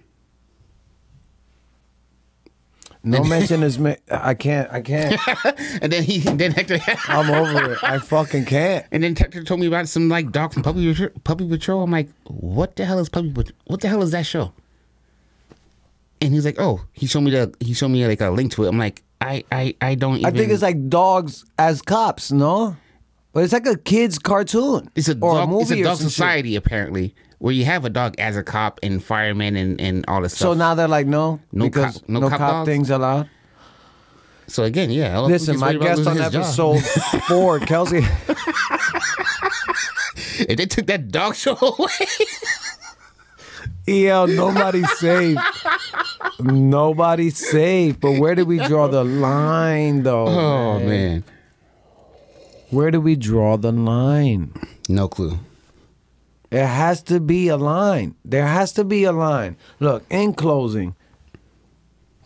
No 3.05 3.23
mention 3.23 3.63
is 3.69 3.79
ma- 3.79 3.95
I 4.11 4.35
can't. 4.35 4.71
I 4.73 4.83
can't. 4.83 5.19
And 5.81 5.93
then 5.93 6.03
he 6.03 6.19
then 6.19 6.51
Hector 6.53 6.79
I'm 7.09 7.31
over 7.31 7.73
it. 7.73 7.79
I 7.85 7.99
fucking 8.01 8.45
can't. 8.47 8.85
and 8.91 9.03
then 9.05 9.15
Hector 9.15 9.45
told 9.45 9.61
me 9.61 9.67
about 9.67 9.89
some 9.89 10.09
like 10.09 10.33
dog 10.33 10.53
from 10.53 10.63
Puppy 10.65 10.89
Patrol, 10.93 11.11
Puppy 11.23 11.49
Patrol. 11.49 11.83
I'm 11.85 11.91
like, 11.93 12.09
what 12.25 12.75
the 12.77 12.85
hell 12.85 12.99
is 12.99 13.09
Puppy 13.09 13.31
Patrol? 13.31 13.57
What 13.67 13.81
the 13.81 13.89
hell 13.89 14.03
is 14.03 14.11
that 14.11 14.27
show? 14.27 14.53
And 16.21 16.33
he's 16.33 16.45
like, 16.45 16.57
oh, 16.59 16.81
he 16.93 17.07
showed 17.07 17.21
me 17.21 17.31
the 17.31 17.55
he 17.61 17.75
showed 17.75 17.89
me 17.89 18.07
like 18.07 18.21
a 18.21 18.31
link 18.31 18.53
to 18.53 18.65
it. 18.65 18.69
I'm 18.69 18.79
like, 18.79 19.03
I 19.21 19.45
I 19.53 19.75
I 19.81 19.95
don't. 19.95 20.17
Even, 20.19 20.27
I 20.27 20.31
think 20.37 20.53
it's 20.53 20.63
like 20.63 20.89
dogs 20.89 21.45
as 21.59 21.83
cops. 21.83 22.33
No, 22.33 22.77
but 23.33 23.45
it's 23.45 23.53
like 23.53 23.67
a 23.67 23.77
kids 23.77 24.19
cartoon. 24.19 24.91
It's 24.95 25.09
a 25.09 25.15
dog. 25.15 25.37
it's 25.37 25.71
a 25.71 25.75
movie 25.75 25.83
or 25.83 25.85
dog 25.85 25.97
some 25.99 26.07
shit. 26.07 26.13
society 26.13 26.57
apparently, 26.57 27.15
where 27.39 27.53
you 27.53 27.65
have 27.65 27.85
a 27.85 27.91
dog 27.91 28.15
as 28.19 28.37
a 28.37 28.43
cop 28.43 28.81
and 28.83 29.03
fireman 29.03 29.57
and 29.57 29.81
and 29.81 30.05
all 30.09 30.23
this 30.23 30.35
stuff. 30.35 30.49
So 30.49 30.55
now 30.55 30.75
they're 30.75 30.89
like, 30.89 31.07
no, 31.07 31.41
No 31.53 31.65
because 31.67 31.99
cop- 31.99 32.09
no 32.09 32.21
no, 32.21 32.29
cop 32.29 32.39
cop, 32.39 32.67
things 32.67 32.91
allowed. 32.91 33.29
So 34.49 34.65
again, 34.65 34.91
yeah. 34.91 35.19
Listen, 35.21 35.59
my 35.59 35.75
guest 35.75 36.07
on 36.07 36.19
episode 36.19 36.81
four, 37.29 37.61
Kelsey. 37.61 37.99
If 40.41 40.57
they 40.57 40.67
took 40.67 40.87
that 40.87 41.11
dog 41.11 41.35
show 41.35 41.57
away, 41.61 41.89
Yeah, 43.89 44.27
nobody's 44.27 44.91
safe. 44.99 45.39
Nobody's 46.41 47.37
safe. 47.39 47.99
But 48.01 48.19
where 48.19 48.35
do 48.35 48.45
we 48.45 48.59
draw 48.59 48.87
the 48.89 49.05
line, 49.05 50.03
though? 50.03 50.27
oh 50.29 50.79
man, 50.81 51.25
Where 52.71 52.91
do 52.91 53.01
we 53.01 53.17
draw 53.17 53.57
the 53.57 53.73
line? 53.73 54.53
no 54.89 55.09
clue. 55.09 55.39
There 56.51 56.67
has 56.67 57.03
to 57.05 57.21
be 57.21 57.49
a 57.49 57.57
line. 57.59 58.15
There 58.25 58.47
has 58.47 58.73
to 58.75 58.85
be 58.85 59.05
a 59.05 59.13
line. 59.13 59.57
Look, 59.81 60.05
in 60.11 60.33
closing, 60.33 60.95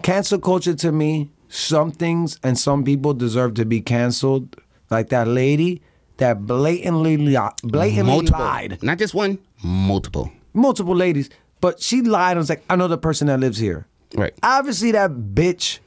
cancel 0.02 0.38
culture 0.38 0.74
to 0.74 0.92
me, 0.92 1.30
some 1.48 1.90
things 1.90 2.38
and 2.42 2.56
some 2.58 2.84
people 2.84 3.14
deserve 3.14 3.54
to 3.54 3.64
be 3.64 3.80
canceled. 3.80 4.56
Like 4.90 5.08
that 5.08 5.26
lady 5.26 5.82
that 6.18 6.46
blatantly 6.46 7.16
li- 7.16 7.36
blatantly 7.64 8.02
multiple, 8.14 8.40
lied. 8.40 8.78
not 8.82 8.98
just 8.98 9.14
one, 9.14 9.38
multiple. 9.64 10.30
Multiple 10.54 10.94
ladies. 10.94 11.30
But 11.62 11.80
she 11.80 12.02
lied 12.02 12.32
and 12.32 12.38
was 12.38 12.50
like, 12.50 12.64
I 12.68 12.76
know 12.76 12.88
the 12.88 12.98
person 12.98 13.28
that 13.28 13.40
lives 13.40 13.56
here. 13.56 13.86
Right. 14.14 14.34
Obviously 14.42 14.90
that 14.92 15.10
bitch 15.10 15.78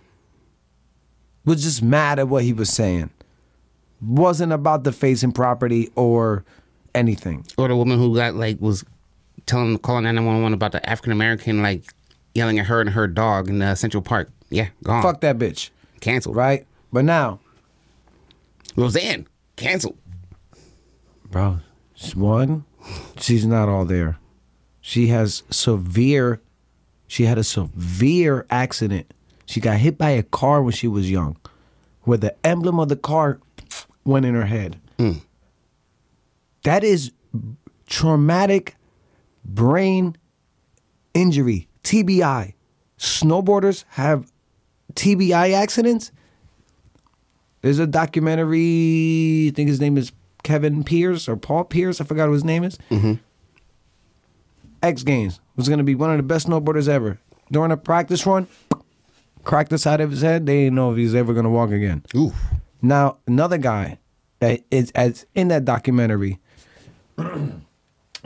was 1.43 1.61
just 1.61 1.83
mad 1.83 2.17
at 2.17 2.27
what 2.29 2.43
he 2.43 2.53
was 2.53 2.69
saying. 2.69 3.11
Wasn't 4.01 4.51
about 4.53 4.85
the 4.85 4.93
face 4.93 5.21
and 5.21 5.35
property 5.35 5.91
or 5.95 6.45
anything. 6.95 7.45
Or 7.57 7.67
the 7.67 7.75
woman 7.75 7.99
who 7.99 8.15
got 8.15 8.35
like 8.35 8.59
was 8.61 8.83
telling 9.45 9.77
calling 9.79 10.05
nine 10.05 10.25
one 10.25 10.41
one 10.41 10.53
about 10.53 10.71
the 10.71 10.89
African 10.89 11.11
American 11.11 11.61
like 11.61 11.83
yelling 12.33 12.57
at 12.57 12.65
her 12.67 12.79
and 12.81 12.91
her 12.91 13.05
dog 13.07 13.49
in 13.49 13.61
uh, 13.61 13.75
Central 13.75 14.01
Park. 14.01 14.29
Yeah, 14.49 14.69
gone. 14.83 15.03
Fuck 15.03 15.21
that 15.21 15.37
bitch. 15.37 15.71
Canceled. 15.99 16.37
Right? 16.37 16.65
But 16.93 17.03
now, 17.03 17.41
Roseanne 18.77 19.27
canceled. 19.57 19.97
bro, 21.29 21.59
one, 22.13 22.63
she's 23.19 23.45
not 23.45 23.67
all 23.67 23.83
there. 23.83 24.17
She 24.87 25.07
has 25.07 25.41
severe, 25.49 26.39
she 27.07 27.23
had 27.25 27.39
a 27.39 27.43
severe 27.43 28.45
accident. 28.51 29.11
She 29.47 29.59
got 29.59 29.77
hit 29.77 29.97
by 29.97 30.11
a 30.11 30.21
car 30.21 30.61
when 30.61 30.73
she 30.73 30.87
was 30.87 31.09
young, 31.09 31.37
where 32.03 32.19
the 32.19 32.35
emblem 32.45 32.79
of 32.79 32.89
the 32.89 32.95
car 32.95 33.39
went 34.03 34.27
in 34.27 34.35
her 34.35 34.45
head. 34.45 34.79
Hmm. 34.99 35.13
That 36.65 36.83
is 36.83 37.11
traumatic 37.87 38.75
brain 39.43 40.17
injury, 41.15 41.67
TBI. 41.83 42.53
Snowboarders 42.99 43.85
have 43.87 44.31
TBI 44.93 45.51
accidents. 45.53 46.11
There's 47.63 47.79
a 47.79 47.87
documentary. 47.87 49.47
I 49.47 49.51
think 49.55 49.67
his 49.67 49.81
name 49.81 49.97
is 49.97 50.11
Kevin 50.43 50.83
Pearce 50.83 51.27
or 51.27 51.37
Paul 51.37 51.63
Pierce. 51.63 51.99
I 51.99 52.03
forgot 52.03 52.27
what 52.27 52.35
his 52.35 52.43
name 52.43 52.63
is. 52.63 52.77
Mm-hmm. 52.91 53.15
X 54.85 55.01
Games 55.03 55.39
was 55.55 55.67
going 55.67 55.79
to 55.79 55.83
be 55.83 55.95
one 55.95 56.11
of 56.11 56.17
the 56.17 56.23
best 56.23 56.47
snowboarders 56.47 56.87
ever. 56.87 57.17
During 57.51 57.71
a 57.71 57.77
practice 57.77 58.25
run, 58.25 58.47
cracked 59.43 59.71
the 59.71 59.77
side 59.79 59.99
of 59.99 60.11
his 60.11 60.21
head. 60.21 60.45
They 60.45 60.65
didn't 60.65 60.75
know 60.75 60.91
if 60.91 60.97
he's 60.97 61.15
ever 61.15 61.33
going 61.33 61.45
to 61.45 61.49
walk 61.49 61.71
again. 61.71 62.03
Ooh. 62.15 62.33
Now 62.81 63.17
another 63.25 63.57
guy 63.57 63.97
that 64.39 64.61
is 64.69 64.91
as 64.91 65.25
in 65.33 65.47
that 65.47 65.65
documentary. 65.65 66.39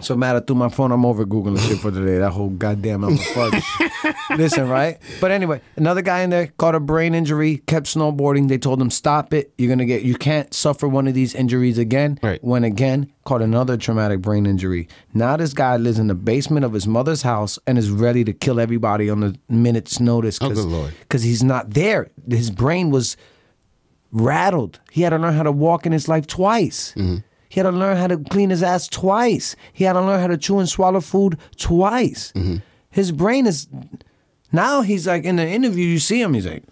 So 0.01 0.15
mad 0.15 0.45
through 0.47 0.55
my 0.55 0.69
phone. 0.69 0.91
I'm 0.91 1.05
over 1.05 1.25
googling 1.25 1.59
shit 1.59 1.79
for 1.79 1.91
today. 1.91 2.17
That 2.17 2.31
whole 2.31 2.49
goddamn 2.49 3.01
Fudd. 3.01 3.61
Listen, 4.37 4.69
right? 4.69 4.97
But 5.19 5.31
anyway, 5.31 5.61
another 5.75 6.01
guy 6.01 6.21
in 6.21 6.29
there 6.29 6.47
caught 6.57 6.75
a 6.75 6.79
brain 6.79 7.15
injury, 7.15 7.57
kept 7.67 7.87
snowboarding. 7.87 8.47
They 8.47 8.57
told 8.57 8.81
him 8.81 8.89
stop 8.89 9.33
it. 9.33 9.53
You're 9.57 9.69
gonna 9.69 9.85
get. 9.85 10.03
You 10.03 10.15
can't 10.15 10.53
suffer 10.53 10.87
one 10.87 11.07
of 11.07 11.13
these 11.13 11.35
injuries 11.35 11.77
again. 11.77 12.19
Right. 12.21 12.43
When 12.43 12.63
again 12.63 13.11
caught 13.23 13.41
another 13.41 13.77
traumatic 13.77 14.21
brain 14.21 14.45
injury. 14.45 14.87
Now 15.13 15.37
this 15.37 15.53
guy 15.53 15.77
lives 15.77 15.99
in 15.99 16.07
the 16.07 16.15
basement 16.15 16.65
of 16.65 16.73
his 16.73 16.87
mother's 16.87 17.21
house 17.21 17.59
and 17.67 17.77
is 17.77 17.91
ready 17.91 18.23
to 18.23 18.33
kill 18.33 18.59
everybody 18.59 19.09
on 19.09 19.19
the 19.19 19.37
minute's 19.49 19.99
notice. 19.99 20.39
Oh, 20.41 20.49
good 20.49 20.65
Lord. 20.65 20.93
Because 21.01 21.21
he's 21.21 21.43
not 21.43 21.71
there. 21.71 22.09
His 22.27 22.49
brain 22.49 22.89
was 22.89 23.17
rattled. 24.11 24.79
He 24.91 25.01
had 25.01 25.11
to 25.11 25.17
learn 25.17 25.33
how 25.35 25.43
to 25.43 25.51
walk 25.51 25.85
in 25.85 25.91
his 25.91 26.07
life 26.07 26.25
twice. 26.25 26.93
Mm-hmm. 26.95 27.17
He 27.49 27.59
had 27.59 27.63
to 27.63 27.71
learn 27.71 27.97
how 27.97 28.07
to 28.07 28.17
clean 28.17 28.51
his 28.51 28.61
ass 28.61 28.87
twice. 28.87 29.55
He 29.73 29.83
had 29.83 29.93
to 29.93 30.01
learn 30.01 30.19
how 30.19 30.27
to 30.27 30.37
chew 30.37 30.59
and 30.59 30.69
swallow 30.69 31.01
food 31.01 31.37
twice. 31.57 32.31
Mm-hmm. 32.33 32.57
His 32.91 33.11
brain 33.11 33.47
is 33.47 33.67
now 34.51 34.81
he's 34.81 35.07
like 35.07 35.23
in 35.23 35.35
the 35.35 35.47
interview 35.47 35.85
you 35.85 35.99
see 35.99 36.21
him 36.21 36.33
he's 36.35 36.47
like 36.47 36.63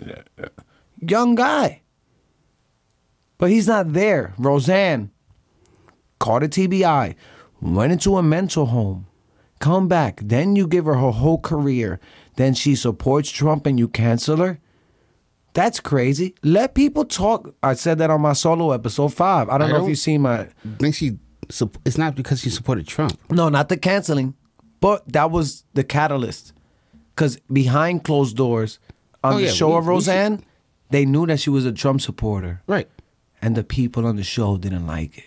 young 0.99 1.36
guy. 1.36 1.82
But 3.40 3.52
he's 3.52 3.68
not 3.68 3.94
there. 3.94 4.34
Roseanne 4.38 5.12
caught 6.20 6.44
a 6.44 6.48
TBI, 6.48 7.16
went 7.62 7.91
into 7.91 8.18
a 8.18 8.24
mental 8.24 8.68
home, 8.68 9.08
come 9.60 9.88
back, 9.88 10.20
then 10.24 10.56
you 10.56 10.68
give 10.68 10.86
her 10.86 10.95
her 10.95 11.12
whole 11.12 11.40
career, 11.40 11.99
then 12.36 12.54
she 12.54 12.76
supports 12.76 13.30
Trump 13.30 13.66
and 13.66 13.78
you 13.78 13.88
cancel 13.88 14.38
her. 14.38 14.60
That's 15.57 15.79
crazy. 15.79 16.35
Let 16.43 16.75
people 16.75 17.03
talk. 17.03 17.51
I 17.63 17.73
said 17.73 17.97
that 17.97 18.11
on 18.11 18.21
my 18.21 18.34
solo 18.34 18.71
episode 18.73 19.11
five. 19.11 19.49
I 19.49 19.57
don't 19.57 19.69
I 19.69 19.71
know 19.71 19.75
if 19.77 19.81
don't- 19.81 19.89
you 19.89 19.95
see 19.95 20.17
my. 20.19 20.47
Then 20.63 20.91
she. 20.91 21.17
It's 21.84 21.97
not 21.97 22.13
because 22.13 22.41
she 22.41 22.51
supported 22.51 22.85
Trump. 22.88 23.17
No, 23.31 23.49
not 23.49 23.67
the 23.69 23.77
canceling, 23.77 24.35
but 24.81 25.01
that 25.13 25.31
was 25.31 25.63
the 25.73 25.84
catalyst. 25.84 26.53
Because 27.15 27.39
behind 27.51 28.03
closed 28.03 28.38
doors, 28.38 28.77
on 29.23 29.34
Oh, 29.34 29.38
the 29.38 29.45
yeah, 29.45 29.49
show 29.51 29.69
we- 29.71 29.77
of 29.77 29.88
Roseanne, 29.88 30.43
they 30.91 31.05
knew 31.05 31.25
that 31.25 31.39
she 31.39 31.49
was 31.49 31.65
a 31.65 31.71
Trump 31.71 32.01
supporter, 32.01 32.61
Right. 32.67 32.88
and 33.41 33.55
the 33.55 33.63
people 33.63 34.05
on 34.05 34.15
the 34.17 34.23
show 34.23 34.57
didn't 34.57 34.85
like 34.85 35.17
it. 35.17 35.23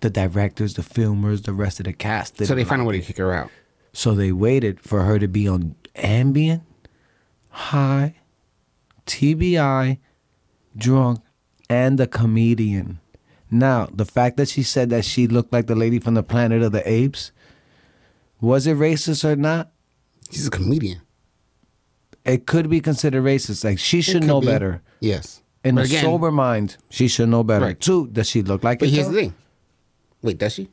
the 0.00 0.08
directors, 0.10 0.74
the 0.74 0.82
filmers, 0.82 1.42
the 1.44 1.52
rest 1.52 1.78
of 1.78 1.84
the 1.84 1.92
cast. 1.92 2.38
So 2.44 2.54
they 2.56 2.64
found 2.64 2.80
a 2.80 2.84
way 2.86 2.98
to 2.98 3.04
kick 3.06 3.18
her 3.18 3.32
out. 3.34 3.50
So 3.92 4.14
they 4.14 4.32
waited 4.32 4.80
for 4.80 5.02
her 5.02 5.18
to 5.18 5.28
be 5.28 5.46
on 5.46 5.74
Ambien, 5.94 6.62
high, 7.50 8.14
TBI, 9.10 9.98
drunk, 10.76 11.20
and 11.68 11.98
the 11.98 12.06
comedian. 12.06 13.00
Now, 13.50 13.88
the 13.92 14.04
fact 14.04 14.36
that 14.36 14.48
she 14.48 14.62
said 14.62 14.90
that 14.90 15.04
she 15.04 15.26
looked 15.26 15.52
like 15.52 15.66
the 15.66 15.74
lady 15.74 15.98
from 15.98 16.14
the 16.14 16.22
Planet 16.22 16.62
of 16.62 16.70
the 16.72 16.88
Apes, 16.88 17.32
was 18.40 18.66
it 18.66 18.76
racist 18.76 19.24
or 19.24 19.34
not? 19.36 19.72
She's 20.30 20.46
a 20.46 20.50
comedian. 20.50 21.00
It 22.24 22.46
could 22.46 22.70
be 22.70 22.80
considered 22.80 23.24
racist. 23.24 23.64
Like 23.64 23.78
she 23.80 24.00
should 24.02 24.22
know 24.22 24.40
be. 24.40 24.46
better. 24.46 24.82
Yes. 25.00 25.42
In 25.64 25.74
But 25.74 25.82
a 25.82 25.84
again- 25.86 26.04
sober 26.04 26.30
mind, 26.30 26.76
she 26.88 27.08
should 27.08 27.28
know 27.28 27.42
better. 27.42 27.64
Right. 27.66 27.80
Two, 27.80 28.06
does 28.06 28.28
she 28.28 28.42
look 28.42 28.62
like 28.62 28.78
But 28.78 28.88
it? 28.88 28.92
here's 28.92 29.06
though? 29.08 29.12
the 29.12 29.20
thing. 29.22 29.34
Wait, 30.22 30.38
does 30.38 30.54
she? 30.54 30.68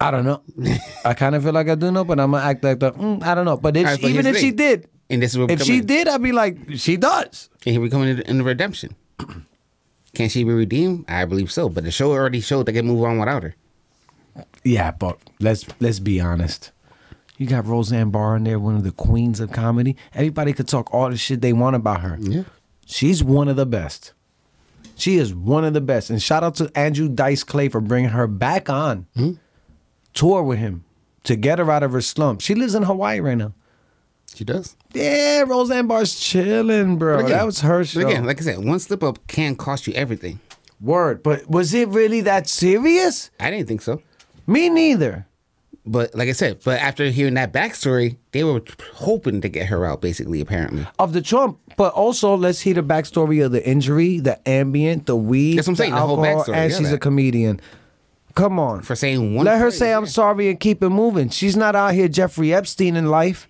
I 0.00 0.10
don't 0.10 0.24
know. 0.24 0.42
I 1.04 1.14
kind 1.14 1.34
of 1.34 1.42
feel 1.44 1.52
like 1.52 1.68
I 1.68 1.74
do 1.74 1.90
know, 1.90 2.04
but 2.04 2.18
I'm 2.18 2.30
gonna 2.32 2.42
act 2.44 2.64
like 2.64 2.80
the, 2.80 2.92
mm, 2.92 3.22
I 3.22 3.34
don't 3.34 3.44
know. 3.44 3.56
But 3.56 3.76
if 3.76 3.84
right, 3.86 4.02
even 4.02 4.26
if 4.26 4.34
the 4.34 4.40
she 4.40 4.50
did, 4.50 4.88
And 5.10 5.22
this 5.22 5.32
is 5.32 5.38
what 5.38 5.50
if 5.50 5.62
she 5.62 5.80
did, 5.80 6.08
I'd 6.08 6.22
be 6.22 6.32
like, 6.32 6.56
she 6.76 6.96
does. 6.96 7.50
And 7.66 7.72
here 7.72 7.80
we 7.80 7.90
come 7.90 8.02
in, 8.02 8.20
into 8.20 8.44
redemption. 8.44 8.96
Can 10.14 10.28
she 10.28 10.44
be 10.44 10.52
redeemed? 10.52 11.04
I 11.08 11.24
believe 11.24 11.50
so. 11.52 11.68
But 11.68 11.84
the 11.84 11.90
show 11.90 12.12
already 12.12 12.40
showed 12.40 12.66
they 12.66 12.72
can 12.72 12.86
move 12.86 13.02
on 13.02 13.18
without 13.18 13.42
her. 13.42 13.54
Yeah, 14.62 14.92
but 14.92 15.18
let's 15.40 15.66
let's 15.80 15.98
be 15.98 16.20
honest. 16.20 16.70
You 17.36 17.48
got 17.48 17.66
Roseanne 17.66 18.10
Barr 18.10 18.36
in 18.36 18.44
there, 18.44 18.60
one 18.60 18.76
of 18.76 18.84
the 18.84 18.92
queens 18.92 19.40
of 19.40 19.50
comedy. 19.50 19.96
Everybody 20.14 20.52
could 20.52 20.68
talk 20.68 20.94
all 20.94 21.10
the 21.10 21.16
shit 21.16 21.40
they 21.40 21.52
want 21.52 21.74
about 21.74 22.00
her. 22.00 22.16
Yeah. 22.20 22.44
She's 22.86 23.24
one 23.24 23.48
of 23.48 23.56
the 23.56 23.66
best. 23.66 24.12
She 24.96 25.16
is 25.16 25.34
one 25.34 25.64
of 25.64 25.74
the 25.74 25.80
best. 25.80 26.10
And 26.10 26.22
shout 26.22 26.44
out 26.44 26.54
to 26.56 26.70
Andrew 26.76 27.08
Dice 27.08 27.42
Clay 27.42 27.68
for 27.68 27.80
bringing 27.80 28.10
her 28.10 28.28
back 28.28 28.70
on. 28.70 29.06
Hmm? 29.16 29.32
Tour 30.12 30.44
with 30.44 30.60
him 30.60 30.84
to 31.24 31.34
get 31.34 31.58
her 31.58 31.68
out 31.70 31.82
of 31.82 31.90
her 31.90 32.00
slump. 32.00 32.40
She 32.40 32.54
lives 32.54 32.76
in 32.76 32.84
Hawaii 32.84 33.18
right 33.18 33.36
now. 33.36 33.52
She 34.32 34.44
does. 34.44 34.76
Yeah, 34.94 35.42
Roseanne 35.42 35.86
Barr's 35.86 36.18
chilling, 36.18 36.96
bro. 36.96 37.18
Again- 37.18 37.30
that 37.30 37.46
was 37.46 37.60
her 37.60 37.84
show. 37.84 38.00
Again, 38.06 38.24
like 38.24 38.40
I 38.40 38.44
said, 38.44 38.64
one 38.64 38.78
slip 38.78 39.02
up 39.02 39.26
can 39.26 39.56
cost 39.56 39.86
you 39.86 39.92
everything. 39.94 40.40
Word. 40.80 41.22
But 41.22 41.48
was 41.50 41.74
it 41.74 41.88
really 41.88 42.20
that 42.22 42.48
serious? 42.48 43.30
I 43.40 43.50
didn't 43.50 43.66
think 43.68 43.82
so. 43.82 44.02
Me 44.46 44.68
neither. 44.68 45.26
But 45.86 46.14
like 46.14 46.28
I 46.30 46.32
said, 46.32 46.60
but 46.64 46.80
after 46.80 47.10
hearing 47.10 47.34
that 47.34 47.52
backstory, 47.52 48.16
they 48.32 48.42
were 48.42 48.62
hoping 48.94 49.42
to 49.42 49.48
get 49.50 49.66
her 49.66 49.84
out, 49.84 50.00
basically, 50.00 50.40
apparently. 50.40 50.86
Of 50.98 51.12
the 51.12 51.20
Trump, 51.20 51.58
but 51.76 51.92
also 51.92 52.34
let's 52.36 52.60
hear 52.60 52.72
the 52.74 52.82
backstory 52.82 53.44
of 53.44 53.52
the 53.52 53.66
injury, 53.68 54.18
the 54.18 54.38
Ambien, 54.46 55.04
the 55.04 55.14
weed, 55.14 55.58
That's 55.58 55.66
what 55.68 55.72
I'm 55.72 55.76
saying, 55.76 55.90
the 55.94 56.00
the 56.00 56.06
whole 56.06 56.16
backstory, 56.18 56.54
and 56.54 56.72
yeah, 56.72 56.78
she's 56.78 56.92
a 56.92 56.98
comedian. 56.98 57.60
Come 58.34 58.58
on. 58.58 58.80
For 58.82 58.96
saying 58.96 59.34
one 59.34 59.44
Let 59.44 59.58
her 59.58 59.64
phrase, 59.70 59.78
say 59.78 59.92
I'm 59.92 60.04
yeah. 60.04 60.08
sorry 60.10 60.48
and 60.48 60.58
keep 60.58 60.82
it 60.82 60.88
moving. 60.88 61.28
She's 61.28 61.56
not 61.56 61.76
out 61.76 61.92
here 61.94 62.08
Jeffrey 62.08 62.52
Epstein 62.54 62.96
in 62.96 63.06
life. 63.10 63.46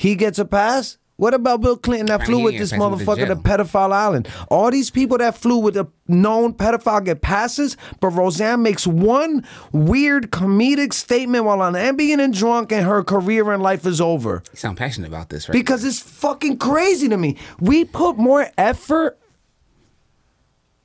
He 0.00 0.14
gets 0.14 0.38
a 0.38 0.46
pass. 0.46 0.96
What 1.16 1.34
about 1.34 1.60
Bill 1.60 1.76
Clinton 1.76 2.06
that 2.06 2.20
Right, 2.20 2.26
flew 2.26 2.38
he 2.38 2.44
with 2.44 2.56
this 2.56 2.70
passing 2.70 2.90
with 2.90 3.00
the 3.00 3.04
motherfucker 3.04 3.26
to 3.26 3.36
pedophile 3.36 3.92
island? 3.92 4.28
All 4.48 4.70
these 4.70 4.88
people 4.88 5.18
that 5.18 5.36
flew 5.36 5.58
with 5.58 5.76
a 5.76 5.86
known 6.08 6.54
pedophile 6.54 7.04
get 7.04 7.20
passes, 7.20 7.76
but 8.00 8.08
Roseanne 8.08 8.62
makes 8.62 8.86
one 8.86 9.46
weird 9.72 10.30
comedic 10.30 10.94
statement 10.94 11.44
while 11.44 11.60
on 11.60 11.74
Ambien 11.74 12.18
and 12.18 12.32
drunk, 12.32 12.72
and 12.72 12.86
her 12.86 13.04
career 13.04 13.52
and 13.52 13.62
life 13.62 13.84
is 13.84 14.00
over. 14.00 14.42
You 14.50 14.56
sound 14.56 14.78
passionate 14.78 15.08
about 15.08 15.28
this, 15.28 15.46
right? 15.50 15.52
Because 15.52 15.84
it's 15.84 16.00
fucking 16.00 16.56
crazy 16.56 17.10
to 17.10 17.18
me. 17.18 17.36
We 17.60 17.84
put 17.84 18.16
more 18.16 18.48
effort 18.56 19.18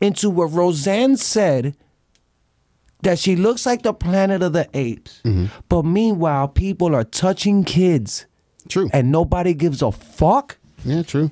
into 0.01 0.29
what 0.29 0.51
Roseanne 0.51 1.15
said 1.15 1.77
that 3.03 3.17
she 3.17 3.37
looks 3.37 3.65
like 3.65 3.83
the 3.83 3.93
planet 3.93 4.43
of 4.43 4.51
the 4.51 4.67
apes. 4.73 5.21
Mm-hmm. 5.23 5.45
But 5.69 5.83
meanwhile, 5.83 6.49
people 6.49 6.93
are 6.93 7.05
touching 7.05 7.63
kids 7.63 8.25
True. 8.69 8.89
and 8.93 9.11
nobody 9.11 9.53
gives 9.53 9.81
a 9.81 9.91
fuck. 9.91 10.57
yeah, 10.83 11.03
true. 11.03 11.31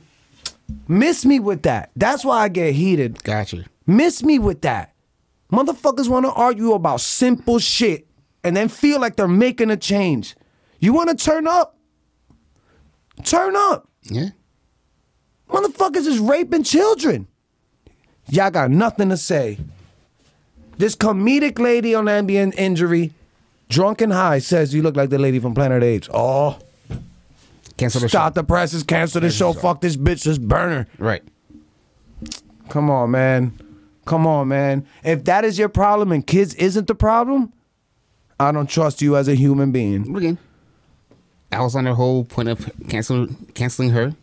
Miss 0.88 1.26
me 1.26 1.40
with 1.40 1.64
that. 1.64 1.92
That's 1.96 2.24
why 2.24 2.44
I 2.44 2.48
get 2.50 2.74
heated. 2.74 3.24
Gotcha. 3.24 3.66
Miss 3.86 4.24
me 4.24 4.40
with 4.40 4.62
that. 4.62 4.94
Motherfuckers 5.52 6.08
want 6.08 6.26
to 6.26 6.32
argue 6.32 6.74
about 6.74 7.02
simple 7.02 7.60
shit 7.60 8.08
and 8.44 8.56
then 8.56 8.70
feel 8.70 9.00
like 9.00 9.16
they're 9.16 9.28
making 9.28 9.70
a 9.72 9.78
change. 9.78 10.36
You 10.80 10.94
want 10.94 11.10
to 11.10 11.16
turn 11.16 11.48
up? 11.48 11.78
Turn 13.24 13.56
up. 13.56 13.88
Yeah. 14.04 14.30
Motherfuckers 15.50 16.08
is 16.08 16.20
raping 16.20 16.64
children. 16.64 17.28
Y'all 18.30 18.50
got 18.52 18.72
nothing 18.72 19.10
to 19.10 19.18
say. 19.18 19.60
This 20.78 20.96
comedic 20.96 21.60
lady 21.60 21.94
on 21.94 22.06
Ambien 22.06 22.54
injury, 22.58 23.14
drunk 23.70 24.02
and 24.02 24.12
high, 24.12 24.40
says 24.40 24.74
you 24.74 24.82
look 24.82 24.96
like 24.96 25.10
the 25.12 25.20
lady 25.20 25.40
from 25.40 25.54
Planet 25.54 25.84
Apes. 25.84 26.10
Oh, 26.14 26.58
Cancel 27.78 28.02
the 28.02 28.10
stop 28.10 28.32
show. 28.36 28.42
the 28.42 28.44
presses, 28.44 28.84
cancel 28.84 29.22
the 29.22 29.30
show. 29.32 29.54
Fuck 29.54 29.82
this 29.82 29.98
bitch, 29.98 30.24
just 30.24 30.42
burner. 30.48 30.88
Right. 31.00 31.24
Come 32.70 32.90
on, 32.90 33.12
man. 33.12 33.60
Come 34.06 34.28
on, 34.28 34.48
man. 34.50 34.86
If 35.04 35.24
that 35.26 35.46
is 35.46 35.58
your 35.58 35.70
problem 35.70 36.12
and 36.12 36.26
kids 36.26 36.54
isn't 36.56 36.88
the 36.88 36.96
problem, 36.96 37.52
I 38.40 38.52
don't 38.52 38.70
trust 38.70 39.02
you 39.02 39.16
as 39.16 39.28
a 39.28 39.36
human 39.36 39.72
being. 39.72 40.16
Again, 40.16 40.38
I 41.52 41.62
was 41.62 41.76
on 41.76 41.86
the 41.86 41.96
whole 41.96 42.26
point 42.26 42.50
of 42.50 42.70
cancel, 42.90 43.28
canceling 43.54 43.92
her, 43.92 44.14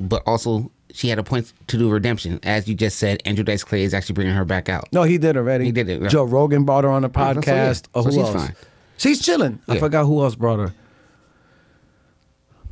but 0.00 0.22
also 0.26 0.70
she 0.92 1.08
had 1.08 1.18
a 1.18 1.22
point 1.22 1.52
to 1.68 1.78
do 1.78 1.88
redemption. 1.90 2.40
As 2.42 2.66
you 2.66 2.74
just 2.74 2.98
said, 2.98 3.22
Andrew 3.24 3.44
Dice 3.44 3.62
Clay 3.62 3.82
is 3.84 3.94
actually 3.94 4.14
bringing 4.14 4.34
her 4.34 4.44
back 4.44 4.68
out. 4.68 4.88
No, 4.92 5.02
he 5.04 5.18
did 5.18 5.36
already. 5.36 5.64
He 5.66 5.72
did 5.72 5.88
it. 5.88 6.08
Joe 6.08 6.24
Rogan 6.24 6.64
brought 6.64 6.84
her 6.84 6.90
on 6.90 7.02
the 7.02 7.10
so 7.14 7.20
yeah. 7.20 7.34
podcast. 7.34 7.84
Oh, 7.94 8.02
So 8.02 8.06
who 8.06 8.10
she's 8.12 8.20
else? 8.22 8.34
fine. 8.46 8.56
She's 8.96 9.20
chilling. 9.24 9.60
I 9.68 9.74
Yeah. 9.74 9.80
forgot 9.80 10.04
who 10.06 10.22
else 10.22 10.34
brought 10.34 10.58
her. 10.58 10.74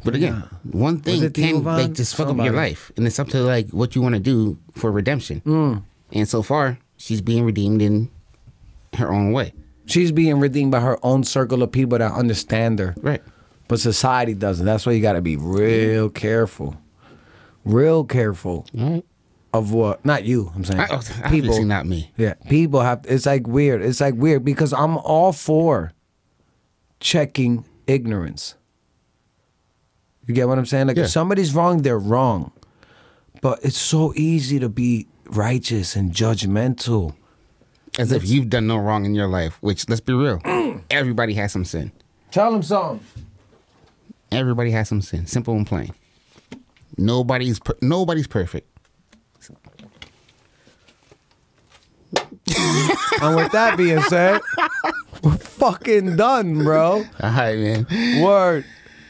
But 0.04 0.14
again, 0.14 0.42
one 0.70 1.00
thing 1.00 1.30
can 1.32 1.64
like 1.64 1.92
just 1.92 2.14
fuck 2.14 2.28
up 2.28 2.36
your 2.36 2.52
life, 2.52 2.92
and 2.96 3.06
it's 3.06 3.18
up 3.18 3.28
to 3.28 3.40
like 3.40 3.70
what 3.70 3.94
you 3.94 4.02
want 4.02 4.14
to 4.14 4.20
do 4.20 4.58
for 4.72 4.92
redemption. 4.92 5.40
Mm. 5.44 5.82
And 6.12 6.28
so 6.28 6.42
far, 6.42 6.78
she's 6.96 7.20
being 7.20 7.44
redeemed 7.44 7.82
in 7.82 8.10
her 8.94 9.12
own 9.12 9.32
way. 9.32 9.52
She's 9.86 10.12
being 10.12 10.38
redeemed 10.40 10.72
by 10.72 10.80
her 10.80 10.98
own 11.04 11.24
circle 11.24 11.62
of 11.62 11.72
people 11.72 11.98
that 11.98 12.12
understand 12.12 12.78
her. 12.78 12.94
Right. 12.98 13.22
But 13.68 13.80
society 13.80 14.34
doesn't. 14.34 14.64
That's 14.64 14.86
why 14.86 14.92
you 14.92 15.02
got 15.02 15.14
to 15.14 15.22
be 15.22 15.36
real 15.36 16.08
careful. 16.08 16.76
Real 17.64 18.04
careful 18.04 18.66
right. 18.72 19.04
of 19.52 19.72
what? 19.72 20.04
Not 20.04 20.24
you, 20.24 20.52
I'm 20.54 20.64
saying. 20.64 20.80
I, 20.80 20.86
oh, 20.90 21.02
obviously 21.24 21.64
not 21.64 21.86
me. 21.86 22.12
Yeah, 22.16 22.34
people 22.48 22.80
have. 22.80 23.04
It's 23.08 23.26
like 23.26 23.46
weird. 23.48 23.82
It's 23.82 24.00
like 24.00 24.14
weird 24.14 24.44
because 24.44 24.72
I'm 24.72 24.98
all 24.98 25.32
for 25.32 25.92
checking 27.00 27.64
ignorance. 27.88 28.54
You 30.26 30.34
get 30.34 30.48
what 30.48 30.58
I'm 30.58 30.66
saying? 30.66 30.88
Like 30.88 30.96
Yeah. 30.96 31.04
if 31.04 31.10
somebody's 31.10 31.54
wrong, 31.54 31.82
they're 31.82 31.98
wrong. 31.98 32.52
But 33.40 33.60
it's 33.62 33.78
so 33.78 34.12
easy 34.16 34.58
to 34.58 34.68
be 34.68 35.06
righteous 35.26 35.94
and 35.94 36.12
judgmental. 36.12 37.14
As 37.98 38.12
if 38.12 38.28
you've 38.28 38.50
done 38.50 38.66
no 38.66 38.76
wrong 38.76 39.04
in 39.06 39.14
your 39.14 39.28
life. 39.28 39.56
Which, 39.60 39.88
let's 39.88 40.00
be 40.00 40.12
real, 40.12 40.38
mm. 40.40 40.82
everybody 40.90 41.34
has 41.34 41.52
some 41.52 41.64
sin. 41.64 41.92
Tell 42.30 42.52
them 42.52 42.62
something. 42.62 43.00
Everybody 44.32 44.70
has 44.72 44.88
some 44.88 45.00
sin. 45.00 45.26
Simple 45.26 45.54
and 45.54 45.66
plain. 45.66 45.94
Nobody's 46.98 47.58
per- 47.58 47.76
nobody's 47.80 48.26
perfect. 48.26 48.68
And 53.22 53.34
with 53.34 53.50
that 53.52 53.76
being 53.78 54.00
said, 54.02 54.40
we're 55.22 55.36
fucking 55.38 56.16
done, 56.16 56.62
bro. 56.64 57.04
All 57.20 57.30
right, 57.30 57.58
man. 57.58 58.22
Word. 58.22 58.64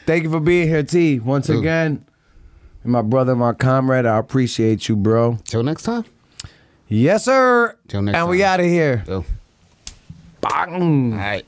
Thank 0.07 0.23
you 0.23 0.29
for 0.29 0.39
being 0.39 0.69
here, 0.69 0.83
T. 0.83 1.19
Once 1.19 1.49
again, 1.49 2.05
my 2.85 3.01
brother, 3.01 3.35
my 3.35 3.51
comrade, 3.51 4.05
I 4.05 4.17
appreciate 4.17 4.87
you, 4.87 4.95
bro. 4.95 5.37
Till 5.43 5.63
next 5.63 5.83
time. 5.83 6.05
Yes, 6.87 7.25
sir. 7.25 7.75
Till 7.89 8.01
next 8.01 8.17
and 8.17 8.29
we 8.29 8.37
time. 8.37 8.47
out 8.47 8.59
of 8.61 8.65
here. 8.67 9.03
Bang. 10.39 11.11
all 11.11 11.19
right. 11.19 11.45